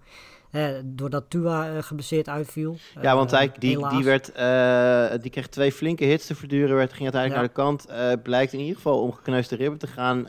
doordat 0.84 1.24
Tua 1.28 1.68
eh, 1.76 1.82
geblesseerd 1.82 2.28
uitviel. 2.28 2.76
Ja, 3.03 3.14
want 3.14 3.32
Eh, 3.32 3.38
hij, 3.38 3.53
die, 3.59 3.88
die, 3.88 4.05
werd, 4.05 4.32
eh, 4.32 5.22
die 5.22 5.30
kreeg 5.30 5.46
twee 5.46 5.72
flinke 5.72 6.05
hits 6.05 6.26
te 6.26 6.34
verduren. 6.34 6.76
Werd, 6.76 6.92
ging 6.92 7.12
uiteindelijk 7.14 7.57
Ja. 7.57 7.62
naar 7.62 7.76
de 7.78 7.84
kant. 7.86 8.22
Blijkt 8.22 8.53
in 8.53 8.59
ieder 8.59 8.74
geval 8.76 9.03
om 9.03 9.12
gekneusde 9.12 9.57
ribben 9.57 9.78
te 9.78 9.86
gaan. 9.86 10.22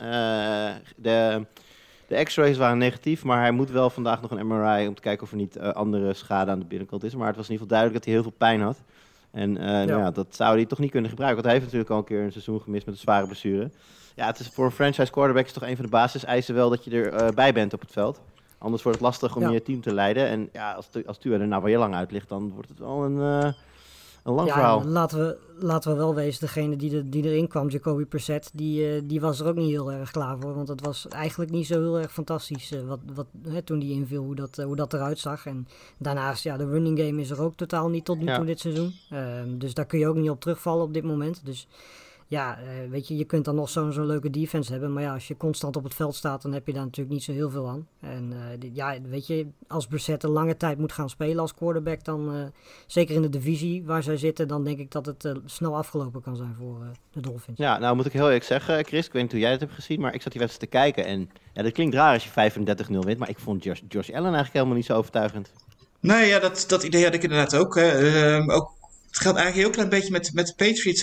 De 0.96 1.46
de 2.06 2.22
x-rays 2.22 2.56
waren 2.56 2.78
negatief, 2.78 3.24
maar 3.24 3.40
hij 3.40 3.50
moet 3.50 3.70
wel 3.70 3.90
vandaag 3.90 4.22
nog 4.22 4.30
een 4.30 4.46
MRI 4.46 4.86
om 4.88 4.94
te 4.94 5.00
kijken 5.02 5.22
of 5.22 5.30
er 5.30 5.36
niet 5.36 5.58
andere 5.58 6.14
schade 6.14 6.50
aan 6.50 6.58
de 6.58 6.64
binnenkant 6.64 7.04
is. 7.04 7.14
Maar 7.14 7.26
het 7.26 7.36
was 7.36 7.46
in 7.46 7.52
ieder 7.52 7.66
geval 7.66 7.80
duidelijk 7.80 7.94
dat 7.94 8.04
hij 8.04 8.14
heel 8.14 8.22
veel 8.22 8.38
pijn 8.38 8.60
had. 8.60 8.82
En 9.30 9.56
eh, 9.56 9.64
nou 9.66 10.00
ja, 10.00 10.10
dat 10.10 10.26
zou 10.30 10.54
hij 10.56 10.66
toch 10.66 10.78
niet 10.78 10.90
kunnen 10.90 11.10
gebruiken. 11.10 11.42
Want 11.42 11.52
hij 11.52 11.60
heeft 11.62 11.72
natuurlijk 11.72 11.90
al 11.90 11.98
een 11.98 12.16
keer 12.16 12.24
een 12.26 12.32
seizoen 12.32 12.60
gemist 12.60 12.86
met 12.86 12.94
een 12.94 13.00
zware 13.00 13.26
blessure. 13.26 13.70
Ja, 14.14 14.26
het 14.26 14.38
is 14.38 14.48
voor 14.48 14.64
een 14.64 14.70
franchise 14.70 15.10
quarterback 15.10 15.44
is 15.46 15.52
toch 15.52 15.62
een 15.62 15.76
van 15.76 15.84
de 15.84 15.90
basiseisen 15.90 16.54
wel 16.54 16.70
dat 16.70 16.84
je 16.84 17.00
erbij 17.10 17.32
bij 17.34 17.52
bent 17.52 17.72
op 17.72 17.80
het 17.80 17.92
veld. 17.92 18.20
Anders 18.62 18.82
wordt 18.82 18.98
het 18.98 19.06
lastig 19.08 19.36
om 19.36 19.42
Ja. 19.42 19.50
je 19.50 19.62
team 19.62 19.80
te 19.80 19.92
leiden. 19.94 20.26
En 20.28 20.48
ja, 20.52 20.72
als, 20.72 20.88
als 21.06 21.18
Tua 21.18 21.38
er 21.38 21.46
nou 21.46 21.62
wel 21.62 21.70
heel 21.70 21.80
lang 21.80 21.94
uit 21.94 22.10
ligt, 22.10 22.28
dan 22.28 22.50
wordt 22.54 22.68
het 22.68 22.78
wel 22.78 23.04
een, 23.04 23.20
eh, 23.44 23.52
een 24.24 24.32
lang 24.34 24.48
ja, 24.48 24.54
verhaal. 24.54 24.80
en 24.80 24.88
laten 24.88 25.18
we, 25.18 25.36
laten 25.58 25.90
we 25.90 25.96
wel 25.96 26.14
wezen, 26.14 26.40
degene 26.40 26.76
die, 26.76 26.96
er- 26.96 27.10
die 27.10 27.24
erin 27.24 27.48
kwam, 27.48 27.68
Jacoby 27.68 28.04
Brissett, 28.04 28.50
die, 28.54 28.94
eh, 28.94 29.00
die 29.04 29.20
was 29.20 29.40
er 29.40 29.46
ook 29.46 29.54
niet 29.56 29.70
heel 29.70 29.92
erg 29.92 30.10
klaar 30.10 30.36
voor. 30.40 30.54
Want 30.54 30.68
het 30.68 30.80
was 30.84 31.08
eigenlijk 31.08 31.50
niet 31.50 31.66
zo 31.66 31.80
heel 31.80 31.98
erg 31.98 32.12
fantastisch 32.12 32.72
eh, 32.72 32.80
wat, 32.86 32.98
wat, 33.14 33.26
hè, 33.48 33.62
toen 33.62 33.78
die 33.78 33.92
inviel, 33.92 34.22
hoe 34.24 34.34
dat, 34.34 34.56
hoe 34.56 34.76
dat 34.76 34.92
eruit 34.92 35.18
zag. 35.18 35.46
En 35.46 35.66
daarnaast, 35.98 36.42
ja, 36.44 36.56
de 36.56 36.66
running 36.68 36.98
game 36.98 37.20
is 37.20 37.30
er 37.30 37.40
ook 37.42 37.54
totaal 37.56 37.88
niet 37.88 38.04
tot 38.04 38.18
nu 38.18 38.24
Ja. 38.24 38.36
toe 38.36 38.44
dit 38.46 38.60
seizoen. 38.60 38.92
Ehm, 39.10 39.58
dus 39.58 39.74
daar 39.74 39.86
kun 39.86 39.98
je 39.98 40.08
ook 40.08 40.16
niet 40.16 40.30
op 40.30 40.40
terugvallen 40.40 40.84
op 40.84 40.94
dit 40.94 41.04
moment. 41.04 41.40
Dus 41.44 41.66
ja, 42.32 42.58
eh, 42.58 42.90
weet 42.90 43.08
je, 43.08 43.16
je 43.16 43.24
kunt 43.24 43.44
dan 43.44 43.54
nog 43.54 43.68
zo'n 43.68 43.92
zo'n 43.92 44.06
leuke 44.06 44.30
defense 44.30 44.72
hebben. 44.72 44.92
Maar 44.92 45.02
ja, 45.02 45.12
als 45.12 45.28
je 45.28 45.36
constant 45.36 45.76
op 45.76 45.84
het 45.84 45.94
veld 45.94 46.14
staat, 46.14 46.42
dan 46.42 46.52
heb 46.52 46.66
je 46.66 46.72
daar 46.72 46.84
natuurlijk 46.84 47.14
niet 47.14 47.22
zo 47.22 47.32
heel 47.32 47.50
veel 47.50 47.68
aan. 47.68 47.86
En 48.00 48.32
eh, 48.32 48.70
ja, 48.72 49.00
weet 49.02 49.26
je, 49.26 49.46
als 49.68 49.86
Brissett 49.86 50.22
een 50.22 50.30
lange 50.30 50.56
tijd 50.56 50.78
moet 50.78 50.92
gaan 50.92 51.10
spelen 51.10 51.38
als 51.38 51.54
quarterback, 51.54 52.04
dan 52.04 52.34
eh, 52.34 52.42
zeker 52.86 53.14
in 53.14 53.22
de 53.22 53.28
divisie 53.28 53.84
waar 53.84 54.02
zij 54.02 54.16
zitten, 54.16 54.48
dan 54.48 54.64
denk 54.64 54.78
ik 54.78 54.90
dat 54.90 55.06
het 55.06 55.28
snel 55.44 55.76
afgelopen 55.76 56.22
kan 56.22 56.36
zijn 56.36 56.54
voor 56.58 56.80
eh, 56.80 56.88
de 57.12 57.20
Dolphins. 57.20 57.58
Ja, 57.58 57.78
nou 57.78 57.96
moet 57.96 58.06
ik 58.06 58.12
heel 58.12 58.24
eerlijk 58.24 58.44
zeggen, 58.44 58.84
Chris, 58.84 59.06
ik 59.06 59.12
weet 59.12 59.22
niet 59.22 59.30
hoe 59.30 59.40
jij 59.40 59.50
het 59.50 59.60
hebt 59.60 59.72
gezien, 59.72 60.00
maar 60.00 60.14
ik 60.14 60.22
zat 60.22 60.32
die 60.32 60.40
wedstrijd 60.40 60.72
te 60.72 60.78
kijken. 60.78 61.04
En 61.04 61.30
ja, 61.52 61.62
dat 61.62 61.72
klinkt 61.72 61.94
raar 61.94 62.12
als 62.12 62.24
je 62.24 62.50
35-0 62.50 62.98
wint, 62.98 63.18
maar 63.18 63.28
ik 63.28 63.38
vond 63.38 63.64
Josh, 63.64 63.80
Josh 63.88 64.08
Allen 64.08 64.24
eigenlijk 64.24 64.52
helemaal 64.52 64.76
niet 64.76 64.86
zo 64.86 64.96
overtuigend. 64.96 65.52
Nee, 66.00 66.26
ja, 66.26 66.38
dat, 66.38 66.64
dat 66.68 66.82
idee 66.82 67.04
had 67.04 67.14
ik 67.14 67.22
inderdaad 67.22 67.54
ook. 67.56 67.74
Hè. 67.74 67.88
Ehm, 67.88 68.50
ook 68.50 68.72
het 69.06 69.20
geldt 69.20 69.38
eigenlijk 69.38 69.54
een 69.54 69.62
heel 69.62 69.70
klein 69.70 69.88
beetje 69.88 70.12
met, 70.12 70.30
met 70.34 70.46
de 70.46 70.54
Patriots. 70.54 71.02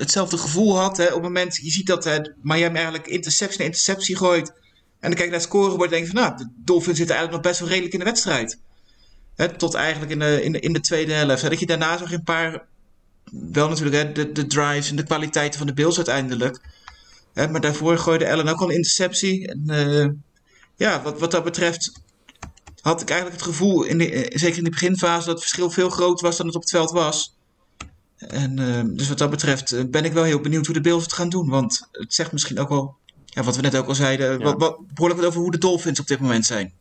Hetzelfde 0.00 0.38
gevoel 0.38 0.78
had. 0.78 0.96
Hè. 0.96 1.06
Op 1.06 1.12
het 1.12 1.22
moment, 1.22 1.56
je 1.56 1.70
ziet 1.70 1.86
dat 1.86 2.04
hè, 2.04 2.18
Miami 2.42 2.74
eigenlijk 2.74 3.06
interceptie 3.06 3.64
interceptie 3.64 4.16
gooit. 4.16 4.48
En 4.48 5.08
dan 5.08 5.10
kijk 5.10 5.18
je 5.18 5.24
naar 5.24 5.40
het 5.40 5.48
scorebord 5.48 5.90
en 5.90 5.90
denk 5.90 6.06
je 6.06 6.12
van, 6.12 6.22
nou, 6.22 6.36
de 6.36 6.48
Dolphins 6.64 6.98
zitten 6.98 7.16
eigenlijk 7.16 7.44
nog 7.44 7.52
best 7.52 7.60
wel 7.60 7.68
redelijk 7.68 7.92
in 7.92 7.98
de 7.98 8.04
wedstrijd. 8.04 8.58
Hè, 9.36 9.56
tot 9.56 9.74
eigenlijk 9.74 10.12
in 10.12 10.18
de, 10.18 10.42
in, 10.42 10.52
de, 10.52 10.60
in 10.60 10.72
de 10.72 10.80
tweede 10.80 11.12
helft. 11.12 11.42
Hè. 11.42 11.48
Dat 11.48 11.60
je 11.60 11.66
daarna 11.66 11.98
zag 11.98 12.12
een 12.12 12.22
paar, 12.22 12.66
wel 13.52 13.68
natuurlijk 13.68 13.96
hè, 13.96 14.12
de, 14.12 14.32
de 14.32 14.46
drives 14.46 14.90
en 14.90 14.96
de 14.96 15.02
kwaliteiten 15.02 15.58
van 15.58 15.66
de 15.66 15.74
Bills 15.74 15.96
uiteindelijk. 15.96 16.60
Hè, 17.34 17.48
maar 17.48 17.60
daarvoor 17.60 17.98
gooide 17.98 18.30
Allen 18.30 18.48
ook 18.48 18.60
al 18.60 18.68
een 18.68 18.76
interceptie. 18.76 19.48
En 19.48 19.64
eh, 19.66 20.08
ja, 20.76 21.02
wat, 21.02 21.18
wat 21.18 21.30
dat 21.30 21.44
betreft 21.44 21.92
had 22.80 23.00
ik 23.00 23.10
eigenlijk 23.10 23.40
het 23.40 23.50
gevoel, 23.50 23.82
in 23.82 24.00
eh, 24.00 24.38
zeker 24.38 24.58
in 24.58 24.64
de 24.64 24.70
beginfase, 24.70 25.26
dat 25.26 25.34
het 25.34 25.40
verschil 25.40 25.70
veel 25.70 25.90
groter 25.90 26.26
was 26.26 26.36
dan 26.36 26.46
het 26.46 26.54
op 26.54 26.60
het 26.60 26.70
veld 26.70 26.90
was. 26.90 27.38
En 28.28 28.58
eh, 28.58 28.82
dus 28.86 29.08
wat 29.08 29.18
dat 29.18 29.30
betreft 29.30 29.72
eh, 29.72 29.84
ben 29.84 30.04
ik 30.04 30.12
wel 30.12 30.24
heel 30.24 30.40
benieuwd 30.40 30.66
hoe 30.66 30.74
de 30.74 30.80
Bills 30.80 31.02
het 31.02 31.12
gaan 31.12 31.28
doen. 31.28 31.48
Want 31.48 31.88
het 31.92 32.14
zegt 32.14 32.32
misschien 32.32 32.58
ook 32.58 32.68
wel, 32.68 32.96
ja, 33.24 33.42
wat 33.42 33.56
we 33.56 33.62
net 33.62 33.76
ook 33.76 33.86
al 33.86 33.94
zeiden, 33.94 34.38
Ja. 34.38 34.44
wat, 34.44 34.58
wat, 34.58 34.78
behoorlijk 34.94 35.20
wat 35.20 35.28
over 35.28 35.40
hoe 35.40 35.50
de 35.50 35.58
Dolphins 35.58 36.00
op 36.00 36.06
dit 36.06 36.20
moment 36.20 36.46
zijn. 36.46 36.72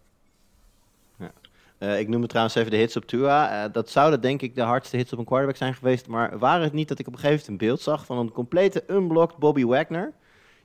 Eh, 1.80 2.00
ik 2.00 2.08
noemde 2.08 2.28
trouwens 2.28 2.56
even 2.56 2.72
de 2.72 2.78
hits 2.78 2.96
op 2.96 3.06
Tua. 3.06 3.64
Eh, 3.64 3.74
dat 3.74 3.90
zouden 3.90 4.22
denk 4.22 4.42
ik 4.42 4.56
de 4.56 4.62
hardste 4.62 4.98
hits 4.98 5.14
op 5.14 5.20
een 5.20 5.26
quarterback 5.26 5.58
zijn 5.58 5.74
geweest. 5.74 6.08
Maar 6.08 6.40
waren 6.40 6.64
het 6.64 6.74
niet 6.74 6.88
dat 6.88 7.00
ik 7.00 7.08
op 7.08 7.14
een 7.14 7.20
gegeven 7.20 7.42
moment 7.42 7.62
een 7.62 7.68
beeld 7.68 7.82
zag 7.82 8.06
van 8.06 8.18
een 8.18 8.32
complete 8.32 8.84
unblocked 8.88 9.38
Bobby 9.38 9.66
Wagner. 9.66 10.14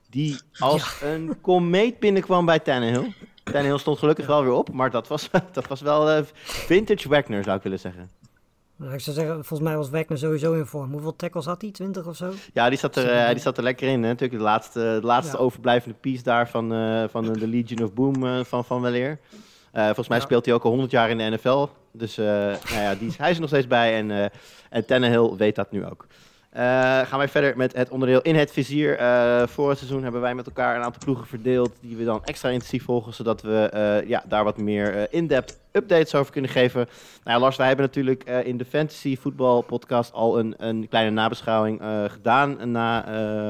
Die 0.09 0.37
als 0.57 1.01
een 1.01 1.41
komeet 1.41 1.99
binnenkwam 1.99 2.45
bij 2.45 2.59
Tannehill. 2.59 3.13
Tannehill 3.43 3.77
stond 3.77 3.99
gelukkig 3.99 4.27
wel 4.27 4.43
weer 4.43 4.51
op, 4.51 4.71
maar 4.71 4.91
dat 4.91 5.07
was, 5.07 5.29
dat 5.51 5.67
was 5.67 5.81
wel 5.81 6.09
eh, 6.09 6.23
vintage 6.43 7.09
Wagner 7.09 7.43
zou 7.43 7.57
ik 7.57 7.63
willen 7.63 7.79
zeggen. 7.79 8.09
Nou, 8.77 8.93
ik 8.93 8.99
zou 8.99 9.15
zeggen, 9.15 9.33
volgens 9.35 9.69
mij 9.69 9.77
was 9.77 9.89
Wagner 9.89 10.17
sowieso 10.17 10.53
in 10.53 10.65
vorm. 10.65 10.91
Hoeveel 10.91 11.15
tackles 11.15 11.45
had 11.45 11.61
hij? 11.61 11.71
20 11.71 12.05
of 12.05 12.15
zo? 12.15 12.31
Ja, 12.53 12.69
die 12.69 12.77
zat 12.77 12.95
er, 12.95 13.11
eh, 13.11 13.29
die 13.29 13.39
zat 13.39 13.57
er 13.57 13.63
lekker 13.63 13.87
in. 13.87 14.01
Hè? 14.03 14.07
Natuurlijk 14.09 14.39
de 14.39 14.45
laatste, 14.45 14.79
de 15.01 15.07
laatste 15.07 15.37
Ja. 15.37 15.43
overblijvende 15.43 15.97
piece 16.01 16.23
daar 16.23 16.49
van, 16.49 16.73
eh, 16.73 17.03
van 17.09 17.33
de 17.33 17.47
Legion 17.47 17.83
of 17.83 17.93
Boom 17.93 18.25
eh, 18.25 18.43
van, 18.43 18.65
van 18.65 18.81
Weleer. 18.81 19.19
Eh, 19.71 19.85
volgens 19.85 20.07
mij 20.07 20.17
Ja. 20.17 20.23
speelt 20.23 20.45
hij 20.45 20.53
ook 20.53 20.63
al 20.63 20.69
100 20.69 20.91
jaar 20.91 21.09
in 21.09 21.17
de 21.17 21.23
NFL. 21.29 21.67
Dus 21.91 22.17
eh, 22.17 22.25
nou 22.25 22.57
ja, 22.81 22.95
die 22.95 23.11
hij 23.17 23.29
is 23.29 23.35
er 23.35 23.41
nog 23.41 23.49
steeds 23.49 23.67
bij 23.67 23.95
en, 23.97 24.11
eh 24.11 24.25
en 24.69 24.85
Tannehill 24.85 25.35
weet 25.37 25.55
dat 25.55 25.71
nu 25.71 25.85
ook. 25.85 26.05
Eh, 26.55 26.61
gaan 27.01 27.17
wij 27.17 27.27
verder 27.27 27.57
met 27.57 27.75
het 27.75 27.89
onderdeel 27.89 28.21
in 28.21 28.35
het 28.35 28.51
vizier. 28.51 28.97
Eh 28.97 29.47
voor 29.47 29.69
het 29.69 29.77
seizoen 29.77 30.03
hebben 30.03 30.21
wij 30.21 30.35
met 30.35 30.45
elkaar 30.45 30.75
een 30.75 30.81
aantal 30.81 31.01
ploegen 31.03 31.27
verdeeld 31.27 31.71
die 31.81 31.95
we 31.95 32.03
dan 32.03 32.23
extra 32.23 32.49
intensief 32.49 32.83
volgen, 32.83 33.13
zodat 33.13 33.41
we 33.41 33.69
eh, 33.71 34.09
ja, 34.09 34.23
daar 34.27 34.43
wat 34.43 34.57
meer 34.57 35.13
in-depth 35.13 35.59
updates 35.71 36.15
over 36.15 36.31
kunnen 36.31 36.51
geven. 36.51 36.87
Nou 37.23 37.37
ja, 37.37 37.39
Lars, 37.39 37.57
wij 37.57 37.67
hebben 37.67 37.85
natuurlijk 37.85 38.23
in 38.23 38.57
de 38.57 38.65
Fantasy 38.65 39.17
Voetbal 39.17 39.61
podcast 39.61 40.13
al 40.13 40.39
een, 40.39 40.53
een 40.57 40.87
kleine 40.89 41.11
nabeschouwing 41.11 41.81
gedaan 42.07 42.71
na 42.71 43.03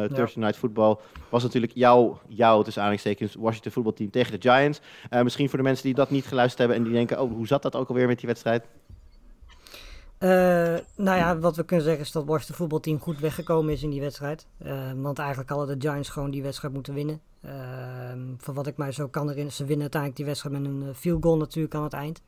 Thursday 0.07 0.43
Night 0.43 0.57
Football. 0.57 0.95
Was 1.29 1.43
natuurlijk 1.43 1.71
jouw, 1.75 2.19
jouw 2.27 2.61
tussen 2.61 2.81
aanhalingstekens, 2.81 3.35
Washington 3.39 3.71
voetbalteam 3.71 4.09
tegen 4.09 4.39
de 4.39 4.49
Giants. 4.49 4.79
Misschien 5.23 5.49
voor 5.49 5.57
de 5.57 5.63
mensen 5.63 5.85
die 5.85 5.93
dat 5.93 6.09
niet 6.09 6.25
geluisterd 6.25 6.59
hebben 6.59 6.77
en 6.77 6.83
die 6.83 6.93
denken, 6.93 7.21
oh, 7.21 7.31
hoe 7.31 7.47
zat 7.47 7.61
dat 7.61 7.75
ook 7.75 7.89
alweer 7.89 8.07
met 8.07 8.19
die 8.19 8.27
wedstrijd? 8.27 8.63
Eh, 10.17 10.29
nou 10.95 11.17
ja, 11.17 11.37
wat 11.37 11.55
we 11.55 11.65
kunnen 11.65 11.85
zeggen 11.85 12.03
is 12.03 12.11
dat 12.11 12.25
Washington 12.25 12.55
voetbalteam 12.55 12.99
goed 12.99 13.19
weggekomen 13.19 13.73
is 13.73 13.83
in 13.83 13.89
die 13.89 14.01
wedstrijd. 14.01 14.47
Eh, 14.57 14.91
want 14.95 15.19
eigenlijk 15.19 15.49
hadden 15.49 15.79
de 15.79 15.87
Giants 15.87 16.09
gewoon 16.09 16.31
die 16.31 16.43
wedstrijd 16.43 16.73
moeten 16.73 16.93
winnen. 16.93 17.21
Uh, 17.45 17.51
van 18.37 18.53
wat 18.53 18.67
ik 18.67 18.77
mij 18.77 18.91
zo 18.91 19.07
kan 19.07 19.21
herinneren, 19.27 19.53
ze 19.53 19.65
winnen 19.65 19.81
uiteindelijk 19.81 20.21
die 20.21 20.29
wedstrijd 20.29 20.61
met 20.61 20.71
een 20.71 20.83
eh, 20.87 20.95
field 20.95 21.23
goal 21.23 21.37
natuurlijk 21.37 21.75
aan 21.75 21.83
het 21.83 21.93
eind. 21.93 22.21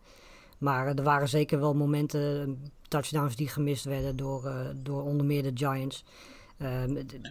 Maar 0.57 0.87
er 0.87 1.03
waren 1.03 1.29
zeker 1.29 1.59
wel 1.59 1.73
momenten, 1.73 2.61
touchdowns 2.87 3.35
die 3.35 3.47
gemist 3.47 3.83
werden 3.83 4.15
door, 4.15 4.51
door 4.83 5.03
onder 5.03 5.25
meer 5.25 5.43
de 5.43 5.51
Giants. 5.53 6.05
Uh, 6.61 6.69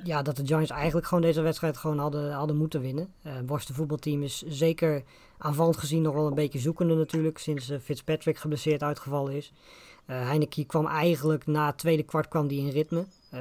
ja, 0.05 0.23
dat 0.23 0.37
de 0.37 0.47
Giants 0.47 0.71
eigenlijk 0.71 1.07
gewoon 1.07 1.23
deze 1.23 1.41
wedstrijd 1.41 1.77
gewoon 1.77 1.99
hadden, 1.99 2.33
hadden 2.33 2.57
moeten 2.57 2.81
winnen. 2.81 3.13
Washington 3.23 3.75
voetbalteam 3.75 4.23
is 4.23 4.43
zeker 4.43 5.03
aanvallend 5.39 5.77
gezien 5.77 6.03
nog 6.03 6.15
wel 6.15 6.27
een 6.27 6.35
beetje 6.35 6.59
zoekende 6.59 6.95
natuurlijk, 6.95 7.39
sinds 7.39 7.73
Fitzpatrick 7.83 8.39
geblesseerd 8.39 8.83
uitgevallen 8.83 9.33
is. 9.33 9.53
Uh, 10.11 10.27
Heineken 10.27 10.67
kwam 10.67 10.87
eigenlijk 10.87 11.47
na 11.47 11.67
het 11.67 11.79
tweede 11.79 12.03
kwart 12.03 12.29
kwam 12.29 12.47
die 12.49 12.61
in 12.61 12.71
ritme. 12.71 13.07
Uh, 13.35 13.41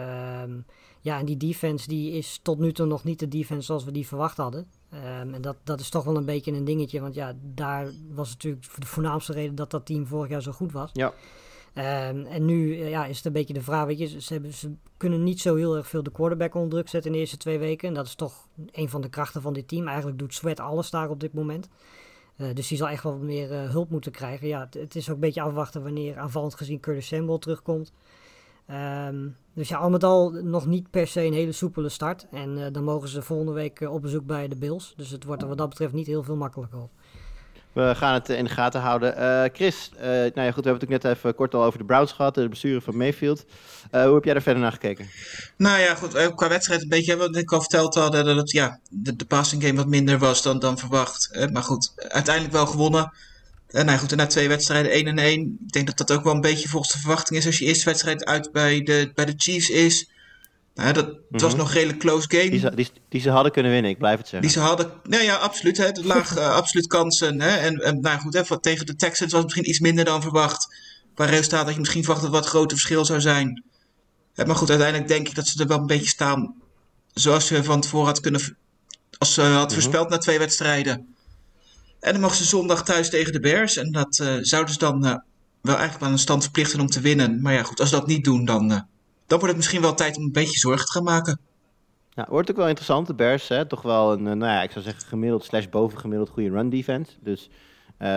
ja, 1.01 1.19
en 1.19 1.25
die 1.25 1.37
defense 1.37 1.87
die 1.87 2.11
is 2.11 2.39
tot 2.41 2.59
nu 2.59 2.73
toe 2.73 2.85
nog 2.85 3.03
niet 3.03 3.19
de 3.19 3.27
defense 3.27 3.65
zoals 3.65 3.83
we 3.83 3.91
die 3.91 4.07
verwacht 4.07 4.37
hadden. 4.37 4.67
Um, 4.93 5.33
en 5.33 5.41
dat, 5.41 5.55
dat 5.63 5.79
is 5.79 5.89
toch 5.89 6.03
wel 6.03 6.17
een 6.17 6.25
beetje 6.25 6.51
een 6.51 6.65
dingetje, 6.65 7.01
want 7.01 7.15
ja, 7.15 7.33
daar 7.41 7.91
was 8.13 8.29
natuurlijk 8.29 8.65
de 8.79 8.85
voornaamste 8.85 9.33
reden 9.33 9.55
dat 9.55 9.71
dat 9.71 9.85
team 9.85 10.07
vorig 10.07 10.29
jaar 10.29 10.41
zo 10.41 10.51
goed 10.51 10.71
was. 10.71 10.89
Ja. 10.93 11.13
Ehm, 11.73 12.25
en 12.25 12.45
nu 12.45 12.79
eh, 12.79 12.89
ja, 12.89 13.05
is 13.05 13.17
het 13.17 13.25
een 13.25 13.31
beetje 13.31 13.53
de 13.53 13.61
vraag, 13.61 13.85
weet 13.85 13.99
je, 13.99 14.21
ze, 14.21 14.33
hebben, 14.33 14.53
ze 14.53 14.73
kunnen 14.97 15.23
niet 15.23 15.41
zo 15.41 15.55
heel 15.55 15.75
erg 15.75 15.87
veel 15.87 16.03
de 16.03 16.11
quarterback 16.11 16.55
onder 16.55 16.69
druk 16.69 16.89
zetten 16.89 17.09
in 17.09 17.15
de 17.15 17.21
eerste 17.21 17.37
twee 17.37 17.59
weken. 17.59 17.87
En 17.87 17.93
dat 17.93 18.05
is 18.05 18.15
toch 18.15 18.47
een 18.71 18.89
van 18.89 19.01
de 19.01 19.09
krachten 19.09 19.41
van 19.41 19.53
dit 19.53 19.67
team. 19.67 19.87
Eigenlijk 19.87 20.19
doet 20.19 20.33
Sweat 20.33 20.59
alles 20.59 20.89
daar 20.89 21.09
op 21.09 21.19
dit 21.19 21.33
moment. 21.33 21.67
Uh, 22.37 22.47
dus 22.53 22.67
die 22.67 22.77
zal 22.77 22.89
echt 22.89 23.03
wel 23.03 23.17
meer 23.17 23.51
uh, 23.51 23.69
hulp 23.69 23.89
moeten 23.89 24.11
krijgen. 24.11 24.47
Ja, 24.47 24.67
het, 24.79 24.95
is 24.95 25.09
ook 25.09 25.15
een 25.15 25.21
beetje 25.21 25.41
afwachten 25.41 25.83
wanneer 25.83 26.17
aanvallend 26.17 26.55
gezien 26.55 26.79
Curtis 26.79 27.07
Samuel 27.07 27.37
terugkomt. 27.37 27.93
Um, 28.71 29.35
dus 29.53 29.69
ja, 29.69 29.77
al 29.77 29.89
met 29.89 30.03
al 30.03 30.29
nog 30.31 30.65
niet 30.65 30.89
per 30.89 31.07
se 31.07 31.23
een 31.23 31.33
hele 31.33 31.51
soepele 31.51 31.89
start. 31.89 32.27
En 32.31 32.57
uh, 32.57 32.65
dan 32.71 32.83
mogen 32.83 33.09
ze 33.09 33.21
volgende 33.21 33.51
week 33.51 33.81
op 33.81 34.01
bezoek 34.01 34.25
bij 34.25 34.47
de 34.47 34.55
Bills. 34.55 34.93
Dus 34.97 35.09
het 35.09 35.23
wordt 35.23 35.41
er 35.41 35.47
wat 35.47 35.57
dat 35.57 35.69
betreft 35.69 35.93
niet 35.93 36.07
heel 36.07 36.23
veel 36.23 36.35
makkelijker 36.35 36.81
op. 36.81 36.91
We 37.75 37.95
gaan 37.95 38.13
het 38.13 38.29
in 38.29 38.43
de 38.43 38.49
gaten 38.49 38.81
houden. 38.81 39.17
Uh, 39.17 39.43
Chris, 39.53 39.89
uh, 39.95 40.01
nou 40.05 40.41
ja, 40.41 40.51
goed, 40.51 40.63
we 40.63 40.69
hebben 40.69 40.73
het 40.73 40.83
ook 40.83 41.03
net 41.03 41.03
even 41.03 41.35
kort 41.35 41.53
al 41.53 41.63
over 41.63 41.79
de 41.79 41.85
Browns 41.85 42.11
gehad, 42.11 42.35
de 42.35 42.49
besturen 42.49 42.81
van 42.81 42.97
Mayfield. 42.97 43.45
Uh, 43.91 44.03
hoe 44.03 44.13
heb 44.13 44.23
jij 44.23 44.33
daar 44.33 44.41
verder 44.41 44.61
naar 44.61 44.71
gekeken? 44.71 45.09
Nou 45.57 45.79
ja, 45.79 45.95
goed, 45.95 46.35
qua 46.35 46.49
wedstrijd 46.49 46.81
een 46.81 46.89
beetje 46.89 47.15
wat 47.15 47.35
ik 47.35 47.51
al 47.51 47.61
verteld 47.61 47.95
had, 47.95 48.11
dat 48.11 48.25
het, 48.25 48.51
ja, 48.51 48.79
de, 48.89 49.25
passing 49.27 49.63
game 49.63 49.75
wat 49.75 49.87
minder 49.87 50.17
was 50.17 50.41
dan, 50.41 50.59
dan 50.59 50.77
verwacht. 50.77 51.49
maar 51.51 51.63
goed, 51.63 51.91
uiteindelijk 51.95 52.53
wel 52.53 52.65
gewonnen. 52.65 53.13
En 53.69 53.85
nou 53.85 53.97
goed, 53.97 54.15
na 54.15 54.27
twee 54.27 54.47
wedstrijden 54.47 54.91
1 54.91 55.07
en 55.07 55.17
1. 55.17 55.57
Ik 55.65 55.71
denk 55.71 55.87
dat 55.87 55.97
dat 55.97 56.11
ook 56.11 56.23
wel 56.23 56.33
een 56.33 56.41
beetje 56.41 56.69
volgens 56.69 56.93
de 56.93 56.99
verwachting 56.99 57.39
is 57.39 57.45
als 57.45 57.57
je 57.57 57.65
eerste 57.65 57.85
wedstrijd 57.85 58.25
uit 58.25 58.51
bij 58.51 58.81
de, 58.81 59.11
bij 59.15 59.25
de 59.25 59.33
Chiefs 59.37 59.69
is. 59.69 60.09
Dat 60.75 61.17
was 61.29 61.55
nog 61.55 61.67
een 61.67 61.73
redelijk 61.73 61.99
close 61.99 62.27
game. 62.29 62.49
Die 62.49 62.59
ze, 62.59 62.75
die, 62.75 62.89
die 63.09 63.21
ze, 63.21 63.29
hadden 63.29 63.51
kunnen 63.51 63.71
winnen, 63.71 63.91
ik 63.91 63.97
blijf 63.97 64.17
het 64.17 64.27
zeggen. 64.27 64.49
Die 64.49 64.57
ze 64.57 64.63
hadden, 64.63 64.91
nou 65.03 65.23
ja, 65.23 65.35
absoluut. 65.35 65.77
Hè, 65.77 65.85
het 65.85 66.03
lag 66.03 66.37
uh, 66.37 66.49
absoluut 66.61 66.87
kansen. 66.87 67.41
Hè, 67.41 67.55
en, 67.55 67.75
en 67.75 67.99
nou 67.99 68.19
goed, 68.19 68.33
hè, 68.33 68.59
tegen 68.59 68.85
de 68.85 68.95
Texans 68.95 69.31
was 69.31 69.41
het 69.41 69.43
misschien 69.43 69.69
iets 69.69 69.79
minder 69.79 70.05
dan 70.05 70.21
verwacht. 70.21 70.75
Qua 71.13 71.25
resultaat 71.25 71.65
dat 71.65 71.73
je 71.73 71.79
misschien 71.79 72.03
verwacht 72.03 72.23
dat 72.23 72.33
het 72.33 72.41
wat 72.41 72.49
groter 72.49 72.77
verschil 72.77 73.05
zou 73.05 73.21
zijn. 73.21 73.63
Hè, 74.33 74.45
maar 74.45 74.55
goed, 74.55 74.69
uiteindelijk 74.69 75.07
denk 75.07 75.27
ik 75.27 75.35
dat 75.35 75.47
ze 75.47 75.61
er 75.61 75.67
wel 75.67 75.77
een 75.77 75.85
beetje 75.85 76.07
staan 76.07 76.55
zoals 77.13 77.47
ze 77.47 77.63
van 77.63 77.81
tevoren 77.81 78.07
had 78.07 78.19
kunnen... 78.19 78.57
Als 79.17 79.33
ze 79.33 79.41
had 79.41 79.71
-hmm. 79.71 79.81
voorspeld 79.81 80.09
na 80.09 80.17
twee 80.17 80.39
wedstrijden. 80.39 81.15
En 81.99 82.11
dan 82.11 82.21
mogen 82.21 82.37
ze 82.37 82.43
zondag 82.43 82.83
thuis 82.83 83.09
tegen 83.09 83.33
de 83.33 83.39
Bears. 83.39 83.77
En 83.77 83.91
dat 83.91 84.19
uh, 84.21 84.37
zouden 84.41 84.73
ze 84.73 84.79
dan 84.79 85.05
uh, 85.05 85.15
wel 85.61 85.75
eigenlijk 85.75 86.05
aan 86.05 86.11
een 86.11 86.19
stand 86.19 86.43
verplichten 86.43 86.79
om 86.79 86.87
te 86.87 87.01
winnen. 87.01 87.41
Maar 87.41 87.53
ja, 87.53 87.63
goed, 87.63 87.79
als 87.79 87.89
ze 87.89 87.95
dat 87.95 88.07
niet 88.07 88.23
doen, 88.23 88.45
dan, 88.45 88.87
dan 89.27 89.39
wordt 89.39 89.47
het 89.47 89.55
misschien 89.55 89.81
wel 89.81 89.93
tijd 89.93 90.17
om 90.17 90.23
een 90.23 90.31
beetje 90.31 90.57
zorgen 90.57 90.85
te 90.85 90.91
gaan 90.91 91.03
maken. 91.03 91.39
Nou, 92.13 92.27
wordt 92.31 92.49
ook 92.49 92.57
wel 92.57 92.67
interessant. 92.67 93.07
De 93.07 93.13
Bears, 93.13 93.47
hè, 93.47 93.65
toch 93.65 93.81
wel 93.81 94.11
een, 94.11 94.23
nou 94.23 94.39
ja, 94.39 94.63
ik 94.63 94.71
zou 94.71 94.83
zeggen 94.83 95.07
gemiddeld 95.07 95.43
slash 95.43 95.65
bovengemiddeld 95.69 96.29
goede 96.29 96.49
run 96.49 96.69
defense. 96.69 97.11
Dus 97.19 97.49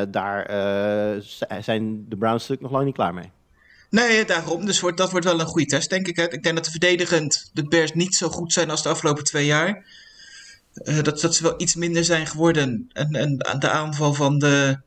daar 0.09 0.47
zijn 1.61 2.09
de 2.09 2.17
Browns 2.17 2.41
natuurlijk 2.41 2.61
nog 2.61 2.73
lang 2.73 2.85
niet 2.85 2.95
klaar 2.95 3.15
mee. 3.15 3.31
Nee, 3.91 4.25
daarom. 4.25 4.67
Dus 4.67 4.81
wordt, 4.81 4.97
dat 4.97 5.11
wordt 5.11 5.27
wel 5.27 5.41
een 5.41 5.47
goede 5.47 5.67
test, 5.67 5.91
denk 5.91 6.07
ik. 6.07 6.17
Hè. 6.17 6.33
Ik 6.33 6.43
denk 6.43 6.55
dat 6.55 6.65
de 6.65 6.71
verdedigend 6.71 7.51
de 7.53 7.69
Bears 7.69 7.93
niet 7.93 8.15
zo 8.15 8.29
goed 8.29 8.53
zijn 8.53 8.71
als 8.71 8.83
de 8.83 8.89
afgelopen 8.89 9.25
twee 9.25 9.47
jaar. 9.47 9.87
Uh, 10.75 11.03
dat, 11.03 11.21
dat 11.21 11.35
ze 11.35 11.43
wel 11.43 11.55
iets 11.57 11.75
minder 11.75 12.05
zijn 12.05 12.27
geworden. 12.27 12.91
En, 12.93 13.15
en 13.15 13.59
de 13.59 13.71
aanval 13.71 14.15
van 14.15 14.39
de, 14.39 14.81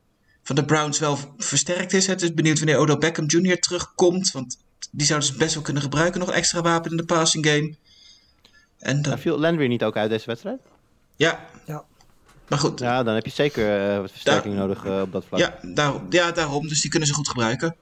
van 0.43 0.55
de 0.55 0.65
Browns 0.65 0.99
wel 0.99 1.17
versterkt 1.38 1.93
is. 1.93 2.07
Het 2.07 2.22
is 2.22 2.34
benieuwd 2.34 2.57
wanneer 2.57 2.78
Odell 2.78 2.97
Beckham 2.97 3.26
Jr. 3.28 3.59
terugkomt. 3.59 4.32
Want 4.32 4.57
die 4.91 5.05
zouden 5.05 5.27
ze 5.27 5.37
best 5.37 5.53
wel 5.53 5.63
kunnen 5.63 5.83
gebruiken. 5.83 6.19
Nog 6.19 6.31
extra 6.31 6.61
wapen 6.61 6.91
in 6.91 6.97
de 6.97 7.05
passing 7.05 7.45
game. 7.45 7.75
En 8.79 9.01
dan... 9.01 9.19
viel 9.19 9.39
Landry 9.39 9.67
niet 9.67 9.83
ook 9.83 9.97
uit 9.97 10.09
deze 10.09 10.25
wedstrijd? 10.25 10.59
Ja. 11.15 11.45
ja. 11.65 11.83
Maar 12.47 12.59
goed. 12.59 12.79
Ja, 12.79 13.03
dan 13.03 13.13
heb 13.13 13.25
je 13.25 13.31
zeker 13.31 13.91
uh, 13.91 13.99
wat 13.99 14.11
versterking 14.11 14.55
daar... 14.55 14.67
nodig 14.67 14.85
uh, 14.85 15.01
op 15.01 15.11
dat 15.11 15.25
vlak. 15.25 15.39
Ja, 15.39 15.55
daar, 15.61 15.93
ja, 16.09 16.31
daarom. 16.31 16.67
Dus 16.67 16.81
die 16.81 16.89
kunnen 16.89 17.07
ze 17.07 17.13
goed 17.13 17.27
gebruiken. 17.27 17.75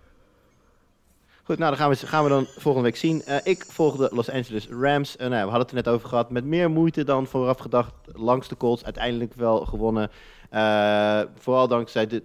Goed, 1.43 1.57
nou, 1.57 1.70
dan 1.70 1.80
gaan 1.80 1.89
we, 1.89 2.07
gaan 2.07 2.24
we 2.24 2.30
dan 2.30 2.47
volgende 2.57 2.88
week 2.88 2.97
zien. 2.97 3.24
Uh, 3.28 3.36
ik 3.43 3.66
volg 3.68 3.97
de 3.97 4.10
Los 4.12 4.30
Angeles 4.30 4.68
Rams. 4.68 5.16
Uh, 5.16 5.20
nou, 5.20 5.30
we 5.30 5.38
hadden 5.38 5.60
het 5.60 5.70
er 5.70 5.76
net 5.76 5.88
over 5.88 6.10
gehad. 6.10 6.30
Met 6.30 6.45
meer 6.45 6.70
moeite 6.70 7.03
dan 7.03 7.28
vooraf 7.28 7.60
gedacht 7.60 7.93
langs 8.05 8.47
de 8.47 8.57
Colts. 8.57 8.84
Uiteindelijk 8.84 9.34
wel 9.34 9.66
gewonnen. 9.66 10.12
Uh, 10.54 11.22
vooral 11.36 11.68
dankzij 11.68 12.08
de, 12.08 12.24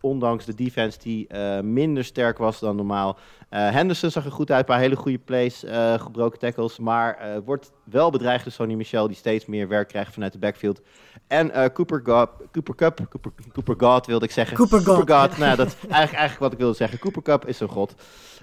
ondanks 0.00 0.44
de 0.44 0.54
defense 0.54 0.98
die 0.98 1.34
minder 1.62 2.04
sterk 2.04 2.38
was 2.38 2.58
dan 2.60 2.76
normaal. 2.76 3.18
Henderson 3.48 4.10
zag 4.10 4.24
er 4.24 4.32
goed 4.32 4.50
uit. 4.50 4.60
Een 4.60 4.66
paar 4.66 4.78
hele 4.78 4.96
goede 4.96 5.18
plays, 5.18 5.64
gebroken 5.96 6.38
tackles. 6.38 6.78
Maar 6.78 7.40
wordt 7.44 7.72
wel 7.84 8.10
bedreigd 8.10 8.44
door 8.44 8.52
Sonny 8.52 8.74
Michel. 8.74 9.06
Die 9.06 9.16
steeds 9.16 9.46
meer 9.46 9.68
werk 9.68 9.88
krijgt 9.88 10.12
vanuit 10.12 10.32
de 10.32 10.38
backfield. 10.38 10.80
En 11.26 11.72
Cooper, 11.72 12.00
God, 12.04 12.30
Cooper 12.52 12.74
Cup, 12.74 13.00
Cooper, 13.10 13.32
Cooper 13.52 13.74
God 13.78 14.06
wilde 14.06 14.24
ik 14.24 14.30
zeggen. 14.30 14.56
Cooper 14.56 14.78
God. 14.78 14.94
Cooper 14.94 15.14
God, 15.18 15.38
nou, 15.38 15.56
dat 15.56 15.66
is 15.66 15.74
eigenlijk, 15.80 16.12
eigenlijk 16.12 16.38
wat 16.38 16.52
ik 16.52 16.58
wilde 16.58 16.76
zeggen. 16.76 16.98
Cooper 16.98 17.22
Cup 17.22 17.46
is 17.46 17.60
een 17.60 17.68
god. 17.68 17.94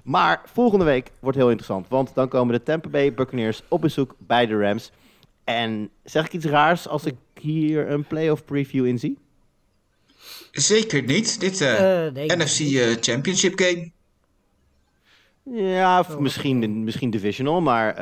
Maar 0.03 0.41
volgende 0.45 0.86
week 0.86 1.11
wordt 1.19 1.38
heel 1.38 1.49
interessant, 1.49 1.88
want 1.88 2.13
dan 2.13 2.27
komen 2.27 2.53
de 2.53 2.63
Tampa 2.63 2.89
Bay 2.89 3.13
Buccaneers 3.13 3.63
op 3.67 3.81
bezoek 3.81 4.15
bij 4.17 4.45
de 4.45 4.59
Rams. 4.59 4.91
En 5.43 5.89
zeg 6.03 6.25
ik 6.25 6.34
iets 6.34 6.45
raars 6.45 6.88
als 6.88 7.05
ik 7.05 7.15
hier 7.39 7.89
een 7.89 8.03
playoff 8.07 8.45
preview 8.45 8.86
in 8.86 8.99
zie? 8.99 9.17
Zeker 10.54 11.04
niet. 11.04 11.39
Dit 11.39 11.62
uh, 11.62 12.06
uh, 12.06 12.14
nee, 12.14 12.36
NFC 12.36 12.60
uh, 12.60 12.95
Championship 12.99 13.60
game. 13.60 13.91
Ja, 15.43 15.99
of 15.99 16.20
misschien, 16.20 16.84
misschien 16.84 17.10
divisional, 17.10 17.62
maar 17.62 17.95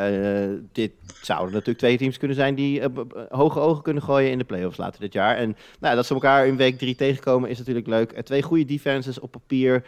dit 0.71 0.91
zouden 1.21 1.51
natuurlijk 1.51 1.77
twee 1.77 1.97
teams 1.97 2.17
kunnen 2.17 2.37
zijn 2.37 2.55
die 2.55 2.81
hoge 3.29 3.59
ogen 3.59 3.83
kunnen 3.83 4.03
gooien 4.03 4.31
in 4.31 4.37
de 4.37 4.43
playoffs 4.43 4.77
later 4.77 4.99
dit 4.99 5.13
jaar. 5.13 5.35
En 5.35 5.55
nou, 5.79 5.95
dat 5.95 6.05
ze 6.05 6.13
elkaar 6.13 6.47
in 6.47 6.55
week 6.55 6.77
drie 6.77 6.95
tegenkomen 6.95 7.49
is 7.49 7.57
natuurlijk 7.57 7.87
leuk. 7.87 8.21
twee 8.21 8.41
goede 8.41 8.65
defenses 8.65 9.19
op 9.19 9.31
papier. 9.31 9.83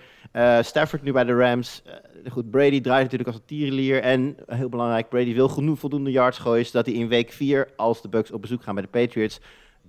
Stafford 0.62 1.04
nu 1.04 1.12
bij 1.12 1.24
de 1.24 1.34
Rams. 1.34 1.84
goed, 2.30 2.52
Brady 2.52 2.82
draait 2.82 3.04
natuurlijk 3.04 3.30
als 3.30 3.40
een 3.40 3.46
tierenlier. 3.46 4.02
En 4.02 4.36
heel 4.48 4.70
belangrijk, 4.70 5.10
Brady 5.10 5.34
wil 5.34 5.48
genoeg 5.48 5.80
voldoende 5.80 6.12
yards 6.12 6.38
gooien, 6.38 6.66
zodat 6.66 6.86
hij 6.86 6.96
in 6.96 7.08
week 7.08 7.32
vier, 7.32 7.70
als 7.76 8.02
de 8.02 8.10
Bucks 8.10 8.32
op 8.32 8.42
bezoek 8.42 8.64
gaan 8.64 8.76
bij 8.76 8.84
de 8.84 8.90
Patriots, 8.90 9.40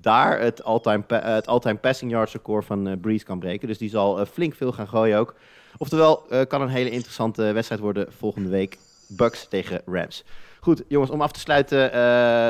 daar 0.05 0.41
het 0.41 0.65
all-time, 0.65 1.05
het 1.09 1.47
all-time 1.47 1.79
passing 1.79 2.11
yards 2.11 2.33
record 2.33 2.65
van 2.65 2.89
uh, 2.89 2.95
Breeze 3.01 3.25
kan 3.25 3.39
breken. 3.39 3.69
Dus 3.69 3.79
die 3.79 3.89
zal 3.89 4.21
uh, 4.21 4.27
flink 4.27 4.55
veel 4.55 4.73
gaan 4.73 4.89
gooien 4.89 5.19
ook. 5.19 5.35
Oftewel, 5.77 6.25
uh, 6.31 6.41
kan 6.49 6.61
een 6.61 6.69
hele 6.69 6.91
interessante 6.91 7.53
wedstrijd 7.53 7.81
worden 7.81 8.13
volgende 8.13 8.49
week. 8.49 8.79
Bucks 9.09 9.49
tegen 9.49 9.83
Rams. 9.87 10.25
Goed, 10.61 10.83
jongens, 10.89 11.11
om 11.11 11.21
af 11.21 11.33
te 11.33 11.41
sluiten. 11.41 11.79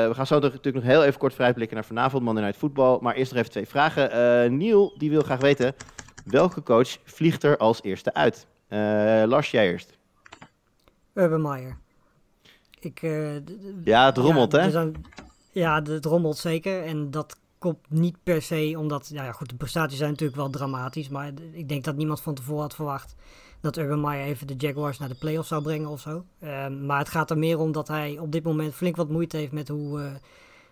we 0.07 0.11
gaan 0.13 0.27
zo 0.27 0.39
natuurlijk 0.39 0.75
nog 0.75 0.83
heel 0.83 1.03
even 1.03 1.19
kort 1.19 1.33
vooruitblikken 1.33 1.75
naar 1.75 1.85
vanavond, 1.85 2.23
Monday 2.23 2.43
Night 2.43 2.59
Football. 2.59 2.97
Maar 3.01 3.15
eerst 3.15 3.31
nog 3.31 3.39
even 3.39 3.51
twee 3.51 3.67
vragen. 3.67 4.57
Niel, 4.57 4.93
die 4.97 5.09
wil 5.09 5.21
graag 5.21 5.39
weten, 5.39 5.75
welke 6.25 6.63
coach 6.63 6.97
vliegt 7.03 7.43
er 7.43 7.57
als 7.57 7.83
eerste 7.83 8.13
uit? 8.13 8.47
Lars, 9.27 9.51
jij 9.51 9.71
eerst. 9.71 9.97
Urban 11.13 11.41
Meyer. 11.41 11.77
Ik, 12.79 13.01
ja, 13.83 14.05
het 14.05 14.17
rommelt, 14.17 14.51
ja, 14.51 14.59
hè? 14.59 14.69
Zijn, 14.69 15.05
ja, 15.51 15.81
het 15.81 16.05
rommelt 16.05 16.37
zeker. 16.37 16.83
En 16.83 17.11
dat 17.11 17.37
niet 17.89 18.17
per 18.23 18.41
se 18.41 18.75
omdat, 18.77 19.09
ja 19.13 19.31
goed, 19.31 19.49
de 19.49 19.55
prestaties 19.55 19.97
zijn 19.97 20.09
natuurlijk 20.09 20.37
wel 20.37 20.49
dramatisch. 20.49 21.09
Maar 21.09 21.31
ik 21.51 21.69
denk 21.69 21.83
dat 21.83 21.95
niemand 21.95 22.21
van 22.21 22.33
tevoren 22.33 22.61
had 22.61 22.75
verwacht 22.75 23.15
dat 23.65 23.77
Urban 23.77 24.01
Meyer 24.01 24.25
even 24.25 24.47
de 24.47 24.55
Jaguars 24.57 24.99
naar 24.99 25.09
de 25.09 25.15
playoffs 25.15 25.47
zou 25.47 25.61
brengen 25.61 25.89
of 25.89 26.01
zo. 26.01 26.25
Uh, 26.39 26.67
maar 26.67 26.99
het 26.99 27.09
gaat 27.09 27.29
er 27.29 27.37
meer 27.37 27.59
om 27.59 27.71
dat 27.71 27.87
hij 27.87 28.17
op 28.19 28.31
dit 28.31 28.43
moment 28.43 28.73
flink 28.73 28.95
wat 28.95 29.09
moeite 29.09 29.37
heeft 29.37 29.51
met 29.51 29.67
hoe, 29.67 29.99
uh, 29.99 30.05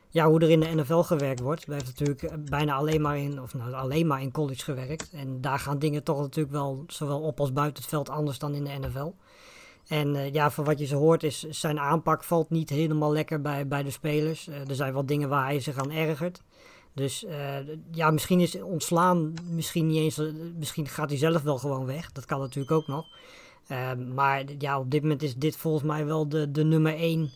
ja, 0.09 0.27
hoe 0.27 0.39
er 0.39 0.49
in 0.49 0.59
de 0.59 0.75
NFL 0.75 0.99
gewerkt 0.99 1.39
wordt. 1.39 1.65
Hij 1.65 1.75
heeft 1.75 1.99
natuurlijk 1.99 2.49
bijna 2.49 2.73
alleen 2.73 3.01
maar 3.01 3.17
in, 3.17 3.41
of 3.41 3.53
nou, 3.53 3.73
alleen 3.73 4.07
maar 4.07 4.21
in 4.21 4.31
college 4.31 4.63
gewerkt. 4.63 5.09
En 5.11 5.41
daar 5.41 5.59
gaan 5.59 5.79
dingen 5.79 6.03
toch 6.03 6.19
natuurlijk 6.19 6.53
wel 6.55 6.83
zowel 6.87 7.21
op 7.21 7.39
als 7.39 7.53
buiten 7.53 7.81
het 7.81 7.91
veld 7.91 8.09
anders 8.09 8.39
dan 8.39 8.53
in 8.53 8.63
de 8.63 8.87
NFL. 8.87 9.13
En 9.87 10.15
uh, 10.15 10.33
ja, 10.33 10.51
van 10.51 10.63
wat 10.63 10.79
je 10.79 10.85
zo 10.85 10.97
hoort 10.97 11.23
is 11.23 11.39
zijn 11.49 11.79
aanpak 11.79 12.23
valt 12.23 12.49
niet 12.49 12.69
helemaal 12.69 13.11
lekker 13.11 13.41
bij, 13.41 13.67
bij 13.67 13.83
de 13.83 13.91
spelers. 13.91 14.47
Er 14.47 14.75
zijn 14.75 14.93
wat 14.93 15.07
dingen 15.07 15.29
waar 15.29 15.45
hij 15.45 15.59
zich 15.59 15.77
aan 15.77 15.91
ergert. 15.91 16.41
Dus 16.93 17.23
uh, 17.23 17.55
ja, 17.91 18.11
misschien 18.11 18.39
is 18.39 18.61
ontslaan, 18.61 19.33
misschien 19.49 19.87
niet 19.87 19.97
eens, 19.97 20.21
misschien 20.57 20.87
gaat 20.87 21.09
hij 21.09 21.17
zelf 21.17 21.41
wel 21.41 21.57
gewoon 21.57 21.85
weg. 21.85 22.11
Dat 22.11 22.25
kan 22.25 22.39
natuurlijk 22.39 22.71
ook 22.71 22.87
nog. 22.87 23.05
maar 24.13 24.43
ja, 24.57 24.79
op 24.79 24.91
dit 24.91 25.01
moment 25.01 25.23
is 25.23 25.35
dit 25.35 25.55
volgens 25.55 25.83
mij 25.83 26.05
wel 26.05 26.29
de, 26.29 26.51
de 26.51 26.63
nummer 26.63 26.95
één 26.95 27.31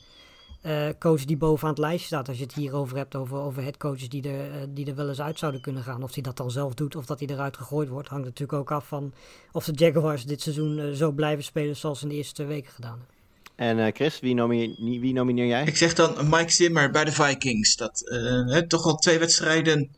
uh, 0.67 0.87
coach 0.99 1.25
die 1.25 1.37
bovenaan 1.37 1.69
het 1.69 1.79
lijstje 1.79 2.05
staat. 2.05 2.27
Als 2.27 2.37
je 2.37 2.43
het 2.43 2.53
hierover 2.53 2.97
hebt, 2.97 3.15
over, 3.15 3.37
over 3.37 3.63
headcoaches 3.63 4.09
die 4.09 4.29
er, 4.29 4.49
uh, 4.49 4.67
die 4.69 4.85
er 4.85 4.95
wel 4.95 5.09
eens 5.09 5.21
uit 5.21 5.39
zouden 5.39 5.61
kunnen 5.61 5.83
gaan. 5.83 6.03
Of 6.03 6.13
hij 6.13 6.23
dat 6.23 6.37
dan 6.37 6.51
zelf 6.51 6.73
doet 6.73 6.95
of 6.95 7.05
dat 7.05 7.19
hij 7.19 7.27
eruit 7.27 7.57
gegooid 7.57 7.89
wordt. 7.89 8.07
Hangt 8.07 8.25
natuurlijk 8.25 8.59
ook 8.59 8.71
af 8.71 8.87
van 8.87 9.13
of 9.51 9.65
de 9.65 9.71
Jaguars 9.73 10.25
dit 10.25 10.41
seizoen 10.41 10.95
zo 10.95 11.11
blijven 11.11 11.43
spelen 11.43 11.75
zoals 11.75 11.99
ze 11.99 12.03
in 12.03 12.09
de 12.09 12.15
eerste 12.15 12.33
twee 12.33 12.47
weken 12.47 12.71
gedaan 12.71 12.97
hebben. 12.97 13.16
En 13.57 13.91
Chris, 13.93 14.19
wie 14.19 14.33
nomineer, 14.33 14.99
wie 14.99 15.13
nomineer, 15.13 15.45
jij? 15.45 15.63
Ik 15.65 15.77
zeg 15.77 15.93
dan 15.93 16.29
Mike 16.29 16.51
Zimmer 16.51 16.91
bij 16.91 17.05
de 17.05 17.11
Vikings. 17.11 17.75
Dat 17.75 18.01
hè, 18.49 18.67
toch 18.67 18.83
al 18.83 18.95
twee 18.95 19.19
wedstrijden 19.19 19.89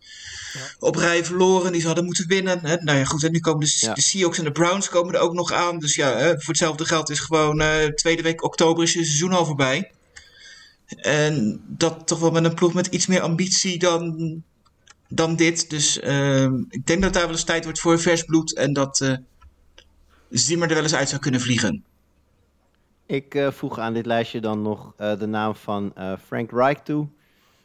ja. 0.54 0.60
op 0.80 0.96
rij 0.96 1.26
verloren 1.26 1.72
die 1.72 1.82
ze 1.82 1.88
hadden 1.88 2.06
moeten 2.06 2.28
winnen. 2.28 2.60
Hè. 2.60 2.76
Nou 2.76 2.98
ja, 2.98 3.06
goed, 3.06 3.24
en 3.24 3.32
nu 3.32 3.40
komen 3.40 3.66
de, 3.66 3.78
ja. 3.80 3.94
de, 3.94 4.02
Seahawks 4.02 4.38
en 4.38 4.44
de 4.44 4.52
Browns 4.52 4.90
komen 4.90 5.14
er 5.14 5.20
ook 5.20 5.34
nog 5.34 5.52
aan. 5.52 5.80
Dus 5.80 5.96
ja, 5.96 6.18
hè, 6.18 6.30
voor 6.30 6.48
hetzelfde 6.48 6.86
geld 6.86 7.10
is 7.10 7.20
gewoon 7.20 7.64
tweede 7.96 8.22
week 8.22 8.44
oktober 8.44 8.84
is 8.84 8.94
je 8.94 9.04
seizoen 9.04 9.34
al 9.34 9.46
voorbij. 9.46 9.92
En 10.96 11.62
dat 11.68 12.08
toch 12.08 12.20
wel 12.20 12.32
met 12.32 12.46
een 12.46 12.54
ploeg 12.54 12.74
met 12.74 12.88
iets 12.88 13.08
meer 13.08 13.22
ambitie 13.22 13.80
dan, 13.80 14.44
dan 15.08 15.36
dit. 15.36 15.70
Dus 15.70 15.98
uh, 15.98 16.44
ik 16.70 16.86
denk 16.86 17.02
dat 17.02 17.14
daar 17.14 17.24
wel 17.24 17.32
eens 17.32 17.44
tijd 17.44 17.64
wordt 17.64 17.80
voor 17.80 18.00
vers 18.00 18.24
bloed. 18.24 18.56
En 18.56 18.74
dat, 18.74 19.00
uh, 19.00 19.16
Zimmer 20.30 20.68
er 20.68 20.74
wel 20.74 20.84
eens 20.84 20.96
uit 20.96 21.10
zou 21.10 21.22
kunnen 21.22 21.42
vliegen. 21.42 21.84
Ik 23.10 23.36
uh, 23.36 23.52
voeg 23.52 23.80
aan 23.80 23.94
dit 23.94 24.06
lijstje 24.06 24.40
dan 24.40 24.62
nog 24.62 24.94
uh, 25.02 25.20
de 25.20 25.26
naam 25.26 25.56
van 25.56 25.94
uh, 25.98 26.14
Frank 26.26 26.52
Reich 26.52 26.80
toe. 26.80 27.08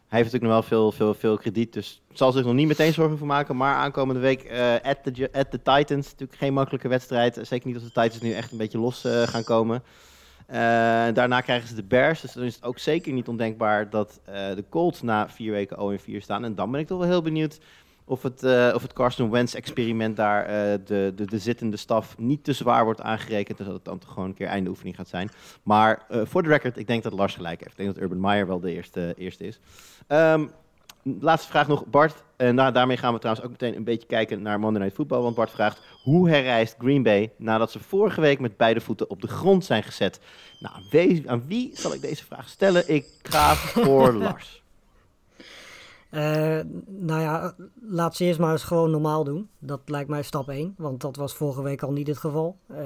Hij 0.09 0.23
heeft 0.23 0.33
natuurlijk 0.33 0.43
nog 0.43 0.53
wel 0.53 0.63
veel, 0.63 0.93
veel, 0.93 1.15
veel 1.15 1.37
krediet, 1.37 1.73
dus 1.73 2.03
zal 2.13 2.33
zich 2.33 2.45
nog 2.45 2.55
niet 2.55 2.67
meteen 2.67 2.93
zorgen 2.93 3.19
voor 3.19 3.27
maken. 3.27 3.57
Maar 3.57 3.75
aankomende 3.75 4.21
week 4.21 4.51
at, 4.83 4.99
the, 5.03 5.29
at 5.33 5.51
the 5.51 5.63
Titans, 5.63 6.11
natuurlijk 6.11 6.39
geen 6.39 6.53
makkelijke 6.53 6.89
wedstrijd. 6.89 7.39
Zeker 7.43 7.67
niet 7.67 7.77
als 7.77 7.85
de 7.85 8.01
Titans 8.01 8.21
nu 8.21 8.33
echt 8.33 8.53
een 8.53 8.59
beetje 8.59 8.79
los 8.79 9.05
gaan 9.25 9.45
komen. 9.45 9.83
daarna 11.15 11.41
krijgen 11.41 11.69
ze 11.69 11.75
de 11.75 11.83
Bears, 11.83 12.21
dus 12.21 12.33
dan 12.33 12.45
is 12.45 12.55
het 12.55 12.65
ook 12.65 12.79
zeker 12.79 13.13
niet 13.13 13.29
ondenkbaar 13.29 13.91
dat 13.91 14.21
de 14.25 14.65
Colts 14.69 15.03
na 15.03 15.29
vier 15.29 15.53
weken 15.53 15.99
0-4 16.01 16.17
staan. 16.17 16.45
En 16.45 16.55
dan 16.55 16.71
ben 16.71 16.81
ik 16.81 16.87
toch 16.87 16.99
wel 16.99 17.09
heel 17.09 17.23
benieuwd 17.23 17.59
of 18.05 18.23
het, 18.23 18.43
uh, 18.43 18.73
of 18.75 18.83
het 18.83 18.93
Carson 18.93 19.31
Wentz-experiment 19.31 20.17
daar 20.17 20.43
uh, 20.43 20.79
de, 20.85 21.13
de, 21.17 21.25
de 21.25 21.39
zittende 21.39 21.77
staf 21.77 22.19
niet 22.19 22.45
te 22.45 22.53
zwaar 22.53 22.85
wordt 22.85 23.01
aangerekend. 23.01 23.59
Dus 23.59 23.67
dat 23.67 23.77
het 23.77 23.85
dan 23.85 23.99
toch 23.99 24.13
gewoon 24.13 24.29
een 24.29 24.35
keer 24.35 24.47
einde 24.47 24.71
oefening 24.71 24.97
gaat 24.97 25.09
zijn. 25.09 25.31
Maar 25.63 26.07
uh, 26.11 26.21
voor 26.25 26.43
de 26.43 26.49
record, 26.49 26.79
ik 26.79 26.87
denk 26.87 27.03
dat 27.03 27.13
Lars 27.13 27.35
gelijk 27.35 27.61
heeft. 27.61 27.71
Ik 27.71 27.77
denk 27.77 27.95
dat 27.95 28.03
Urban 28.03 28.21
Meyer 28.21 28.47
wel 28.47 28.61
de 28.61 28.73
eerste, 28.73 29.15
eerste 29.17 29.45
is. 29.45 29.61
Um, 30.09 30.51
laatste 31.21 31.49
vraag 31.49 31.69
nog, 31.69 31.87
Bart. 31.87 32.23
En 32.37 32.55
nou, 32.55 32.73
daarmee 32.73 32.97
gaan 32.97 33.13
we 33.13 33.19
trouwens 33.19 33.47
ook 33.47 33.53
meteen 33.53 33.77
een 33.77 33.85
beetje 33.85 34.07
kijken 34.07 34.43
naar 34.43 34.61
Monday 34.61 34.81
Night 34.81 34.97
Football. 34.97 35.21
Want 35.21 35.35
Bart 35.35 35.51
vraagt, 35.51 35.81
hoe 36.03 36.29
herrijst 36.29 36.75
Green 36.79 37.03
Bay 37.03 37.33
nadat 37.37 37.71
ze 37.71 37.81
vorige 37.81 38.21
week 38.21 38.41
met 38.41 38.57
beide 38.57 38.81
voeten 38.81 39.11
op 39.11 39.21
de 39.21 39.29
grond 39.29 39.65
zijn 39.65 39.83
gezet? 39.83 40.21
Nou, 40.61 40.75
wie, 40.91 41.31
aan 41.31 41.47
wie 41.47 41.71
zal 41.75 41.95
ik 41.95 42.01
deze 42.01 42.25
vraag 42.25 42.49
stellen? 42.49 42.95
Ik 42.95 43.07
ga 43.23 43.55
voor 43.55 44.13
Lars. 44.25 44.64
Uh, 46.15 46.61
nou 46.87 47.21
ja, 47.21 47.55
laat 47.81 48.17
ze 48.17 48.25
eerst 48.25 48.39
maar 48.39 48.53
eens 48.53 48.65
gewoon 48.65 48.91
normaal 48.91 49.25
doen. 49.25 49.49
Dat 49.59 49.81
lijkt 49.85 50.09
mij 50.09 50.23
stap 50.23 50.49
1, 50.49 50.75
want 50.77 51.01
dat 51.01 51.17
was 51.17 51.35
vorige 51.35 51.63
week 51.63 51.83
al 51.83 51.93
niet 51.93 52.07
het 52.07 52.19
geval. 52.19 52.57
Uh, 52.71 52.79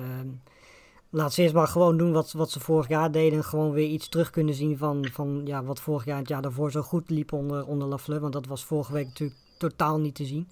laat 1.11 1.33
ze 1.33 1.43
eerst 1.43 1.55
maar 1.55 1.67
gewoon 1.67 1.97
doen 1.97 2.13
wat, 2.13 2.33
wat 2.33 2.51
ze 2.51 2.61
vorig 2.61 2.89
jaar 2.89 3.13
deden. 3.13 3.39
En 3.39 3.45
gewoon 3.45 3.73
weer 3.73 3.89
iets 3.89 4.09
terug 4.09 4.31
kunnen 4.31 4.55
zien 4.55 4.79
van, 4.79 5.09
van 5.13 5.41
ja, 5.45 5.65
wat 5.65 5.81
vorig 5.81 6.05
jaar 6.05 6.19
het 6.19 6.29
jaar 6.29 6.43
daarvoor 6.43 6.71
zo 6.71 6.83
goed 6.83 7.11
liep 7.11 7.33
onder, 7.33 7.67
onder 7.67 7.89
Lafleur. 7.89 8.21
Want 8.21 8.33
dat 8.33 8.47
was 8.47 8.65
vorige 8.65 8.93
week 8.93 9.07
natuurlijk 9.07 9.41
totaal 9.59 9.99
niet 9.99 10.15
te 10.15 10.25
zien. 10.25 10.49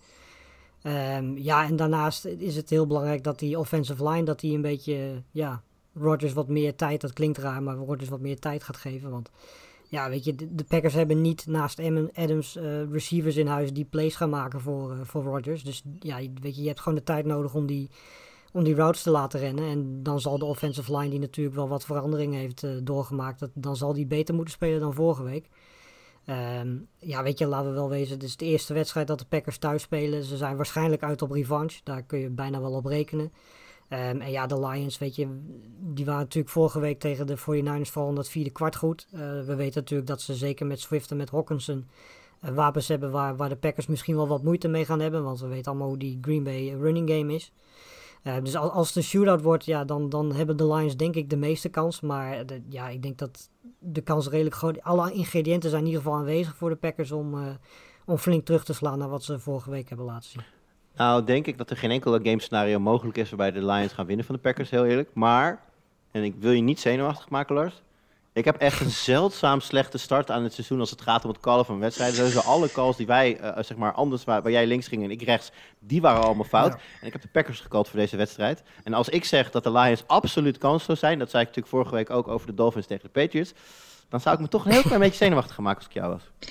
Um, 0.83 1.39
ja, 1.39 1.65
en 1.65 1.77
daarnaast 1.77 2.25
is 2.25 2.57
het 2.57 2.71
heel 2.71 2.87
belangrijk 2.87 3.25
dat 3.25 3.39
die 3.39 3.59
offensive 3.59 4.09
line, 4.09 4.25
dat 4.25 4.41
die 4.41 4.55
een 4.55 4.63
beetje, 4.63 5.23
ja, 5.31 5.63
Rodgers 5.95 6.33
wat 6.33 6.49
meer 6.49 6.77
tijd, 6.77 7.01
dat 7.01 7.13
klinkt 7.13 7.39
raar, 7.39 7.63
maar 7.63 7.77
Rodgers 7.77 8.09
wat 8.09 8.21
meer 8.21 8.39
tijd 8.39 8.63
gaat 8.63 8.77
geven. 8.77 9.11
Want 9.11 9.31
ja, 9.89 10.09
weet 10.09 10.25
je, 10.25 10.35
de, 10.35 10.65
Packers 10.65 10.95
hebben 10.95 11.21
niet 11.21 11.47
naast 11.47 11.81
Adams 12.13 12.57
uh, 12.57 12.91
receivers 12.91 13.37
in 13.37 13.47
huis 13.47 13.73
die 13.73 13.85
plays 13.85 14.17
gaan 14.17 14.31
maken 14.31 14.61
voor, 14.61 14.93
uh, 14.93 15.01
voor 15.03 15.23
Rodgers. 15.23 15.65
Dus 15.65 15.83
ja, 15.99 16.17
weet 16.17 16.57
je, 16.57 16.63
je 16.63 16.69
hebt 16.69 16.81
gewoon 16.81 16.99
de 16.99 17.05
tijd 17.05 17.25
nodig 17.25 17.55
om 17.55 17.67
die, 17.67 17.91
om 18.53 18.65
die 18.65 18.75
routes 18.75 19.03
te 19.03 19.11
laten 19.11 19.41
rennen. 19.41 19.71
En 19.71 20.03
dan 20.03 20.21
zal 20.21 20.39
de 20.39 20.45
offensive 20.45 20.97
line, 20.97 21.11
die 21.11 21.21
natuurlijk 21.21 21.57
wel 21.57 21.69
wat 21.69 21.85
veranderingen 21.85 22.39
heeft 22.39 22.63
uh, 22.63 22.71
doorgemaakt, 22.83 23.39
dat, 23.39 23.51
dan 23.55 23.77
zal 23.77 23.93
die 23.93 24.07
beter 24.07 24.35
moeten 24.35 24.55
spelen 24.55 24.81
dan 24.81 24.95
vorige 24.95 25.23
week. 25.23 25.49
Um, 26.61 26.89
ja, 26.99 27.23
weet 27.23 27.39
je, 27.39 27.47
laten 27.47 27.69
we 27.69 27.75
wel 27.75 27.89
wezen, 27.89 28.15
het 28.15 28.23
is 28.23 28.37
de 28.37 28.45
eerste 28.45 28.75
wedstrijd 28.75 29.07
dat 29.07 29.19
de 29.19 29.25
Packers 29.25 29.59
thuis 29.59 29.83
spelen. 29.83 30.23
Ze 30.23 30.37
zijn 30.37 30.57
waarschijnlijk 30.57 31.03
uit 31.03 31.23
op 31.23 31.31
revanche, 31.31 31.81
daar 31.85 32.03
kun 32.03 32.19
je 32.19 32.31
bijna 32.31 32.61
wel 32.61 32.73
op 32.73 32.85
rekenen. 32.85 33.33
En 33.89 34.31
ja, 34.31 34.47
de 34.47 34.61
Lions, 34.67 34.99
weet 34.99 35.17
je, 35.17 35.29
die 35.79 36.05
waren 36.05 36.21
natuurlijk 36.21 36.53
vorige 36.53 36.81
week 36.81 37.01
tegen 37.01 37.27
de 37.27 37.39
49ers 37.39 37.91
vooral 37.91 38.09
in 38.09 38.15
dat 38.15 38.29
vierde 38.29 38.51
kwart 38.51 38.77
goed. 38.77 39.07
Uh, 39.15 39.21
we 39.21 39.55
weten 39.55 39.81
natuurlijk 39.81 40.09
dat 40.09 40.21
ze 40.21 40.35
zeker 40.35 40.67
met 40.67 40.81
Swift 40.81 41.11
en 41.11 41.17
met 41.17 41.31
Hawkinson 41.31 41.89
uh, 42.45 42.51
wapens 42.51 42.89
hebben 42.89 43.11
waar, 43.11 43.37
waar 43.37 43.49
de 43.49 43.57
Packers 43.57 43.87
misschien 43.87 44.17
wel 44.17 44.29
wat 44.29 44.43
moeite 44.43 44.69
mee 44.69 44.85
gaan 44.85 45.01
hebben. 45.01 45.25
Want 45.25 45.41
we 45.41 45.47
weten 45.47 45.71
allemaal 45.71 45.89
hoe 45.89 45.99
die 45.99 46.19
Green 46.21 46.43
Bay 46.43 46.75
running 46.81 47.11
game 47.11 47.35
is. 47.35 47.53
Uh, 48.23 48.37
dus 48.43 48.57
als, 48.57 48.71
als 48.71 48.87
het 48.87 48.97
een 48.97 49.03
shootout 49.03 49.43
wordt, 49.43 49.65
ja, 49.65 49.85
dan, 49.85 50.09
dan 50.09 50.33
hebben 50.33 50.57
de 50.57 50.67
Lions 50.67 50.97
denk 50.97 51.15
ik 51.15 51.31
de 51.31 51.37
meeste 51.37 51.69
kans. 51.69 52.01
Maar 52.01 52.45
ja, 52.69 52.89
ik 52.89 53.03
denk 53.03 53.19
dat 53.19 53.51
de 53.79 54.01
kans 54.01 54.29
redelijk 54.29 54.57
groot... 54.57 54.83
Alle 54.83 55.13
ingrediënten 55.13 55.71
zijn 55.71 55.83
in 55.83 55.89
ieder 55.89 56.03
geval 56.03 56.19
aanwezig 56.19 56.57
voor 56.57 56.69
de 56.69 56.77
Packers 56.77 57.13
om, 57.13 57.59
om 58.05 58.17
flink 58.17 58.45
terug 58.45 58.65
te 58.65 58.73
slaan 58.73 58.99
naar 58.99 59.09
wat 59.09 59.25
ze 59.25 59.39
vorige 59.39 59.71
week 59.71 59.89
hebben 59.89 60.07
laten 60.07 60.31
zien. 60.31 60.56
Nou, 60.97 61.25
denk 61.25 61.47
ik 61.47 61.59
dat 61.59 61.71
er 61.71 61.77
geen 61.77 61.91
enkele 61.91 62.21
game 62.23 62.41
scenario 62.41 62.79
mogelijk 62.79 63.19
is 63.19 63.29
waarbij 63.29 63.51
de 63.51 63.67
Lions 63.67 63.93
gaan 63.93 64.07
winnen 64.07 64.27
van 64.27 64.35
de 64.35 64.41
Packers, 64.41 64.71
heel 64.71 64.87
eerlijk. 64.87 65.11
Maar, 65.15 65.61
en 66.11 66.23
ik 66.23 66.35
wil 66.39 66.53
je 66.53 66.63
niet 66.63 66.81
zenuwachtig 66.81 67.29
maken, 67.29 67.55
Lars. 67.55 67.83
Ik 68.33 68.45
heb 68.45 68.57
echt 68.57 68.81
een 68.81 68.91
zeldzaam 69.11 69.61
slechte 69.61 69.99
start 69.99 70.31
aan 70.31 70.43
het 70.43 70.53
seizoen 70.53 70.81
als 70.81 70.91
het 70.91 71.01
gaat 71.01 71.25
om 71.25 71.31
het 71.31 71.41
callen 71.41 71.65
van 71.65 71.79
wedstrijden. 71.79 72.25
Dus 72.25 72.45
alle 72.45 72.73
calls 72.73 72.97
die 72.97 73.07
wij, 73.07 73.41
uh, 73.41 73.63
zeg 73.63 73.77
maar, 73.77 73.93
anders, 73.93 74.25
waar, 74.25 74.43
waar, 74.43 74.53
jij 74.53 74.67
links 74.67 74.89
ging 74.89 75.03
en 75.03 75.11
ik 75.11 75.23
rechts, 75.23 75.51
die 75.79 76.01
waren 76.01 76.23
allemaal 76.23 76.45
fout. 76.45 76.73
Ja. 76.73 76.79
En 77.01 77.07
ik 77.07 77.13
heb 77.13 77.23
de 77.23 77.29
Packers 77.29 77.61
gecallt 77.61 77.89
voor 77.89 77.99
deze 77.99 78.17
wedstrijd. 78.17 78.63
En 78.85 78.95
als 78.95 79.09
ik 79.09 79.25
zeg 79.25 79.51
dat 79.51 79.65
de 79.65 79.73
Lions 79.73 80.05
absoluut 80.07 80.59
kansloos 80.59 80.99
zijn, 80.99 81.19
dat 81.19 81.31
zei 81.31 81.43
ik 81.43 81.49
natuurlijk 81.49 81.75
vorige 81.75 81.95
week 81.95 82.11
ook 82.11 82.29
over 82.29 82.47
de 82.47 82.55
Dolphins 82.55 82.87
tegen 82.87 83.11
de 83.13 83.21
Patriots, 83.21 83.53
dan 84.09 84.21
zou 84.21 84.35
ik 84.35 84.41
me 84.41 84.49
toch 84.49 84.65
een 84.65 84.73
heel 84.73 84.83
klein 84.83 85.01
beetje 85.07 85.17
zenuwachtig 85.17 85.55
gaan 85.55 85.65
maken 85.65 85.79
als 85.79 85.89
ik 85.89 85.95
jou 85.95 86.13
was. 86.13 86.51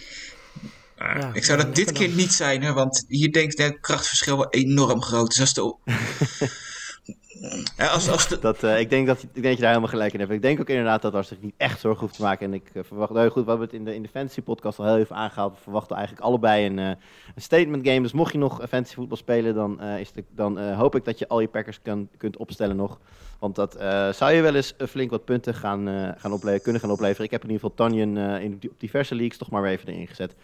Ja, 0.97 1.33
ik 1.33 1.43
zou 1.43 1.57
dat 1.57 1.75
dit 1.75 1.91
keer 1.91 2.09
niet 2.09 2.33
zijn, 2.33 2.63
hè, 2.63 2.73
want 2.73 3.05
hier 3.07 3.31
denk 3.31 3.51
ik 3.51 3.57
het 3.57 3.79
krachtverschil 3.79 4.37
wel 4.37 4.49
enorm 4.49 5.01
groot. 5.01 5.27
Dus 5.27 5.39
als 5.39 5.53
de... 5.53 5.75
ja, 7.77 7.87
als, 7.87 8.09
als 8.09 8.27
de... 8.27 8.39
dat, 8.39 8.63
uh, 8.63 8.79
ik, 8.79 8.89
denk 8.89 9.07
dat, 9.07 9.23
ik 9.23 9.33
denk 9.33 9.45
dat 9.45 9.55
je 9.55 9.59
daar 9.59 9.69
helemaal 9.69 9.89
gelijk 9.89 10.13
in 10.13 10.19
hebt. 10.19 10.31
Ik 10.31 10.41
denk 10.41 10.59
ook 10.59 10.69
inderdaad 10.69 11.01
dat 11.01 11.13
als 11.13 11.27
zich 11.27 11.41
niet 11.41 11.53
echt 11.57 11.79
zorgen 11.79 12.01
hoeft 12.01 12.15
te 12.15 12.21
maken. 12.21 12.45
En 12.45 12.53
ik 12.53 12.69
uh, 12.73 12.83
verwacht, 12.83 13.11
nou 13.11 13.29
goed, 13.29 13.43
we 13.43 13.49
hebben 13.49 13.67
het 13.67 13.75
in 13.75 13.85
de, 13.85 13.95
in 13.95 14.01
de 14.01 14.09
fantasy 14.09 14.41
podcast 14.41 14.79
al 14.79 14.85
heel 14.85 14.97
even 14.97 15.15
aangehaald. 15.15 15.53
We 15.53 15.61
verwachten 15.61 15.95
eigenlijk 15.95 16.25
allebei 16.25 16.65
een, 16.65 16.77
uh, 16.77 16.87
een 17.35 17.41
statement 17.41 17.87
game. 17.87 18.01
Dus 18.01 18.11
mocht 18.11 18.31
je 18.31 18.37
nog 18.37 18.61
fantasy 18.69 18.95
voetbal 18.95 19.17
spelen, 19.17 19.53
dan, 19.53 19.81
is 19.81 20.11
de, 20.11 20.23
dan 20.35 20.73
hoop 20.73 20.95
ik 20.95 21.05
dat 21.05 21.19
je 21.19 21.27
al 21.27 21.39
je 21.39 21.47
Packers 21.47 21.81
kan, 21.81 22.09
kunt 22.17 22.37
opstellen 22.37 22.75
nog. 22.75 22.99
Want 23.39 23.55
dat 23.55 23.75
zou 24.15 24.31
je 24.31 24.41
wel 24.41 24.55
eens 24.55 24.73
flink 24.89 25.09
wat 25.09 25.25
punten 25.25 25.53
gaan, 25.53 26.15
gaan 26.17 26.39
kunnen 26.39 26.81
gaan 26.81 26.91
opleveren. 26.91 27.25
Ik 27.25 27.31
heb 27.31 27.43
in 27.43 27.49
ieder 27.49 27.69
geval 27.69 27.87
Tanjen 27.87 28.17
in, 28.17 28.59
op 28.69 28.79
diverse 28.79 29.15
leagues 29.15 29.37
toch 29.37 29.49
maar 29.49 29.61
weer 29.61 29.71
even 29.71 29.87
erin 29.87 30.07
gezet. 30.07 30.35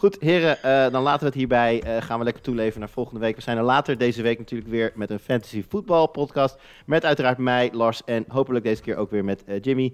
Goed, 0.00 0.16
heren, 0.20 0.58
uh, 0.64 0.92
dan 0.92 1.02
laten 1.02 1.20
we 1.20 1.26
het 1.26 1.34
hierbij. 1.34 1.82
Uh, 1.86 2.02
gaan 2.02 2.18
we 2.18 2.24
lekker 2.24 2.42
toeleven 2.42 2.80
naar 2.80 2.88
volgende 2.88 3.20
week. 3.20 3.36
We 3.36 3.42
zijn 3.42 3.56
er 3.56 3.62
later 3.62 3.98
deze 3.98 4.22
week 4.22 4.38
natuurlijk 4.38 4.70
weer 4.70 4.92
met 4.94 5.10
een 5.10 5.18
fantasy 5.18 5.64
voetbal 5.68 6.06
podcast. 6.06 6.56
Met 6.86 7.04
uiteraard 7.04 7.38
mij, 7.38 7.70
Lars 7.72 8.04
en 8.04 8.24
hopelijk 8.28 8.64
deze 8.64 8.82
keer 8.82 8.96
ook 8.96 9.10
weer 9.10 9.24
met 9.24 9.42
uh, 9.46 9.54
Jimmy. 9.60 9.92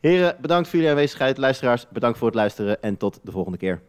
Heren, 0.00 0.36
bedankt 0.40 0.68
voor 0.68 0.78
jullie 0.78 0.94
aanwezigheid. 0.94 1.38
Luisteraars, 1.38 1.86
bedankt 1.88 2.18
voor 2.18 2.26
het 2.26 2.36
luisteren 2.36 2.82
en 2.82 2.96
tot 2.96 3.20
de 3.22 3.30
volgende 3.30 3.58
keer. 3.58 3.80